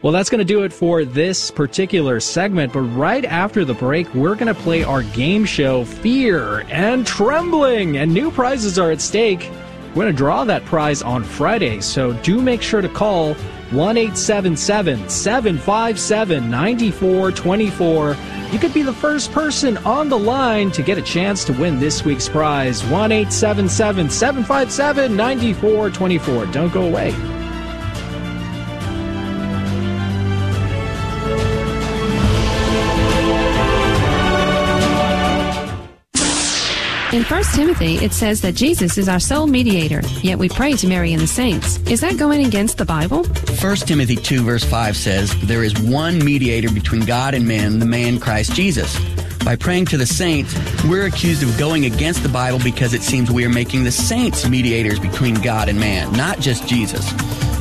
Well, 0.00 0.10
that's 0.10 0.30
going 0.30 0.38
to 0.38 0.44
do 0.46 0.62
it 0.62 0.72
for 0.72 1.04
this 1.04 1.50
particular 1.50 2.18
segment. 2.18 2.72
But 2.72 2.80
right 2.80 3.26
after 3.26 3.62
the 3.62 3.74
break, 3.74 4.08
we're 4.14 4.36
going 4.36 4.46
to 4.46 4.58
play 4.58 4.84
our 4.84 5.02
game 5.02 5.44
show, 5.44 5.84
Fear 5.84 6.60
and 6.70 7.06
Trembling, 7.06 7.98
and 7.98 8.14
new 8.14 8.30
prizes 8.30 8.78
are 8.78 8.90
at 8.90 9.02
stake. 9.02 9.50
We're 9.88 10.04
going 10.04 10.14
to 10.14 10.16
draw 10.16 10.44
that 10.44 10.64
prize 10.64 11.02
on 11.02 11.22
Friday, 11.22 11.82
so 11.82 12.14
do 12.22 12.40
make 12.40 12.62
sure 12.62 12.80
to 12.80 12.88
call 12.88 13.36
1 13.72 13.96
877 13.96 15.08
757 15.08 16.50
9424. 16.50 18.16
You 18.52 18.58
could 18.58 18.74
be 18.74 18.82
the 18.82 18.92
first 18.92 19.30
person 19.30 19.76
on 19.78 20.08
the 20.08 20.18
line 20.18 20.72
to 20.72 20.82
get 20.82 20.98
a 20.98 21.02
chance 21.02 21.44
to 21.44 21.52
win 21.52 21.78
this 21.78 22.04
week's 22.04 22.28
prize 22.28 22.82
1 22.84 23.12
877 23.12 24.10
757 24.10 25.16
9424. 25.16 26.46
Don't 26.46 26.72
go 26.72 26.82
away. 26.82 27.39
1 37.30 37.44
Timothy, 37.54 37.94
it 37.98 38.12
says 38.12 38.40
that 38.40 38.56
Jesus 38.56 38.98
is 38.98 39.08
our 39.08 39.20
sole 39.20 39.46
mediator, 39.46 40.00
yet 40.20 40.36
we 40.36 40.48
pray 40.48 40.72
to 40.72 40.88
Mary 40.88 41.12
and 41.12 41.22
the 41.22 41.28
saints. 41.28 41.76
Is 41.88 42.00
that 42.00 42.18
going 42.18 42.44
against 42.44 42.76
the 42.76 42.84
Bible? 42.84 43.22
1 43.22 43.76
Timothy 43.76 44.16
2, 44.16 44.42
verse 44.42 44.64
5 44.64 44.96
says, 44.96 45.32
There 45.46 45.62
is 45.62 45.80
one 45.80 46.18
mediator 46.24 46.68
between 46.72 47.04
God 47.04 47.34
and 47.34 47.46
men, 47.46 47.78
the 47.78 47.86
man 47.86 48.18
Christ 48.18 48.56
Jesus. 48.56 48.98
By 49.44 49.54
praying 49.54 49.86
to 49.86 49.96
the 49.96 50.06
saints, 50.06 50.56
we're 50.82 51.06
accused 51.06 51.44
of 51.44 51.56
going 51.56 51.84
against 51.84 52.24
the 52.24 52.28
Bible 52.28 52.58
because 52.64 52.94
it 52.94 53.02
seems 53.02 53.30
we 53.30 53.44
are 53.44 53.48
making 53.48 53.84
the 53.84 53.92
saints 53.92 54.48
mediators 54.48 54.98
between 54.98 55.36
God 55.36 55.68
and 55.68 55.78
man, 55.78 56.10
not 56.14 56.40
just 56.40 56.66
Jesus. 56.66 57.12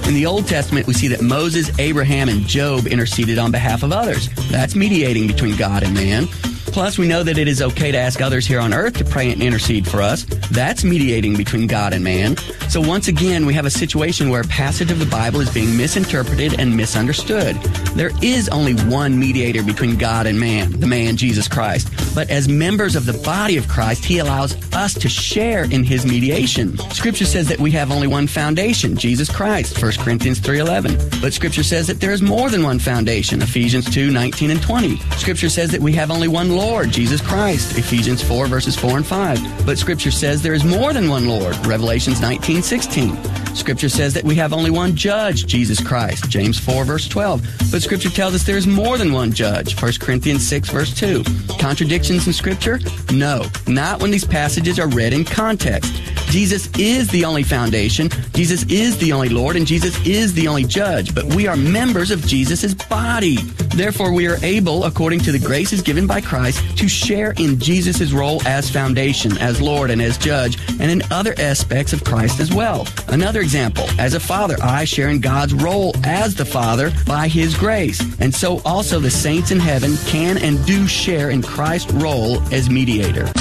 In 0.08 0.16
the 0.16 0.26
Old 0.26 0.48
Testament, 0.48 0.88
we 0.88 0.94
see 0.94 1.10
that 1.10 1.22
Moses, 1.22 1.78
Abraham, 1.78 2.28
and 2.28 2.42
Job 2.48 2.88
interceded 2.88 3.38
on 3.38 3.52
behalf 3.52 3.84
of 3.84 3.92
others. 3.92 4.30
That's 4.50 4.74
mediating 4.74 5.28
between 5.28 5.56
God 5.58 5.84
and 5.84 5.94
man. 5.94 6.28
Plus, 6.72 6.98
we 6.98 7.08
know 7.08 7.24
that 7.24 7.38
it 7.38 7.48
is 7.48 7.62
okay 7.62 7.92
to 7.92 7.98
ask 7.98 8.22
others 8.22 8.46
here 8.46 8.60
on 8.60 8.74
earth 8.74 8.94
to 8.98 9.06
pray 9.06 9.32
and 9.32 9.42
intercede 9.42 9.88
for 9.88 10.02
us. 10.02 10.24
That's 10.52 10.84
mediating 10.84 11.36
between 11.36 11.68
God 11.68 11.94
and 11.94 12.04
man. 12.04 12.38
So 12.70 12.80
once 12.80 13.08
again, 13.08 13.46
we 13.46 13.54
have 13.56 13.66
a 13.66 13.72
situation 13.72 14.30
where 14.30 14.42
a 14.42 14.48
passage 14.48 14.92
of 14.92 15.00
the 15.00 15.06
Bible 15.08 15.42
is 15.42 15.52
being 15.52 15.76
misinterpreted 15.76 16.60
and 16.60 16.78
misunderstood. 16.78 17.56
There 17.96 18.12
is 18.22 18.48
only 18.50 18.74
one 18.74 19.18
mediator 19.20 19.64
between 19.64 19.98
God 19.98 20.28
and 20.28 20.40
man, 20.40 20.80
the 20.80 20.86
man 20.88 21.18
Jesus 21.18 21.48
Christ. 21.48 21.92
But 22.14 22.30
as 22.30 22.48
members 22.48 22.96
of 22.96 23.06
the 23.06 23.14
body 23.26 23.58
of 23.58 23.68
Christ, 23.68 24.06
he 24.06 24.20
allows 24.20 24.56
us 24.74 24.94
to 24.94 25.10
share 25.10 25.64
in 25.64 25.84
his 25.84 26.06
mediation. 26.06 26.78
Scripture 26.92 27.26
says 27.26 27.48
that 27.48 27.60
we 27.60 27.72
have 27.72 27.92
only 27.92 28.08
one 28.08 28.28
foundation, 28.28 28.96
Jesus 28.96 29.30
Christ, 29.30 29.82
1 29.82 29.94
Corinthians 29.94 30.40
3.11. 30.40 31.22
But 31.22 31.34
Scripture 31.34 31.64
says 31.64 31.88
that 31.88 32.00
there 32.00 32.12
is 32.12 32.22
more 32.22 32.50
than 32.50 32.64
one 32.64 32.80
foundation, 32.80 33.42
Ephesians 33.42 33.86
2:19 33.86 34.52
and 34.52 34.62
20. 34.62 34.98
Scripture 35.18 35.50
says 35.50 35.72
that 35.72 35.82
we 35.82 35.94
have 35.94 36.12
only 36.12 36.28
one 36.28 36.56
Lord, 36.60 36.92
Jesus 36.92 37.22
Christ, 37.22 37.78
Ephesians 37.78 38.22
4 38.22 38.48
verses 38.48 38.76
4 38.76 38.98
and 38.98 39.08
5. 39.08 39.66
But 39.66 39.78
Scripture 39.78 40.12
says 40.12 40.42
there 40.42 40.54
is 40.54 40.66
more 40.66 40.92
than 40.92 41.08
one 41.08 41.26
Lord, 41.26 41.56
Revelations 41.66 42.20
19, 42.20 42.62
16. 42.62 43.56
Scripture 43.56 43.88
says 43.88 44.14
that 44.14 44.26
we 44.26 44.36
have 44.36 44.52
only 44.52 44.70
one 44.70 44.94
judge, 44.94 45.46
Jesus 45.46 45.82
Christ, 45.82 46.30
James 46.30 46.60
4 46.60 46.84
verse 46.84 47.08
12. 47.08 47.42
But 47.72 47.82
Scripture 47.82 48.10
tells 48.10 48.36
us 48.36 48.44
there 48.44 48.58
is 48.58 48.68
more 48.68 48.98
than 48.98 49.14
one 49.14 49.32
judge, 49.32 49.82
1 49.82 49.94
Corinthians 50.02 50.46
6 50.50 50.70
verse 50.70 50.94
2. 50.94 51.24
Contradictions 51.60 52.28
in 52.28 52.34
Scripture? 52.34 52.82
No, 53.14 53.46
not 53.66 54.02
when 54.02 54.12
these 54.12 54.26
passages 54.26 54.80
are 54.80 54.90
read 54.90 55.14
in 55.14 55.24
context. 55.24 55.94
Jesus 56.30 56.70
is 56.78 57.08
the 57.10 57.26
only 57.26 57.44
foundation, 57.44 58.10
Jesus 58.34 58.64
is 58.70 58.98
the 59.00 59.12
only 59.12 59.30
Lord, 59.30 59.56
and 59.56 59.66
Jesus 59.66 60.00
is 60.06 60.34
the 60.34 60.48
only 60.48 60.64
judge, 60.64 61.16
but 61.16 61.26
we 61.34 61.48
are 61.48 61.58
members 61.58 62.12
of 62.12 62.26
Jesus' 62.26 62.74
body. 62.74 63.38
Therefore, 63.76 64.14
we 64.14 64.28
are 64.28 64.38
able, 64.44 64.84
according 64.86 65.22
to 65.22 65.32
the 65.32 65.40
graces 65.40 65.82
given 65.82 66.06
by 66.06 66.22
Christ, 66.22 66.78
to 66.78 66.88
share 66.88 67.32
in 67.38 67.60
Jesus' 67.60 68.12
role 68.12 68.42
as 68.48 68.70
foundation, 68.70 69.38
as 69.40 69.62
Lord, 69.62 69.90
and 69.90 70.02
as 70.02 70.18
judge, 70.18 70.60
and 70.80 70.92
in 70.92 71.02
other 71.12 71.34
aspects 71.38 71.94
of 71.94 72.04
Christ 72.04 72.40
as 72.40 72.54
well. 72.54 72.88
Another 73.08 73.42
example, 73.42 73.86
as 73.98 74.14
a 74.14 74.20
father, 74.20 74.56
I 74.62 74.86
share 74.86 75.10
in 75.10 75.22
God's 75.22 75.54
role 75.54 75.94
as 76.04 76.36
the 76.36 76.46
Father 76.46 76.92
by 77.08 77.28
His 77.28 77.56
grace. 77.58 78.02
And 78.20 78.34
so 78.34 78.62
also 78.66 79.00
the 79.00 79.10
saints 79.10 79.52
in 79.52 79.60
heaven 79.60 79.98
can 80.06 80.38
and 80.38 80.64
do 80.66 80.88
share 80.88 81.30
in 81.32 81.42
Christ's 81.42 81.92
role 81.94 82.40
as 82.54 82.70
mediator. 82.70 83.32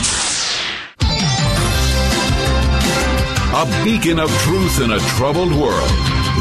A 3.59 3.66
beacon 3.82 4.20
of 4.20 4.30
truth 4.43 4.80
in 4.82 4.93
a 4.93 5.01
troubled 5.01 5.51
world. 5.51 5.90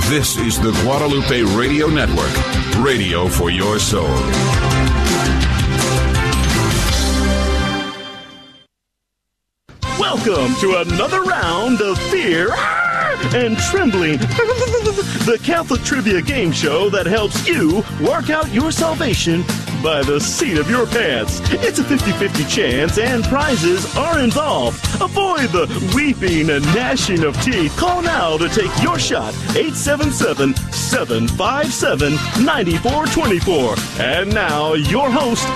This 0.06 0.38
is 0.38 0.60
the 0.60 0.70
Guadalupe 0.84 1.42
Radio 1.58 1.88
Network, 1.88 2.32
radio 2.78 3.28
for 3.28 3.50
your 3.50 3.80
soul. 3.80 4.06
Welcome 9.98 10.54
to 10.60 10.84
another 10.86 11.24
round 11.24 11.82
of 11.82 11.98
Fear 12.12 12.52
and 13.34 13.58
Trembling, 13.58 14.18
the 14.20 15.40
Catholic 15.44 15.82
trivia 15.82 16.22
game 16.22 16.52
show 16.52 16.88
that 16.92 17.08
helps 17.08 17.48
you 17.48 17.84
work 18.00 18.30
out 18.30 18.48
your 18.54 18.72
salvation 18.72 19.44
by 19.84 20.02
the 20.04 20.20
seat 20.20 20.58
of 20.58 20.70
your 20.70 20.86
pants. 20.86 21.40
It's 21.52 21.80
a 21.80 21.84
50 21.84 22.12
50 22.14 22.44
chance, 22.46 22.98
and 22.98 23.24
prizes 23.26 23.96
are 23.96 24.20
involved. 24.20 24.84
Avoid 25.02 25.50
the 25.50 25.94
weeping 25.96 26.50
and 26.50 26.66
gnashing 26.74 27.24
of 27.24 27.40
teeth. 27.42 27.76
Call 27.78 28.02
now 28.02 28.38
to 28.38 28.50
take 28.50 28.72
your 28.82 29.00
shot 29.00 29.34
877 29.56 30.56
757 30.56 32.14
9424. 32.46 33.76
And 34.00 34.34
now, 34.34 34.74
your 34.74 35.10
host, 35.10 35.48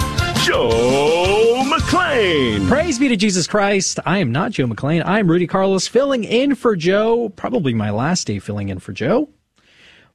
Joe 0.45 1.63
McClain. 1.65 2.67
Praise 2.67 2.97
be 2.97 3.07
to 3.07 3.15
Jesus 3.15 3.45
Christ. 3.45 3.99
I 4.05 4.17
am 4.17 4.31
not 4.31 4.51
Joe 4.51 4.65
McClain. 4.65 5.03
I'm 5.05 5.29
Rudy 5.29 5.45
Carlos 5.45 5.87
filling 5.87 6.23
in 6.23 6.55
for 6.55 6.75
Joe. 6.75 7.29
Probably 7.29 7.73
my 7.73 7.91
last 7.91 8.25
day 8.27 8.39
filling 8.39 8.69
in 8.69 8.79
for 8.79 8.91
Joe. 8.91 9.29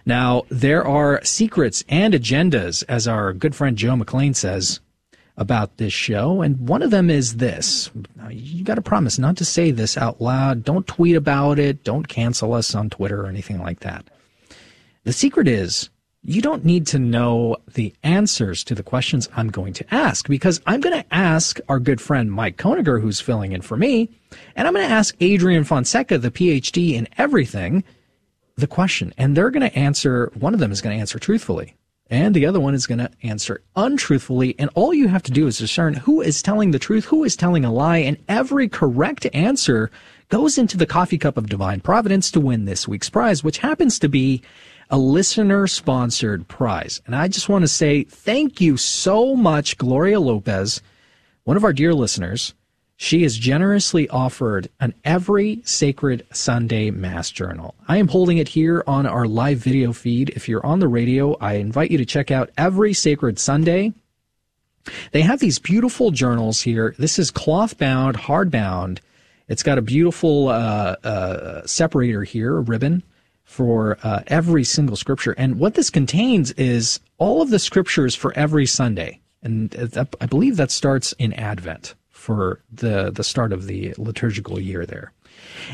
Now, 0.07 0.45
there 0.49 0.87
are 0.87 1.21
secrets 1.23 1.85
and 1.89 2.15
agendas, 2.15 2.85
as 2.89 3.07
our 3.07 3.35
good 3.35 3.55
friend 3.55 3.77
Joe 3.77 3.97
McClain 3.97 4.35
says 4.35 4.81
about 5.37 5.77
this 5.77 5.93
show. 5.93 6.41
And 6.41 6.69
one 6.69 6.81
of 6.83 6.91
them 6.91 7.11
is 7.11 7.37
this. 7.37 7.91
You 8.31 8.65
got 8.65 8.77
to 8.77 8.83
promise 8.83 9.19
not 9.19 9.37
to 9.39 9.45
say 9.45 9.71
this 9.71 9.99
out 9.99 10.23
loud. 10.23 10.65
Don't 10.65 10.87
tweet 10.87 11.17
about 11.17 11.59
it. 11.59 11.85
Don't 11.85 12.09
cancel 12.09 12.55
us 12.55 12.75
on 12.75 12.89
Twitter 12.89 13.23
or 13.23 13.27
anything 13.27 13.61
like 13.61 13.81
that. 13.81 14.07
The 15.05 15.13
secret 15.13 15.49
is 15.49 15.91
you 16.23 16.43
don't 16.43 16.65
need 16.65 16.87
to 16.89 16.99
know 16.99 17.57
the 17.75 17.95
answers 18.03 18.63
to 18.65 18.75
the 18.75 18.83
questions 18.83 19.29
I'm 19.35 19.49
going 19.49 19.73
to 19.75 19.95
ask 19.95 20.29
because 20.29 20.61
I'm 20.67 20.81
going 20.81 21.01
to 21.01 21.15
ask 21.15 21.59
our 21.69 21.79
good 21.79 22.01
friend 22.01 22.31
Mike 22.31 22.57
Koniger, 22.57 23.01
who's 23.01 23.21
filling 23.21 23.53
in 23.53 23.63
for 23.63 23.77
me, 23.77 24.11
and 24.55 24.69
I'm 24.69 24.75
going 24.75 24.87
to 24.87 24.93
ask 24.93 25.15
Adrian 25.21 25.65
Fonseca, 25.65 26.19
the 26.19 26.31
PhD 26.31 26.95
in 26.95 27.09
everything, 27.17 27.85
the 28.57 28.67
question. 28.67 29.15
And 29.17 29.37
they're 29.37 29.51
going 29.51 29.69
to 29.69 29.79
answer, 29.79 30.31
one 30.35 30.53
of 30.53 30.61
them 30.61 30.73
is 30.73 30.83
going 30.83 30.95
to 30.97 31.01
answer 31.01 31.19
truthfully 31.19 31.75
and 32.11 32.35
the 32.35 32.45
other 32.45 32.59
one 32.59 32.75
is 32.75 32.89
going 32.89 32.99
to 32.99 33.11
answer 33.23 33.63
untruthfully. 33.77 34.57
And 34.59 34.69
all 34.75 34.93
you 34.93 35.07
have 35.07 35.23
to 35.23 35.33
do 35.33 35.47
is 35.47 35.59
discern 35.59 35.95
who 35.95 36.21
is 36.21 36.43
telling 36.43 36.73
the 36.73 36.79
truth, 36.79 37.05
who 37.05 37.23
is 37.23 37.37
telling 37.37 37.65
a 37.65 37.73
lie, 37.73 37.99
and 37.99 38.19
every 38.29 38.69
correct 38.69 39.29
answer 39.33 39.91
goes 40.29 40.59
into 40.59 40.77
the 40.77 40.87
coffee 40.87 41.19
cup 41.19 41.37
of 41.37 41.49
divine 41.49 41.81
providence 41.81 42.31
to 42.33 42.41
win 42.41 42.65
this 42.65 42.89
week's 42.89 43.09
prize, 43.09 43.45
which 43.45 43.59
happens 43.59 43.99
to 44.01 44.09
be 44.09 44.43
a 44.91 44.99
listener 44.99 45.67
sponsored 45.67 46.49
prize. 46.49 47.01
And 47.07 47.15
I 47.15 47.29
just 47.29 47.49
want 47.49 47.63
to 47.63 47.69
say 47.69 48.05
thank 48.05 48.61
you 48.61 48.77
so 48.77 49.37
much, 49.37 49.79
Gloria 49.79 50.19
Lopez, 50.19 50.83
one 51.45 51.57
of 51.57 51.65
our 51.65 51.73
dear 51.73 51.95
listeners. 51.95 52.55
She 52.97 53.23
has 53.23 53.39
generously 53.39 54.11
offered 54.11 54.69
an 54.79 54.93
every 55.05 55.63
sacred 55.65 56.27
Sunday 56.33 56.91
Mass 56.91 57.31
journal. 57.31 57.75
I 57.89 57.97
am 57.97 58.09
holding 58.09 58.37
it 58.37 58.49
here 58.49 58.85
on 58.87 59.07
our 59.07 59.25
live 59.25 59.59
video 59.59 59.95
feed. 59.95 60.31
If 60.31 60.49
you're 60.49 60.67
on 60.67 60.81
the 60.81 60.89
radio, 60.89 61.35
I 61.41 61.55
invite 61.55 61.91
you 61.91 61.97
to 61.97 62.05
check 62.05 62.31
out 62.31 62.51
every 62.59 62.93
sacred 62.93 63.39
Sunday. 63.39 63.95
They 65.13 65.23
have 65.23 65.41
these 65.41 65.59
beautiful 65.59 66.11
journals 66.11 66.61
here. 66.61 66.95
This 66.99 67.19
is 67.19 67.31
cloth 67.31 67.79
bound, 67.79 68.17
hard 68.17 68.51
bound. 68.51 69.01
It's 69.49 69.63
got 69.63 69.79
a 69.79 69.83
beautiful 69.83 70.49
uh, 70.49 70.97
uh, 71.03 71.67
separator 71.67 72.23
here, 72.23 72.59
a 72.59 72.61
ribbon 72.61 73.03
for 73.51 73.99
uh, 74.05 74.23
every 74.29 74.63
single 74.63 74.95
scripture. 74.95 75.33
And 75.33 75.59
what 75.59 75.75
this 75.75 75.91
contains 75.91 76.53
is 76.53 77.01
all 77.19 77.43
of 77.43 77.51
the 77.51 77.59
scriptures 77.59 78.15
for 78.15 78.33
every 78.35 78.65
Sunday. 78.65 79.21
And 79.43 79.75
I 80.21 80.27
believe 80.27 80.57
that 80.57 80.71
starts 80.71 81.13
in 81.15 81.33
Advent 81.33 81.97
for 82.11 82.61
the 82.73 83.11
the 83.11 83.25
start 83.25 83.53
of 83.53 83.67
the 83.67 83.93
liturgical 83.99 84.61
year 84.61 84.87
there. 84.87 85.13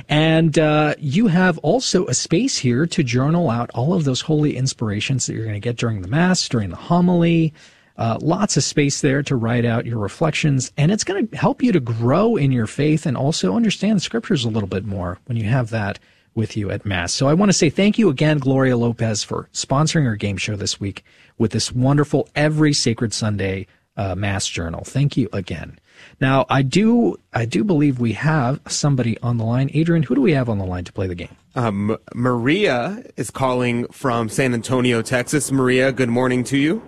And 0.08 0.58
uh, 0.58 0.94
you 0.98 1.26
have 1.26 1.58
also 1.58 2.06
a 2.06 2.14
space 2.14 2.56
here 2.56 2.86
to 2.86 3.02
journal 3.02 3.50
out 3.50 3.70
all 3.74 3.92
of 3.92 4.04
those 4.04 4.22
holy 4.22 4.56
inspirations 4.56 5.26
that 5.26 5.34
you're 5.34 5.44
going 5.44 5.60
to 5.60 5.60
get 5.60 5.76
during 5.76 6.00
the 6.00 6.08
Mass, 6.08 6.48
during 6.48 6.70
the 6.70 6.76
homily. 6.76 7.52
Uh, 7.98 8.16
lots 8.22 8.56
of 8.56 8.64
space 8.64 9.02
there 9.02 9.22
to 9.22 9.36
write 9.36 9.66
out 9.66 9.84
your 9.84 9.98
reflections, 9.98 10.72
and 10.78 10.90
it's 10.90 11.04
going 11.04 11.28
to 11.28 11.36
help 11.36 11.62
you 11.62 11.72
to 11.72 11.80
grow 11.80 12.36
in 12.36 12.52
your 12.52 12.66
faith 12.66 13.04
and 13.04 13.16
also 13.18 13.54
understand 13.54 13.96
the 13.96 14.02
scriptures 14.02 14.44
a 14.44 14.48
little 14.48 14.68
bit 14.68 14.86
more 14.86 15.18
when 15.26 15.36
you 15.36 15.44
have 15.44 15.68
that 15.70 15.98
with 16.36 16.56
you 16.56 16.70
at 16.70 16.86
Mass. 16.86 17.12
So 17.12 17.26
I 17.26 17.34
want 17.34 17.48
to 17.48 17.52
say 17.54 17.70
thank 17.70 17.98
you 17.98 18.08
again, 18.08 18.38
Gloria 18.38 18.76
Lopez, 18.76 19.24
for 19.24 19.48
sponsoring 19.52 20.06
our 20.06 20.14
game 20.14 20.36
show 20.36 20.54
this 20.54 20.78
week 20.78 21.02
with 21.38 21.50
this 21.50 21.72
wonderful 21.72 22.28
Every 22.36 22.72
Sacred 22.72 23.12
Sunday 23.12 23.66
uh, 23.96 24.14
Mass 24.14 24.46
Journal. 24.46 24.84
Thank 24.84 25.16
you 25.16 25.28
again. 25.32 25.78
Now, 26.20 26.44
I 26.48 26.62
do, 26.62 27.16
I 27.32 27.46
do 27.46 27.64
believe 27.64 27.98
we 27.98 28.12
have 28.12 28.60
somebody 28.68 29.18
on 29.20 29.38
the 29.38 29.44
line. 29.44 29.70
Adrian, 29.72 30.02
who 30.02 30.14
do 30.14 30.20
we 30.20 30.32
have 30.32 30.48
on 30.48 30.58
the 30.58 30.64
line 30.66 30.84
to 30.84 30.92
play 30.92 31.06
the 31.06 31.14
game? 31.14 31.34
Um, 31.54 31.96
Maria 32.14 33.02
is 33.16 33.30
calling 33.30 33.86
from 33.88 34.28
San 34.28 34.52
Antonio, 34.52 35.00
Texas. 35.00 35.50
Maria, 35.50 35.90
good 35.90 36.10
morning 36.10 36.44
to 36.44 36.58
you. 36.58 36.82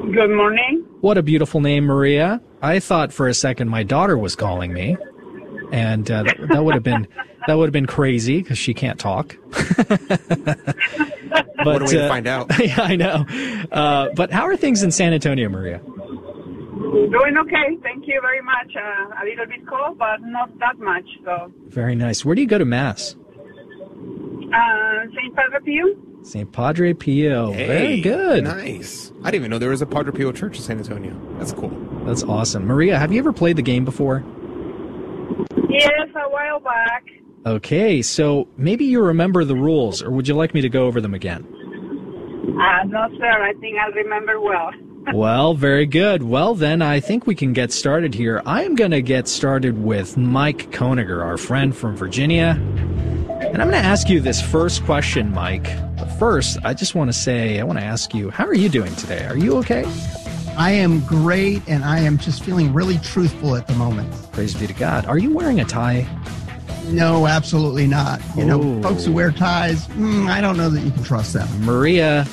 Good 0.00 0.30
morning. 0.30 0.86
What 1.02 1.18
a 1.18 1.22
beautiful 1.22 1.60
name, 1.60 1.84
Maria. 1.84 2.40
I 2.62 2.78
thought 2.78 3.12
for 3.12 3.28
a 3.28 3.34
second 3.34 3.68
my 3.68 3.82
daughter 3.82 4.16
was 4.16 4.34
calling 4.34 4.72
me, 4.72 4.96
and 5.72 6.10
uh, 6.10 6.22
that, 6.24 6.36
that 6.48 6.64
would 6.64 6.74
have 6.74 6.82
been 6.82 7.06
that 7.46 7.54
would 7.54 7.66
have 7.66 7.72
been 7.72 7.86
crazy 7.86 8.40
because 8.40 8.58
she 8.58 8.74
can't 8.74 8.98
talk. 8.98 9.36
but 9.50 9.66
what 11.64 11.82
a 11.82 11.84
way 11.84 11.92
to 11.92 12.04
uh, 12.04 12.08
find 12.08 12.26
out. 12.26 12.50
yeah, 12.58 12.80
I 12.80 12.96
know. 12.96 13.24
Uh, 13.70 14.08
but 14.14 14.30
how 14.30 14.46
are 14.46 14.56
things 14.56 14.82
in 14.82 14.90
San 14.90 15.12
Antonio, 15.12 15.48
Maria? 15.48 15.78
Doing 15.78 17.36
okay. 17.38 17.76
Thank 17.82 18.06
you 18.06 18.20
very 18.20 18.42
much. 18.42 18.74
Uh, 18.76 19.22
a 19.22 19.24
little 19.24 19.46
bit 19.46 19.66
cold, 19.66 19.98
but 19.98 20.20
not 20.22 20.56
that 20.58 20.78
much. 20.78 21.04
So. 21.24 21.52
Very 21.68 21.94
nice. 21.94 22.24
Where 22.24 22.34
do 22.34 22.40
you 22.40 22.48
go 22.48 22.58
to 22.58 22.64
mass? 22.64 23.16
Uh, 24.52 25.06
St. 25.14 25.34
Padre 25.36 25.60
Pio. 25.64 25.96
St. 26.22 26.50
Padre 26.52 26.92
Pio. 26.92 27.52
Hey, 27.52 27.66
Very 27.66 28.00
good. 28.00 28.44
Nice. 28.44 29.12
I 29.22 29.30
didn't 29.30 29.42
even 29.42 29.50
know 29.50 29.58
there 29.58 29.70
was 29.70 29.82
a 29.82 29.86
Padre 29.86 30.12
Pio 30.12 30.32
church 30.32 30.56
in 30.56 30.62
San 30.62 30.78
Antonio. 30.78 31.16
That's 31.38 31.52
cool. 31.52 31.70
That's 32.04 32.22
awesome. 32.24 32.66
Maria, 32.66 32.98
have 32.98 33.12
you 33.12 33.18
ever 33.18 33.32
played 33.32 33.56
the 33.56 33.62
game 33.62 33.84
before? 33.84 34.24
Yes, 35.68 36.08
a 36.14 36.28
while 36.30 36.60
back. 36.60 37.04
Okay, 37.46 38.02
so 38.02 38.48
maybe 38.56 38.84
you 38.84 39.02
remember 39.02 39.44
the 39.44 39.54
rules, 39.54 40.02
or 40.02 40.10
would 40.10 40.28
you 40.28 40.34
like 40.34 40.52
me 40.52 40.60
to 40.60 40.68
go 40.68 40.84
over 40.84 41.00
them 41.00 41.14
again? 41.14 41.46
Uh, 42.60 42.84
no, 42.84 43.08
sir. 43.18 43.42
I 43.42 43.54
think 43.60 43.78
I 43.78 43.86
remember 43.86 44.40
well. 44.40 44.70
well, 45.14 45.54
very 45.54 45.86
good. 45.86 46.22
Well, 46.22 46.54
then 46.54 46.82
I 46.82 47.00
think 47.00 47.26
we 47.26 47.34
can 47.34 47.54
get 47.54 47.72
started 47.72 48.12
here. 48.12 48.42
I 48.44 48.64
am 48.64 48.74
going 48.74 48.90
to 48.90 49.00
get 49.00 49.28
started 49.28 49.82
with 49.82 50.18
Mike 50.18 50.70
Koniger, 50.70 51.24
our 51.24 51.38
friend 51.38 51.74
from 51.74 51.96
Virginia. 51.96 52.60
And 53.40 53.62
I'm 53.62 53.70
going 53.70 53.82
to 53.82 53.88
ask 53.88 54.10
you 54.10 54.20
this 54.20 54.42
first 54.42 54.84
question, 54.84 55.32
Mike. 55.32 55.64
But 55.96 56.06
first, 56.18 56.58
I 56.62 56.74
just 56.74 56.94
want 56.94 57.08
to 57.08 57.14
say, 57.14 57.58
I 57.58 57.62
want 57.62 57.78
to 57.78 57.84
ask 57.84 58.14
you, 58.14 58.28
how 58.30 58.44
are 58.44 58.54
you 58.54 58.68
doing 58.68 58.94
today? 58.96 59.24
Are 59.24 59.36
you 59.36 59.56
okay? 59.58 59.84
I 60.56 60.72
am 60.72 61.00
great, 61.00 61.62
and 61.66 61.84
I 61.84 62.00
am 62.00 62.18
just 62.18 62.42
feeling 62.42 62.72
really 62.72 62.98
truthful 62.98 63.56
at 63.56 63.66
the 63.66 63.74
moment. 63.74 64.12
Praise 64.32 64.54
be 64.54 64.66
to 64.66 64.72
God. 64.74 65.06
Are 65.06 65.18
you 65.18 65.32
wearing 65.32 65.60
a 65.60 65.64
tie? 65.64 66.06
No, 66.86 67.26
absolutely 67.26 67.86
not. 67.86 68.20
You 68.36 68.44
know, 68.44 68.82
folks 68.82 69.04
who 69.04 69.12
wear 69.12 69.30
ties, 69.30 69.86
mm, 69.88 70.28
I 70.28 70.40
don't 70.40 70.56
know 70.56 70.68
that 70.70 70.80
you 70.80 70.90
can 70.90 71.04
trust 71.04 71.32
them. 71.32 71.48
Maria, 71.64 72.26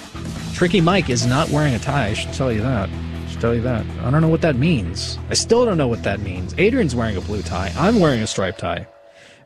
Tricky 0.53 0.81
Mike 0.81 1.09
is 1.09 1.25
not 1.25 1.49
wearing 1.49 1.75
a 1.75 1.79
tie. 1.79 2.07
I 2.07 2.13
should 2.13 2.33
tell 2.33 2.51
you 2.51 2.61
that. 2.61 2.89
I 2.89 3.29
should 3.29 3.39
tell 3.39 3.53
you 3.53 3.61
that. 3.61 3.85
I 4.01 4.09
don't 4.09 4.21
know 4.21 4.27
what 4.27 4.41
that 4.41 4.55
means. 4.55 5.19
I 5.29 5.35
still 5.35 5.65
don't 5.65 5.77
know 5.77 5.87
what 5.87 6.03
that 6.03 6.19
means. 6.19 6.55
Adrian's 6.57 6.95
wearing 6.95 7.17
a 7.17 7.21
blue 7.21 7.43
tie. 7.43 7.71
I'm 7.77 7.99
wearing 7.99 8.21
a 8.21 8.27
striped 8.27 8.59
tie. 8.59 8.87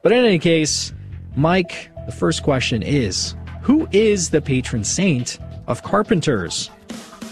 But 0.02 0.14
in 0.14 0.24
any 0.24 0.40
case, 0.40 0.94
Mike, 1.36 1.90
the 2.06 2.12
first 2.12 2.44
question 2.44 2.82
is 2.82 3.36
Who 3.62 3.88
is 3.92 4.30
the 4.30 4.42
patron 4.42 4.84
saint 4.84 5.40
of 5.68 5.84
carpenters? 5.84 6.70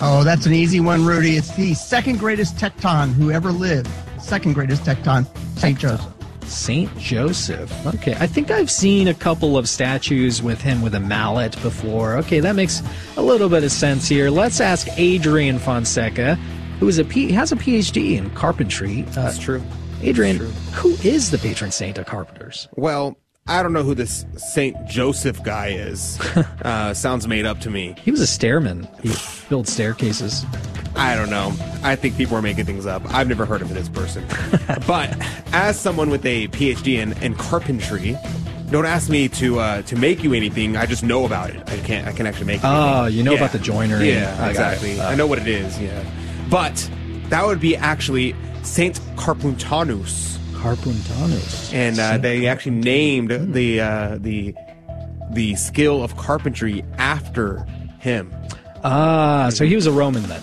Oh, 0.01 0.23
that's 0.23 0.45
an 0.45 0.53
easy 0.53 0.79
one, 0.79 1.05
Rudy. 1.05 1.35
It's 1.35 1.53
the 1.55 1.73
second 1.73 2.19
greatest 2.19 2.55
tekton 2.55 3.11
who 3.13 3.31
ever 3.31 3.51
lived. 3.51 3.89
Second 4.21 4.53
greatest 4.53 4.83
tekton, 4.83 5.27
St. 5.57 5.77
Joseph. 5.77 6.13
Saint 6.45 6.97
Joseph. 6.97 7.71
Okay, 7.85 8.15
I 8.19 8.25
think 8.25 8.49
I've 8.49 8.71
seen 8.71 9.07
a 9.09 9.13
couple 9.13 9.57
of 9.57 9.69
statues 9.69 10.41
with 10.41 10.61
him 10.61 10.81
with 10.81 10.95
a 10.95 10.99
mallet 10.99 11.61
before. 11.61 12.15
Okay, 12.17 12.39
that 12.39 12.55
makes 12.55 12.81
a 13.17 13.21
little 13.21 13.49
bit 13.49 13.63
of 13.63 13.71
sense 13.71 14.07
here. 14.07 14.29
Let's 14.31 14.59
ask 14.59 14.87
Adrian 14.97 15.59
Fonseca, 15.59 16.35
who 16.79 16.87
is 16.87 16.97
a 16.97 17.03
P- 17.05 17.31
has 17.33 17.51
a 17.51 17.55
PhD 17.55 18.17
in 18.17 18.29
carpentry. 18.31 19.03
Uh, 19.09 19.23
That's 19.23 19.37
true. 19.37 19.61
Adrian, 20.01 20.37
who 20.73 20.91
is 21.03 21.29
the 21.29 21.37
patron 21.37 21.71
saint 21.71 21.97
of 21.97 22.05
carpenters? 22.07 22.67
Well, 22.75 23.18
I 23.49 23.63
don't 23.63 23.73
know 23.73 23.81
who 23.83 23.95
this 23.95 24.25
Saint 24.37 24.77
Joseph 24.87 25.41
guy 25.43 25.69
is. 25.69 26.19
uh, 26.61 26.93
sounds 26.93 27.27
made 27.27 27.45
up 27.47 27.59
to 27.61 27.69
me. 27.71 27.95
He 28.03 28.11
was 28.11 28.21
a 28.21 28.27
stairman. 28.27 28.87
He 29.01 29.11
built 29.49 29.67
staircases. 29.67 30.45
I 30.95 31.15
don't 31.15 31.29
know. 31.31 31.53
I 31.81 31.95
think 31.95 32.15
people 32.15 32.35
are 32.37 32.41
making 32.41 32.65
things 32.65 32.85
up. 32.85 33.01
I've 33.13 33.27
never 33.27 33.45
heard 33.45 33.61
of 33.61 33.73
this 33.73 33.89
person. 33.89 34.23
but 34.87 35.15
as 35.51 35.79
someone 35.79 36.09
with 36.09 36.25
a 36.25 36.47
PhD 36.49 36.99
in, 36.99 37.13
in 37.23 37.33
carpentry, 37.35 38.15
don't 38.69 38.85
ask 38.85 39.09
me 39.09 39.27
to 39.29 39.59
uh, 39.59 39.81
to 39.83 39.95
make 39.95 40.23
you 40.23 40.33
anything. 40.33 40.77
I 40.77 40.85
just 40.85 41.03
know 41.03 41.25
about 41.25 41.49
it. 41.49 41.67
I 41.69 41.77
can't. 41.79 42.07
I 42.07 42.11
can 42.11 42.27
actually 42.27 42.45
make. 42.45 42.61
Oh, 42.63 43.03
anything. 43.03 43.17
you 43.17 43.23
know 43.23 43.31
Yeah. 43.31 43.37
about 43.37 43.51
the 43.51 43.59
joinery. 43.59 44.09
Yeah, 44.09 44.37
I 44.39 44.49
exactly. 44.51 44.99
Uh, 44.99 45.09
I 45.09 45.15
know 45.15 45.25
what 45.25 45.39
it 45.39 45.47
is. 45.47 45.79
Yeah, 45.81 46.03
but 46.51 46.87
that 47.29 47.43
would 47.45 47.59
be 47.59 47.75
actually 47.75 48.35
Saint 48.61 48.99
Carpuntanus. 49.15 50.38
Carpuntanus. 50.59 51.73
And 51.73 51.99
uh, 51.99 52.17
they 52.17 52.47
actually 52.47 52.75
named 52.75 53.53
the 53.53 53.79
uh, 53.79 54.17
the 54.19 54.53
the 55.31 55.55
skill 55.55 56.03
of 56.03 56.17
carpentry 56.17 56.83
after 56.97 57.65
him. 57.99 58.33
Ah, 58.83 59.49
so 59.51 59.65
he 59.65 59.75
was 59.75 59.85
a 59.85 59.91
Roman 59.91 60.23
then. 60.23 60.41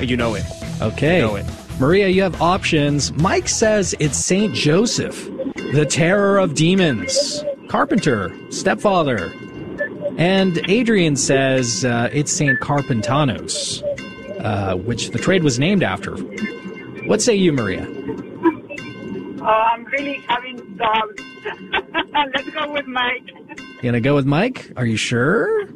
You 0.00 0.16
know 0.16 0.34
it. 0.34 0.44
Okay. 0.80 1.16
You 1.16 1.22
know 1.22 1.36
it. 1.36 1.46
Maria, 1.78 2.08
you 2.08 2.22
have 2.22 2.40
options. 2.40 3.12
Mike 3.12 3.48
says 3.48 3.94
it's 4.00 4.18
Saint 4.18 4.54
Joseph, 4.54 5.24
the 5.72 5.86
terror 5.88 6.38
of 6.38 6.54
demons, 6.54 7.44
carpenter, 7.68 8.32
stepfather. 8.50 9.32
And 10.16 10.60
Adrian 10.68 11.14
says 11.14 11.84
uh, 11.84 12.10
it's 12.12 12.32
Saint 12.32 12.58
Carpentanos, 12.58 13.82
uh, 14.42 14.76
which 14.76 15.10
the 15.10 15.18
trade 15.18 15.44
was 15.44 15.58
named 15.60 15.84
after. 15.84 16.16
What 17.06 17.22
say 17.22 17.36
you, 17.36 17.52
Maria? 17.52 17.86
Oh, 19.50 19.64
I'm 19.72 19.86
really 19.86 20.22
having 20.28 20.76
doubts. 20.76 21.22
Let's 22.34 22.50
go 22.50 22.70
with 22.70 22.86
Mike. 22.86 23.30
You 23.58 23.82
gonna 23.82 24.00
go 24.00 24.14
with 24.14 24.26
Mike? 24.26 24.70
Are 24.76 24.84
you 24.84 24.98
sure? 24.98 25.66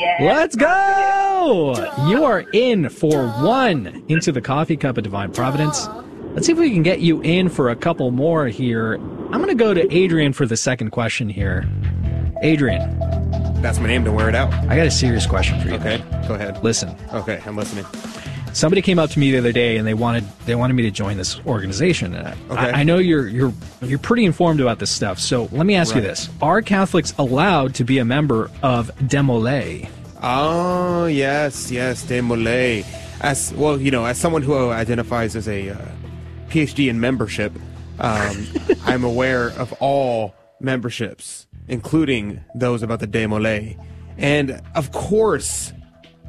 Yes. 0.00 0.20
Let's 0.20 0.56
go! 0.56 1.74
You 2.08 2.24
are 2.24 2.40
in 2.52 2.88
for 2.88 3.28
one 3.28 4.04
into 4.08 4.32
the 4.32 4.40
coffee 4.40 4.76
cup 4.76 4.96
of 4.96 5.04
divine 5.04 5.30
providence. 5.30 5.86
Let's 6.34 6.46
see 6.46 6.52
if 6.52 6.58
we 6.58 6.72
can 6.72 6.82
get 6.82 6.98
you 6.98 7.20
in 7.22 7.48
for 7.48 7.70
a 7.70 7.76
couple 7.76 8.10
more 8.10 8.48
here. 8.48 8.94
I'm 8.94 9.40
going 9.40 9.48
to 9.48 9.54
go 9.54 9.72
to 9.74 9.92
Adrian 9.94 10.32
for 10.32 10.46
the 10.46 10.56
second 10.56 10.90
question 10.90 11.28
here. 11.28 11.68
Adrian. 12.42 12.98
That's 13.62 13.78
my 13.78 13.86
name. 13.86 14.04
Don't 14.04 14.14
wear 14.14 14.28
it 14.28 14.34
out. 14.34 14.52
I 14.68 14.76
got 14.76 14.86
a 14.86 14.90
serious 14.90 15.26
question 15.26 15.60
for 15.60 15.68
you. 15.68 15.74
Okay, 15.74 16.02
go 16.26 16.34
ahead. 16.34 16.62
Listen. 16.62 16.96
Okay, 17.12 17.40
I'm 17.44 17.56
listening. 17.56 17.84
Somebody 18.58 18.82
came 18.82 18.98
up 18.98 19.08
to 19.10 19.20
me 19.20 19.30
the 19.30 19.38
other 19.38 19.52
day 19.52 19.76
and 19.76 19.86
they 19.86 19.94
wanted 19.94 20.24
they 20.44 20.56
wanted 20.56 20.74
me 20.74 20.82
to 20.82 20.90
join 20.90 21.16
this 21.16 21.38
organization. 21.46 22.12
And 22.12 22.26
I, 22.26 22.36
Okay. 22.50 22.70
I, 22.72 22.80
I 22.80 22.82
know 22.82 22.98
you're 22.98 23.28
you're 23.28 23.52
you're 23.80 24.00
pretty 24.00 24.24
informed 24.24 24.60
about 24.60 24.80
this 24.80 24.90
stuff. 24.90 25.20
So 25.20 25.48
let 25.52 25.64
me 25.64 25.76
ask 25.76 25.94
you 25.94 26.00
this: 26.00 26.28
Are 26.42 26.60
Catholics 26.60 27.14
allowed 27.18 27.76
to 27.76 27.84
be 27.84 27.98
a 27.98 28.04
member 28.04 28.50
of 28.60 28.90
Demolay? 28.96 29.88
Oh 30.20 31.06
yes, 31.06 31.70
yes, 31.70 32.04
Demolay. 32.04 32.84
As 33.20 33.52
well, 33.54 33.80
you 33.80 33.92
know, 33.92 34.04
as 34.06 34.18
someone 34.18 34.42
who 34.42 34.70
identifies 34.70 35.36
as 35.36 35.46
a 35.46 35.70
uh, 35.70 35.76
PhD 36.48 36.90
in 36.90 36.98
membership, 36.98 37.52
um, 38.00 38.44
I'm 38.86 39.04
aware 39.04 39.50
of 39.50 39.72
all 39.74 40.34
memberships, 40.58 41.46
including 41.68 42.40
those 42.56 42.82
about 42.82 42.98
the 42.98 43.06
Demolay, 43.06 43.78
and 44.16 44.60
of 44.74 44.90
course, 44.90 45.72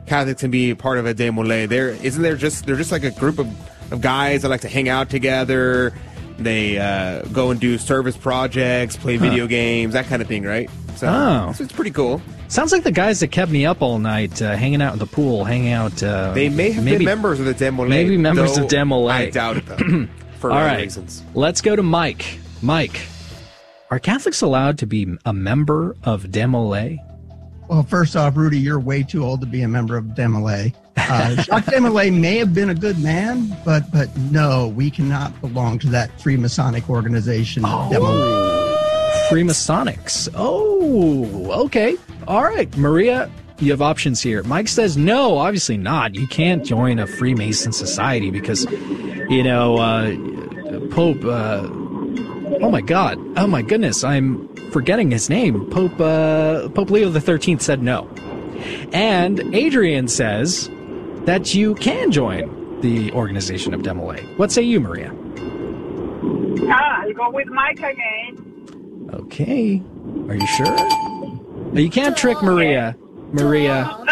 Catholics 0.09 0.41
can 0.41 0.51
be 0.51 0.73
part 0.75 0.97
of 0.97 1.05
a 1.05 1.13
Demolay. 1.13 1.69
There 1.69 1.89
isn't 1.89 2.21
there 2.21 2.35
just 2.35 2.65
they're 2.65 2.75
just 2.75 2.91
like 2.91 3.03
a 3.03 3.11
group 3.11 3.39
of, 3.39 3.47
of 3.93 4.01
guys 4.01 4.41
that 4.41 4.49
like 4.49 4.61
to 4.61 4.69
hang 4.69 4.89
out 4.89 5.09
together. 5.09 5.93
They 6.39 6.77
uh, 6.79 7.23
go 7.33 7.51
and 7.51 7.59
do 7.59 7.77
service 7.77 8.17
projects, 8.17 8.97
play 8.97 9.17
Huh. 9.17 9.29
video 9.29 9.45
games, 9.47 9.93
that 9.93 10.07
kind 10.07 10.21
of 10.21 10.27
thing, 10.27 10.43
right? 10.43 10.69
So 10.95 11.07
Oh. 11.07 11.49
it's, 11.51 11.59
it's 11.61 11.71
pretty 11.73 11.91
cool. 11.91 12.21
Sounds 12.47 12.71
like 12.71 12.83
the 12.83 12.91
guys 12.91 13.19
that 13.19 13.27
kept 13.27 13.51
me 13.51 13.65
up 13.65 13.81
all 13.81 13.99
night, 13.99 14.41
uh, 14.41 14.55
hanging 14.55 14.81
out 14.81 14.93
in 14.93 14.99
the 14.99 15.05
pool, 15.05 15.43
hanging 15.45 15.71
out. 15.73 16.01
Uh, 16.01 16.31
They 16.33 16.49
may 16.49 16.71
have 16.71 16.83
maybe, 16.83 16.97
been 16.99 17.05
members 17.05 17.39
of 17.39 17.45
the 17.45 17.53
Demolay. 17.53 17.89
Maybe 17.89 18.17
members 18.17 18.57
of 18.57 18.65
Demolay. 18.67 19.11
I 19.11 19.29
doubt 19.29 19.57
it 19.57 19.65
though. 19.67 20.07
for 20.39 20.51
all 20.51 20.75
reasons. 20.75 21.21
let's 21.35 21.61
go 21.61 21.75
to 21.75 21.83
Mike. 21.83 22.39
Mike, 22.61 22.99
are 23.91 23.99
Catholics 23.99 24.41
allowed 24.41 24.77
to 24.79 24.85
be 24.87 25.07
a 25.25 25.33
member 25.33 25.95
of 26.03 26.23
Demolay? 26.23 26.97
Well, 27.69 27.83
first 27.83 28.15
off, 28.15 28.35
Rudy, 28.35 28.57
you're 28.57 28.79
way 28.79 29.03
too 29.03 29.23
old 29.23 29.41
to 29.41 29.47
be 29.47 29.61
a 29.61 29.67
member 29.67 29.95
of 29.95 30.05
Demolay. 30.05 30.73
Uh, 30.97 31.35
Jacques 31.43 31.65
Demolay 31.65 32.11
may 32.11 32.37
have 32.37 32.51
been 32.51 32.71
a 32.71 32.75
good 32.75 32.97
man, 32.97 33.55
but 33.63 33.89
but 33.91 34.15
no, 34.31 34.69
we 34.69 34.89
cannot 34.89 35.39
belong 35.39 35.77
to 35.79 35.87
that 35.89 36.09
Freemasonic 36.17 36.89
organization. 36.89 37.61
Demolay. 37.61 38.77
Freemasonics. 39.29 40.27
Oh, 40.33 41.63
okay. 41.65 41.95
All 42.27 42.43
right, 42.43 42.75
Maria, 42.75 43.29
you 43.59 43.69
have 43.69 43.83
options 43.83 44.19
here. 44.19 44.41
Mike 44.43 44.67
says 44.67 44.97
no, 44.97 45.37
obviously 45.37 45.77
not. 45.77 46.15
You 46.15 46.25
can't 46.25 46.65
join 46.65 46.97
a 46.97 47.05
Freemason 47.05 47.71
society 47.71 48.31
because, 48.31 48.65
you 49.29 49.43
know, 49.43 49.77
uh, 49.77 50.15
Pope. 50.89 51.23
Uh, 51.23 51.69
oh 52.61 52.69
my 52.69 52.81
God! 52.81 53.17
Oh 53.37 53.47
my 53.47 53.61
goodness! 53.61 54.03
I'm 54.03 54.47
forgetting 54.71 55.11
his 55.11 55.29
name. 55.29 55.69
Pope 55.69 55.99
uh, 55.99 56.69
Pope 56.69 56.89
Leo 56.89 57.09
the 57.09 57.21
Thirteenth 57.21 57.61
said 57.61 57.81
no, 57.81 58.09
and 58.93 59.39
Adrian 59.53 60.07
says 60.07 60.69
that 61.25 61.53
you 61.53 61.75
can 61.75 62.11
join 62.11 62.81
the 62.81 63.11
organization 63.11 63.73
of 63.73 63.81
Demolay. 63.81 64.37
What 64.37 64.51
say 64.51 64.61
you, 64.61 64.79
Maria? 64.79 65.13
Ah, 66.71 67.01
I'll 67.01 67.13
go 67.13 67.29
with 67.31 67.47
Mike 67.47 67.79
again. 67.79 69.09
Okay. 69.13 69.81
Are 70.27 70.35
you 70.35 70.47
sure? 70.47 70.77
You 71.73 71.89
can't 71.89 72.15
trick 72.15 72.41
Maria. 72.41 72.95
Maria. 73.31 74.05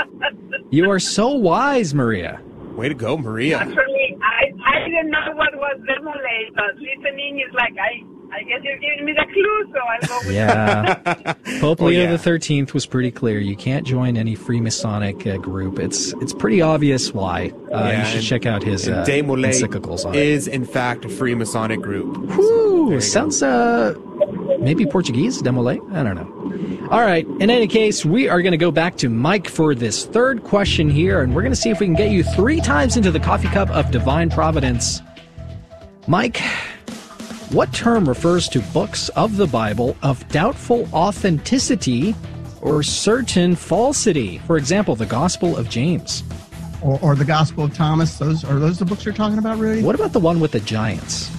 You 0.69 0.89
are 0.91 0.99
so 0.99 1.29
wise, 1.29 1.93
Maria. 1.93 2.41
Way 2.75 2.89
to 2.89 2.95
go, 2.95 3.17
Maria. 3.17 3.57
Actually, 3.57 4.17
I, 4.21 4.51
I 4.65 4.83
didn't 4.85 5.09
know 5.09 5.33
what 5.33 5.55
was 5.55 5.79
Demolay, 5.87 6.53
but 6.55 6.75
listening 6.75 7.39
is 7.39 7.53
like, 7.53 7.73
I, 7.79 8.03
I 8.29 8.43
guess 8.43 8.59
you're 8.63 8.77
giving 8.77 9.05
me 9.05 9.13
the 9.13 9.25
clue, 9.33 9.73
so 9.73 9.79
I'll 9.79 10.07
go 10.21 10.27
with 10.27 10.35
Yeah. 10.35 11.33
Pope 11.61 11.81
Oh, 11.81 11.85
Leo 11.85 12.03
yeah. 12.03 12.11
the 12.11 12.17
Thirteenth 12.17 12.73
was 12.73 12.85
pretty 12.85 13.09
clear. 13.09 13.39
You 13.39 13.55
can't 13.55 13.85
join 13.87 14.17
any 14.17 14.35
Freemasonic 14.35 15.25
uh, 15.25 15.37
group. 15.37 15.79
It's 15.79 16.13
it's 16.21 16.33
pretty 16.33 16.61
obvious 16.61 17.13
why. 17.13 17.51
Uh, 17.73 17.77
Yeah, 17.79 17.99
you 18.01 18.05
should 18.05 18.15
and- 18.17 18.25
check 18.25 18.45
out 18.45 18.63
his 18.63 18.87
and 18.87 18.97
uh, 18.97 19.05
Demolay 19.05 19.49
encyclicals 19.49 20.05
on 20.05 20.13
it. 20.13 20.21
is 20.21 20.47
in 20.47 20.65
fact 20.65 21.05
a 21.05 21.07
Freemasonic 21.07 21.81
group. 21.81 22.17
Whew, 22.35 22.99
sounds 23.01 23.41
uh 23.41 23.95
maybe 24.59 24.85
Portuguese, 24.85 25.41
Demolay? 25.41 25.79
I 25.93 26.03
don't 26.03 26.15
know. 26.15 26.87
All 26.89 27.01
right, 27.01 27.25
in 27.39 27.49
any 27.49 27.67
case, 27.67 28.05
we 28.05 28.29
are 28.29 28.41
going 28.41 28.51
to 28.53 28.57
go 28.57 28.71
back 28.71 28.95
to 28.97 29.09
Mike 29.09 29.47
for 29.49 29.75
this 29.75 30.05
third 30.05 30.43
question 30.43 30.89
here, 30.89 31.21
and 31.21 31.35
we're 31.35 31.41
going 31.41 31.51
to 31.51 31.59
see 31.59 31.69
if 31.69 31.79
we 31.81 31.85
can 31.85 31.95
get 31.95 32.11
you 32.11 32.23
three 32.23 32.61
times 32.61 32.95
into 32.97 33.11
the 33.11 33.19
coffee 33.19 33.49
cup 33.49 33.69
of 33.71 33.91
divine 33.91 34.29
providence. 34.29 35.01
Mike, 36.07 36.41
what 37.51 37.71
term 37.73 38.07
refers 38.07 38.49
to 38.49 38.59
books 38.73 39.07
of 39.09 39.37
the 39.37 39.47
Bible 39.47 39.95
of 40.03 40.27
doubtful 40.29 40.87
authenticity 40.93 42.13
or 42.61 42.83
certain 42.83 43.55
falsity? 43.55 44.39
For 44.39 44.57
example, 44.57 44.95
the 44.95 45.05
Gospel 45.05 45.55
of 45.55 45.69
James. 45.69 46.23
Or, 46.81 46.99
or 47.01 47.15
the 47.15 47.25
Gospel 47.25 47.63
of 47.63 47.73
Thomas. 47.73 48.17
Those 48.17 48.43
are 48.43 48.59
those 48.59 48.79
the 48.79 48.85
books 48.85 49.05
you're 49.05 49.13
talking 49.13 49.37
about, 49.37 49.57
Rudy? 49.57 49.81
What 49.81 49.95
about 49.95 50.11
the 50.11 50.19
one 50.19 50.39
with 50.39 50.51
the 50.51 50.59
giants? 50.59 51.31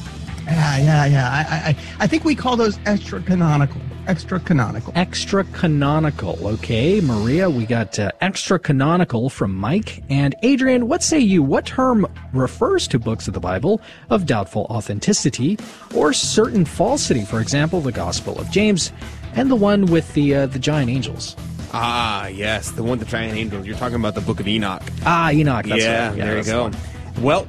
Yeah, 0.48 0.78
yeah, 0.78 1.04
yeah. 1.06 1.30
I, 1.30 1.68
I, 1.70 1.76
I 2.00 2.06
think 2.06 2.24
we 2.24 2.34
call 2.34 2.56
those 2.56 2.78
extra 2.86 3.20
canonical. 3.20 3.80
Extra 4.06 4.40
canonical. 4.40 4.92
Extra 4.96 5.44
canonical. 5.44 6.38
Okay, 6.46 7.02
Maria, 7.02 7.50
we 7.50 7.66
got 7.66 7.98
uh, 7.98 8.10
extra 8.22 8.58
canonical 8.58 9.28
from 9.28 9.54
Mike. 9.54 10.02
And 10.08 10.34
Adrian, 10.42 10.88
what 10.88 11.02
say 11.02 11.18
you? 11.18 11.42
What 11.42 11.66
term 11.66 12.06
refers 12.32 12.88
to 12.88 12.98
books 12.98 13.28
of 13.28 13.34
the 13.34 13.40
Bible 13.40 13.82
of 14.08 14.24
doubtful 14.24 14.66
authenticity 14.70 15.58
or 15.94 16.14
certain 16.14 16.64
falsity? 16.64 17.26
For 17.26 17.40
example, 17.40 17.82
the 17.82 17.92
Gospel 17.92 18.38
of 18.40 18.50
James 18.50 18.92
and 19.34 19.50
the 19.50 19.56
one 19.56 19.84
with 19.86 20.14
the 20.14 20.34
uh, 20.34 20.46
the 20.46 20.58
giant 20.58 20.90
angels. 20.90 21.36
Ah, 21.74 22.28
yes, 22.28 22.70
the 22.70 22.82
one 22.82 22.92
with 22.92 23.00
the 23.00 23.06
giant 23.06 23.36
angels. 23.36 23.66
You're 23.66 23.76
talking 23.76 23.96
about 23.96 24.14
the 24.14 24.22
Book 24.22 24.40
of 24.40 24.48
Enoch. 24.48 24.82
Ah, 25.04 25.30
Enoch. 25.30 25.66
That's 25.66 25.82
yeah, 25.82 26.08
right. 26.08 26.16
Yeah, 26.16 26.24
there 26.24 26.38
you 26.38 26.42
that's 26.42 26.48
the 26.48 26.54
go. 26.54 26.62
one. 26.62 26.76
Well, 27.20 27.46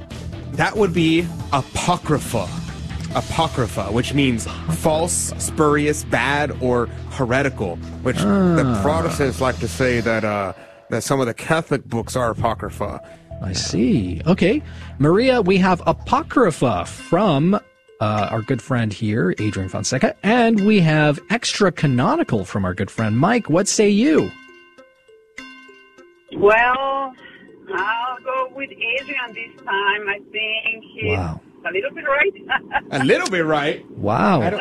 that 0.52 0.76
would 0.76 0.92
be 0.92 1.26
apocrypha. 1.54 2.46
Apocrypha, 3.14 3.86
which 3.92 4.14
means 4.14 4.46
false, 4.78 5.32
spurious, 5.38 6.04
bad, 6.04 6.52
or 6.62 6.86
heretical. 7.10 7.76
Which 8.02 8.16
the 8.18 8.62
Ah. 8.66 8.82
Protestants 8.82 9.40
like 9.40 9.58
to 9.58 9.68
say 9.68 10.00
that 10.00 10.24
uh, 10.24 10.52
that 10.90 11.02
some 11.02 11.20
of 11.20 11.26
the 11.26 11.34
Catholic 11.34 11.84
books 11.84 12.16
are 12.16 12.30
apocrypha. 12.30 13.00
I 13.42 13.52
see. 13.52 14.20
Okay. 14.26 14.62
Maria, 14.98 15.40
we 15.40 15.56
have 15.58 15.82
Apocrypha 15.86 16.84
from 16.84 17.54
uh, 17.54 17.60
our 18.00 18.42
good 18.42 18.60
friend 18.60 18.92
here, 18.92 19.34
Adrian 19.38 19.68
Fonseca, 19.70 20.14
and 20.22 20.66
we 20.66 20.80
have 20.80 21.18
extra 21.30 21.72
canonical 21.72 22.44
from 22.44 22.64
our 22.66 22.74
good 22.74 22.90
friend 22.90 23.18
Mike. 23.18 23.48
What 23.48 23.66
say 23.66 23.88
you? 23.88 24.30
Well, 26.36 27.14
I'll 27.74 28.18
go 28.24 28.52
with 28.54 28.70
Adrian 28.70 29.32
this 29.34 29.56
time. 29.64 30.08
I 30.08 30.20
think 30.30 30.84
he's 30.92 31.16
Wow. 31.18 31.40
A 31.64 31.72
little 31.72 31.90
bit 31.92 32.04
right. 32.04 32.34
A 32.92 33.04
little 33.04 33.28
bit 33.30 33.44
right. 33.44 33.88
Wow. 33.92 34.58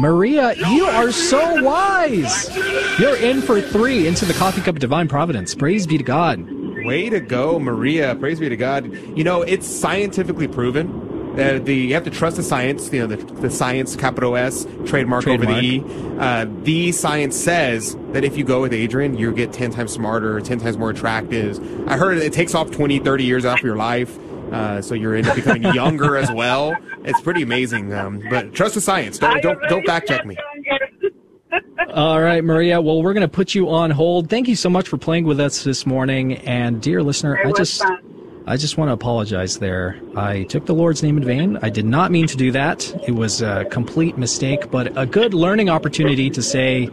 Maria, 0.00 0.54
you 0.70 0.84
are 0.84 1.10
so 1.10 1.62
wise. 1.62 2.56
You're 2.98 3.16
in 3.16 3.40
for 3.42 3.60
three 3.60 4.06
into 4.06 4.24
the 4.24 4.34
coffee 4.34 4.60
cup 4.60 4.74
of 4.76 4.80
divine 4.80 5.08
providence. 5.08 5.54
Praise 5.54 5.86
be 5.86 5.98
to 5.98 6.04
God. 6.04 6.46
Way 6.84 7.10
to 7.10 7.20
go, 7.20 7.58
Maria. 7.58 8.14
Praise 8.16 8.38
be 8.40 8.48
to 8.48 8.56
God. 8.56 8.92
You 9.16 9.24
know, 9.24 9.42
it's 9.42 9.66
scientifically 9.66 10.46
proven. 10.48 11.34
that 11.36 11.64
the 11.66 11.74
you 11.74 11.94
have 11.94 12.04
to 12.04 12.10
trust 12.10 12.36
the 12.36 12.42
science. 12.42 12.92
You 12.92 13.06
know, 13.06 13.16
the, 13.16 13.16
the 13.40 13.50
science, 13.50 13.96
capital 13.96 14.36
S, 14.36 14.66
trademark, 14.86 15.26
over 15.26 15.44
the 15.44 15.58
E. 15.60 15.84
Uh, 16.18 16.46
the 16.62 16.92
science 16.92 17.36
says 17.36 17.96
that 18.12 18.24
if 18.24 18.36
you 18.36 18.44
go 18.44 18.60
with 18.60 18.72
Adrian, 18.72 19.16
you 19.16 19.32
get 19.32 19.52
10 19.52 19.70
times 19.72 19.92
smarter, 19.92 20.40
10 20.40 20.60
times 20.60 20.78
more 20.78 20.90
attractive. 20.90 21.58
I 21.88 21.96
heard 21.96 22.18
it 22.18 22.32
takes 22.32 22.54
off 22.54 22.70
20, 22.70 23.00
30 23.00 23.24
years 23.24 23.44
off 23.44 23.62
your 23.62 23.76
life. 23.76 24.16
Uh, 24.52 24.80
so 24.82 24.94
you're 24.94 25.14
end 25.14 25.28
up 25.28 25.36
becoming 25.36 25.62
younger 25.74 26.16
as 26.16 26.30
well. 26.32 26.74
It's 27.04 27.20
pretty 27.20 27.42
amazing. 27.42 27.92
Um, 27.92 28.22
but 28.30 28.54
trust 28.54 28.74
the 28.74 28.80
science. 28.80 29.18
Don't 29.18 29.42
don't 29.42 29.60
don't 29.68 29.84
fact 29.86 30.08
check 30.08 30.24
me. 30.26 30.36
All 31.94 32.20
right, 32.20 32.44
Maria. 32.44 32.80
Well, 32.80 33.02
we're 33.02 33.14
going 33.14 33.22
to 33.22 33.28
put 33.28 33.54
you 33.54 33.70
on 33.70 33.90
hold. 33.90 34.28
Thank 34.28 34.46
you 34.46 34.56
so 34.56 34.68
much 34.68 34.88
for 34.88 34.98
playing 34.98 35.24
with 35.24 35.40
us 35.40 35.64
this 35.64 35.86
morning. 35.86 36.34
And 36.38 36.82
dear 36.82 37.02
listener, 37.02 37.38
I 37.44 37.52
just 37.52 37.82
fun. 37.82 38.44
I 38.48 38.56
just 38.56 38.78
want 38.78 38.88
to 38.88 38.94
apologize 38.94 39.58
there. 39.58 40.00
I 40.16 40.44
took 40.44 40.64
the 40.64 40.74
Lord's 40.74 41.02
name 41.02 41.18
in 41.18 41.24
vain. 41.24 41.58
I 41.60 41.68
did 41.68 41.84
not 41.84 42.10
mean 42.10 42.26
to 42.28 42.36
do 42.36 42.50
that. 42.52 42.90
It 43.06 43.12
was 43.12 43.42
a 43.42 43.66
complete 43.66 44.16
mistake, 44.16 44.70
but 44.70 44.96
a 44.96 45.04
good 45.04 45.34
learning 45.34 45.68
opportunity 45.68 46.30
to 46.30 46.42
say 46.42 46.88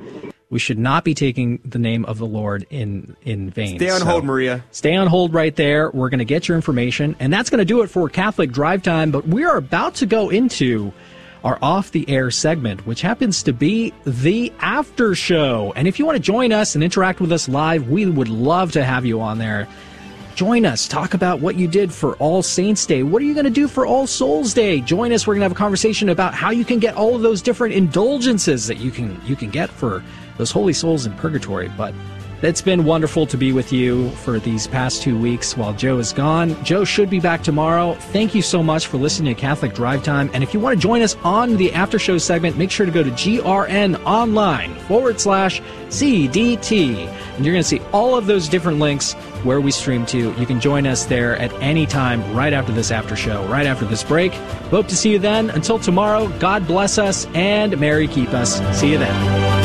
we 0.49 0.59
should 0.59 0.77
not 0.77 1.03
be 1.03 1.13
taking 1.13 1.59
the 1.65 1.79
name 1.79 2.05
of 2.05 2.17
the 2.17 2.25
Lord 2.25 2.65
in 2.69 3.15
in 3.23 3.49
vain. 3.49 3.77
Stay 3.77 3.89
on 3.89 3.99
So, 3.99 4.05
hold, 4.05 4.23
Maria. 4.25 4.63
Stay 4.71 4.95
on 4.95 5.07
hold 5.07 5.33
right 5.33 5.55
there. 5.55 5.89
We're 5.91 6.09
going 6.09 6.19
to 6.19 6.25
get 6.25 6.47
your 6.47 6.55
information, 6.55 7.15
and 7.19 7.33
that's 7.33 7.49
going 7.49 7.59
to 7.59 7.65
do 7.65 7.81
it 7.81 7.87
for 7.87 8.07
Catholic 8.09 8.51
Drive 8.51 8.83
Time. 8.83 9.11
But 9.11 9.27
we 9.27 9.43
are 9.43 9.57
about 9.57 9.95
to 9.95 10.05
go 10.05 10.29
into 10.29 10.93
our 11.43 11.59
off 11.61 11.91
the 11.91 12.09
air 12.09 12.31
segment, 12.31 12.85
which 12.87 13.01
happens 13.01 13.43
to 13.43 13.53
be 13.53 13.93
the 14.05 14.51
after 14.59 15.13
show. 15.13 15.73
And 15.75 15.87
if 15.87 15.99
you 15.99 16.05
want 16.05 16.15
to 16.15 16.21
join 16.21 16.51
us 16.51 16.75
and 16.75 16.83
interact 16.83 17.21
with 17.21 17.31
us 17.31 17.47
live, 17.47 17.89
we 17.89 18.05
would 18.05 18.29
love 18.29 18.71
to 18.73 18.83
have 18.83 19.05
you 19.05 19.21
on 19.21 19.37
there. 19.37 19.67
Join 20.33 20.65
us. 20.65 20.87
Talk 20.87 21.13
about 21.13 21.39
what 21.39 21.55
you 21.55 21.67
did 21.67 21.93
for 21.93 22.15
All 22.15 22.41
Saints 22.41 22.85
Day. 22.85 23.03
What 23.03 23.21
are 23.21 23.25
you 23.25 23.33
going 23.33 23.45
to 23.45 23.49
do 23.49 23.69
for 23.69 23.85
All 23.85 24.05
Souls 24.05 24.53
Day? 24.53 24.81
Join 24.81 25.13
us. 25.13 25.25
We're 25.25 25.35
going 25.35 25.41
to 25.41 25.45
have 25.45 25.51
a 25.53 25.55
conversation 25.55 26.09
about 26.09 26.33
how 26.33 26.49
you 26.49 26.65
can 26.65 26.79
get 26.79 26.95
all 26.95 27.15
of 27.15 27.21
those 27.21 27.41
different 27.41 27.73
indulgences 27.73 28.67
that 28.67 28.79
you 28.79 28.91
can 28.91 29.21
you 29.25 29.35
can 29.35 29.49
get 29.49 29.69
for 29.69 30.03
those 30.37 30.51
holy 30.51 30.73
souls 30.73 31.05
in 31.05 31.13
purgatory. 31.13 31.69
But 31.77 31.93
it's 32.41 32.61
been 32.61 32.83
wonderful 32.83 33.25
to 33.27 33.37
be 33.37 33.53
with 33.53 33.71
you 33.71 34.09
for 34.11 34.39
these 34.39 34.67
past 34.67 35.01
two 35.01 35.17
weeks 35.17 35.57
while 35.57 35.73
Joe 35.73 35.97
is 35.97 36.11
gone. 36.11 36.61
Joe 36.63 36.83
should 36.83 37.09
be 37.09 37.19
back 37.19 37.41
tomorrow. 37.41 37.93
Thank 37.95 38.35
you 38.35 38.41
so 38.41 38.61
much 38.61 38.87
for 38.87 38.97
listening 38.97 39.33
to 39.33 39.39
Catholic 39.39 39.73
Drive 39.73 40.03
Time. 40.03 40.29
And 40.33 40.43
if 40.43 40.53
you 40.53 40.59
want 40.59 40.75
to 40.75 40.79
join 40.79 41.01
us 41.01 41.15
on 41.23 41.55
the 41.55 41.73
after 41.73 41.97
show 41.97 42.17
segment, 42.17 42.57
make 42.57 42.69
sure 42.69 42.85
to 42.85 42.91
go 42.91 43.03
to 43.03 43.09
grn 43.09 43.95
online 44.05 44.75
forward 44.81 45.19
slash 45.19 45.61
CDT. 45.87 47.07
And 47.35 47.45
you're 47.45 47.53
going 47.53 47.63
to 47.63 47.67
see 47.67 47.79
all 47.93 48.15
of 48.15 48.27
those 48.27 48.49
different 48.49 48.79
links 48.79 49.13
where 49.43 49.61
we 49.61 49.71
stream 49.71 50.05
to. 50.07 50.33
You 50.33 50.45
can 50.45 50.59
join 50.59 50.85
us 50.85 51.05
there 51.05 51.37
at 51.37 51.53
any 51.63 51.85
time 51.85 52.35
right 52.35 52.53
after 52.53 52.73
this 52.73 52.91
after 52.91 53.15
show, 53.15 53.43
right 53.47 53.65
after 53.65 53.85
this 53.85 54.03
break. 54.03 54.33
Hope 54.69 54.87
to 54.89 54.95
see 54.95 55.11
you 55.13 55.19
then. 55.19 55.49
Until 55.51 55.79
tomorrow, 55.79 56.27
God 56.39 56.67
bless 56.67 56.97
us 56.97 57.25
and 57.33 57.79
Mary 57.79 58.07
keep 58.07 58.29
us. 58.33 58.59
See 58.79 58.91
you 58.91 58.97
then. 58.97 59.64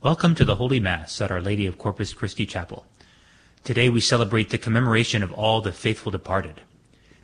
Welcome 0.00 0.36
to 0.36 0.44
the 0.44 0.54
Holy 0.54 0.78
Mass 0.78 1.20
at 1.20 1.32
Our 1.32 1.40
Lady 1.42 1.66
of 1.66 1.76
Corpus 1.76 2.12
Christi 2.12 2.46
Chapel. 2.46 2.86
Today 3.64 3.88
we 3.88 4.00
celebrate 4.00 4.50
the 4.50 4.56
commemoration 4.56 5.24
of 5.24 5.32
all 5.32 5.60
the 5.60 5.72
faithful 5.72 6.12
departed. 6.12 6.60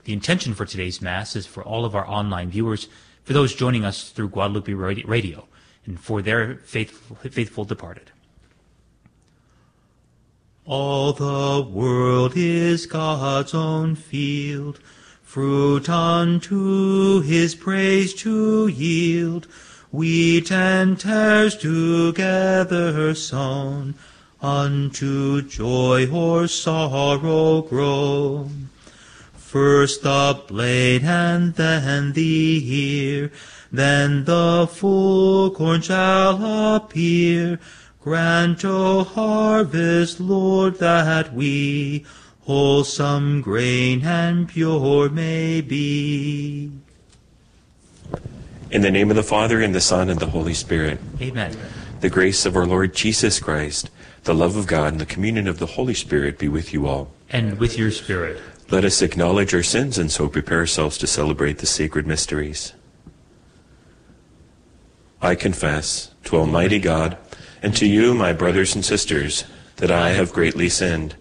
The 0.03 0.13
intention 0.13 0.55
for 0.55 0.67
today's 0.67 1.01
Mass 1.01 1.37
is 1.37 1.47
for 1.47 1.63
all 1.63 1.85
of 1.85 1.95
our 1.95 2.05
online 2.05 2.51
viewers 2.51 2.89
for 3.23 3.33
those 3.33 3.55
joining 3.55 3.85
us 3.85 4.11
through 4.11 4.31
Guadalupe 4.31 4.73
Radio, 4.73 5.47
and 5.87 6.01
for 6.01 6.21
their 6.21 6.57
faithful, 6.57 7.15
faithful 7.31 7.65
departed. 7.65 8.11
All 10.67 11.13
the 11.13 11.63
world 11.63 12.33
is 12.35 12.87
God's 12.87 13.55
own 13.55 13.95
field, 13.95 14.81
fruit 15.23 15.89
unto 15.89 17.21
his 17.21 17.55
praise 17.55 18.15
to 18.15 18.67
yield, 18.67 19.47
wheat 19.95 20.51
and 20.51 20.99
tares 20.99 21.57
together 21.57 23.15
sown, 23.15 23.95
unto 24.43 25.41
joy 25.43 26.11
or 26.11 26.49
sorrow 26.49 27.63
grow. 27.63 28.51
First 29.37 30.03
the 30.03 30.43
blade 30.49 31.05
and 31.05 31.55
then 31.55 32.13
the 32.13 32.61
ear, 32.65 33.31
then 33.71 34.25
the 34.25 34.67
full 34.69 35.53
corn 35.53 35.81
shall 35.81 36.75
appear. 36.75 37.61
Grant, 38.03 38.65
O 38.65 39.05
harvest, 39.05 40.19
Lord, 40.19 40.79
that 40.81 41.33
we 41.33 42.05
wholesome 42.41 43.41
grain 43.41 44.05
and 44.05 44.49
pure 44.49 45.09
may 45.09 45.61
be. 45.61 46.84
In 48.75 48.83
the 48.83 48.91
name 48.91 49.09
of 49.09 49.15
the 49.15 49.23
Father, 49.23 49.63
and 49.63 49.73
the 49.73 49.81
Son, 49.81 50.11
and 50.11 50.19
the 50.19 50.27
Holy 50.27 50.53
Spirit. 50.53 50.99
Amen. 51.21 51.57
The 52.01 52.11
grace 52.11 52.45
of 52.45 52.57
our 52.57 52.67
Lord 52.67 52.93
Jesus 52.93 53.39
Christ, 53.39 53.89
the 54.25 54.35
love 54.35 54.57
of 54.57 54.67
God, 54.67 54.95
and 54.95 55.01
the 55.01 55.07
communion 55.07 55.47
of 55.47 55.61
the 55.61 55.67
Holy 55.67 55.95
Spirit 55.95 56.41
be 56.41 56.49
with 56.49 56.75
you 56.75 56.89
all. 56.89 57.13
And 57.31 57.61
with 57.61 57.79
your 57.79 57.93
spirit. 57.93 58.43
Let 58.73 58.85
us 58.85 59.01
acknowledge 59.01 59.55
our 59.55 59.63
sins 59.63 59.97
and 59.97 60.11
so 60.11 60.27
prepare 60.27 60.59
ourselves 60.59 60.99
to 60.99 61.07
celebrate 61.07 61.59
the 61.59 61.67
sacred 61.67 62.05
mysteries. 62.05 62.73
I 65.23 65.37
confess 65.37 66.11
to 66.25 66.37
Almighty 66.37 66.81
God 66.81 67.17
and 67.63 67.77
to 67.77 67.87
you, 67.87 68.13
my 68.13 68.33
brothers 68.33 68.75
and 68.75 68.85
sisters, 68.85 69.45
that 69.77 69.93
I 69.93 70.15
have 70.15 70.33
greatly 70.33 70.69
sinned 70.69 71.15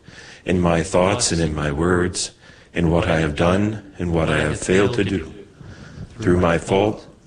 in 0.43 0.59
my 0.59 0.81
thoughts 0.81 1.31
and 1.31 1.39
in 1.39 1.53
my 1.53 1.71
words, 1.71 2.31
in 2.73 2.89
what 2.89 3.07
I 3.07 3.19
have 3.19 3.35
done 3.35 3.93
and 3.99 4.11
what 4.11 4.27
I 4.27 4.39
have 4.39 4.59
failed 4.59 4.95
to 4.95 5.03
do. 5.03 5.31
Through 6.17 6.39
my 6.39 6.57
fault, 6.57 7.07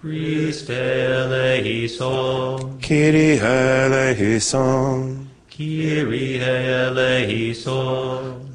Christe 0.00 0.70
eleison. 0.70 1.98
Kyrie 2.80 3.38
eleison. 3.38 5.28
Kyrie 5.50 6.40
eleison. 6.40 7.76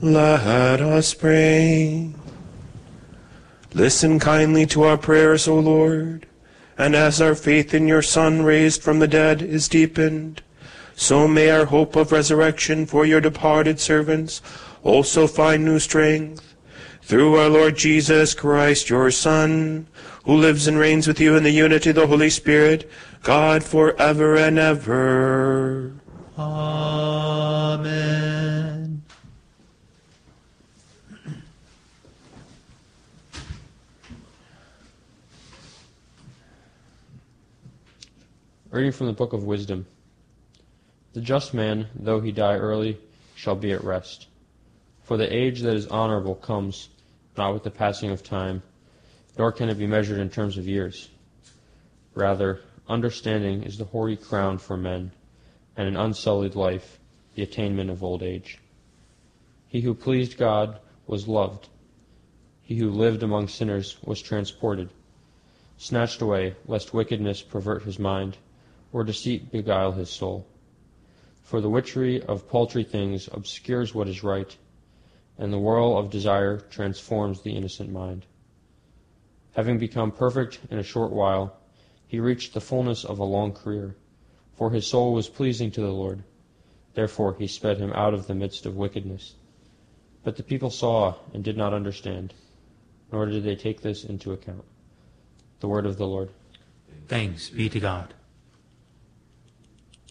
Let 0.01 0.81
us 0.81 1.13
pray. 1.13 2.09
Listen 3.75 4.19
kindly 4.19 4.65
to 4.65 4.81
our 4.85 4.97
prayers, 4.97 5.47
O 5.47 5.59
Lord, 5.59 6.25
and 6.79 6.95
as 6.95 7.21
our 7.21 7.35
faith 7.35 7.75
in 7.75 7.87
your 7.87 8.01
Son 8.01 8.41
raised 8.41 8.81
from 8.81 8.97
the 8.97 9.07
dead 9.07 9.43
is 9.43 9.69
deepened, 9.69 10.41
so 10.95 11.27
may 11.27 11.51
our 11.51 11.65
hope 11.65 11.95
of 11.95 12.11
resurrection 12.11 12.87
for 12.87 13.05
your 13.05 13.21
departed 13.21 13.79
servants 13.79 14.41
also 14.81 15.27
find 15.27 15.63
new 15.63 15.77
strength. 15.77 16.55
Through 17.03 17.35
our 17.35 17.49
Lord 17.49 17.77
Jesus 17.77 18.33
Christ, 18.33 18.89
your 18.89 19.11
Son, 19.11 19.85
who 20.25 20.35
lives 20.35 20.67
and 20.67 20.77
reigns 20.77 21.07
with 21.07 21.19
you 21.19 21.35
in 21.35 21.43
the 21.43 21.51
unity 21.51 21.91
of 21.91 21.95
the 21.95 22.07
Holy 22.07 22.31
Spirit, 22.31 22.89
God 23.21 23.63
forever 23.63 24.35
and 24.35 24.57
ever. 24.57 25.93
Amen. 26.37 27.85
Reading 38.71 38.91
from 38.91 39.07
the 39.07 39.13
Book 39.13 39.31
of 39.31 39.43
Wisdom. 39.45 39.85
The 41.13 41.21
just 41.21 41.53
man, 41.53 41.87
though 41.95 42.19
he 42.19 42.33
die 42.33 42.57
early, 42.57 42.97
shall 43.35 43.55
be 43.55 43.71
at 43.71 43.83
rest. 43.83 44.27
For 45.03 45.15
the 45.17 45.33
age 45.33 45.61
that 45.61 45.75
is 45.75 45.87
honorable 45.87 46.35
comes 46.35 46.89
not 47.37 47.53
with 47.53 47.63
the 47.63 47.71
passing 47.71 48.09
of 48.09 48.23
time, 48.23 48.63
nor 49.37 49.51
can 49.51 49.69
it 49.69 49.77
be 49.77 49.87
measured 49.87 50.19
in 50.19 50.29
terms 50.29 50.57
of 50.57 50.67
years. 50.67 51.09
Rather, 52.13 52.61
understanding 52.87 53.63
is 53.63 53.77
the 53.77 53.85
hoary 53.85 54.15
crown 54.15 54.57
for 54.57 54.77
men, 54.77 55.11
and 55.75 55.87
an 55.87 55.97
unsullied 55.97 56.55
life 56.55 56.99
the 57.35 57.43
attainment 57.43 57.89
of 57.89 58.03
old 58.03 58.23
age. 58.23 58.59
He 59.67 59.81
who 59.81 59.93
pleased 59.93 60.37
God 60.37 60.79
was 61.05 61.27
loved. 61.27 61.67
He 62.61 62.75
who 62.77 62.89
lived 62.89 63.23
among 63.23 63.49
sinners 63.49 63.97
was 64.03 64.21
transported, 64.21 64.89
snatched 65.77 66.21
away, 66.21 66.55
lest 66.65 66.93
wickedness 66.93 67.41
pervert 67.41 67.83
his 67.83 67.99
mind 67.99 68.37
or 68.93 69.03
deceit 69.03 69.51
beguile 69.51 69.91
his 69.91 70.09
soul. 70.09 70.47
For 71.43 71.59
the 71.59 71.69
witchery 71.69 72.23
of 72.23 72.49
paltry 72.49 72.83
things 72.83 73.29
obscures 73.31 73.93
what 73.93 74.07
is 74.07 74.23
right, 74.23 74.55
and 75.37 75.51
the 75.51 75.59
whirl 75.59 75.97
of 75.97 76.09
desire 76.09 76.57
transforms 76.57 77.41
the 77.41 77.55
innocent 77.55 77.91
mind. 77.91 78.25
Having 79.55 79.77
become 79.77 80.11
perfect 80.11 80.59
in 80.69 80.77
a 80.79 80.83
short 80.83 81.11
while, 81.11 81.57
he 82.07 82.19
reached 82.19 82.53
the 82.53 82.61
fullness 82.61 83.05
of 83.05 83.19
a 83.19 83.23
long 83.23 83.53
career, 83.53 83.95
for 84.53 84.69
his 84.69 84.85
soul 84.85 85.13
was 85.13 85.29
pleasing 85.29 85.71
to 85.71 85.81
the 85.81 85.93
Lord. 85.93 86.23
Therefore 86.93 87.35
he 87.39 87.47
sped 87.47 87.77
him 87.77 87.93
out 87.93 88.13
of 88.13 88.27
the 88.27 88.35
midst 88.35 88.65
of 88.65 88.75
wickedness. 88.75 89.35
But 90.23 90.35
the 90.35 90.43
people 90.43 90.69
saw 90.69 91.15
and 91.33 91.43
did 91.43 91.55
not 91.55 91.73
understand, 91.73 92.33
nor 93.11 93.25
did 93.27 93.43
they 93.43 93.55
take 93.55 93.81
this 93.81 94.03
into 94.03 94.33
account. 94.33 94.65
The 95.61 95.67
word 95.69 95.85
of 95.85 95.97
the 95.97 96.07
Lord. 96.07 96.31
Thanks 97.07 97.49
be 97.49 97.69
to 97.69 97.79
God. 97.79 98.13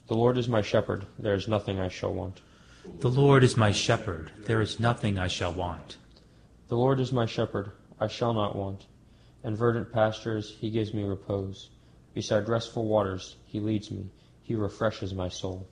The 0.07 0.15
Lord 0.15 0.39
is 0.39 0.49
my 0.49 0.63
shepherd, 0.63 1.07
there 1.19 1.35
is 1.35 1.49
nothing 1.49 1.81
I 1.81 1.89
shall 1.89 2.13
want. 2.13 2.41
The 3.01 3.11
Lord 3.11 3.45
is 3.45 3.57
my 3.57 3.73
shepherd, 3.73 4.31
there 4.47 4.61
is 4.61 4.81
nothing 4.81 5.19
I 5.19 5.29
shall 5.29 5.53
want. 5.53 5.97
The 6.69 6.77
Lord 6.77 7.01
is 7.01 7.13
my 7.13 7.27
shepherd, 7.27 7.73
I 8.01 8.09
shall 8.09 8.33
not 8.33 8.57
want. 8.57 8.87
In 9.45 9.55
verdant 9.55 9.93
pastures 9.93 10.57
he 10.59 10.71
gives 10.71 10.95
me 10.95 11.05
repose. 11.05 11.69
Beside 12.15 12.49
restful 12.49 12.87
waters 12.87 13.37
he 13.45 13.61
leads 13.61 13.91
me, 13.91 14.11
he 14.43 14.55
refreshes 14.55 15.13
my 15.13 15.29
soul. 15.29 15.69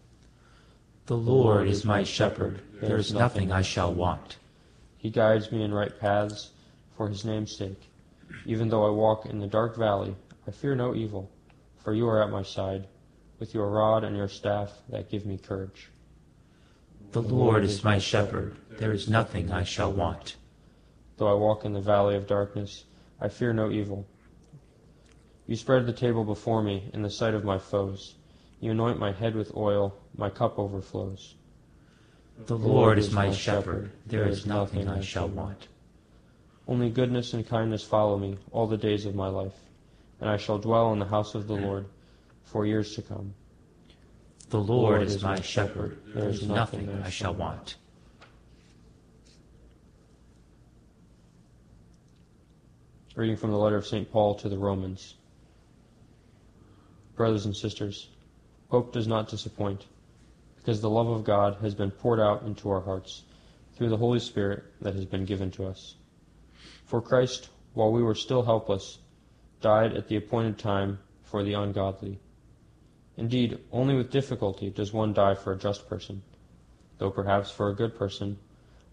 The 1.06 1.16
Lord 1.16 1.66
is 1.66 1.84
my 1.84 2.04
shepherd, 2.04 2.60
there 2.80 2.98
is 2.98 3.14
nothing 3.14 3.50
I 3.50 3.62
shall 3.62 3.92
want. 3.92 4.36
He 4.98 5.08
guides 5.08 5.50
me 5.50 5.62
in 5.62 5.72
right 5.72 5.98
paths 5.98 6.50
for 6.96 7.08
his 7.08 7.24
name's 7.24 7.56
sake. 7.56 7.90
Even 8.44 8.68
though 8.68 8.86
I 8.86 8.90
walk 8.90 9.26
in 9.26 9.40
the 9.40 9.46
dark 9.46 9.76
valley, 9.76 10.14
I 10.46 10.50
fear 10.50 10.74
no 10.74 10.94
evil, 10.94 11.30
for 11.82 11.94
you 11.94 12.06
are 12.08 12.22
at 12.22 12.30
my 12.30 12.42
side 12.42 12.86
with 13.38 13.54
your 13.54 13.70
rod 13.70 14.04
and 14.04 14.16
your 14.16 14.28
staff 14.28 14.70
that 14.90 15.10
give 15.10 15.24
me 15.24 15.38
courage. 15.38 15.88
The 17.12 17.22
Lord 17.22 17.64
is 17.64 17.82
my 17.82 17.98
shepherd, 17.98 18.56
there 18.78 18.92
is 18.92 19.08
nothing 19.08 19.50
I 19.50 19.64
shall 19.64 19.92
want. 19.92 20.36
Though 21.16 21.30
I 21.30 21.34
walk 21.34 21.64
in 21.64 21.72
the 21.72 21.80
valley 21.80 22.16
of 22.16 22.26
darkness, 22.26 22.84
I 23.22 23.28
fear 23.28 23.52
no 23.52 23.70
evil. 23.70 24.04
You 25.46 25.54
spread 25.54 25.86
the 25.86 25.92
table 25.92 26.24
before 26.24 26.60
me 26.60 26.90
in 26.92 27.02
the 27.02 27.10
sight 27.10 27.34
of 27.34 27.44
my 27.44 27.56
foes. 27.56 28.16
You 28.58 28.72
anoint 28.72 28.98
my 28.98 29.12
head 29.12 29.36
with 29.36 29.56
oil, 29.56 29.94
my 30.16 30.28
cup 30.28 30.58
overflows. 30.58 31.36
The 32.46 32.58
Lord 32.58 32.98
is 32.98 33.12
my 33.12 33.30
shepherd, 33.30 33.92
there 34.06 34.26
is 34.26 34.44
nothing 34.44 34.88
I 34.88 35.02
shall 35.02 35.28
want. 35.28 35.68
Only 36.66 36.90
goodness 36.90 37.32
and 37.32 37.46
kindness 37.46 37.84
follow 37.84 38.18
me 38.18 38.38
all 38.50 38.66
the 38.66 38.76
days 38.76 39.06
of 39.06 39.14
my 39.14 39.28
life, 39.28 39.58
and 40.20 40.28
I 40.28 40.36
shall 40.36 40.58
dwell 40.58 40.92
in 40.92 40.98
the 40.98 41.04
house 41.04 41.36
of 41.36 41.46
the 41.46 41.56
hmm. 41.56 41.64
Lord 41.64 41.86
for 42.42 42.66
years 42.66 42.96
to 42.96 43.02
come. 43.02 43.34
The 44.50 44.60
Lord 44.60 45.02
is 45.02 45.22
my 45.22 45.40
shepherd, 45.40 45.96
there 46.08 46.28
is 46.28 46.42
nothing 46.42 46.88
I 47.04 47.10
shall 47.10 47.34
want. 47.34 47.76
Reading 53.14 53.36
from 53.36 53.50
the 53.50 53.58
letter 53.58 53.76
of 53.76 53.86
St. 53.86 54.10
Paul 54.10 54.36
to 54.36 54.48
the 54.48 54.56
Romans. 54.56 55.16
Brothers 57.14 57.44
and 57.44 57.54
sisters, 57.54 58.08
hope 58.70 58.94
does 58.94 59.06
not 59.06 59.28
disappoint, 59.28 59.84
because 60.56 60.80
the 60.80 60.88
love 60.88 61.08
of 61.08 61.22
God 61.22 61.58
has 61.60 61.74
been 61.74 61.90
poured 61.90 62.20
out 62.20 62.42
into 62.44 62.70
our 62.70 62.80
hearts 62.80 63.24
through 63.74 63.90
the 63.90 63.98
Holy 63.98 64.18
Spirit 64.18 64.64
that 64.80 64.94
has 64.94 65.04
been 65.04 65.26
given 65.26 65.50
to 65.50 65.66
us. 65.66 65.96
For 66.86 67.02
Christ, 67.02 67.50
while 67.74 67.92
we 67.92 68.02
were 68.02 68.14
still 68.14 68.44
helpless, 68.44 68.98
died 69.60 69.94
at 69.94 70.08
the 70.08 70.16
appointed 70.16 70.58
time 70.58 70.98
for 71.22 71.42
the 71.42 71.52
ungodly. 71.52 72.18
Indeed, 73.18 73.58
only 73.70 73.94
with 73.94 74.10
difficulty 74.10 74.70
does 74.70 74.94
one 74.94 75.12
die 75.12 75.34
for 75.34 75.52
a 75.52 75.58
just 75.58 75.86
person, 75.86 76.22
though 76.96 77.10
perhaps 77.10 77.50
for 77.50 77.68
a 77.68 77.76
good 77.76 77.94
person 77.94 78.38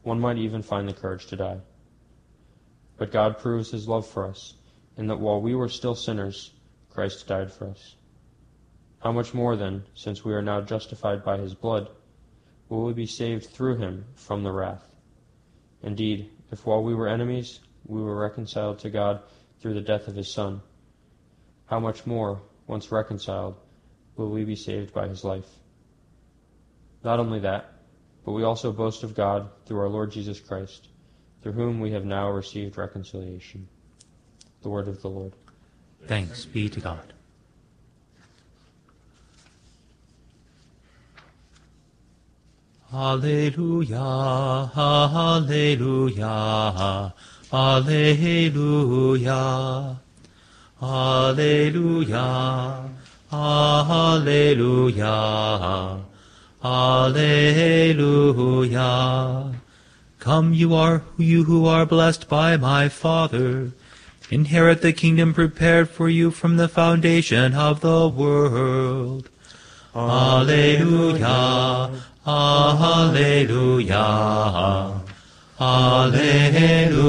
one 0.03 0.19
might 0.19 0.37
even 0.37 0.61
find 0.61 0.89
the 0.89 0.93
courage 0.93 1.27
to 1.27 1.37
die. 1.37 1.59
But 2.99 3.13
God 3.13 3.39
proves 3.39 3.71
his 3.71 3.87
love 3.87 4.05
for 4.05 4.27
us, 4.27 4.55
in 4.97 5.07
that 5.07 5.21
while 5.21 5.39
we 5.39 5.55
were 5.55 5.69
still 5.69 5.95
sinners, 5.95 6.51
Christ 6.89 7.25
died 7.27 7.49
for 7.51 7.69
us. 7.69 7.95
How 8.99 9.13
much 9.13 9.33
more 9.33 9.55
then, 9.55 9.85
since 9.93 10.25
we 10.25 10.33
are 10.33 10.41
now 10.41 10.59
justified 10.59 11.23
by 11.23 11.37
his 11.37 11.55
blood, 11.55 11.89
will 12.67 12.83
we 12.83 12.91
be 12.91 13.05
saved 13.05 13.45
through 13.45 13.77
him 13.77 14.03
from 14.15 14.43
the 14.43 14.51
wrath? 14.51 14.95
Indeed, 15.81 16.29
if 16.51 16.65
while 16.65 16.83
we 16.83 16.93
were 16.93 17.07
enemies, 17.07 17.61
we 17.85 18.01
were 18.01 18.19
reconciled 18.19 18.79
to 18.79 18.89
God 18.89 19.21
through 19.61 19.75
the 19.75 19.81
death 19.81 20.09
of 20.09 20.17
his 20.17 20.29
Son, 20.29 20.61
how 21.67 21.79
much 21.79 22.05
more, 22.05 22.41
once 22.67 22.91
reconciled, 22.91 23.55
will 24.17 24.29
we 24.29 24.43
be 24.43 24.57
saved 24.57 24.93
by 24.93 25.07
his 25.07 25.23
life. 25.23 25.47
Not 27.01 27.21
only 27.21 27.39
that, 27.39 27.75
but 28.25 28.33
we 28.33 28.43
also 28.43 28.73
boast 28.73 29.03
of 29.03 29.15
God 29.15 29.49
through 29.65 29.79
our 29.79 29.87
Lord 29.87 30.11
Jesus 30.11 30.41
Christ, 30.41 30.89
through 31.41 31.53
whom 31.53 31.79
we 31.79 31.91
have 31.91 32.05
now 32.05 32.29
received 32.29 32.77
reconciliation. 32.77 33.67
The 34.61 34.69
word 34.69 34.87
of 34.87 35.01
the 35.01 35.09
Lord. 35.09 35.33
Thanks 36.07 36.45
be 36.45 36.69
to 36.69 36.79
God. 36.79 37.13
Alleluia, 42.91 44.71
Alleluia, 44.75 46.23
Alleluia, 47.53 49.31
Alleluia. 50.81 52.39
Alleluia. 53.31 55.05
Alleluia. 56.63 57.59
Come, 60.19 60.53
you 60.53 60.75
are 60.75 61.03
you 61.17 61.45
who 61.45 61.65
are 61.65 61.85
blessed 61.85 62.27
by 62.27 62.57
my 62.57 62.89
Father. 62.89 63.71
Inherit 64.29 64.81
the 64.81 64.91
kingdom 64.91 65.33
prepared 65.33 65.89
for 65.89 66.09
you 66.09 66.29
from 66.29 66.57
the 66.57 66.67
foundation 66.67 67.53
of 67.53 67.79
the 67.79 68.07
world. 68.07 69.29
Alleluia. 69.95 71.23
Alleluia. 72.27 73.95
Alleluia. 75.59 76.99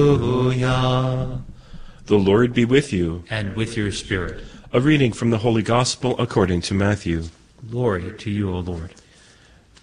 The 2.06 2.16
Lord 2.16 2.54
be 2.54 2.64
with 2.64 2.92
you. 2.92 3.24
And 3.28 3.56
with 3.56 3.76
your 3.76 3.90
spirit. 3.90 4.44
A 4.72 4.80
reading 4.80 5.12
from 5.12 5.30
the 5.30 5.38
Holy 5.38 5.62
Gospel 5.62 6.14
according 6.18 6.60
to 6.62 6.74
Matthew. 6.74 7.24
Glory 7.70 8.14
to 8.18 8.30
you, 8.30 8.54
O 8.54 8.60
Lord. 8.60 8.94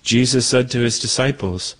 Jesus 0.02 0.46
said 0.46 0.72
to 0.72 0.80
his 0.80 0.98
disciples, 0.98 1.76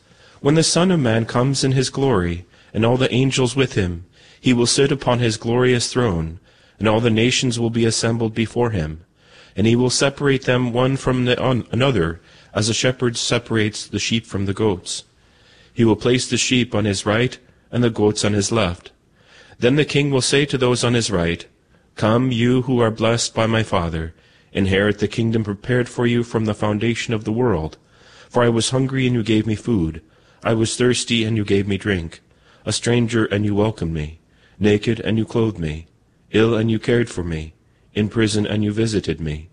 When 0.48 0.56
the 0.56 0.64
Son 0.64 0.92
of 0.92 1.02
Man 1.02 1.26
comes 1.26 1.66
in 1.66 1.74
his 1.74 1.90
glory, 1.90 2.46
and 2.74 2.86
all 2.86 2.96
the 2.96 3.14
angels 3.14 3.58
with 3.58 3.74
him, 3.74 4.06
he 4.40 4.54
will 4.54 4.66
sit 4.66 4.94
upon 4.94 5.20
his 5.20 5.36
glorious 5.36 5.92
throne, 5.92 6.40
and 6.80 6.88
all 6.88 7.02
the 7.02 7.10
nations 7.10 7.60
will 7.60 7.70
be 7.70 7.84
assembled 7.84 8.34
before 8.34 8.70
him. 8.70 9.02
And 9.58 9.68
he 9.68 9.76
will 9.76 9.90
separate 9.90 10.46
them 10.46 10.72
one 10.72 10.96
from 10.96 11.26
the 11.26 11.38
another, 11.70 12.22
as 12.54 12.70
a 12.70 12.74
shepherd 12.74 13.18
separates 13.18 13.86
the 13.86 14.00
sheep 14.00 14.26
from 14.26 14.46
the 14.46 14.54
goats. 14.54 15.04
He 15.74 15.84
will 15.84 15.98
place 15.98 16.30
the 16.30 16.38
sheep 16.38 16.74
on 16.74 16.86
his 16.86 17.06
right, 17.06 17.38
and 17.70 17.84
the 17.84 17.90
goats 17.90 18.24
on 18.24 18.32
his 18.32 18.50
left. 18.50 18.92
Then 19.60 19.76
the 19.76 19.84
king 19.84 20.12
will 20.12 20.22
say 20.22 20.46
to 20.46 20.58
those 20.58 20.82
on 20.82 20.94
his 20.94 21.12
right, 21.12 21.46
Come, 21.96 22.32
you 22.32 22.62
who 22.62 22.80
are 22.80 22.90
blessed 22.90 23.36
by 23.36 23.48
my 23.48 23.64
Father, 23.64 24.14
inherit 24.54 25.00
the 25.00 25.10
kingdom 25.10 25.44
prepared 25.44 25.90
for 25.90 26.08
you 26.08 26.24
from 26.24 26.46
the 26.46 26.54
foundation 26.54 27.14
of 27.14 27.26
the 27.26 27.34
world. 27.34 27.78
For 28.30 28.44
I 28.44 28.48
was 28.48 28.70
hungry, 28.70 29.06
and 29.08 29.14
you 29.14 29.24
gave 29.24 29.46
me 29.46 29.56
food. 29.56 30.02
I 30.48 30.54
was 30.54 30.78
thirsty, 30.78 31.26
and 31.26 31.36
you 31.36 31.44
gave 31.44 31.68
me 31.68 31.78
drink. 31.78 32.22
A 32.66 32.72
stranger, 32.72 33.26
and 33.26 33.44
you 33.44 33.54
welcomed 33.54 33.94
me. 33.94 34.22
Naked, 34.58 35.02
and 35.02 35.18
you 35.18 35.26
clothed 35.26 35.60
me. 35.60 35.88
Ill, 36.32 36.56
and 36.56 36.72
you 36.72 36.80
cared 36.80 37.10
for 37.10 37.22
me. 37.22 37.54
In 37.94 38.08
prison, 38.08 38.48
and 38.48 38.64
you 38.64 38.72
visited 38.72 39.20
me. 39.20 39.50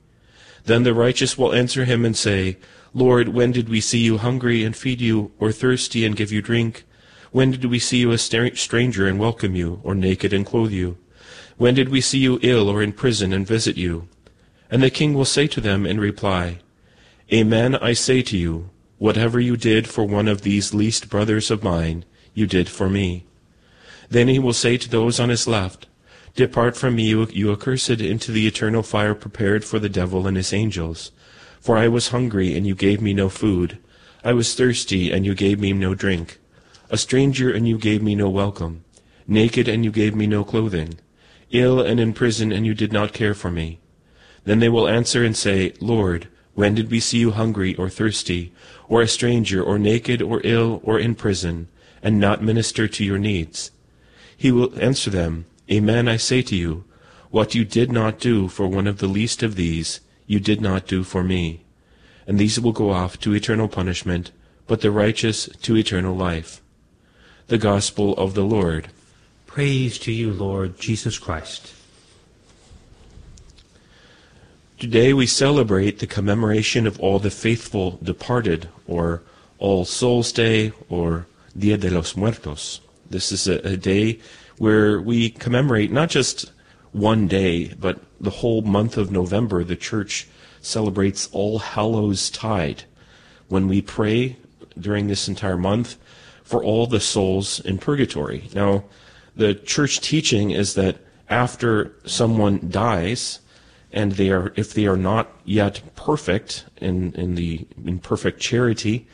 Then 0.66 0.84
the 0.84 0.94
righteous 0.94 1.36
will 1.36 1.52
answer 1.52 1.84
him 1.84 2.04
and 2.04 2.16
say, 2.16 2.58
Lord, 2.92 3.30
when 3.30 3.50
did 3.50 3.68
we 3.68 3.80
see 3.80 3.98
you 3.98 4.18
hungry 4.18 4.62
and 4.62 4.76
feed 4.76 5.00
you, 5.00 5.32
or 5.40 5.50
thirsty 5.50 6.06
and 6.06 6.14
give 6.14 6.30
you 6.30 6.40
drink? 6.40 6.84
When 7.32 7.50
did 7.50 7.64
we 7.64 7.80
see 7.80 7.98
you 7.98 8.12
a 8.12 8.16
stranger 8.16 9.08
and 9.08 9.18
welcome 9.18 9.56
you, 9.56 9.80
or 9.82 9.96
naked 9.96 10.32
and 10.32 10.46
clothe 10.46 10.70
you? 10.70 10.96
When 11.56 11.74
did 11.74 11.88
we 11.88 12.02
see 12.02 12.20
you 12.20 12.38
ill 12.40 12.68
or 12.68 12.80
in 12.80 12.92
prison 12.92 13.32
and 13.32 13.44
visit 13.44 13.76
you? 13.76 14.06
And 14.70 14.80
the 14.80 14.90
king 14.90 15.14
will 15.14 15.24
say 15.24 15.48
to 15.48 15.60
them 15.60 15.86
in 15.86 15.98
reply, 15.98 16.60
Amen, 17.32 17.74
I 17.74 17.94
say 17.94 18.22
to 18.22 18.38
you, 18.38 18.70
whatever 19.04 19.38
you 19.38 19.54
did 19.54 19.86
for 19.86 20.02
one 20.02 20.26
of 20.26 20.40
these 20.40 20.72
least 20.72 21.10
brothers 21.10 21.50
of 21.50 21.62
mine, 21.62 22.02
you 22.32 22.46
did 22.46 22.70
for 22.70 22.88
me. 22.88 23.22
Then 24.08 24.28
he 24.28 24.38
will 24.38 24.54
say 24.54 24.78
to 24.78 24.88
those 24.88 25.20
on 25.20 25.28
his 25.28 25.46
left, 25.46 25.86
Depart 26.34 26.74
from 26.74 26.96
me, 26.96 27.08
you 27.08 27.52
accursed, 27.52 28.00
into 28.00 28.32
the 28.32 28.46
eternal 28.46 28.82
fire 28.82 29.14
prepared 29.14 29.62
for 29.62 29.78
the 29.78 29.90
devil 29.90 30.26
and 30.26 30.38
his 30.38 30.54
angels. 30.54 31.12
For 31.60 31.76
I 31.76 31.86
was 31.86 32.08
hungry, 32.08 32.56
and 32.56 32.66
you 32.66 32.74
gave 32.74 33.02
me 33.02 33.12
no 33.12 33.28
food. 33.28 33.76
I 34.24 34.32
was 34.32 34.54
thirsty, 34.54 35.12
and 35.12 35.26
you 35.26 35.34
gave 35.34 35.60
me 35.60 35.74
no 35.74 35.94
drink. 35.94 36.38
A 36.88 36.96
stranger, 36.96 37.52
and 37.52 37.68
you 37.68 37.76
gave 37.76 38.02
me 38.02 38.14
no 38.14 38.30
welcome. 38.30 38.84
Naked, 39.26 39.68
and 39.68 39.84
you 39.84 39.90
gave 39.90 40.14
me 40.14 40.26
no 40.26 40.44
clothing 40.44 40.98
ill 41.50 41.78
and 41.78 42.00
in 42.00 42.14
prison, 42.14 42.50
and 42.52 42.64
you 42.64 42.72
did 42.72 42.90
not 42.90 43.12
care 43.12 43.34
for 43.34 43.50
me. 43.50 43.80
Then 44.44 44.60
they 44.60 44.70
will 44.70 44.88
answer 44.88 45.22
and 45.22 45.36
say, 45.36 45.74
Lord, 45.78 46.26
when 46.54 46.74
did 46.74 46.90
we 46.90 47.00
see 47.00 47.18
you 47.18 47.32
hungry 47.32 47.74
or 47.76 47.88
thirsty, 47.88 48.52
or 48.88 49.02
a 49.02 49.08
stranger, 49.08 49.62
or 49.62 49.78
naked, 49.78 50.22
or 50.22 50.40
ill, 50.44 50.80
or 50.84 50.98
in 50.98 51.14
prison, 51.14 51.68
and 52.02 52.20
not 52.20 52.42
minister 52.42 52.86
to 52.86 53.04
your 53.04 53.18
needs? 53.18 53.70
He 54.36 54.52
will 54.52 54.78
answer 54.80 55.10
them, 55.10 55.46
Amen, 55.70 56.08
I 56.08 56.16
say 56.16 56.42
to 56.42 56.56
you, 56.56 56.84
what 57.30 57.54
you 57.54 57.64
did 57.64 57.90
not 57.90 58.20
do 58.20 58.46
for 58.46 58.68
one 58.68 58.86
of 58.86 58.98
the 58.98 59.08
least 59.08 59.42
of 59.42 59.56
these, 59.56 60.00
you 60.26 60.38
did 60.38 60.60
not 60.60 60.86
do 60.86 61.02
for 61.02 61.24
me. 61.24 61.64
And 62.26 62.38
these 62.38 62.60
will 62.60 62.72
go 62.72 62.90
off 62.90 63.18
to 63.20 63.34
eternal 63.34 63.68
punishment, 63.68 64.30
but 64.66 64.80
the 64.80 64.90
righteous 64.90 65.48
to 65.62 65.76
eternal 65.76 66.14
life. 66.14 66.62
The 67.48 67.58
Gospel 67.58 68.14
of 68.14 68.34
the 68.34 68.44
Lord. 68.44 68.88
Praise 69.46 69.98
to 70.00 70.12
you, 70.12 70.32
Lord 70.32 70.78
Jesus 70.78 71.18
Christ. 71.18 71.74
Today 74.76 75.12
we 75.12 75.26
celebrate 75.28 76.00
the 76.00 76.06
commemoration 76.06 76.84
of 76.84 76.98
all 76.98 77.20
the 77.20 77.30
faithful 77.30 77.92
departed, 78.02 78.68
or 78.88 79.22
All 79.58 79.84
Souls 79.84 80.32
Day, 80.32 80.72
or 80.88 81.26
Dia 81.56 81.76
de 81.76 81.88
los 81.90 82.16
Muertos. 82.16 82.80
This 83.08 83.30
is 83.30 83.46
a, 83.46 83.64
a 83.66 83.76
day 83.76 84.18
where 84.58 85.00
we 85.00 85.30
commemorate 85.30 85.92
not 85.92 86.10
just 86.10 86.50
one 86.90 87.28
day, 87.28 87.72
but 87.74 88.00
the 88.20 88.30
whole 88.42 88.62
month 88.62 88.96
of 88.96 89.12
November. 89.12 89.62
The 89.62 89.76
Church 89.76 90.26
celebrates 90.60 91.28
All 91.30 91.60
Hallows 91.60 92.28
Tide 92.28 92.82
when 93.46 93.68
we 93.68 93.80
pray 93.80 94.36
during 94.78 95.06
this 95.06 95.28
entire 95.28 95.56
month 95.56 95.96
for 96.42 96.64
all 96.64 96.88
the 96.88 97.00
souls 97.00 97.60
in 97.60 97.78
purgatory. 97.78 98.48
Now, 98.52 98.84
the 99.36 99.54
church 99.54 100.00
teaching 100.00 100.50
is 100.50 100.74
that 100.74 100.96
after 101.30 101.92
someone 102.04 102.70
dies, 102.70 103.38
and 103.94 104.12
they 104.12 104.30
are 104.30 104.52
if 104.56 104.74
they 104.74 104.86
are 104.86 104.96
not 104.96 105.32
yet 105.44 105.80
perfect 105.94 106.66
in 106.76 107.12
in 107.12 107.36
the 107.36 107.66
in 107.82 108.00
perfect 108.00 108.40
charity 108.40 109.06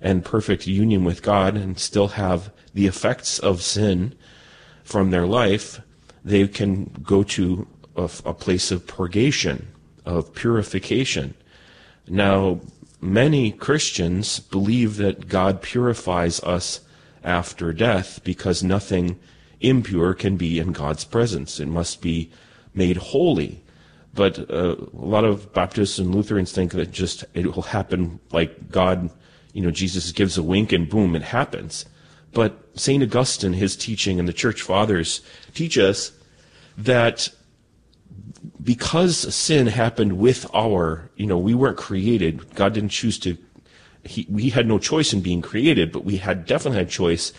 and 0.00 0.24
perfect 0.24 0.66
union 0.66 1.04
with 1.04 1.22
God 1.22 1.56
and 1.56 1.78
still 1.78 2.08
have 2.08 2.50
the 2.72 2.86
effects 2.86 3.40
of 3.40 3.62
sin 3.62 4.14
from 4.84 5.10
their 5.10 5.26
life, 5.26 5.80
they 6.24 6.46
can 6.46 6.84
go 7.02 7.24
to 7.24 7.66
a, 7.96 8.04
a 8.24 8.32
place 8.32 8.70
of 8.70 8.86
purgation, 8.86 9.66
of 10.06 10.32
purification. 10.34 11.34
Now, 12.06 12.60
many 13.00 13.50
Christians 13.50 14.38
believe 14.38 14.98
that 14.98 15.26
God 15.28 15.62
purifies 15.62 16.40
us 16.44 16.80
after 17.24 17.72
death 17.72 18.20
because 18.22 18.62
nothing 18.62 19.18
impure 19.60 20.14
can 20.14 20.36
be 20.36 20.60
in 20.60 20.70
God's 20.70 21.04
presence. 21.04 21.58
It 21.58 21.66
must 21.66 22.00
be 22.00 22.30
made 22.72 22.98
holy. 22.98 23.64
But 24.14 24.50
uh, 24.50 24.76
a 24.76 24.88
lot 24.92 25.24
of 25.24 25.52
Baptists 25.52 25.98
and 25.98 26.14
Lutherans 26.14 26.52
think 26.52 26.72
that 26.72 26.90
just 26.90 27.24
it 27.34 27.54
will 27.54 27.62
happen 27.62 28.20
like 28.32 28.70
God, 28.70 29.10
you 29.52 29.62
know, 29.62 29.70
Jesus 29.70 30.12
gives 30.12 30.38
a 30.38 30.42
wink 30.42 30.72
and 30.72 30.88
boom, 30.88 31.14
it 31.14 31.22
happens. 31.22 31.84
But 32.32 32.68
St. 32.74 33.02
Augustine, 33.02 33.54
his 33.54 33.76
teaching, 33.76 34.18
and 34.18 34.28
the 34.28 34.32
church 34.32 34.62
fathers 34.62 35.20
teach 35.54 35.78
us 35.78 36.12
that 36.76 37.28
because 38.62 39.34
sin 39.34 39.66
happened 39.66 40.18
with 40.18 40.46
our, 40.54 41.10
you 41.16 41.26
know, 41.26 41.38
we 41.38 41.54
weren't 41.54 41.76
created, 41.76 42.54
God 42.54 42.74
didn't 42.74 42.90
choose 42.90 43.18
to, 43.20 43.36
he, 44.04 44.26
we 44.28 44.50
had 44.50 44.66
no 44.66 44.78
choice 44.78 45.12
in 45.12 45.20
being 45.20 45.42
created, 45.42 45.92
but 45.92 46.04
we 46.04 46.18
had 46.18 46.46
definitely 46.46 46.78
had 46.78 46.90
choice 46.90 47.32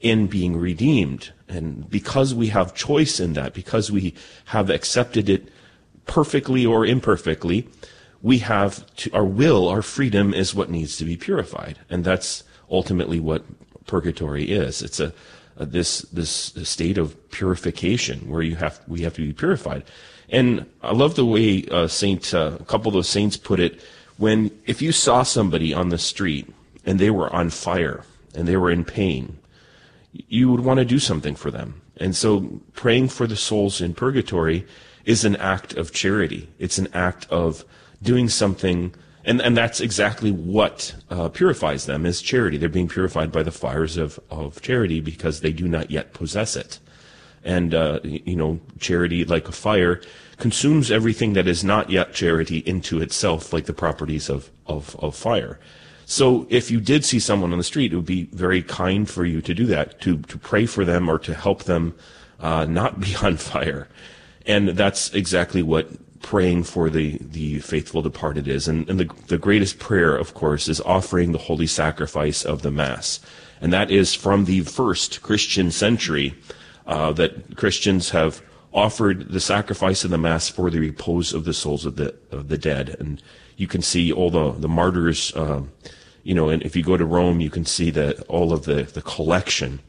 in 0.00 0.26
being 0.26 0.56
redeemed. 0.56 1.32
And 1.48 1.88
because 1.88 2.34
we 2.34 2.48
have 2.48 2.74
choice 2.74 3.20
in 3.20 3.32
that, 3.34 3.54
because 3.54 3.90
we 3.90 4.14
have 4.46 4.70
accepted 4.70 5.28
it 5.28 5.48
perfectly 6.06 6.66
or 6.66 6.86
imperfectly, 6.86 7.68
we 8.22 8.38
have 8.38 8.84
to, 8.96 9.12
our 9.12 9.24
will, 9.24 9.68
our 9.68 9.82
freedom 9.82 10.32
is 10.32 10.54
what 10.54 10.70
needs 10.70 10.96
to 10.96 11.04
be 11.04 11.16
purified. 11.16 11.78
And 11.90 12.04
that's 12.04 12.42
ultimately 12.70 13.20
what 13.20 13.44
purgatory 13.86 14.44
is. 14.44 14.82
It's 14.82 14.98
a, 15.00 15.12
a 15.56 15.66
this, 15.66 16.02
this 16.02 16.54
state 16.62 16.96
of 16.96 17.30
purification 17.30 18.28
where 18.30 18.42
you 18.42 18.56
have, 18.56 18.80
we 18.88 19.02
have 19.02 19.14
to 19.14 19.26
be 19.26 19.32
purified. 19.32 19.84
And 20.30 20.66
I 20.82 20.92
love 20.92 21.16
the 21.16 21.26
way 21.26 21.66
uh, 21.70 21.86
Saint, 21.86 22.32
uh, 22.32 22.56
a 22.58 22.64
couple 22.64 22.88
of 22.88 22.94
those 22.94 23.08
saints 23.08 23.36
put 23.36 23.60
it, 23.60 23.80
when, 24.16 24.50
if 24.64 24.80
you 24.80 24.90
saw 24.90 25.22
somebody 25.22 25.74
on 25.74 25.90
the 25.90 25.98
street 25.98 26.50
and 26.86 26.98
they 26.98 27.10
were 27.10 27.30
on 27.32 27.50
fire 27.50 28.04
and 28.34 28.48
they 28.48 28.56
were 28.56 28.70
in 28.70 28.84
pain, 28.84 29.38
you 30.12 30.50
would 30.50 30.60
want 30.60 30.78
to 30.78 30.84
do 30.84 30.98
something 30.98 31.34
for 31.34 31.50
them. 31.50 31.82
And 31.96 32.16
so 32.16 32.60
praying 32.72 33.08
for 33.08 33.26
the 33.26 33.36
souls 33.36 33.80
in 33.80 33.94
purgatory 33.94 34.66
is 35.04 35.24
an 35.24 35.36
act 35.36 35.74
of 35.74 35.92
charity. 35.92 36.48
It's 36.58 36.78
an 36.78 36.88
act 36.92 37.26
of 37.30 37.64
doing 38.02 38.28
something, 38.28 38.94
and, 39.24 39.40
and 39.40 39.56
that's 39.56 39.80
exactly 39.80 40.30
what 40.30 40.94
uh, 41.10 41.28
purifies 41.28 41.86
them 41.86 42.06
is 42.06 42.22
charity. 42.22 42.56
They're 42.56 42.68
being 42.68 42.88
purified 42.88 43.32
by 43.32 43.42
the 43.42 43.50
fires 43.50 43.96
of, 43.96 44.20
of 44.30 44.60
charity 44.60 45.00
because 45.00 45.40
they 45.40 45.52
do 45.52 45.68
not 45.68 45.90
yet 45.90 46.12
possess 46.12 46.56
it. 46.56 46.78
And, 47.42 47.74
uh, 47.74 48.00
you 48.02 48.36
know, 48.36 48.60
charity, 48.80 49.24
like 49.24 49.48
a 49.48 49.52
fire, 49.52 50.00
consumes 50.38 50.90
everything 50.90 51.34
that 51.34 51.46
is 51.46 51.62
not 51.62 51.90
yet 51.90 52.14
charity 52.14 52.58
into 52.58 53.00
itself, 53.00 53.52
like 53.52 53.66
the 53.66 53.74
properties 53.74 54.30
of, 54.30 54.50
of, 54.66 54.96
of 54.98 55.14
fire. 55.14 55.58
So 56.06 56.46
if 56.50 56.70
you 56.70 56.80
did 56.80 57.04
see 57.04 57.18
someone 57.18 57.52
on 57.52 57.58
the 57.58 57.64
street, 57.64 57.92
it 57.92 57.96
would 57.96 58.04
be 58.04 58.24
very 58.32 58.62
kind 58.62 59.08
for 59.08 59.24
you 59.24 59.40
to 59.42 59.54
do 59.54 59.66
that, 59.66 60.00
to, 60.02 60.18
to 60.18 60.38
pray 60.38 60.66
for 60.66 60.84
them 60.84 61.08
or 61.08 61.18
to 61.20 61.34
help 61.34 61.64
them 61.64 61.94
uh, 62.40 62.64
not 62.66 63.00
be 63.00 63.14
on 63.22 63.36
fire. 63.36 63.88
And 64.46 64.70
that's 64.70 65.12
exactly 65.14 65.62
what 65.62 65.88
praying 66.22 66.64
for 66.64 66.88
the, 66.88 67.18
the 67.20 67.58
faithful 67.60 68.02
departed 68.02 68.48
is. 68.48 68.66
And, 68.66 68.88
and 68.88 68.98
the, 68.98 69.10
the 69.26 69.38
greatest 69.38 69.78
prayer, 69.78 70.16
of 70.16 70.34
course, 70.34 70.68
is 70.68 70.80
offering 70.80 71.32
the 71.32 71.38
holy 71.38 71.66
sacrifice 71.66 72.44
of 72.44 72.62
the 72.62 72.70
Mass. 72.70 73.20
And 73.60 73.72
that 73.72 73.90
is 73.90 74.14
from 74.14 74.46
the 74.46 74.62
first 74.62 75.22
Christian 75.22 75.70
century 75.70 76.34
uh, 76.86 77.12
that 77.12 77.56
Christians 77.56 78.10
have 78.10 78.42
offered 78.72 79.28
the 79.30 79.40
sacrifice 79.40 80.02
of 80.02 80.10
the 80.10 80.18
Mass 80.18 80.48
for 80.48 80.70
the 80.70 80.80
repose 80.80 81.32
of 81.32 81.44
the 81.44 81.54
souls 81.54 81.86
of 81.86 81.96
the, 81.96 82.14
of 82.30 82.48
the 82.48 82.58
dead. 82.58 82.96
And 82.98 83.22
you 83.56 83.68
can 83.68 83.82
see 83.82 84.10
all 84.10 84.30
the, 84.30 84.52
the 84.52 84.68
martyrs, 84.68 85.32
uh, 85.34 85.62
you 86.22 86.34
know, 86.34 86.48
and 86.48 86.62
if 86.62 86.74
you 86.74 86.82
go 86.82 86.96
to 86.96 87.04
Rome, 87.04 87.40
you 87.40 87.50
can 87.50 87.64
see 87.64 87.90
that 87.90 88.20
all 88.22 88.52
of 88.52 88.64
the, 88.64 88.82
the 88.82 89.02
collection 89.02 89.80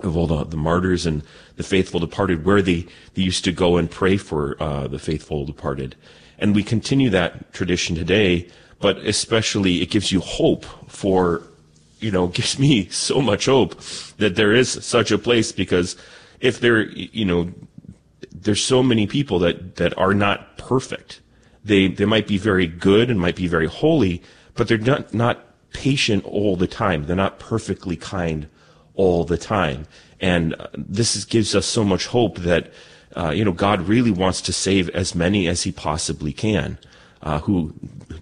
of 0.00 0.16
all 0.16 0.26
the, 0.26 0.44
the 0.44 0.56
martyrs 0.56 1.06
and 1.06 1.22
the 1.56 1.62
faithful 1.62 2.00
departed, 2.00 2.44
where 2.44 2.62
they, 2.62 2.86
they 3.14 3.22
used 3.22 3.44
to 3.44 3.52
go 3.52 3.76
and 3.76 3.90
pray 3.90 4.16
for 4.16 4.56
uh, 4.62 4.86
the 4.86 4.98
faithful 4.98 5.44
departed. 5.44 5.94
And 6.38 6.54
we 6.54 6.62
continue 6.62 7.10
that 7.10 7.52
tradition 7.52 7.94
today, 7.94 8.48
but 8.80 8.98
especially 8.98 9.82
it 9.82 9.90
gives 9.90 10.10
you 10.10 10.20
hope 10.20 10.64
for, 10.88 11.42
you 12.00 12.10
know, 12.10 12.26
gives 12.38 12.58
me 12.58 12.88
so 12.88 13.20
much 13.20 13.46
hope 13.46 13.80
that 14.16 14.36
there 14.36 14.52
is 14.52 14.70
such 14.84 15.10
a 15.10 15.18
place 15.18 15.52
because 15.52 15.96
if 16.40 16.58
there, 16.60 16.82
you 16.82 17.24
know, 17.24 17.52
there's 18.34 18.62
so 18.62 18.82
many 18.82 19.06
people 19.06 19.38
that, 19.40 19.76
that 19.76 19.96
are 19.98 20.14
not 20.14 20.56
perfect. 20.56 21.20
They, 21.64 21.86
they 21.86 22.06
might 22.06 22.26
be 22.26 22.38
very 22.38 22.66
good 22.66 23.10
and 23.10 23.20
might 23.20 23.36
be 23.36 23.46
very 23.46 23.68
holy, 23.68 24.22
but 24.54 24.66
they're 24.66 24.78
not, 24.78 25.14
not 25.14 25.44
patient 25.72 26.24
all 26.24 26.56
the 26.56 26.66
time. 26.66 27.06
They're 27.06 27.14
not 27.14 27.38
perfectly 27.38 27.96
kind 27.96 28.48
all 29.02 29.24
the 29.24 29.38
time. 29.58 29.80
And 30.20 30.54
uh, 30.54 30.68
this 30.74 31.16
is, 31.16 31.24
gives 31.24 31.54
us 31.54 31.66
so 31.66 31.82
much 31.82 32.06
hope 32.06 32.38
that, 32.38 32.70
uh, 33.16 33.30
you 33.30 33.44
know, 33.44 33.52
God 33.52 33.88
really 33.88 34.12
wants 34.12 34.40
to 34.42 34.52
save 34.52 34.88
as 34.90 35.14
many 35.14 35.48
as 35.48 35.64
he 35.64 35.72
possibly 35.72 36.32
can, 36.32 36.78
uh, 37.20 37.40
who 37.40 37.74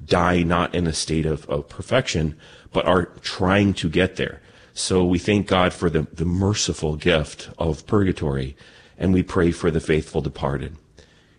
die 0.07 0.43
not 0.43 0.75
in 0.75 0.87
a 0.87 0.93
state 0.93 1.27
of, 1.27 1.47
of 1.49 1.69
perfection, 1.69 2.35
but 2.73 2.87
are 2.87 3.07
trying 3.21 3.75
to 3.75 3.89
get 3.91 4.17
there. 4.17 4.41
So 4.73 5.05
we 5.05 5.19
thank 5.19 5.47
God 5.47 5.75
for 5.75 5.91
the, 5.91 6.07
the 6.15 6.25
merciful 6.25 6.97
gift 6.97 7.51
of 7.59 7.87
purgatory, 7.87 8.57
and 8.97 9.13
we 9.13 9.23
pray 9.23 9.51
for 9.51 9.71
the 9.71 9.81
faithful 9.81 10.23
departed. 10.23 10.77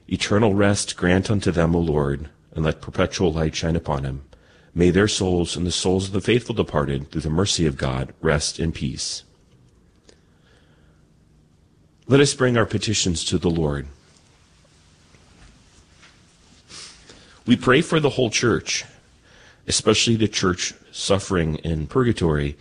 Eternal 0.07 0.53
rest 0.53 0.95
grant 0.97 1.31
unto 1.31 1.51
them, 1.51 1.75
O 1.75 1.79
Lord, 1.79 2.29
and 2.53 2.63
let 2.65 2.81
perpetual 2.81 3.33
light 3.33 3.55
shine 3.55 3.75
upon 3.75 4.03
them. 4.03 4.21
May 4.75 4.91
their 4.91 5.07
souls 5.07 5.57
and 5.57 5.65
the 5.65 5.71
souls 5.71 6.07
of 6.07 6.13
the 6.13 6.21
faithful 6.21 6.53
departed, 6.53 7.09
through 7.09 7.21
the 7.21 7.29
mercy 7.41 7.65
of 7.65 7.77
God, 7.77 8.13
rest 8.21 8.59
in 8.59 8.71
peace. 8.71 9.23
Let 12.11 12.19
us 12.19 12.33
bring 12.33 12.57
our 12.57 12.65
petitions 12.65 13.23
to 13.23 13.37
the 13.37 13.49
Lord. 13.49 13.87
We 17.45 17.55
pray 17.55 17.79
for 17.79 18.01
the 18.01 18.09
whole 18.09 18.29
church, 18.29 18.83
especially 19.65 20.17
the 20.17 20.27
church 20.27 20.73
suffering 20.91 21.55
in 21.59 21.87
purgatory, 21.87 22.57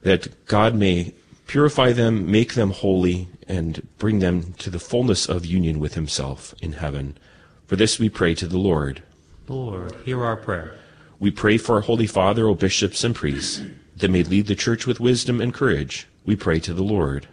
that 0.00 0.46
God 0.46 0.74
may 0.74 1.12
purify 1.46 1.92
them, 1.92 2.30
make 2.30 2.54
them 2.54 2.70
holy, 2.70 3.28
and 3.46 3.86
bring 3.98 4.20
them 4.20 4.54
to 4.54 4.70
the 4.70 4.78
fullness 4.78 5.28
of 5.28 5.44
union 5.44 5.78
with 5.78 5.92
Himself 5.92 6.54
in 6.62 6.72
heaven. 6.72 7.18
For 7.66 7.76
this 7.76 7.98
we 7.98 8.08
pray 8.08 8.34
to 8.36 8.46
the 8.46 8.56
Lord. 8.56 9.02
Lord, 9.46 9.94
hear 10.06 10.24
our 10.24 10.38
prayer. 10.38 10.78
We 11.18 11.30
pray 11.30 11.58
for 11.58 11.74
our 11.74 11.82
Holy 11.82 12.06
Father, 12.06 12.46
O 12.46 12.54
bishops 12.54 13.04
and 13.04 13.14
priests, 13.14 13.60
that 13.94 14.10
may 14.10 14.22
lead 14.22 14.46
the 14.46 14.54
church 14.54 14.86
with 14.86 15.00
wisdom 15.00 15.38
and 15.38 15.52
courage. 15.52 16.08
We 16.24 16.34
pray 16.34 16.60
to 16.60 16.72
the 16.72 16.82
Lord. 16.82 17.28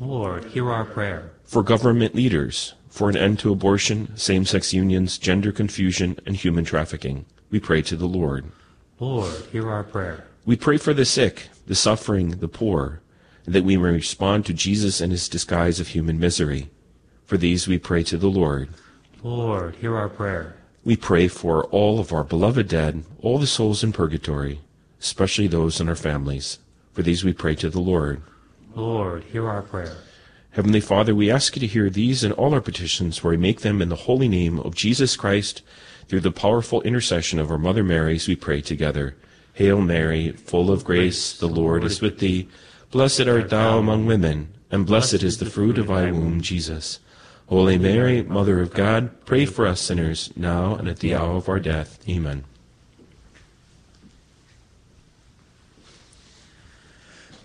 Lord, 0.00 0.46
hear 0.46 0.70
our 0.70 0.86
prayer. 0.86 1.30
For 1.44 1.62
government 1.62 2.14
leaders, 2.14 2.72
for 2.88 3.10
an 3.10 3.16
end 3.18 3.38
to 3.40 3.52
abortion, 3.52 4.16
same 4.16 4.46
sex 4.46 4.72
unions, 4.72 5.18
gender 5.18 5.52
confusion, 5.52 6.18
and 6.24 6.34
human 6.34 6.64
trafficking. 6.64 7.26
We 7.50 7.60
pray 7.60 7.82
to 7.82 7.96
the 7.96 8.06
Lord. 8.06 8.50
Lord, 8.98 9.34
hear 9.52 9.68
our 9.68 9.84
prayer. 9.84 10.24
We 10.46 10.56
pray 10.56 10.78
for 10.78 10.94
the 10.94 11.04
sick, 11.04 11.48
the 11.66 11.74
suffering, 11.74 12.30
the 12.38 12.48
poor, 12.48 13.02
and 13.44 13.54
that 13.54 13.64
we 13.64 13.76
may 13.76 13.90
respond 13.90 14.46
to 14.46 14.54
Jesus 14.54 15.02
and 15.02 15.12
his 15.12 15.28
disguise 15.28 15.80
of 15.80 15.88
human 15.88 16.18
misery. 16.18 16.70
For 17.26 17.36
these 17.36 17.68
we 17.68 17.78
pray 17.78 18.02
to 18.04 18.16
the 18.16 18.30
Lord. 18.30 18.70
Lord, 19.22 19.76
hear 19.76 19.96
our 19.96 20.08
prayer. 20.08 20.56
We 20.82 20.96
pray 20.96 21.28
for 21.28 21.64
all 21.64 22.00
of 22.00 22.10
our 22.10 22.24
beloved 22.24 22.68
dead, 22.68 23.04
all 23.20 23.38
the 23.38 23.46
souls 23.46 23.84
in 23.84 23.92
purgatory, 23.92 24.60
especially 24.98 25.46
those 25.46 25.78
in 25.78 25.90
our 25.90 25.94
families. 25.94 26.58
For 26.94 27.02
these 27.02 27.22
we 27.22 27.34
pray 27.34 27.54
to 27.56 27.68
the 27.68 27.80
Lord. 27.80 28.22
Lord, 28.74 29.24
hear 29.24 29.48
our 29.48 29.62
prayer. 29.62 29.96
Heavenly 30.52 30.80
Father, 30.80 31.14
we 31.14 31.30
ask 31.30 31.54
you 31.54 31.60
to 31.60 31.66
hear 31.66 31.88
these 31.88 32.24
and 32.24 32.32
all 32.34 32.54
our 32.54 32.60
petitions, 32.60 33.18
for 33.18 33.30
we 33.30 33.36
make 33.36 33.60
them 33.60 33.80
in 33.80 33.88
the 33.88 33.96
holy 33.96 34.28
name 34.28 34.58
of 34.58 34.74
Jesus 34.74 35.16
Christ, 35.16 35.62
through 36.08 36.20
the 36.20 36.32
powerful 36.32 36.82
intercession 36.82 37.38
of 37.38 37.50
our 37.50 37.58
Mother 37.58 37.84
Mary, 37.84 38.16
as 38.16 38.26
we 38.26 38.34
pray 38.34 38.60
together. 38.60 39.16
Hail 39.54 39.80
Mary, 39.80 40.32
full 40.32 40.70
of 40.70 40.84
grace, 40.84 41.36
the 41.38 41.46
Lord 41.46 41.84
is 41.84 42.00
with 42.00 42.18
thee. 42.18 42.48
Blessed 42.90 43.28
art 43.28 43.50
thou 43.50 43.78
among 43.78 44.06
women, 44.06 44.52
and 44.70 44.86
blessed 44.86 45.22
is 45.22 45.38
the 45.38 45.46
fruit 45.46 45.78
of 45.78 45.86
thy 45.86 46.10
womb, 46.10 46.40
Jesus. 46.40 46.98
Holy 47.46 47.78
Mary, 47.78 48.22
Mother 48.22 48.60
of 48.60 48.72
God, 48.72 49.24
pray 49.26 49.46
for 49.46 49.66
us 49.66 49.80
sinners, 49.80 50.32
now 50.36 50.74
and 50.74 50.88
at 50.88 50.98
the 50.98 51.14
hour 51.14 51.36
of 51.36 51.48
our 51.48 51.60
death. 51.60 51.98
Amen. 52.08 52.44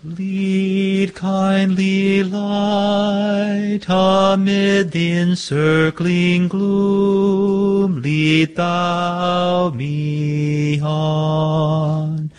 Lead 0.06 1.16
kindly 1.16 2.22
light 2.22 3.80
amid 3.88 4.92
the 4.92 5.10
encircling 5.10 6.46
gloom, 6.46 8.02
lead 8.02 8.54
thou 8.54 9.70
me 9.70 10.80
on. 10.80 12.30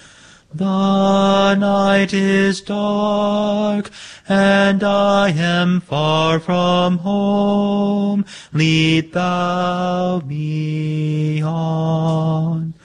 The 0.53 1.55
night 1.55 2.13
is 2.13 2.61
dark, 2.61 3.91
and 4.29 4.81
I 4.81 5.31
am 5.31 5.81
far 5.81 6.39
from 6.39 6.99
home, 6.99 8.23
lead 8.53 9.11
thou 9.11 10.21
me 10.21 11.43
on. 11.43 12.75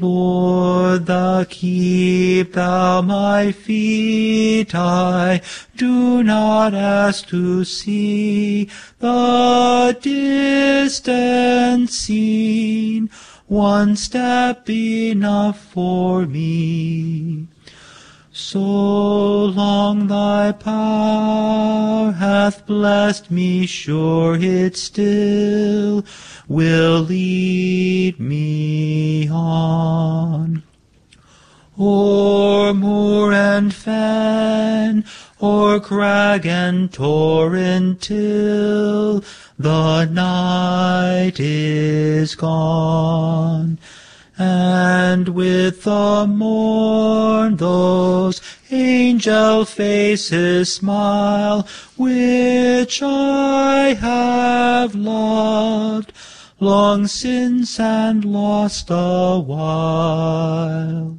Lord, 0.00 1.06
thou 1.06 1.44
keep 1.44 2.52
thou 2.52 3.02
my 3.02 3.50
feet, 3.50 4.72
I 4.74 5.40
do 5.76 6.22
not 6.22 6.72
ask 6.72 7.26
to 7.28 7.64
see 7.64 8.68
the 9.00 9.98
distant 10.00 11.90
scene, 11.90 13.10
one 13.48 13.96
step 13.96 14.70
enough 14.70 15.58
for 15.58 16.26
me. 16.26 17.48
So 18.30 18.60
long 18.60 20.06
thy 20.06 20.52
power 20.52 22.12
hath 22.12 22.66
blessed 22.66 23.32
me, 23.32 23.66
sure 23.66 24.36
it 24.38 24.76
still 24.76 26.04
will 26.48 27.00
lead 27.00 28.18
me 28.18 29.28
on. 29.28 30.62
O'er 31.78 32.72
moor 32.72 33.32
and 33.32 33.72
fen, 33.72 35.04
o'er 35.40 35.78
crag 35.78 36.46
and 36.46 36.90
torrent 36.92 38.00
till 38.00 39.22
the 39.58 40.06
night 40.06 41.38
is 41.38 42.34
gone. 42.34 43.78
And 44.38 45.28
with 45.28 45.82
the 45.82 46.26
morn 46.26 47.56
those 47.56 48.40
angel 48.70 49.64
faces 49.64 50.72
smile, 50.72 51.66
which 51.96 53.02
I 53.02 53.94
have 53.94 54.94
loved 54.94 56.12
long 56.60 57.06
since 57.06 57.78
and 57.78 58.24
lost 58.24 58.88
a 58.90 59.38
while. 59.38 61.18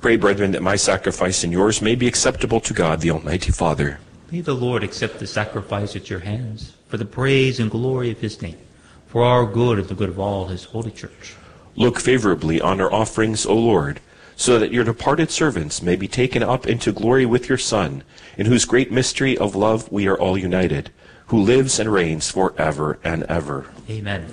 Pray, 0.00 0.16
brethren, 0.16 0.52
that 0.52 0.62
my 0.62 0.76
sacrifice 0.76 1.44
and 1.44 1.52
yours 1.52 1.82
may 1.82 1.94
be 1.94 2.06
acceptable 2.06 2.60
to 2.60 2.74
God, 2.74 3.00
the 3.00 3.10
Almighty 3.10 3.52
Father. 3.52 3.98
May 4.30 4.40
the 4.40 4.54
Lord 4.54 4.82
accept 4.82 5.18
the 5.18 5.26
sacrifice 5.26 5.94
at 5.96 6.08
your 6.08 6.20
hands 6.20 6.74
for 6.88 6.96
the 6.96 7.04
praise 7.04 7.60
and 7.60 7.70
glory 7.70 8.10
of 8.10 8.20
his 8.20 8.40
name, 8.40 8.58
for 9.06 9.24
our 9.24 9.46
good 9.46 9.78
and 9.78 9.88
the 9.88 9.94
good 9.94 10.08
of 10.08 10.18
all 10.18 10.46
his 10.48 10.64
holy 10.64 10.90
church. 10.90 11.34
Look 11.74 12.00
favorably 12.00 12.60
on 12.60 12.80
our 12.80 12.92
offerings, 12.92 13.46
O 13.46 13.54
Lord, 13.54 14.00
so 14.36 14.58
that 14.58 14.72
your 14.72 14.84
departed 14.84 15.30
servants 15.30 15.82
may 15.82 15.96
be 15.96 16.08
taken 16.08 16.42
up 16.42 16.66
into 16.66 16.92
glory 16.92 17.26
with 17.26 17.48
your 17.48 17.58
Son, 17.58 18.02
in 18.36 18.46
whose 18.46 18.64
great 18.64 18.90
mystery 18.90 19.36
of 19.38 19.54
love 19.54 19.90
we 19.90 20.06
are 20.06 20.18
all 20.18 20.36
united, 20.36 20.90
who 21.26 21.40
lives 21.40 21.78
and 21.78 21.92
reigns 21.92 22.30
for 22.30 22.54
ever 22.58 22.98
and 23.04 23.22
ever. 23.24 23.66
Amen. 23.88 24.26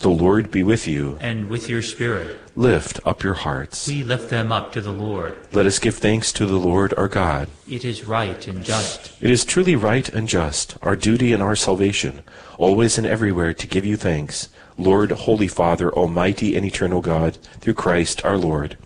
The 0.00 0.08
Lord 0.08 0.50
be 0.50 0.62
with 0.62 0.88
you. 0.88 1.18
And 1.20 1.50
with 1.50 1.68
your 1.68 1.82
spirit. 1.82 2.38
Lift 2.56 3.00
up 3.04 3.22
your 3.22 3.34
hearts. 3.34 3.86
We 3.86 4.02
lift 4.02 4.30
them 4.30 4.50
up 4.50 4.72
to 4.72 4.80
the 4.80 4.92
Lord. 4.92 5.36
Let 5.52 5.66
us 5.66 5.78
give 5.78 5.96
thanks 5.96 6.32
to 6.32 6.46
the 6.46 6.56
Lord 6.56 6.94
our 6.96 7.06
God. 7.06 7.48
It 7.68 7.84
is 7.84 8.04
right 8.04 8.48
and 8.48 8.64
just. 8.64 9.12
It 9.20 9.30
is 9.30 9.44
truly 9.44 9.76
right 9.76 10.08
and 10.08 10.26
just, 10.26 10.78
our 10.80 10.96
duty 10.96 11.34
and 11.34 11.42
our 11.42 11.54
salvation, 11.54 12.22
always 12.56 12.96
and 12.96 13.06
everywhere 13.06 13.52
to 13.52 13.66
give 13.66 13.84
you 13.84 13.98
thanks, 13.98 14.48
Lord, 14.78 15.10
Holy 15.10 15.48
Father, 15.48 15.92
Almighty 15.92 16.56
and 16.56 16.64
eternal 16.64 17.02
God, 17.02 17.36
through 17.60 17.74
Christ 17.74 18.24
our 18.24 18.38
Lord. 18.38 18.78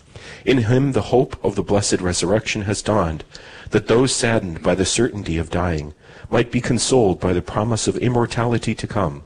In 0.45 0.59
him 0.59 0.93
the 0.93 1.03
hope 1.03 1.43
of 1.45 1.55
the 1.55 1.63
blessed 1.63 2.01
resurrection 2.01 2.63
has 2.63 2.83
dawned, 2.83 3.23
that 3.71 3.87
those 3.87 4.13
saddened 4.13 4.65
by 4.65 4.75
the 4.75 4.85
certainty 4.85 5.39
of 5.39 5.51
dying 5.51 5.95
might 6.35 6.51
be 6.51 6.61
consoled 6.61 7.20
by 7.20 7.32
the 7.32 7.40
promise 7.40 7.86
of 7.86 7.97
immortality 7.98 8.74
to 8.74 8.89
come. 8.89 9.23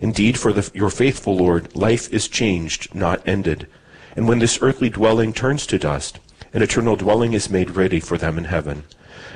Indeed, 0.00 0.36
for 0.36 0.52
the, 0.52 0.68
your 0.74 0.90
faithful 0.90 1.36
Lord, 1.36 1.72
life 1.76 2.12
is 2.12 2.26
changed, 2.26 2.92
not 2.92 3.22
ended. 3.28 3.68
And 4.16 4.26
when 4.26 4.40
this 4.40 4.58
earthly 4.60 4.90
dwelling 4.90 5.32
turns 5.32 5.68
to 5.68 5.78
dust, 5.78 6.18
an 6.52 6.60
eternal 6.60 6.96
dwelling 6.96 7.32
is 7.32 7.48
made 7.48 7.76
ready 7.76 8.00
for 8.00 8.18
them 8.18 8.36
in 8.36 8.46
heaven. 8.46 8.82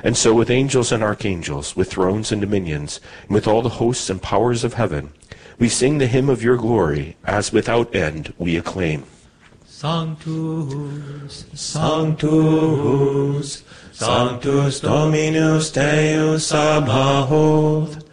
And 0.03 0.17
so 0.17 0.33
with 0.33 0.49
angels 0.49 0.91
and 0.91 1.01
archangels, 1.01 1.77
with 1.77 1.89
thrones 1.89 2.33
and 2.33 2.41
dominions, 2.41 2.99
and 3.21 3.31
with 3.31 3.47
all 3.47 3.61
the 3.61 3.79
hosts 3.79 4.09
and 4.09 4.21
powers 4.21 4.65
of 4.65 4.73
heaven, 4.73 5.13
we 5.57 5.69
sing 5.69 5.99
the 5.99 6.07
hymn 6.07 6.27
of 6.27 6.43
your 6.43 6.57
glory, 6.57 7.15
as 7.23 7.53
without 7.53 7.95
end 7.95 8.33
we 8.37 8.57
acclaim. 8.57 9.05
Sanctus, 9.65 11.45
Sanctus, 11.53 13.63
Sanctus 13.95 14.81
Dominus 14.81 15.71
Deus 15.71 16.47
Sabaoth, 16.47 18.03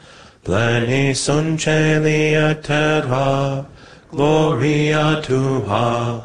Pleni 0.44 1.16
sunt 1.16 1.58
celi 1.58 2.34
et 2.34 2.62
terra, 2.62 3.66
gloria 4.10 5.22
tua, 5.22 6.22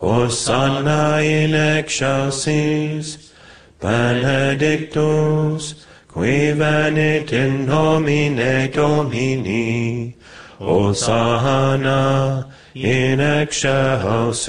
Hosanna 0.00 1.22
in 1.22 1.54
excelsis, 1.54 3.32
benedictus, 3.78 5.86
qui 6.08 6.52
venit 6.52 7.32
in 7.32 7.66
nomine 7.66 8.68
Domini, 8.72 10.16
Hosanna 10.58 12.48
in 12.74 13.20
excelsis. 13.20 14.48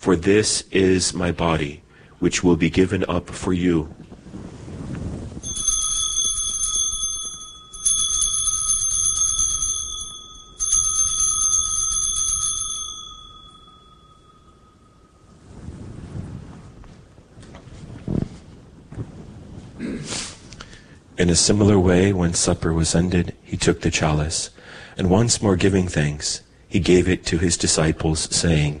for 0.00 0.16
this 0.16 0.64
is 0.70 1.12
my 1.12 1.30
body, 1.30 1.82
which 2.20 2.42
will 2.42 2.56
be 2.56 2.70
given 2.70 3.04
up 3.06 3.28
for 3.28 3.52
you. 3.52 3.94
In 21.18 21.28
a 21.28 21.36
similar 21.36 21.78
way, 21.78 22.14
when 22.14 22.32
supper 22.32 22.72
was 22.72 22.94
ended, 22.94 23.36
he 23.42 23.58
took 23.58 23.82
the 23.82 23.90
chalice, 23.90 24.48
and 24.96 25.10
once 25.10 25.42
more 25.42 25.56
giving 25.56 25.86
thanks, 25.86 26.40
he 26.66 26.80
gave 26.80 27.06
it 27.06 27.26
to 27.26 27.36
his 27.36 27.58
disciples, 27.58 28.34
saying, 28.34 28.80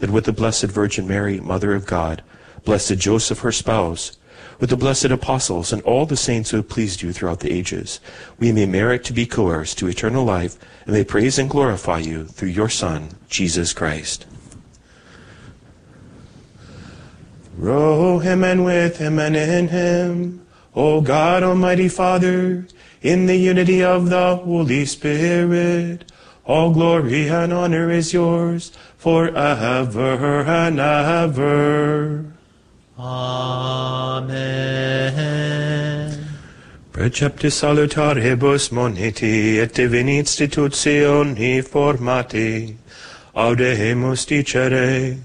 that 0.00 0.10
with 0.10 0.24
the 0.24 0.32
Blessed 0.32 0.66
Virgin 0.66 1.06
Mary, 1.06 1.40
Mother 1.40 1.74
of 1.74 1.86
God, 1.86 2.22
Blessed 2.64 2.98
Joseph, 2.98 3.40
her 3.40 3.52
spouse, 3.52 4.16
with 4.58 4.68
the 4.68 4.76
blessed 4.76 5.06
apostles 5.06 5.72
and 5.72 5.80
all 5.82 6.04
the 6.04 6.16
saints 6.16 6.50
who 6.50 6.58
have 6.58 6.68
pleased 6.68 7.00
you 7.00 7.12
throughout 7.12 7.40
the 7.40 7.50
ages, 7.50 8.00
we 8.38 8.52
may 8.52 8.66
merit 8.66 9.04
to 9.04 9.14
be 9.14 9.24
coheirs 9.24 9.74
to 9.76 9.88
eternal 9.88 10.24
life 10.24 10.58
and 10.84 10.92
may 10.92 11.04
praise 11.04 11.38
and 11.38 11.48
glorify 11.48 11.98
you 11.98 12.26
through 12.26 12.50
your 12.50 12.68
Son, 12.68 13.08
Jesus 13.28 13.72
Christ. 13.72 14.26
Through 17.56 18.20
him 18.20 18.44
and 18.44 18.64
with 18.64 18.98
him 18.98 19.18
and 19.18 19.34
in 19.36 19.68
him, 19.68 20.46
O 20.74 21.00
God, 21.00 21.42
Almighty 21.42 21.88
Father, 21.88 22.66
in 23.02 23.26
the 23.26 23.36
unity 23.36 23.82
of 23.82 24.10
the 24.10 24.36
Holy 24.36 24.84
Spirit, 24.84 26.10
all 26.44 26.72
glory 26.72 27.28
and 27.28 27.52
honor 27.52 27.90
is 27.90 28.12
yours 28.12 28.72
forever 29.00 30.44
and 30.44 30.78
ever. 30.78 32.24
Amen. 32.98 34.30
Preceptus 36.92 37.54
salutaribus 37.56 38.70
moniti 38.70 39.56
et 39.56 39.72
divini 39.72 40.18
institutioni 40.18 41.62
formati, 41.62 42.76
audemus 43.34 44.26
dicere, 44.26 45.18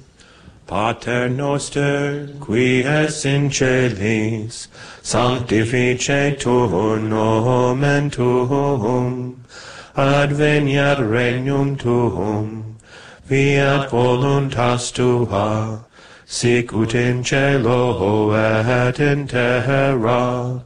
Pater 0.67 1.27
noster, 1.27 2.29
qui 2.39 2.81
es 2.81 3.25
in 3.25 3.49
celis, 3.49 4.69
sanctificetur 5.03 6.97
nomen 7.01 8.09
tuum, 8.09 9.43
adveniat 9.95 10.97
regnum 10.97 11.77
tuum, 11.77 12.74
fiat 13.27 13.89
voluntas 13.89 14.91
tua, 14.91 15.83
sic 16.25 16.71
ut 16.73 16.93
in 16.93 17.23
cielo 17.23 18.31
et 18.33 18.99
in 18.99 19.27
terra. 19.27 20.63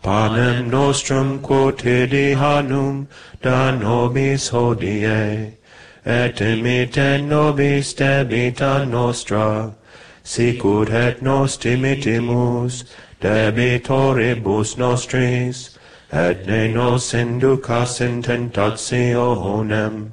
Panem 0.00 0.70
nostrum 0.70 1.40
quotidianum 1.40 3.08
da 3.42 3.72
nobis 3.72 4.50
hodie, 4.50 5.54
et 6.06 6.36
imite 6.36 7.20
nobis 7.26 7.94
debita 7.94 8.88
nostra, 8.88 9.74
sic 10.22 10.64
ut 10.64 10.90
et 10.90 11.20
nos 11.20 11.56
timitimus 11.56 12.84
debitoribus 13.20 14.76
nostris, 14.78 15.76
et 16.12 16.46
ne 16.46 16.68
nos 16.68 17.12
inducas 17.12 18.00
in 18.00 18.22
tentationem, 18.22 20.12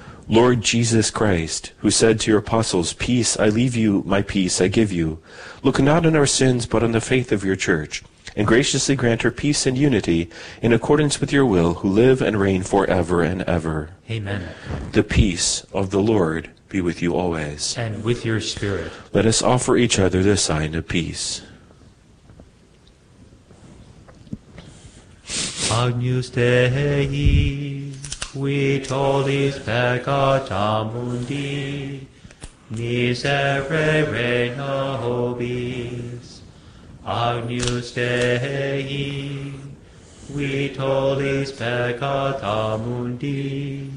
Lord 0.31 0.61
Jesus 0.61 1.11
Christ, 1.11 1.73
who 1.79 1.91
said 1.91 2.21
to 2.21 2.31
your 2.31 2.39
apostles, 2.39 2.93
Peace 2.93 3.37
I 3.37 3.49
leave 3.49 3.75
you, 3.75 4.01
my 4.05 4.21
peace 4.21 4.61
I 4.61 4.69
give 4.69 4.89
you, 4.89 5.21
look 5.61 5.77
not 5.81 6.05
on 6.05 6.15
our 6.15 6.25
sins, 6.25 6.65
but 6.65 6.83
on 6.83 6.93
the 6.93 7.01
faith 7.01 7.33
of 7.33 7.43
your 7.43 7.57
church, 7.57 8.01
and 8.33 8.47
graciously 8.47 8.95
grant 8.95 9.23
her 9.23 9.29
peace 9.29 9.65
and 9.65 9.77
unity 9.77 10.29
in 10.61 10.71
accordance 10.71 11.19
with 11.19 11.33
your 11.33 11.45
will, 11.45 11.73
who 11.73 11.89
live 11.89 12.21
and 12.21 12.39
reign 12.39 12.63
forever 12.63 13.21
and 13.21 13.41
ever. 13.41 13.89
Amen. 14.09 14.47
The 14.93 15.03
peace 15.03 15.65
of 15.73 15.91
the 15.91 16.01
Lord 16.01 16.49
be 16.69 16.79
with 16.79 17.01
you 17.01 17.13
always. 17.13 17.77
And 17.77 18.01
with 18.01 18.23
your 18.23 18.39
spirit. 18.39 18.89
Let 19.11 19.25
us 19.25 19.41
offer 19.41 19.75
each 19.75 19.99
other 19.99 20.23
the 20.23 20.37
sign 20.37 20.75
of 20.75 20.87
peace. 20.87 21.41
Agnus 25.69 26.29
Dei, 26.29 27.90
qui 28.31 28.79
tollis 28.79 29.59
peccata 29.59 30.83
mundi, 30.83 32.07
miserere 32.69 34.55
nobis. 34.55 36.41
Agnus 37.03 37.91
Dei, 37.91 39.53
qui 40.31 40.69
tollis 40.69 41.51
peccata 41.51 42.77
mundi, 42.77 43.91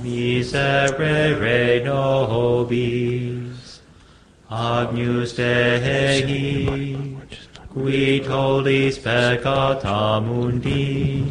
miserere 0.00 1.82
nobis. 1.84 3.80
Agnus 4.48 5.34
Dei, 5.34 7.18
qui 7.68 8.20
tollis 8.24 8.98
peccata 8.98 10.18
mundi, 10.20 11.30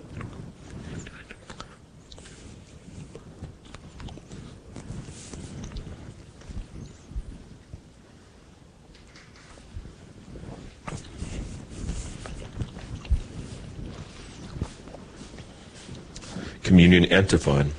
Communion 16.71 17.03
Antiphon. 17.11 17.73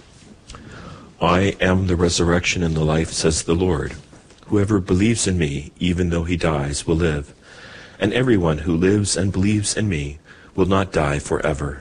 I 1.19 1.57
am 1.63 1.87
the 1.87 1.97
resurrection 1.97 2.63
and 2.63 2.75
the 2.75 2.85
life, 2.85 3.11
says 3.11 3.43
the 3.43 3.55
Lord. 3.55 3.95
Whoever 4.49 4.81
believes 4.81 5.27
in 5.27 5.39
me, 5.39 5.73
even 5.79 6.11
though 6.11 6.25
he 6.25 6.37
dies, 6.37 6.87
will 6.87 6.97
live. 6.97 7.33
And 7.99 8.13
everyone 8.13 8.59
who 8.59 8.77
lives 8.77 9.17
and 9.17 9.33
believes 9.33 9.79
in 9.79 9.89
me 9.89 10.19
will 10.55 10.67
not 10.67 10.93
die 10.93 11.21
forever. 11.21 11.81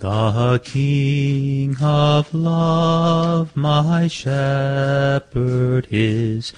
The 0.00 0.60
King 0.62 1.76
of 1.82 2.32
love, 2.32 3.56
my 3.56 4.06
shepherd 4.06 5.88
is, 5.90 6.52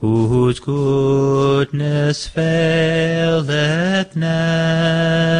whose 0.00 0.58
goodness 0.58 2.26
faileth 2.26 4.16
never. 4.16 5.38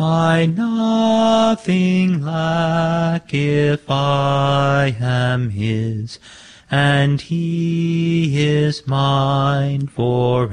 I 0.00 0.46
nothing 0.46 2.24
lack 2.24 3.32
if 3.32 3.88
I 3.88 4.96
am 4.98 5.50
his, 5.50 6.18
and 6.72 7.20
he 7.20 8.48
is 8.48 8.84
mine 8.88 9.86
forever 9.86 10.48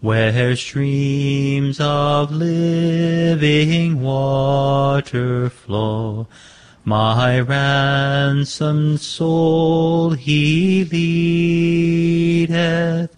where 0.00 0.54
streams 0.54 1.80
of 1.80 2.30
living 2.30 4.00
water 4.00 5.50
flow. 5.50 6.28
My 6.84 7.40
ransomed 7.40 9.00
soul 9.00 10.12
he 10.12 10.84
leadeth, 12.44 13.16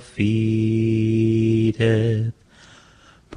feedeth 0.00 1.18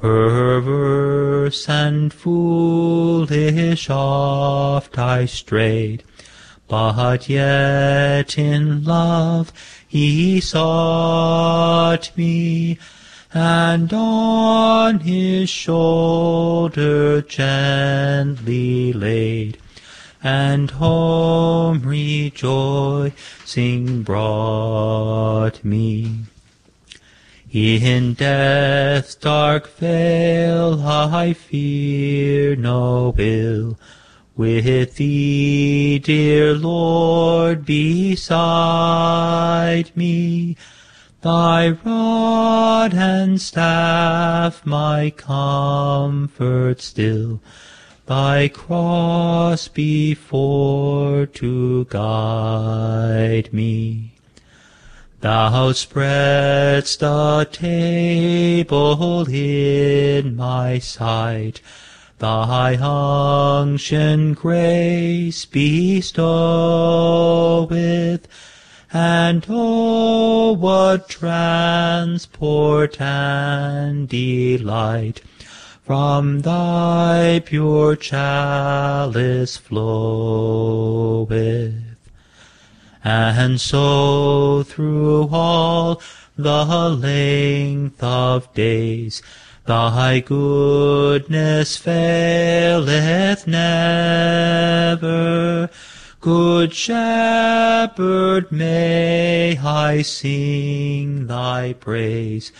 perverse 0.02 1.68
and 1.68 2.12
foolish 2.12 3.88
oft 3.88 4.98
I 4.98 5.26
strayed, 5.26 6.02
but 6.66 7.28
yet 7.28 8.36
in 8.36 8.82
love 8.82 9.52
he 9.86 10.40
sought 10.40 12.10
me, 12.16 12.80
and 13.32 13.92
on 13.92 14.98
his 14.98 15.48
shoulder 15.48 17.22
gently 17.22 18.92
laid, 18.92 19.56
and 20.20 20.68
home 20.72 21.80
rejoicing 21.82 23.12
brought 24.02 25.64
me. 25.64 26.24
In 27.54 28.14
death's 28.14 29.14
dark 29.14 29.68
vale 29.76 30.80
I 30.86 31.34
fear 31.34 32.56
no 32.56 33.14
ill. 33.18 33.78
With 34.34 34.96
thee, 34.96 35.98
dear 35.98 36.54
Lord, 36.54 37.66
beside 37.66 38.30
me, 39.94 40.56
thy 41.20 41.72
rod 41.84 42.94
and 42.94 43.38
staff 43.38 44.64
my 44.64 45.10
comfort 45.10 46.80
still, 46.80 47.42
thy 48.06 48.48
cross 48.48 49.68
before 49.68 51.26
to 51.26 51.84
guide 51.84 53.52
me. 53.52 54.11
Thou 55.22 55.70
spreadst 55.70 57.00
a 57.00 57.44
table 57.44 59.24
in 59.28 60.34
my 60.34 60.80
sight, 60.80 61.60
Thy 62.18 62.74
unction 62.74 64.34
grace 64.34 65.44
bestoweth, 65.44 66.18
and 68.92 69.46
oh, 69.48 70.54
what 70.54 71.08
transport 71.08 73.00
and 73.00 74.08
delight 74.08 75.22
from 75.82 76.40
thy 76.40 77.40
pure 77.44 77.94
chalice 77.94 79.56
floweth. 79.56 81.30
And 83.04 83.60
so 83.60 84.62
through 84.62 85.28
all 85.32 86.00
the 86.36 86.64
length 86.88 88.02
of 88.02 88.52
days 88.54 89.22
thy 89.66 90.20
goodness 90.20 91.76
faileth 91.76 93.46
never. 93.46 95.02
Good 96.20 96.72
shepherd, 96.72 98.52
may 98.52 99.58
I 99.58 100.02
sing 100.02 101.26
thy 101.26 101.72
praise 101.72 102.52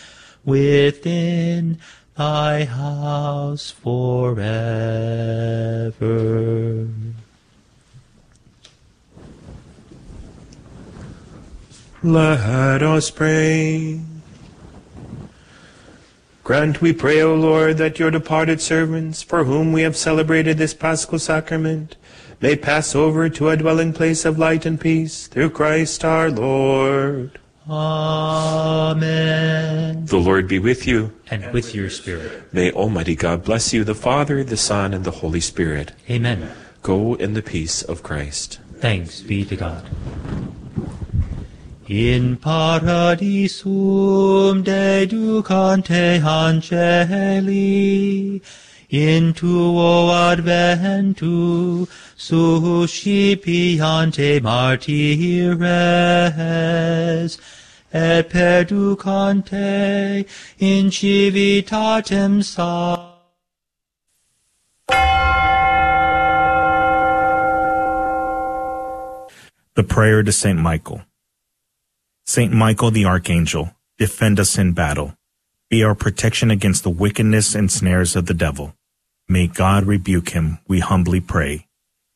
within 0.43 1.79
thy 2.17 2.65
house 2.65 3.71
forever. 3.71 4.43
Let 12.05 12.83
us 12.83 13.09
pray. 13.09 14.01
Grant, 16.43 16.81
we 16.81 16.91
pray, 16.91 17.21
O 17.21 17.33
Lord, 17.33 17.77
that 17.77 17.97
your 17.97 18.11
departed 18.11 18.59
servants, 18.59 19.23
for 19.23 19.45
whom 19.45 19.71
we 19.71 19.83
have 19.83 19.95
celebrated 19.95 20.57
this 20.57 20.73
paschal 20.73 21.17
sacrament, 21.17 21.95
may 22.41 22.57
pass 22.57 22.93
over 22.93 23.29
to 23.29 23.47
a 23.47 23.55
dwelling 23.55 23.93
place 23.93 24.25
of 24.25 24.37
light 24.37 24.65
and 24.65 24.81
peace 24.81 25.27
through 25.27 25.51
Christ 25.51 26.03
our 26.03 26.29
Lord. 26.29 27.39
Amen. 27.69 29.05
The 30.05 30.17
Lord 30.17 30.49
be 30.49 30.59
with 30.59 30.85
you. 30.85 31.13
And 31.31 31.53
with 31.53 31.73
your 31.73 31.89
spirit. 31.89 32.53
May 32.53 32.69
Almighty 32.73 33.15
God 33.15 33.45
bless 33.45 33.71
you, 33.71 33.85
the 33.85 33.95
Father, 33.95 34.43
the 34.43 34.57
Son, 34.57 34.93
and 34.93 35.05
the 35.05 35.11
Holy 35.11 35.39
Spirit. 35.39 35.93
Amen. 36.09 36.51
Go 36.81 37.13
in 37.13 37.33
the 37.33 37.41
peace 37.41 37.81
of 37.81 38.03
Christ. 38.03 38.59
Thanks 38.79 39.21
be 39.21 39.45
to 39.45 39.55
God. 39.55 39.89
In 41.89 42.37
paradisum 42.37 43.73
deducante 44.63 46.21
angeli, 46.23 47.51
in 48.89 49.33
tuo 49.33 50.07
adventu 50.09 51.85
suscipiante 52.15 53.19
martires, 54.41 54.87
et 57.91 58.29
perducante 58.29 60.25
in 60.59 60.89
civitatem 60.89 62.41
sa. 62.41 63.09
The 69.75 69.83
Prayer 69.83 70.23
to 70.23 70.31
St. 70.31 70.57
Michael 70.57 71.03
Saint 72.25 72.53
Michael 72.53 72.89
the 72.89 73.05
Archangel, 73.05 73.75
defend 73.97 74.39
us 74.39 74.57
in 74.57 74.71
battle. 74.71 75.17
Be 75.69 75.83
our 75.83 75.93
protection 75.93 76.51
against 76.51 76.83
the 76.83 76.89
wickedness 76.89 77.53
and 77.53 77.71
snares 77.71 78.15
of 78.15 78.27
the 78.27 78.33
devil. 78.33 78.75
May 79.27 79.47
God 79.47 79.85
rebuke 79.85 80.29
him, 80.29 80.59
we 80.67 80.79
humbly 80.79 81.19
pray. 81.19 81.67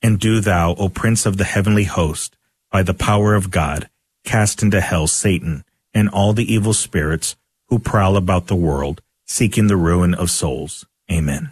And 0.02 0.20
do 0.20 0.40
thou, 0.40 0.76
O 0.76 0.88
Prince 0.88 1.26
of 1.26 1.38
the 1.38 1.44
heavenly 1.44 1.84
host, 1.84 2.38
by 2.72 2.84
the 2.84 2.94
power 2.94 3.36
of 3.36 3.52
God, 3.52 3.90
cast 4.24 4.64
into 4.64 4.80
hell 4.80 5.08
Satan 5.08 5.66
and 5.94 6.08
all 6.10 6.34
the 6.34 6.52
evil 6.52 6.74
spirits 6.74 7.36
who 7.68 7.80
prowl 7.80 8.16
about 8.16 8.48
the 8.48 8.56
world, 8.56 9.02
seeking 9.26 9.68
the 9.68 9.76
ruin 9.76 10.14
of 10.14 10.32
souls. 10.32 10.86
Amen. 11.12 11.52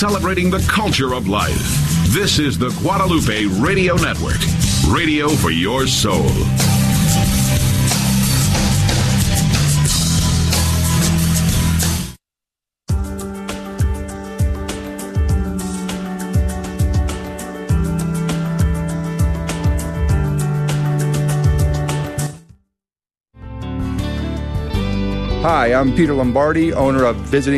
Celebrating 0.00 0.48
the 0.48 0.66
culture 0.66 1.12
of 1.12 1.28
life. 1.28 2.08
This 2.08 2.38
is 2.38 2.56
the 2.56 2.70
Guadalupe 2.80 3.44
Radio 3.60 3.96
Network, 3.96 4.40
radio 4.88 5.28
for 5.28 5.50
your 5.50 5.86
soul. 5.86 6.30
Hi, 25.42 25.72
I'm 25.72 25.96
Peter 25.96 26.12
Lombardi, 26.12 26.72
owner 26.74 27.04
of 27.04 27.16
Visiting 27.16 27.48